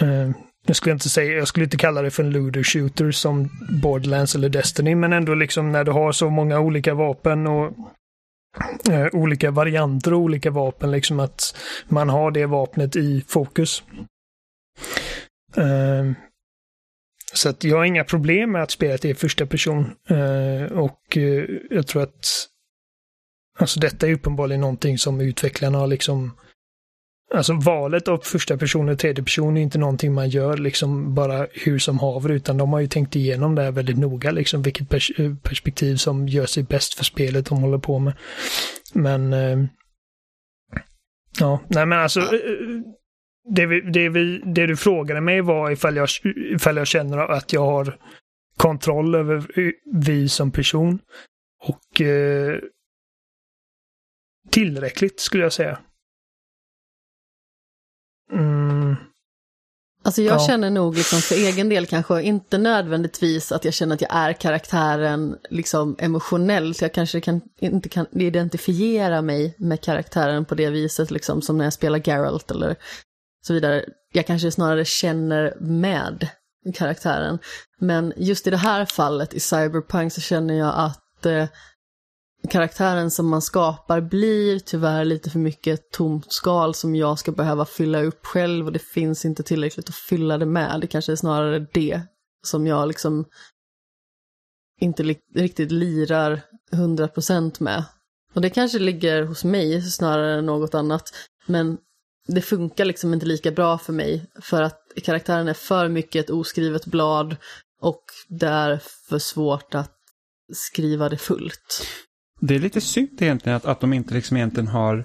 eh, 0.00 0.30
jag 0.66 0.76
skulle 0.76 0.92
inte 0.92 1.08
säga, 1.08 1.32
jag 1.32 1.48
skulle 1.48 1.64
inte 1.64 1.76
kalla 1.76 2.02
det 2.02 2.10
för 2.10 2.22
en 2.22 2.30
looter 2.30 2.62
shooter 2.62 3.10
som 3.10 3.48
Borderlands 3.82 4.34
eller 4.34 4.48
Destiny, 4.48 4.94
men 4.94 5.12
ändå 5.12 5.34
liksom 5.34 5.72
när 5.72 5.84
du 5.84 5.92
har 5.92 6.12
så 6.12 6.30
många 6.30 6.60
olika 6.60 6.94
vapen 6.94 7.46
och 7.46 7.72
eh, 8.90 9.06
olika 9.12 9.50
varianter 9.50 10.14
och 10.14 10.20
olika 10.20 10.50
vapen, 10.50 10.90
liksom 10.90 11.20
att 11.20 11.56
man 11.88 12.08
har 12.08 12.30
det 12.30 12.46
vapnet 12.46 12.96
i 12.96 13.24
fokus. 13.28 13.82
Eh, 15.56 16.12
så 17.32 17.48
att 17.48 17.64
jag 17.64 17.76
har 17.76 17.84
inga 17.84 18.04
problem 18.04 18.52
med 18.52 18.62
att 18.62 18.70
spela 18.70 18.96
det 18.96 19.08
i 19.08 19.14
första 19.14 19.46
person. 19.46 19.90
Eh, 20.08 20.72
och 20.72 21.16
eh, 21.16 21.44
jag 21.70 21.86
tror 21.86 22.02
att 22.02 22.48
alltså 23.58 23.80
detta 23.80 24.08
är 24.08 24.12
uppenbarligen 24.12 24.60
någonting 24.60 24.98
som 24.98 25.20
utvecklarna 25.20 25.78
har 25.78 25.86
liksom 25.86 26.32
Alltså 27.34 27.52
valet 27.52 28.08
av 28.08 28.18
första 28.18 28.56
person 28.56 28.88
och 28.88 28.98
tredje 28.98 29.24
person 29.24 29.56
är 29.56 29.60
inte 29.60 29.78
någonting 29.78 30.12
man 30.12 30.28
gör 30.28 30.56
liksom 30.56 31.14
bara 31.14 31.46
hur 31.52 31.78
som 31.78 31.98
haver 31.98 32.30
utan 32.30 32.56
de 32.56 32.72
har 32.72 32.80
ju 32.80 32.86
tänkt 32.86 33.16
igenom 33.16 33.54
det 33.54 33.62
här 33.62 33.70
väldigt 33.70 33.98
noga 33.98 34.30
liksom 34.30 34.62
vilket 34.62 34.88
pers- 34.88 35.36
perspektiv 35.42 35.96
som 35.96 36.28
gör 36.28 36.46
sig 36.46 36.62
bäst 36.62 36.94
för 36.94 37.04
spelet 37.04 37.46
de 37.46 37.58
håller 37.58 37.78
på 37.78 37.98
med. 37.98 38.14
Men 38.92 39.32
eh, 39.32 39.64
ja, 41.38 41.60
nej 41.68 41.86
men 41.86 41.98
alltså 41.98 42.20
eh, 42.20 42.28
det, 43.48 43.66
vi, 43.66 43.80
det, 43.80 44.08
vi, 44.08 44.38
det 44.44 44.66
du 44.66 44.76
frågade 44.76 45.20
mig 45.20 45.40
var 45.40 45.70
ifall 45.70 45.96
jag, 45.96 46.08
ifall 46.36 46.76
jag 46.76 46.86
känner 46.86 47.18
att 47.18 47.52
jag 47.52 47.64
har 47.64 47.98
kontroll 48.56 49.14
över 49.14 49.46
vi 49.92 50.28
som 50.28 50.50
person. 50.50 50.98
Och 51.64 52.00
eh, 52.00 52.58
tillräckligt 54.50 55.20
skulle 55.20 55.42
jag 55.42 55.52
säga. 55.52 55.78
Mm, 58.32 58.96
Alltså 60.04 60.22
jag 60.22 60.34
Ja. 60.34 60.46
känner 60.46 60.70
nog 60.70 60.96
liksom 60.96 61.18
för 61.18 61.34
egen 61.34 61.68
del 61.68 61.86
kanske 61.86 62.22
inte 62.22 62.58
nödvändigtvis 62.58 63.52
att 63.52 63.64
jag 63.64 63.74
känner 63.74 63.94
att 63.94 64.00
jag 64.00 64.14
är 64.14 64.32
karaktären 64.32 65.36
liksom 65.50 65.96
emotionellt. 65.98 66.82
Jag 66.82 66.94
kanske 66.94 67.20
kan, 67.20 67.40
inte 67.60 67.88
kan 67.88 68.06
identifiera 68.10 69.22
mig 69.22 69.54
med 69.58 69.80
karaktären 69.80 70.44
på 70.44 70.54
det 70.54 70.70
viset 70.70 71.10
liksom 71.10 71.42
som 71.42 71.58
när 71.58 71.64
jag 71.64 71.72
spelar 71.72 71.98
Geralt 72.08 72.50
eller 72.50 72.76
så 73.42 73.54
vidare. 73.54 73.84
Jag 74.12 74.26
kanske 74.26 74.50
snarare 74.50 74.84
känner 74.84 75.56
med 75.60 76.28
karaktären. 76.74 77.38
Men 77.78 78.12
just 78.16 78.46
i 78.46 78.50
det 78.50 78.56
här 78.56 78.84
fallet 78.84 79.34
i 79.34 79.40
Cyberpunk 79.40 80.12
så 80.12 80.20
känner 80.20 80.54
jag 80.54 80.74
att 80.76 81.26
eh, 81.26 81.48
karaktären 82.48 83.10
som 83.10 83.28
man 83.28 83.42
skapar 83.42 84.00
blir 84.00 84.58
tyvärr 84.58 85.04
lite 85.04 85.30
för 85.30 85.38
mycket 85.38 85.90
tomt 85.90 86.32
skal 86.32 86.74
som 86.74 86.96
jag 86.96 87.18
ska 87.18 87.32
behöva 87.32 87.64
fylla 87.64 88.02
upp 88.02 88.26
själv 88.26 88.66
och 88.66 88.72
det 88.72 88.82
finns 88.82 89.24
inte 89.24 89.42
tillräckligt 89.42 89.88
att 89.88 89.94
fylla 89.94 90.38
det 90.38 90.46
med. 90.46 90.80
Det 90.80 90.86
kanske 90.86 91.12
är 91.12 91.16
snarare 91.16 91.66
det 91.72 92.00
som 92.46 92.66
jag 92.66 92.88
liksom 92.88 93.24
inte 94.80 95.02
riktigt 95.34 95.72
lirar 95.72 96.40
100% 96.72 97.62
med. 97.62 97.84
Och 98.34 98.40
det 98.40 98.50
kanske 98.50 98.78
ligger 98.78 99.22
hos 99.22 99.44
mig 99.44 99.82
snarare 99.82 100.38
än 100.38 100.46
något 100.46 100.74
annat. 100.74 101.12
Men 101.46 101.78
det 102.28 102.40
funkar 102.40 102.84
liksom 102.84 103.14
inte 103.14 103.26
lika 103.26 103.50
bra 103.50 103.78
för 103.78 103.92
mig 103.92 104.26
för 104.42 104.62
att 104.62 104.78
karaktären 105.04 105.48
är 105.48 105.54
för 105.54 105.88
mycket 105.88 106.24
ett 106.24 106.30
oskrivet 106.30 106.86
blad 106.86 107.36
och 107.80 108.04
det 108.28 108.46
är 108.46 108.80
för 109.08 109.18
svårt 109.18 109.74
att 109.74 109.92
skriva 110.52 111.08
det 111.08 111.16
fullt. 111.16 111.86
Det 112.40 112.54
är 112.54 112.58
lite 112.58 112.80
synd 112.80 113.22
egentligen 113.22 113.56
att, 113.56 113.64
att 113.64 113.80
de 113.80 113.92
inte 113.92 114.14
liksom 114.14 114.36
egentligen 114.36 114.68
har 114.68 115.04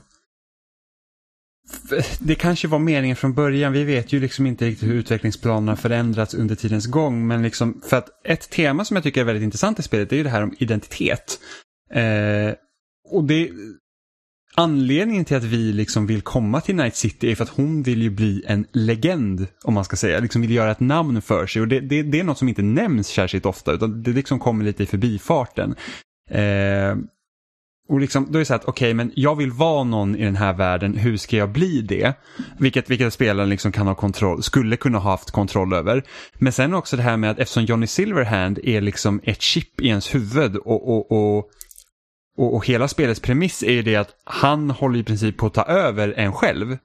det 2.20 2.36
kanske 2.36 2.68
var 2.68 2.80
meningen 2.80 3.16
från 3.16 3.34
början. 3.34 3.74
Vi 3.74 3.84
vet 3.84 4.14
ju 4.14 4.20
liksom 4.20 4.48
inte 4.48 4.66
riktigt 4.66 4.90
hur 4.90 4.94
utvecklingsplanerna 4.94 5.76
förändrats 5.76 6.34
under 6.34 6.56
tidens 6.56 6.86
gång. 6.86 7.28
Men 7.28 7.44
liksom, 7.44 7.82
för 7.86 7.98
att 7.98 8.10
ett 8.26 8.50
tema 8.50 8.86
som 8.86 8.96
jag 8.96 9.04
tycker 9.04 9.22
är 9.22 9.26
väldigt 9.26 9.44
intressant 9.44 9.80
i 9.80 9.84
spelet 9.84 10.12
är 10.12 10.16
ju 10.16 10.24
det 10.24 10.30
här 10.30 10.44
om 10.44 10.56
identitet. 10.60 11.40
Eh, 11.92 12.54
och 13.10 13.24
det, 13.24 13.50
anledningen 14.58 15.26
till 15.26 15.38
att 15.38 15.44
vi 15.44 15.74
liksom 15.74 16.08
vill 16.08 16.22
komma 16.22 16.62
till 16.62 16.76
Night 16.76 16.96
City 16.96 17.32
är 17.32 17.36
för 17.36 17.44
att 17.44 17.50
hon 17.50 17.84
vill 17.84 18.02
ju 18.02 18.10
bli 18.10 18.44
en 18.48 18.66
legend, 18.72 19.48
om 19.64 19.74
man 19.74 19.86
ska 19.86 19.96
säga. 19.96 20.20
Liksom 20.20 20.42
vill 20.42 20.52
göra 20.52 20.72
ett 20.72 20.80
namn 20.80 21.22
för 21.22 21.48
sig. 21.48 21.62
Och 21.62 21.68
det, 21.68 21.80
det, 21.80 22.04
det 22.04 22.20
är 22.20 22.24
något 22.24 22.38
som 22.38 22.50
inte 22.50 22.62
nämns 22.62 23.08
särskilt 23.08 23.46
ofta, 23.46 23.72
utan 23.72 24.04
det 24.04 24.12
liksom 24.12 24.40
kommer 24.40 24.66
lite 24.66 24.84
i 24.84 24.86
förbifarten. 24.86 25.76
Eh, 26.30 26.96
och 27.90 28.00
liksom, 28.00 28.28
då 28.32 28.38
är 28.38 28.40
det 28.40 28.46
så 28.46 28.54
att, 28.54 28.66
okej, 28.66 28.88
okay, 28.88 28.94
men 28.94 29.12
jag 29.16 29.36
vill 29.36 29.52
vara 29.52 29.84
någon 29.84 30.16
i 30.16 30.24
den 30.24 30.36
här 30.36 30.54
världen, 30.54 30.94
hur 30.94 31.18
ska 31.18 31.38
jag 31.38 31.50
bli 31.50 31.82
det? 31.82 32.14
Vilket, 32.60 32.90
vilket 32.90 33.14
spelaren 33.14 33.50
liksom 33.50 33.72
kan 33.72 33.88
ha 33.88 33.96
kontroll, 33.96 34.44
skulle 34.44 34.78
kunna 34.78 34.98
ha 34.98 35.12
haft 35.12 35.32
kontroll 35.32 35.74
över. 35.74 36.04
Men 36.34 36.54
sen 36.54 36.74
också 36.74 36.98
det 36.98 37.04
här 37.04 37.18
med 37.18 37.32
att 37.32 37.40
eftersom 37.40 37.64
Johnny 37.64 37.88
Silverhand 37.88 38.60
är 38.64 38.82
liksom 38.82 39.20
ett 39.24 39.42
chip 39.42 39.82
i 39.82 39.88
ens 39.88 40.16
huvud 40.16 40.56
och, 40.56 40.90
och, 40.90 41.12
och, 41.12 41.50
och, 42.38 42.56
och 42.56 42.66
hela 42.66 42.88
spelets 42.88 43.20
premiss 43.20 43.64
är 43.64 43.72
ju 43.72 43.82
det 43.82 43.96
att 43.96 44.10
han 44.24 44.72
håller 44.72 45.00
i 45.00 45.04
princip 45.04 45.38
på 45.38 45.46
att 45.46 45.54
ta 45.54 45.64
över 45.64 46.14
en 46.18 46.34
själv. 46.34 46.78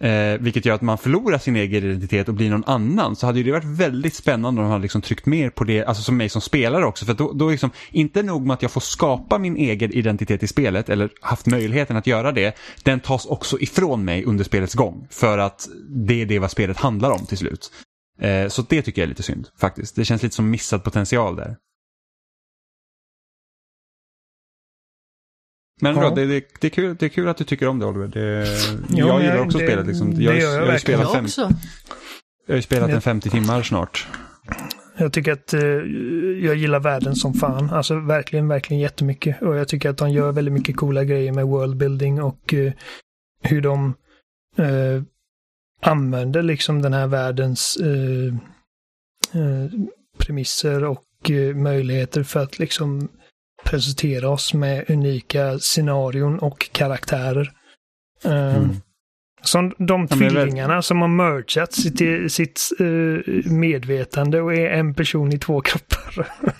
Eh, 0.00 0.38
vilket 0.40 0.64
gör 0.64 0.74
att 0.74 0.82
man 0.82 0.98
förlorar 0.98 1.38
sin 1.38 1.56
egen 1.56 1.84
identitet 1.84 2.28
och 2.28 2.34
blir 2.34 2.50
någon 2.50 2.64
annan. 2.64 3.16
Så 3.16 3.26
hade 3.26 3.42
det 3.42 3.52
varit 3.52 3.64
väldigt 3.64 4.14
spännande 4.14 4.60
om 4.60 4.66
de 4.66 4.70
hade 4.70 4.82
liksom 4.82 5.02
tryckt 5.02 5.26
mer 5.26 5.50
på 5.50 5.64
det, 5.64 5.84
alltså 5.84 6.02
som 6.02 6.16
mig 6.16 6.28
som 6.28 6.40
spelare 6.40 6.86
också. 6.86 7.04
För 7.04 7.14
då, 7.14 7.32
då 7.32 7.50
liksom, 7.50 7.70
inte 7.90 8.22
nog 8.22 8.46
med 8.46 8.54
att 8.54 8.62
jag 8.62 8.70
får 8.70 8.80
skapa 8.80 9.38
min 9.38 9.56
egen 9.56 9.92
identitet 9.92 10.42
i 10.42 10.46
spelet, 10.46 10.88
eller 10.88 11.10
haft 11.20 11.46
möjligheten 11.46 11.96
att 11.96 12.06
göra 12.06 12.32
det, 12.32 12.56
den 12.82 13.00
tas 13.00 13.26
också 13.26 13.60
ifrån 13.60 14.04
mig 14.04 14.24
under 14.24 14.44
spelets 14.44 14.74
gång. 14.74 15.06
För 15.10 15.38
att 15.38 15.68
det 15.88 16.22
är 16.22 16.26
det 16.26 16.38
vad 16.38 16.50
spelet 16.50 16.76
handlar 16.76 17.10
om 17.10 17.26
till 17.26 17.38
slut. 17.38 17.72
Eh, 18.20 18.48
så 18.48 18.62
det 18.62 18.82
tycker 18.82 19.02
jag 19.02 19.06
är 19.06 19.08
lite 19.08 19.22
synd, 19.22 19.48
faktiskt. 19.60 19.96
Det 19.96 20.04
känns 20.04 20.22
lite 20.22 20.34
som 20.34 20.50
missad 20.50 20.84
potential 20.84 21.36
där. 21.36 21.56
Men 25.80 25.94
bra, 25.94 26.10
det, 26.10 26.26
det, 26.26 26.44
det, 26.60 26.66
är 26.66 26.70
kul, 26.70 26.96
det 26.98 27.06
är 27.06 27.10
kul 27.10 27.28
att 27.28 27.36
du 27.36 27.44
tycker 27.44 27.68
om 27.68 27.78
det 27.78 27.86
Oliver. 27.86 28.08
Det, 28.08 28.46
jo, 28.88 29.08
jag 29.08 29.22
gillar 29.22 29.40
också 29.40 29.58
det, 29.58 29.64
spelet. 29.64 29.86
Liksom. 29.86 30.12
Jag, 30.12 30.34
det 30.34 30.40
gör 30.40 30.52
jag, 30.52 30.62
jag, 30.62 30.74
jag, 30.74 30.80
spelat 30.80 31.12
fem, 31.12 31.24
också. 31.24 31.40
jag 32.46 32.54
har 32.54 32.56
ju 32.56 32.62
spelat 32.62 32.90
en 32.90 33.00
50 33.00 33.30
timmar 33.30 33.62
snart. 33.62 34.06
Jag 34.96 35.12
tycker 35.12 35.32
att 35.32 35.54
uh, 35.54 35.60
jag 36.44 36.56
gillar 36.56 36.80
världen 36.80 37.16
som 37.16 37.34
fan. 37.34 37.70
Alltså 37.70 38.00
verkligen, 38.00 38.48
verkligen 38.48 38.80
jättemycket. 38.80 39.42
Och 39.42 39.56
jag 39.56 39.68
tycker 39.68 39.90
att 39.90 39.96
de 39.96 40.10
gör 40.10 40.32
väldigt 40.32 40.54
mycket 40.54 40.76
coola 40.76 41.04
grejer 41.04 41.32
med 41.32 41.46
worldbuilding 41.46 42.22
och 42.22 42.52
uh, 42.52 42.72
hur 43.42 43.60
de 43.60 43.94
uh, 44.58 45.02
använder 45.82 46.42
liksom 46.42 46.82
den 46.82 46.92
här 46.92 47.06
världens 47.06 47.78
premisser 50.18 50.84
och 50.84 51.04
möjligheter 51.54 52.22
för 52.22 52.40
att 52.40 52.58
liksom 52.58 53.08
presentera 53.70 54.28
oss 54.28 54.54
med 54.54 54.90
unika 54.90 55.58
scenarion 55.58 56.38
och 56.38 56.72
karaktärer. 56.72 57.52
Uh, 58.26 58.56
mm. 58.56 58.70
Som 59.42 59.74
de 59.78 60.08
tvillingarna 60.08 60.74
väl... 60.74 60.82
som 60.82 61.00
har 61.00 61.08
mergat 61.08 61.72
sitt, 61.72 62.32
sitt 62.32 62.60
uh, 62.80 63.20
medvetande 63.44 64.40
och 64.40 64.54
är 64.54 64.70
en 64.70 64.94
person 64.94 65.32
i 65.32 65.38
två 65.38 65.60
kroppar. 65.60 66.28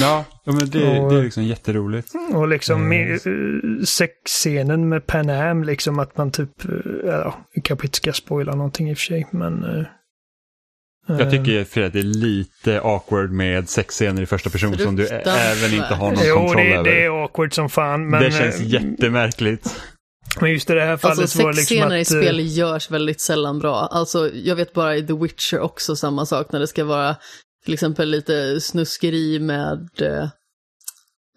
ja, 0.00 0.24
men 0.44 0.70
det, 0.70 1.00
och, 1.00 1.12
det 1.12 1.18
är 1.18 1.22
liksom 1.22 1.44
jätteroligt. 1.44 2.12
Och 2.34 2.48
liksom 2.48 2.92
mm. 2.92 3.18
uh, 3.26 3.84
sexscenen 3.84 4.88
med 4.88 5.06
Pan 5.06 5.30
Am, 5.30 5.64
liksom 5.64 5.98
att 5.98 6.16
man 6.16 6.30
typ, 6.30 6.64
uh, 6.68 6.80
ja, 7.04 7.46
vi 7.54 7.60
kanske 7.60 7.86
inte 7.86 7.96
ska 7.96 8.12
spoila 8.12 8.54
någonting 8.54 8.90
i 8.90 8.94
och 8.94 8.98
för 8.98 9.04
sig, 9.04 9.26
men 9.30 9.64
uh, 9.64 9.84
jag 11.06 11.30
tycker 11.30 11.64
för 11.64 11.80
att 11.80 11.92
det 11.92 11.98
är 11.98 12.02
lite 12.02 12.80
awkward 12.80 13.30
med 13.30 13.68
sexscener 13.68 14.22
i 14.22 14.26
första 14.26 14.50
person 14.50 14.78
som 14.78 14.96
du 14.96 15.06
även 15.08 15.74
inte 15.74 15.94
har 15.94 16.12
någon 16.12 16.24
jo, 16.26 16.36
kontroll 16.36 16.66
det, 16.66 16.74
över. 16.74 16.90
det 16.90 17.04
är 17.04 17.24
awkward 17.24 17.54
som 17.54 17.68
fan. 17.68 18.10
Men, 18.10 18.22
det 18.22 18.30
känns 18.30 18.60
äh, 18.60 18.68
jättemärkligt. 18.68 19.82
Men 20.40 20.50
just 20.50 20.70
i 20.70 20.74
det 20.74 20.84
här 20.84 20.96
fallet 20.96 21.18
alltså, 21.18 21.42
var 21.42 21.52
liksom 21.52 21.82
att... 21.82 21.92
i 21.92 22.04
spel 22.04 22.40
görs 22.40 22.90
väldigt 22.90 23.20
sällan 23.20 23.58
bra. 23.58 23.88
Alltså, 23.90 24.30
jag 24.34 24.56
vet 24.56 24.72
bara 24.72 24.96
i 24.96 25.06
The 25.06 25.12
Witcher 25.12 25.60
också 25.60 25.96
samma 25.96 26.26
sak 26.26 26.52
när 26.52 26.60
det 26.60 26.66
ska 26.66 26.84
vara 26.84 27.16
till 27.64 27.74
exempel 27.74 28.08
lite 28.08 28.60
snuskeri 28.60 29.38
med 29.38 29.88
eh, 30.00 30.28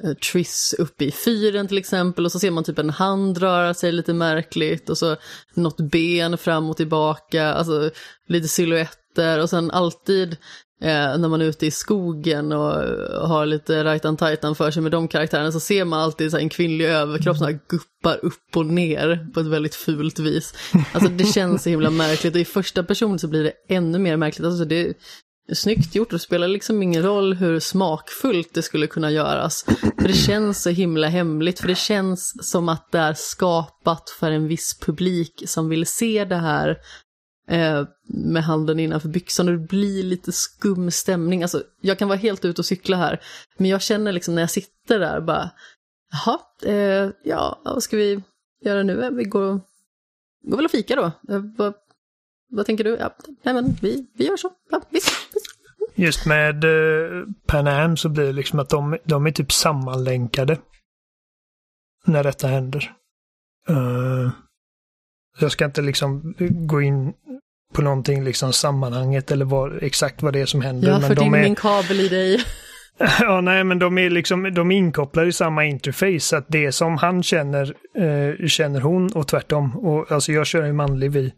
Eh, 0.04 0.14
Triss 0.14 0.76
uppe 0.80 1.06
i 1.06 1.12
fyren 1.12 1.68
till 1.68 1.78
exempel 1.78 2.26
och 2.26 2.32
så 2.32 2.40
ser 2.40 2.52
man 2.52 2.64
typ 2.64 2.80
en 2.80 2.90
hand 2.90 3.38
röra 3.38 3.74
sig 3.74 3.92
lite 3.92 4.14
märkligt 4.14 4.90
och 4.90 4.98
så 4.98 5.16
något 5.54 5.78
ben 5.78 6.38
fram 6.38 6.70
och 6.70 6.78
tillbaka, 6.78 7.54
alltså 7.54 7.92
lite 8.28 8.48
silhuetter 8.48 9.42
och 9.42 9.50
sen 9.50 9.72
alltid 9.72 10.38
eh, 10.82 11.18
när 11.18 11.28
man 11.28 11.42
är 11.42 11.46
ute 11.46 11.66
i 11.66 11.72
skogen 11.72 12.52
och 12.52 12.84
eh, 12.84 13.28
har 13.28 13.46
lite 13.46 13.84
rajtan 13.84 14.18
tajtan 14.18 14.56
för 14.56 14.72
sig 14.72 14.82
med 14.82 14.92
de 14.92 15.08
karaktärerna 15.08 15.52
så 15.52 15.60
ser 15.60 15.86
man 15.86 16.00
alltid 16.00 16.32
så 16.32 16.38
en 16.38 16.50
kvinnlig 16.50 16.86
överkropp 16.86 17.38
som 17.38 17.60
guppar 17.68 18.26
upp 18.26 18.56
och 18.56 18.66
ner 18.66 19.28
på 19.34 19.40
ett 19.40 19.48
väldigt 19.48 19.76
fult 19.76 20.20
vis. 20.20 20.54
Alltså 20.94 21.10
det 21.10 21.26
känns 21.26 21.64
så 21.64 21.70
himla 21.70 21.90
märkligt 21.90 22.36
och 22.36 22.42
i 22.42 22.46
första 22.46 22.84
person 22.84 23.20
så 23.20 23.28
blir 23.28 23.44
det 23.44 23.76
ännu 23.76 24.00
mer 24.00 24.18
märkligt. 24.18 24.46
Alltså 24.46 24.66
det 24.66 24.94
snyggt 25.54 25.96
gjort 25.96 26.08
och 26.08 26.14
det 26.14 26.24
spelar 26.24 26.48
liksom 26.48 26.84
ingen 26.84 27.04
roll 27.04 27.34
hur 27.34 27.60
smakfullt 27.60 28.54
det 28.54 28.62
skulle 28.62 28.88
kunna 28.88 29.12
göras. 29.12 29.66
För 30.00 30.08
det 30.08 30.14
känns 30.14 30.64
så 30.64 30.70
himla 30.70 31.08
hemligt, 31.08 31.60
för 31.60 31.68
det 31.68 31.76
känns 31.76 32.50
som 32.52 32.70
att 32.70 32.92
det 32.92 33.00
är 33.00 33.14
skapat 33.14 34.10
för 34.10 34.32
en 34.32 34.48
viss 34.48 34.80
publik 34.80 35.44
som 35.46 35.70
vill 35.70 35.86
se 35.86 36.26
det 36.26 36.36
här 36.36 36.78
eh, 37.50 37.84
med 38.08 38.44
handen 38.44 38.80
innanför 38.80 39.10
byxan 39.10 39.48
och 39.48 39.54
det 39.54 39.68
blir 39.68 40.04
lite 40.04 40.32
skum 40.32 40.92
stämning. 40.92 41.42
Alltså, 41.42 41.64
jag 41.82 42.00
kan 42.00 42.08
vara 42.08 42.18
helt 42.18 42.46
ute 42.46 42.62
och 42.62 42.66
cykla 42.66 42.98
här, 42.98 43.22
men 43.58 43.70
jag 43.70 43.82
känner 43.82 44.12
liksom 44.12 44.36
när 44.36 44.42
jag 44.42 44.52
sitter 44.52 45.00
där 45.00 45.22
bara, 45.22 45.50
jaha, 46.12 46.40
eh, 46.64 47.10
ja, 47.24 47.62
vad 47.66 47.84
ska 47.84 47.98
vi 47.98 48.22
göra 48.62 48.84
nu? 48.84 49.10
Vi 49.14 49.24
går, 49.24 49.62
går 50.44 50.58
väl 50.58 50.66
och 50.66 50.72
fika 50.72 50.96
då. 50.96 51.34
Eh, 51.34 51.42
vad, 51.58 51.74
vad 52.50 52.66
tänker 52.66 52.84
du? 52.84 52.98
Ja, 53.00 53.16
nej 53.44 53.54
men 53.54 53.76
vi, 53.82 54.08
vi 54.14 54.28
gör 54.28 54.38
så. 54.38 54.52
Ja, 54.72 54.82
visst. 54.90 55.25
Just 55.96 56.26
med 56.26 56.64
eh, 56.64 57.24
Pan 57.48 57.68
Am 57.68 57.98
så 57.98 58.10
blir 58.10 58.26
det 58.26 58.32
liksom 58.32 58.60
att 58.60 58.70
de, 58.70 58.98
de 59.04 59.28
är 59.28 59.32
typ 59.32 59.52
sammanlänkade. 59.52 60.58
När 62.06 62.24
detta 62.24 62.48
händer. 62.48 62.92
Uh, 63.70 64.30
jag 65.40 65.52
ska 65.52 65.66
inte 65.66 65.82
liksom 65.82 66.36
gå 66.40 66.82
in 66.82 67.14
på 67.74 67.82
någonting, 67.82 68.24
liksom 68.24 68.54
sammanhanget 68.54 69.32
eller 69.32 69.46
vad, 69.46 69.84
exakt 69.84 70.24
vad 70.24 70.34
det 70.34 70.40
är 70.40 70.46
som 70.46 70.62
händer. 70.62 70.90
Jag 70.90 71.08
för 71.08 71.16
din 71.16 71.34
är... 71.34 71.44
min 71.44 71.56
kabel 71.56 72.00
i 72.00 72.08
dig. 72.08 72.44
ja, 73.20 73.42
nej, 73.42 73.64
men 73.64 73.80
de 73.80 73.98
är 73.98 74.10
liksom, 74.10 74.54
de 74.54 74.72
är 74.72 74.76
inkopplade 74.76 75.28
i 75.28 75.32
samma 75.32 75.66
interface. 75.66 76.20
Så 76.20 76.36
att 76.36 76.46
det 76.48 76.72
som 76.72 76.98
han 76.98 77.24
känner, 77.24 77.74
eh, 77.98 78.48
känner 78.48 78.82
hon 78.82 79.14
och 79.14 79.28
tvärtom. 79.28 79.78
Och 79.78 80.12
alltså 80.12 80.32
jag 80.32 80.48
kör 80.48 80.66
ju 80.66 80.74
manlig 80.74 81.12
vi. 81.12 81.34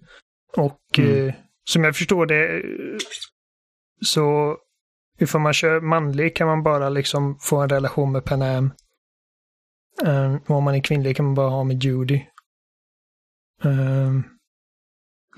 Och 0.58 0.80
mm. 0.98 1.28
eh, 1.28 1.34
som 1.70 1.84
jag 1.84 1.96
förstår 1.96 2.26
det 2.26 2.62
så 4.02 4.58
ifall 5.20 5.42
man 5.42 5.54
kör 5.54 5.82
manlig 5.82 6.36
kan 6.36 6.48
man 6.48 6.64
bara 6.64 6.90
liksom 6.90 7.38
få 7.40 7.58
en 7.58 7.70
relation 7.70 8.12
med 8.12 8.26
Panam. 8.26 8.72
Um, 10.06 10.40
och 10.48 10.56
om 10.56 10.64
man 10.64 10.76
är 10.76 10.80
kvinnlig 10.80 11.16
kan 11.18 11.26
man 11.26 11.36
bara 11.36 11.50
ha 11.50 11.64
med 11.64 11.84
Judy. 11.84 12.22
Um, 13.64 14.24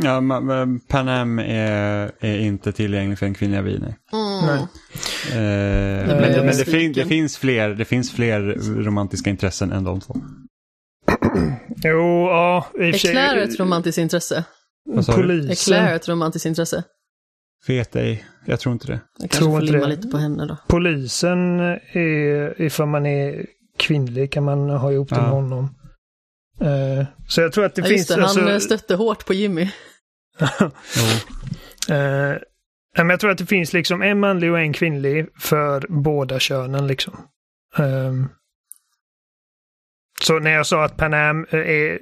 Ja, 0.04 0.22
Pan 0.88 1.10
Am 1.10 1.40
är, 1.40 2.12
är 2.20 2.38
inte 2.38 2.72
tillgänglig 2.72 3.20
för 3.20 3.26
en 3.26 3.34
kvinnliga 3.34 3.62
vi, 3.62 3.80
nej. 3.80 3.96
Mm. 4.14 4.60
Eh, 4.60 6.08
men, 6.08 6.46
men 6.46 6.58
det, 6.58 6.66
fin, 6.66 6.94
det, 6.94 7.06
finns 7.06 7.38
fler, 7.38 7.70
det 7.70 7.86
finns 7.86 8.12
fler 8.12 8.42
romantiska 8.84 9.30
intressen 9.30 9.72
än 9.72 9.84
de 9.84 10.00
två. 10.00 10.16
jo, 11.84 12.28
ja. 12.28 12.68
Är 12.80 12.92
Claire 12.92 13.44
ett 13.44 13.60
romantiskt 13.60 13.98
intresse? 13.98 14.44
Polisen. 15.16 15.52
Är 15.52 15.56
Claire 15.56 15.96
ett 15.96 16.10
romantiskt 16.10 16.46
intresse? 16.46 16.84
Vet 17.68 17.96
ej. 17.96 18.26
Jag 18.46 18.60
tror 18.60 18.74
inte 18.74 18.88
det. 18.88 19.00
Jag 19.20 19.30
kanske 19.30 19.38
Tror 19.40 19.50
får 19.52 19.62
inte 19.62 19.74
limma 19.74 19.86
det. 19.88 19.96
lite 19.96 20.08
på 20.08 20.18
henne 20.18 20.46
då. 20.46 20.58
Polisen 20.68 21.60
är, 21.60 22.62
ifall 22.62 22.88
man 22.88 23.06
är 23.06 23.46
kvinnlig 23.78 24.32
kan 24.32 24.44
man 24.44 24.70
ha 24.70 24.92
ihop 24.92 25.10
det 25.10 25.16
Ja. 25.16 25.22
med 25.22 25.32
honom. 25.32 25.76
Eh, 26.62 27.06
så 27.28 27.42
jag 27.42 27.54
tror 27.54 27.66
att 27.66 27.76
det 27.76 27.82
Ja, 27.82 27.88
finns... 27.88 28.08
det, 28.08 28.14
han 28.14 28.24
alltså- 28.24 28.50
eh, 28.50 28.58
stötte 28.60 28.96
hårt 28.96 29.26
på 29.26 29.34
Jimmy. 29.34 29.70
Ja, 32.96 33.04
men 33.04 33.10
jag 33.10 33.20
tror 33.20 33.32
att 33.32 33.38
det 33.38 33.46
finns 33.46 33.74
liksom 33.74 34.02
en 34.02 34.20
manlig 34.20 34.52
och 34.52 34.60
en 34.60 34.74
kvinnlig 34.74 35.28
för 35.40 35.86
båda 35.90 36.40
könen 36.40 36.88
liksom. 36.88 37.18
Ehm, 37.78 38.30
så 40.22 40.40
när 40.40 40.52
jag 40.52 40.66
sa 40.68 40.84
att 40.86 40.98
Panam 40.98 41.46
är, 41.50 42.00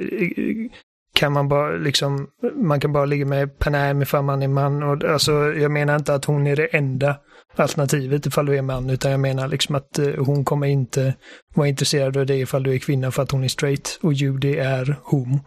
kan 1.17 1.33
man 1.33 1.47
bara 1.47 1.77
liksom, 1.77 2.27
man 2.55 2.79
kan 2.79 2.93
bara 2.93 3.05
ligga 3.05 3.25
med 3.25 3.59
Panam 3.59 4.01
ifall 4.01 4.23
man 4.23 4.41
är 4.41 4.47
man. 4.47 4.83
Och, 4.83 5.03
alltså, 5.03 5.31
jag 5.31 5.71
menar 5.71 5.95
inte 5.95 6.13
att 6.13 6.25
hon 6.25 6.47
är 6.47 6.55
det 6.55 6.65
enda 6.65 7.17
alternativet 7.55 8.25
ifall 8.25 8.45
du 8.45 8.57
är 8.57 8.61
man, 8.61 8.89
utan 8.89 9.11
jag 9.11 9.19
menar 9.19 9.47
liksom 9.47 9.75
att 9.75 9.99
eh, 9.99 10.13
hon 10.17 10.45
kommer 10.45 10.67
inte 10.67 11.15
vara 11.55 11.67
intresserad 11.67 12.17
av 12.17 12.25
dig 12.25 12.41
ifall 12.41 12.63
du 12.63 12.73
är 12.73 12.77
kvinna 12.79 13.11
för 13.11 13.23
att 13.23 13.31
hon 13.31 13.43
är 13.43 13.47
straight 13.47 13.99
och 14.01 14.13
Judy 14.13 14.55
är 14.55 14.99
homo. 15.03 15.39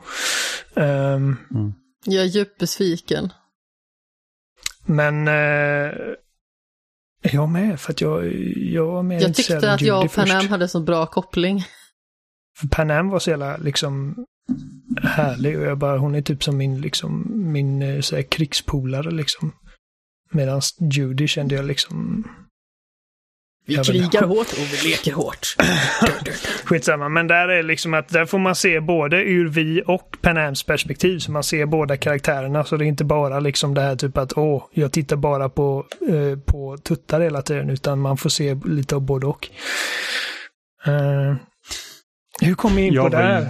Ehm, 0.77 1.37
Jag 2.05 2.23
är 2.23 2.29
djupt 2.29 2.59
besviken. 2.59 3.33
Men 4.87 5.29
eh, 5.29 5.95
är 7.23 7.35
jag 7.35 7.49
med? 7.49 7.81
För 7.81 7.93
att 7.93 8.01
jag, 8.01 8.33
jag 8.57 8.87
var 8.87 9.03
mer 9.03 9.21
Jag 9.21 9.29
intresserad 9.29 9.61
tyckte 9.61 9.73
att 9.73 9.81
jag 9.81 9.97
Judy 9.97 10.09
och 10.09 10.15
Panam 10.15 10.49
hade 10.49 10.69
så 10.69 10.81
bra 10.81 11.07
koppling. 11.07 11.65
För 12.61 12.69
Panam 12.69 13.09
var 13.09 13.19
så 13.19 13.31
jävla 13.31 13.57
liksom 13.57 14.25
härlig 15.03 15.59
och 15.59 15.65
jag 15.65 15.79
bara, 15.79 15.99
hon 15.99 16.15
är 16.15 16.23
typ 16.23 16.45
som 16.45 16.57
min 16.57 16.81
liksom, 16.81 17.25
min 17.53 17.83
eh, 17.83 18.01
så 18.01 18.17
här, 18.17 18.23
krigspolare 18.23 19.11
liksom. 19.11 19.53
Medan 20.33 20.61
Judy 20.93 21.27
kände 21.29 21.55
jag 21.55 21.65
liksom, 21.65 22.25
Vi 23.67 23.75
Jag 23.75 23.85
vet- 23.85 23.87
krigar 23.87 24.27
hårt 24.27 24.53
och 24.53 24.59
vi 24.73 24.89
leker 24.91 25.13
hårt. 25.13 25.57
skitsamma. 26.65 27.09
Men 27.09 27.27
där 27.27 27.49
är 27.49 27.63
liksom 27.63 27.95
att 27.95 28.09
där 28.09 28.27
får 28.27 28.39
man 28.39 28.55
se 28.57 28.81
både 28.81 29.17
ur 29.23 29.49
vi 29.49 29.83
och 29.87 30.17
Panams 30.21 30.63
perspektiv. 30.63 31.19
Så 31.19 31.33
man 31.33 31.45
ser 31.45 31.67
båda 31.67 31.97
karaktärerna. 31.97 32.65
Så 32.65 32.77
det 32.77 32.85
är 32.85 32.87
inte 32.87 33.05
bara 33.05 33.41
liksom 33.41 33.75
det 33.75 33.81
här 33.81 33.97
typ 33.97 34.17
att 34.17 34.39
åh, 34.39 34.65
jag 34.73 34.93
tittar 34.93 35.17
bara 35.17 35.49
på, 35.49 35.87
eh, 36.09 36.39
på 36.39 36.77
tuttar 36.79 37.21
hela 37.21 37.43
tiden. 37.43 37.71
Utan 37.71 37.99
man 38.01 38.17
får 38.17 38.31
se 38.31 38.55
lite 38.65 38.95
av 38.95 39.01
både 39.03 39.27
och. 39.27 39.49
Eh, 40.87 41.35
hur 42.41 42.55
kom 42.55 42.77
vi 42.77 42.83
in 42.83 42.95
Jag 42.95 43.05
på 43.05 43.17
det 43.17 43.23
här? 43.23 43.49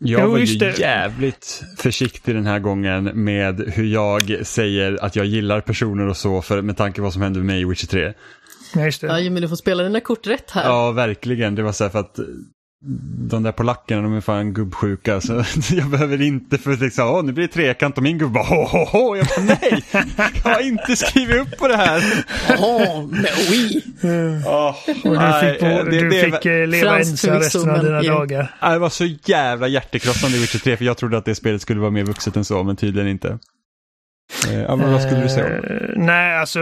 Jag 0.00 0.20
Jo, 0.22 0.30
var 0.30 0.38
ju 0.38 0.58
det. 0.58 0.78
jävligt 0.78 1.62
försiktig 1.78 2.34
den 2.34 2.46
här 2.46 2.58
gången 2.58 3.04
med 3.24 3.60
hur 3.60 3.84
jag 3.84 4.46
säger 4.46 5.04
att 5.04 5.16
jag 5.16 5.26
gillar 5.26 5.60
personer 5.60 6.06
och 6.08 6.16
så 6.16 6.42
för, 6.42 6.62
med 6.62 6.76
tanke 6.76 6.96
på 6.96 7.02
vad 7.02 7.12
som 7.12 7.22
hände 7.22 7.38
med 7.38 7.46
mig 7.46 7.60
i 7.60 7.64
Witcher 7.64 7.86
3. 7.86 8.12
Ja, 8.74 8.84
just 8.84 9.02
Ja, 9.02 9.12
det. 9.12 9.20
Jimmy, 9.20 9.40
du 9.40 9.48
får 9.48 9.56
spela 9.56 9.82
dina 9.82 10.00
kort 10.00 10.26
rätt 10.26 10.50
här. 10.50 10.64
Ja, 10.64 10.90
verkligen. 10.90 11.54
Det 11.54 11.62
var 11.62 11.72
så 11.72 11.84
här 11.84 11.90
för 11.90 11.98
att 11.98 12.18
de 13.30 13.42
där 13.42 13.52
polackerna, 13.52 14.02
de 14.02 14.14
är 14.16 14.20
fan 14.20 14.52
gubbsjuka. 14.52 15.20
Så 15.20 15.44
jag 15.70 15.90
behöver 15.90 16.22
inte 16.22 16.58
för 16.58 16.72
att 16.72 16.80
liksom, 16.80 17.08
åh, 17.08 17.24
nu 17.24 17.32
blir 17.32 17.46
det 17.46 17.52
trekant 17.52 17.96
och 17.96 18.02
min 18.02 18.18
gubbe 18.18 18.32
bara, 18.32 18.44
ho, 18.44 18.64
ho, 18.64 18.84
ho. 18.84 19.16
Jag 19.16 19.26
bara, 19.26 19.56
nej, 19.60 19.84
jag 20.44 20.50
har 20.50 20.60
inte 20.60 20.96
skrivit 20.96 21.36
upp 21.36 21.58
på 21.58 21.68
det 21.68 21.76
här. 21.76 22.24
Åh, 22.58 23.06
oui. 23.50 23.82
Oh, 24.44 24.74
Och 25.04 25.18
du 25.18 25.50
fick, 25.50 25.60
på, 25.60 25.90
du 25.90 26.10
fick 26.10 26.46
eh, 26.46 26.66
leva 26.66 26.98
ensam 26.98 27.34
resten 27.34 27.70
av 27.70 27.84
dina 27.84 28.02
dagar. 28.02 28.54
Det 28.72 28.78
var 28.78 28.90
så 28.90 29.04
jävla 29.24 29.68
hjärtekrossande 29.68 30.36
i 30.36 30.40
Witcher 30.40 30.58
3 30.58 30.76
för 30.76 30.84
jag 30.84 30.96
trodde 30.96 31.18
att 31.18 31.24
det 31.24 31.34
spelet 31.34 31.62
skulle 31.62 31.80
vara 31.80 31.90
mer 31.90 32.04
vuxet 32.04 32.36
än 32.36 32.44
så, 32.44 32.62
men 32.62 32.76
tydligen 32.76 33.08
inte. 33.08 33.38
Eh, 34.48 34.62
Ja, 34.62 34.76
men 34.76 34.92
vad 34.92 35.02
skulle 35.02 35.22
du 35.22 35.28
säga? 35.28 35.56
Eh, 35.56 35.88
nej, 35.96 36.38
alltså 36.38 36.60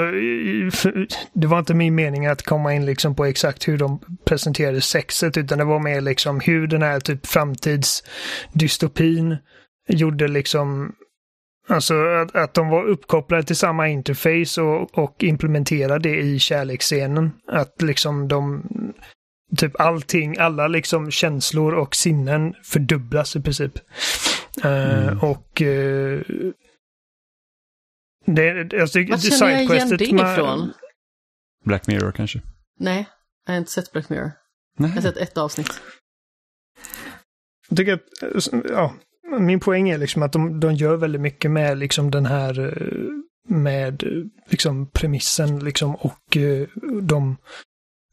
det 1.32 1.46
var 1.46 1.58
inte 1.58 1.74
min 1.74 1.94
mening 1.94 2.26
att 2.26 2.42
komma 2.42 2.74
in 2.74 2.86
liksom 2.86 3.14
på 3.14 3.24
exakt 3.24 3.68
hur 3.68 3.78
de 3.78 4.00
presenterade 4.26 4.80
sexet, 4.80 5.36
utan 5.36 5.58
det 5.58 5.64
var 5.64 5.78
mer 5.78 6.00
liksom 6.00 6.40
hur 6.40 6.66
den 6.66 6.82
här 6.82 7.00
typ 7.00 7.26
framtidsdystopin 7.26 9.36
gjorde 9.88 10.28
liksom 10.28 10.92
Alltså 11.68 11.94
att, 11.94 12.36
att 12.36 12.54
de 12.54 12.68
var 12.68 12.84
uppkopplade 12.84 13.42
till 13.42 13.56
samma 13.56 13.88
interface 13.88 14.60
och, 14.62 14.98
och 14.98 15.24
implementerade 15.24 16.08
det 16.08 16.16
i 16.16 16.38
kärleksscenen. 16.38 17.30
Att 17.48 17.82
liksom 17.82 18.28
de 18.28 18.62
Typ 19.56 19.80
allting, 19.80 20.38
alla 20.38 20.68
liksom 20.68 21.10
känslor 21.10 21.74
och 21.74 21.94
sinnen 21.96 22.54
fördubblas 22.64 23.36
i 23.36 23.42
princip. 23.42 23.72
Eh, 24.64 25.06
Mm. 25.08 25.18
och 25.18 25.62
eh, 25.62 26.20
det, 28.26 28.80
alltså, 28.80 28.98
Vad 29.08 29.22
känner 29.22 29.52
jag 29.52 29.62
igen 29.62 29.88
det 29.88 30.04
ifrån? 30.04 30.72
Black 31.64 31.86
Mirror 31.86 32.12
kanske? 32.12 32.40
Nej, 32.78 33.08
jag 33.46 33.52
har 33.52 33.58
inte 33.58 33.70
sett 33.70 33.92
Black 33.92 34.08
Mirror. 34.08 34.32
Nej. 34.78 34.90
Jag 34.90 35.02
har 35.02 35.02
sett 35.02 35.16
ett 35.16 35.38
avsnitt. 35.38 35.80
Jag 37.68 37.76
tycker 37.78 37.92
att, 37.94 38.48
ja, 38.70 38.94
min 39.40 39.60
poäng 39.60 39.88
är 39.88 39.98
liksom 39.98 40.22
att 40.22 40.32
de, 40.32 40.60
de 40.60 40.74
gör 40.74 40.96
väldigt 40.96 41.20
mycket 41.20 41.50
med 41.50 41.78
liksom 41.78 42.10
den 42.10 42.26
här 42.26 42.60
eh, 42.60 43.08
med 43.48 44.02
eh, 44.02 44.24
liksom 44.46 44.86
premissen 44.86 45.58
liksom 45.58 45.94
och 45.94 46.36
eh, 46.36 46.68
de 47.02 47.36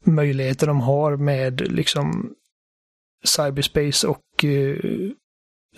möjligheter 0.04 0.66
de 0.66 0.80
har 0.80 1.16
med 1.16 1.60
liksom 1.60 2.34
cyberspace 3.24 4.06
och 4.06 4.20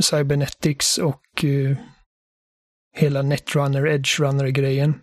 cybernetics 0.01 0.99
och 0.99 1.45
hela 2.97 3.23
netrunner, 3.23 3.86
edge-runner-grejen. 3.86 4.94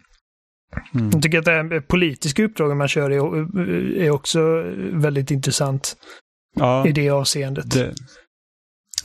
Mm. 0.94 1.10
Jag 1.14 1.22
tycker 1.22 1.40
att 1.40 1.46
det 1.46 1.52
här 1.52 1.80
politiska 1.82 2.44
uppdraget 2.44 2.78
man 2.78 2.88
kör 2.88 3.10
är, 3.12 3.98
är 3.98 4.10
också 4.10 4.64
väldigt 4.94 5.32
intressant 5.32 5.96
Ja, 6.56 6.88
i 6.88 6.92
det 6.92 7.10
avseendet. 7.10 7.72
det, 7.72 7.94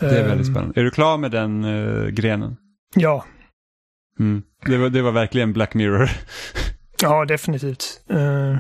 det 0.00 0.06
är 0.06 0.28
väldigt 0.28 0.46
Ehm, 0.48 0.54
spännande. 0.54 0.80
Är 0.80 0.84
du 0.84 0.90
klar 0.90 1.18
med 1.18 1.30
den 1.30 1.64
eh, 1.64 2.06
grenen? 2.06 2.56
Ja, 2.94 3.24
Mm. 4.20 4.42
Det, 4.66 4.78
var, 4.78 4.88
det 4.88 5.02
var 5.02 5.12
verkligen 5.12 5.52
Black 5.52 5.74
Mirror. 5.74 6.10
ja 7.02 7.24
definitivt. 7.24 8.00
Eh, 8.10 8.56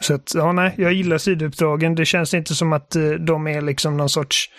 så 0.00 0.14
att, 0.14 0.34
ja 0.34 0.52
nej, 0.52 0.74
jag 0.78 0.92
gillar 0.92 1.18
sidouppdragen. 1.18 1.94
Det 1.94 2.04
känns 2.04 2.34
inte 2.34 2.54
som 2.54 2.72
att 2.72 2.96
eh, 2.96 3.10
de 3.10 3.46
är 3.46 3.60
liksom 3.60 3.96
någon 3.96 4.08
sorts 4.08 4.50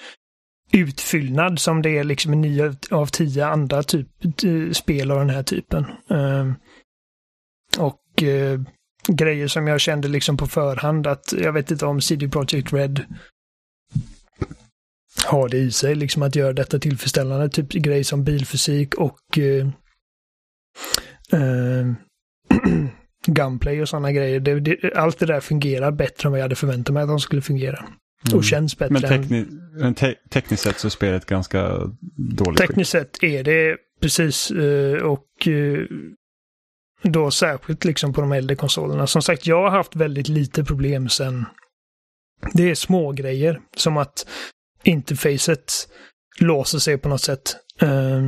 utfyllnad 0.71 1.59
som 1.59 1.81
det 1.81 1.97
är 1.97 2.03
liksom 2.03 2.33
i 2.33 2.37
nio 2.37 2.65
av- 2.65 2.75
av 2.91 3.05
tio 3.05 3.45
andra 3.45 3.83
typ, 3.83 4.07
eh, 4.43 4.71
spel 4.71 5.11
av 5.11 5.19
den 5.19 5.29
här 5.29 5.43
typen. 5.43 5.85
Ehm, 6.09 6.55
och 7.77 8.23
eh, 8.23 8.61
grejer 9.07 9.47
som 9.47 9.67
jag 9.67 9.81
kände 9.81 10.07
liksom 10.07 10.37
på 10.37 10.47
förhand 10.47 11.07
att 11.07 11.33
jag 11.41 11.53
vet 11.53 11.71
inte 11.71 11.85
om 11.85 12.01
CD 12.01 12.29
Projekt 12.29 12.73
Red 12.73 13.05
har 15.25 15.49
det 15.49 15.57
i 15.57 15.71
sig, 15.71 15.95
liksom 15.95 16.23
att 16.23 16.35
göra 16.35 16.53
detta 16.53 16.79
tillfredsställande. 16.79 17.49
Typ 17.49 17.69
grejer 17.69 18.03
som 18.03 18.23
bilfysik 18.23 18.93
och 18.95 19.37
eh, 19.37 19.67
eh, 21.31 21.93
gunplay 23.27 23.81
och 23.81 23.89
sådana 23.89 24.11
grejer. 24.11 24.39
Det, 24.39 24.59
det, 24.59 24.93
allt 24.95 25.19
det 25.19 25.25
där 25.25 25.39
fungerar 25.39 25.91
bättre 25.91 26.27
än 26.27 26.31
vad 26.31 26.39
jag 26.39 26.43
hade 26.45 26.55
förväntat 26.55 26.93
mig 26.93 27.03
att 27.03 27.09
de 27.09 27.19
skulle 27.19 27.41
fungera. 27.41 27.85
Mm. 28.27 28.37
Och 28.37 28.43
känns 28.43 28.77
bättre 28.77 28.93
Men, 28.93 29.01
tekni 29.01 29.45
men 29.79 29.93
te 29.93 30.15
tekniskt 30.29 30.63
sett 30.63 30.79
så 30.79 30.87
är 30.87 30.89
spelet 30.89 31.25
ganska 31.25 31.91
dåligt. 32.15 32.57
Tekniskt 32.57 32.91
sett 32.91 33.23
är 33.23 33.43
det 33.43 33.77
precis 34.01 34.51
eh, 34.51 34.97
och 34.97 35.47
eh, 35.47 35.85
då 37.03 37.31
särskilt 37.31 37.85
liksom 37.85 38.13
på 38.13 38.21
de 38.21 38.31
äldre 38.31 38.55
konsolerna. 38.55 39.07
Som 39.07 39.21
sagt, 39.21 39.47
jag 39.47 39.61
har 39.61 39.69
haft 39.69 39.95
väldigt 39.95 40.27
lite 40.27 40.63
problem 40.63 41.09
sen. 41.09 41.45
Det 42.53 42.69
är 42.69 42.75
små 42.75 43.11
grejer 43.11 43.59
som 43.75 43.97
att 43.97 44.27
interfacet 44.83 45.73
låser 46.39 46.79
sig 46.79 46.97
på 46.97 47.09
något 47.09 47.21
sätt. 47.21 47.55
Eh, 47.81 48.21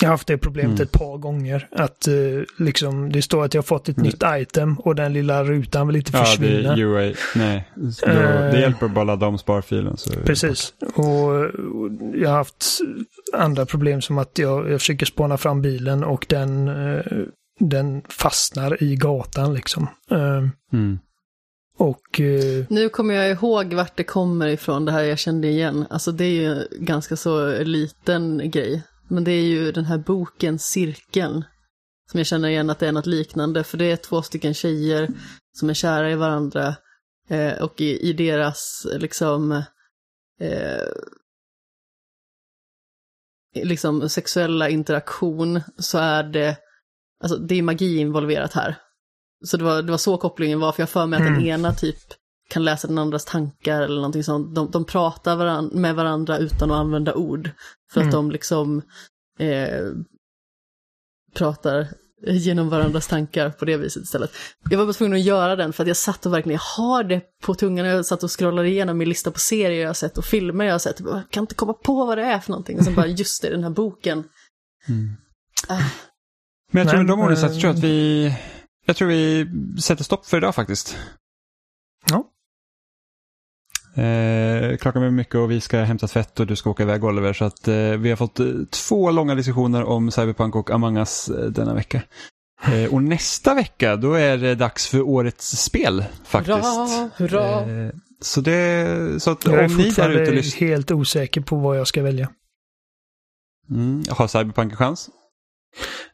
Jag 0.00 0.08
har 0.08 0.10
haft 0.10 0.26
det 0.28 0.38
problemet 0.38 0.70
Mm. 0.70 0.82
ett 0.82 0.92
par 0.92 1.18
gånger. 1.18 1.68
Att 1.72 2.08
eh, 2.08 2.14
liksom, 2.58 3.12
det 3.12 3.22
står 3.22 3.44
att 3.44 3.54
jag 3.54 3.62
har 3.62 3.66
fått 3.66 3.88
ett 3.88 3.96
Mm. 3.96 4.06
nytt 4.06 4.22
item 4.42 4.78
och 4.78 4.94
den 4.94 5.12
lilla 5.12 5.44
rutan 5.44 5.86
vill 5.86 5.96
inte 5.96 6.10
Ja, 6.14 6.18
det 6.20 6.24
försvinna. 6.26 6.72
är 6.72 6.78
UA. 6.78 7.12
Nej, 7.34 7.68
då, 7.74 8.10
Eh. 8.10 8.50
det 8.52 8.60
hjälper 8.60 8.88
bara 8.88 9.00
att 9.00 9.06
ladda 9.06 9.26
om 9.26 9.38
sparfilen. 9.38 9.96
Precis. 10.24 10.72
Och 10.94 11.18
och 11.18 11.90
jag 12.14 12.28
har 12.30 12.36
haft 12.36 12.64
andra 13.32 13.66
problem 13.66 14.02
som 14.02 14.18
att 14.18 14.38
jag, 14.38 14.70
jag 14.70 14.80
försöker 14.80 15.06
spåna 15.06 15.36
fram 15.36 15.62
bilen 15.62 16.04
och 16.04 16.26
den, 16.28 16.68
eh, 16.68 17.02
den 17.60 18.02
fastnar 18.08 18.82
i 18.82 18.96
gatan 18.96 19.54
liksom. 19.54 19.82
Eh, 20.10 20.18
borta. 20.18 20.50
Mm. 20.72 20.98
och 21.78 22.20
eh, 22.20 22.64
Nu 22.68 22.88
kommer 22.88 23.14
jag 23.14 23.30
ihåg 23.30 23.74
vart 23.74 23.96
det 23.96 24.04
kommer 24.04 24.46
ifrån, 24.48 24.84
det 24.84 24.92
här 24.92 25.02
jag 25.02 25.18
kände 25.18 25.48
igen. 25.48 25.84
Alltså 25.90 26.12
det 26.12 26.24
är 26.24 26.30
ju 26.42 26.56
ganska 26.80 27.16
så 27.16 27.58
liten 27.62 28.50
grej. 28.50 28.82
Men 29.08 29.24
det 29.24 29.32
är 29.32 29.44
ju 29.44 29.72
den 29.72 29.84
här 29.84 29.98
boken 29.98 30.58
Cirkeln. 30.58 31.44
Som 32.10 32.18
jag 32.18 32.26
känner 32.26 32.48
igen 32.48 32.70
att 32.70 32.78
det 32.78 32.88
är 32.88 32.92
något 32.92 33.06
liknande. 33.06 33.64
För 33.64 33.78
det 33.78 33.84
är 33.84 33.96
två 33.96 34.22
stycken 34.22 34.54
tjejer 34.54 35.08
som 35.58 35.70
är 35.70 35.74
kära 35.74 36.10
i 36.10 36.14
varandra. 36.14 36.76
Eh, 37.28 37.62
och 37.62 37.80
i, 37.80 38.08
i 38.08 38.12
deras 38.12 38.86
liksom... 38.98 39.52
Eh, 40.40 40.88
liksom 43.54 44.08
sexuella 44.08 44.68
interaktion 44.68 45.60
så 45.78 45.98
är 45.98 46.22
det, 46.22 46.56
alltså 47.22 47.38
det 47.38 47.54
är 47.54 47.62
magi 47.62 47.98
involverat 47.98 48.52
här. 48.52 48.76
Så 49.44 49.56
det 49.56 49.64
var, 49.64 49.82
det 49.82 49.90
var 49.90 49.98
så 49.98 50.16
kopplingen 50.16 50.60
var, 50.60 50.72
för 50.72 50.82
jag 50.82 50.90
för 50.90 51.06
mig 51.06 51.16
att 51.16 51.26
den 51.26 51.46
ena 51.46 51.74
typ 51.74 51.98
kan 52.48 52.64
läsa 52.64 52.88
den 52.88 52.98
andras 52.98 53.24
tankar 53.24 53.82
eller 53.82 53.96
någonting 53.96 54.24
sånt. 54.24 54.54
De, 54.54 54.70
de 54.70 54.84
pratar 54.84 55.36
varan, 55.36 55.70
med 55.72 55.94
varandra 55.94 56.38
utan 56.38 56.70
att 56.70 56.76
använda 56.76 57.14
ord. 57.14 57.50
För 57.92 58.00
att 58.00 58.12
de 58.12 58.30
liksom 58.30 58.82
eh, 59.38 59.84
pratar 61.34 61.88
genom 62.26 62.68
varandras 62.68 63.06
tankar 63.06 63.50
på 63.50 63.64
det 63.64 63.76
viset 63.76 64.02
istället. 64.02 64.30
Jag 64.70 64.78
var 64.78 64.84
bara 64.86 64.92
tvungen 64.92 65.18
att 65.18 65.24
göra 65.24 65.56
den 65.56 65.72
för 65.72 65.84
att 65.84 65.88
jag 65.88 65.96
satt 65.96 66.26
och 66.26 66.32
verkligen, 66.32 66.54
jag 66.54 66.82
har 66.82 67.04
det 67.04 67.22
på 67.42 67.54
tungan. 67.54 67.86
Jag 67.86 68.06
satt 68.06 68.22
och 68.22 68.38
scrollade 68.38 68.68
igenom 68.68 68.98
min 68.98 69.08
lista 69.08 69.30
på 69.30 69.38
serier 69.38 69.80
jag 69.80 69.88
har 69.88 69.94
sett 69.94 70.18
och 70.18 70.24
filmer 70.24 70.64
jag 70.64 70.74
har 70.74 70.78
sett. 70.78 71.00
Jag 71.00 71.22
kan 71.30 71.42
inte 71.42 71.54
komma 71.54 71.72
på 71.72 72.04
vad 72.04 72.18
det 72.18 72.24
är 72.24 72.38
för 72.38 72.50
någonting. 72.50 72.78
Och 72.78 72.84
sen 72.84 72.94
bara, 72.94 73.06
just 73.06 73.42
det, 73.42 73.50
den 73.50 73.62
här 73.62 73.70
boken. 73.70 74.24
Mm. 74.88 75.16
Äh. 75.70 75.86
Men 76.72 76.82
jag 76.82 76.90
tror 76.90 76.98
med 76.98 77.08
de 77.08 77.20
orden 77.20 77.36
så 77.36 77.46
jag 77.46 77.60
tror 77.60 77.70
att 77.70 77.78
vi, 77.78 78.34
jag 78.86 78.96
tror 78.96 79.08
vi 79.08 79.46
sätter 79.80 80.04
stopp 80.04 80.26
för 80.26 80.36
idag 80.36 80.54
faktiskt. 80.54 80.96
Eh, 83.98 84.76
klockan 84.76 85.02
är 85.02 85.10
mycket 85.10 85.34
och 85.34 85.50
vi 85.50 85.60
ska 85.60 85.78
hämta 85.78 86.06
tvätt 86.06 86.40
och 86.40 86.46
du 86.46 86.56
ska 86.56 86.70
åka 86.70 86.82
iväg 86.82 87.04
Oliver. 87.04 87.32
Så 87.32 87.44
att, 87.44 87.68
eh, 87.68 87.74
vi 87.74 88.10
har 88.10 88.16
fått 88.16 88.40
eh, 88.40 88.46
två 88.70 89.10
långa 89.10 89.34
diskussioner 89.34 89.84
om 89.84 90.10
Cyberpunk 90.10 90.56
och 90.56 90.70
Among 90.70 90.96
Us 90.96 91.28
eh, 91.28 91.44
denna 91.44 91.74
vecka. 91.74 92.02
Eh, 92.72 92.94
och 92.94 93.02
nästa 93.02 93.54
vecka 93.54 93.96
då 93.96 94.14
är 94.14 94.36
det 94.36 94.54
dags 94.54 94.86
för 94.86 95.02
årets 95.02 95.62
spel 95.64 96.04
faktiskt. 96.24 96.56
Hurra, 96.58 97.10
hurra. 97.16 97.60
Eh, 97.60 97.92
så, 98.20 98.40
det, 98.40 99.22
så 99.22 99.30
att 99.30 99.44
Jag 99.44 99.54
är 99.54 99.64
om 99.64 99.76
ni 99.76 99.82
där 99.82 99.84
fortfarande 99.84 100.22
ute 100.22 100.32
lyssnar. 100.32 100.68
helt 100.68 100.90
osäker 100.90 101.40
på 101.40 101.56
vad 101.56 101.78
jag 101.78 101.86
ska 101.86 102.02
välja. 102.02 102.30
Mm, 103.70 104.02
har 104.10 104.28
Cyberpunk 104.28 104.72
en 104.72 104.76
chans? 104.76 105.10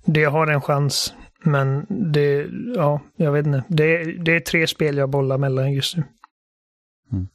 Det 0.05 0.25
har 0.25 0.47
en 0.47 0.61
chans, 0.61 1.15
men 1.45 1.87
det, 2.13 2.47
ja, 2.77 3.01
jag 3.17 3.33
vet 3.33 3.47
inte. 3.47 3.65
Det, 3.69 4.05
det 4.25 4.37
är 4.37 4.41
tre 4.41 4.67
spel 4.67 4.97
jag 4.97 5.11
bollar 5.11 5.39
mellan 5.39 5.73
just 5.73 5.97
nu. 5.97 6.05
Mm. 7.13 7.29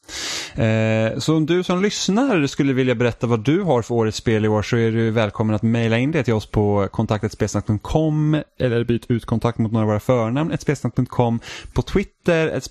Eh, 0.56 1.20
så 1.20 1.36
om 1.36 1.46
du 1.46 1.64
som 1.64 1.82
lyssnar 1.82 2.48
skulle 2.48 2.74
vilja 2.74 2.96
berätta 2.96 3.28
vad 3.28 3.44
du 3.44 3.62
har 3.62 3.82
för 3.82 3.96
årets 3.96 4.18
spel 4.18 4.46
i 4.46 4.48
år 4.48 4.62
så 4.62 4.78
är 4.78 4.92
du 4.92 5.12
välkommen 5.12 5.56
att 5.56 5.62
mejla 5.62 5.98
in 5.98 6.12
det 6.12 6.24
till 6.24 6.34
oss 6.34 6.46
på 6.46 6.88
kontaktetspelsnack.com 6.92 8.42
eller 8.60 8.84
byt 8.84 9.12
ut 9.12 9.26
kontakt 9.26 9.58
mot 9.58 9.72
några 9.72 9.84
av 9.84 9.88
våra 9.88 10.00
förnamn, 10.00 10.52
etspelsnack.com, 10.52 11.40
på 11.74 11.82
Twitter, 11.82 12.48
ett 12.48 12.64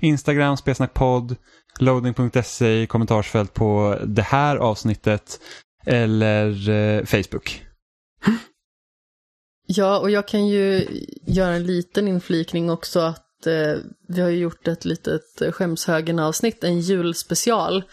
Instagram, 0.00 0.56
spelsnackpodd, 0.56 1.36
loading.se 1.78 2.82
i 2.82 2.86
kommentarsfält 2.86 3.54
på 3.54 3.98
det 4.04 4.22
här 4.22 4.56
avsnittet 4.56 5.40
eller 5.86 6.68
eh, 6.70 7.04
Facebook. 7.04 7.62
Ja, 9.66 9.98
och 9.98 10.10
jag 10.10 10.28
kan 10.28 10.46
ju 10.46 10.86
göra 11.26 11.54
en 11.54 11.66
liten 11.66 12.08
inflikning 12.08 12.70
också 12.70 13.00
att 13.00 13.25
eh, 13.46 13.78
vi 14.08 14.20
har 14.20 14.28
ju 14.28 14.38
gjort 14.38 14.68
ett 14.68 14.84
litet 14.84 15.54
skämshögen-avsnitt, 15.54 16.64
en 16.64 16.80
julspecial. 16.80 17.84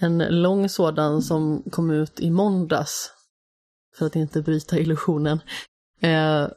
En 0.00 0.18
lång 0.18 0.68
sådan 0.68 1.22
som 1.22 1.62
kom 1.70 1.90
ut 1.90 2.20
i 2.20 2.30
måndags, 2.30 3.10
för 3.98 4.06
att 4.06 4.16
inte 4.16 4.42
bryta 4.42 4.78
illusionen. 4.78 5.40
Eh, 6.00 6.48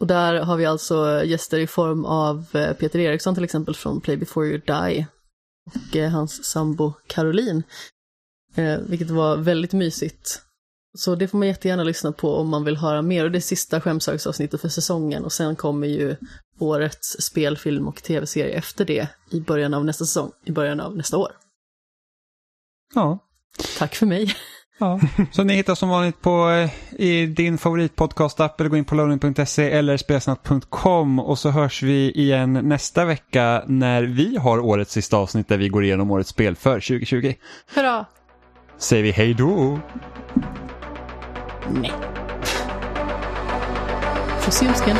och 0.00 0.06
där 0.06 0.34
har 0.34 0.56
vi 0.56 0.66
alltså 0.66 1.24
gäster 1.24 1.58
i 1.58 1.66
form 1.66 2.04
av 2.04 2.46
eh, 2.52 2.72
Peter 2.72 2.98
Eriksson 2.98 3.34
till 3.34 3.44
exempel 3.44 3.74
från 3.74 4.00
Play 4.00 4.16
before 4.16 4.46
you 4.46 4.58
die 4.58 5.06
och 5.64 5.96
eh, 5.96 6.10
hans 6.10 6.44
sambo 6.44 6.92
Caroline. 7.06 7.62
Eh, 8.54 8.78
vilket 8.78 9.10
var 9.10 9.36
väldigt 9.36 9.72
mysigt. 9.72 10.42
Så 10.96 11.14
det 11.14 11.28
får 11.28 11.38
man 11.38 11.48
jättegärna 11.48 11.84
lyssna 11.84 12.12
på 12.12 12.36
om 12.36 12.48
man 12.48 12.64
vill 12.64 12.76
höra 12.76 13.02
mer. 13.02 13.24
Och 13.24 13.30
det 13.30 13.38
är 13.38 13.40
sista 13.40 13.80
skämshögsavsnittet 13.80 14.60
för 14.60 14.68
säsongen 14.68 15.24
och 15.24 15.32
sen 15.32 15.56
kommer 15.56 15.86
ju 15.86 16.16
årets 16.58 17.16
spelfilm 17.20 17.88
och 17.88 18.02
tv-serie 18.02 18.54
efter 18.54 18.84
det 18.84 19.08
i 19.30 19.40
början 19.40 19.74
av 19.74 19.84
nästa 19.84 20.04
säsong, 20.04 20.32
i 20.44 20.52
början 20.52 20.80
av 20.80 20.96
nästa 20.96 21.16
år. 21.16 21.30
Ja. 22.94 23.18
Tack 23.78 23.94
för 23.94 24.06
mig. 24.06 24.34
Ja, 24.78 25.00
så 25.32 25.44
ni 25.44 25.54
hittar 25.54 25.74
som 25.74 25.88
vanligt 25.88 26.20
på 26.22 26.50
eh, 26.50 27.00
i 27.00 27.26
din 27.26 27.58
favoritpodcast-app 27.58 28.60
eller 28.60 28.70
gå 28.70 28.76
in 28.76 28.84
på 28.84 28.94
loading.se 28.94 29.70
eller 29.70 29.96
spelsnack.com 29.96 31.18
och 31.18 31.38
så 31.38 31.50
hörs 31.50 31.82
vi 31.82 32.10
igen 32.10 32.52
nästa 32.52 33.04
vecka 33.04 33.64
när 33.66 34.02
vi 34.02 34.36
har 34.36 34.58
årets 34.58 34.92
sista 34.92 35.16
avsnitt 35.16 35.48
där 35.48 35.56
vi 35.56 35.68
går 35.68 35.84
igenom 35.84 36.10
årets 36.10 36.30
spel 36.30 36.56
för 36.56 36.74
2020. 36.74 37.34
Hurra! 37.74 38.06
Säger 38.78 39.02
vi 39.02 39.10
hej 39.10 39.34
då! 39.34 39.78
Nej. 41.70 41.92
För 44.40 44.50
synsken. 44.50 44.96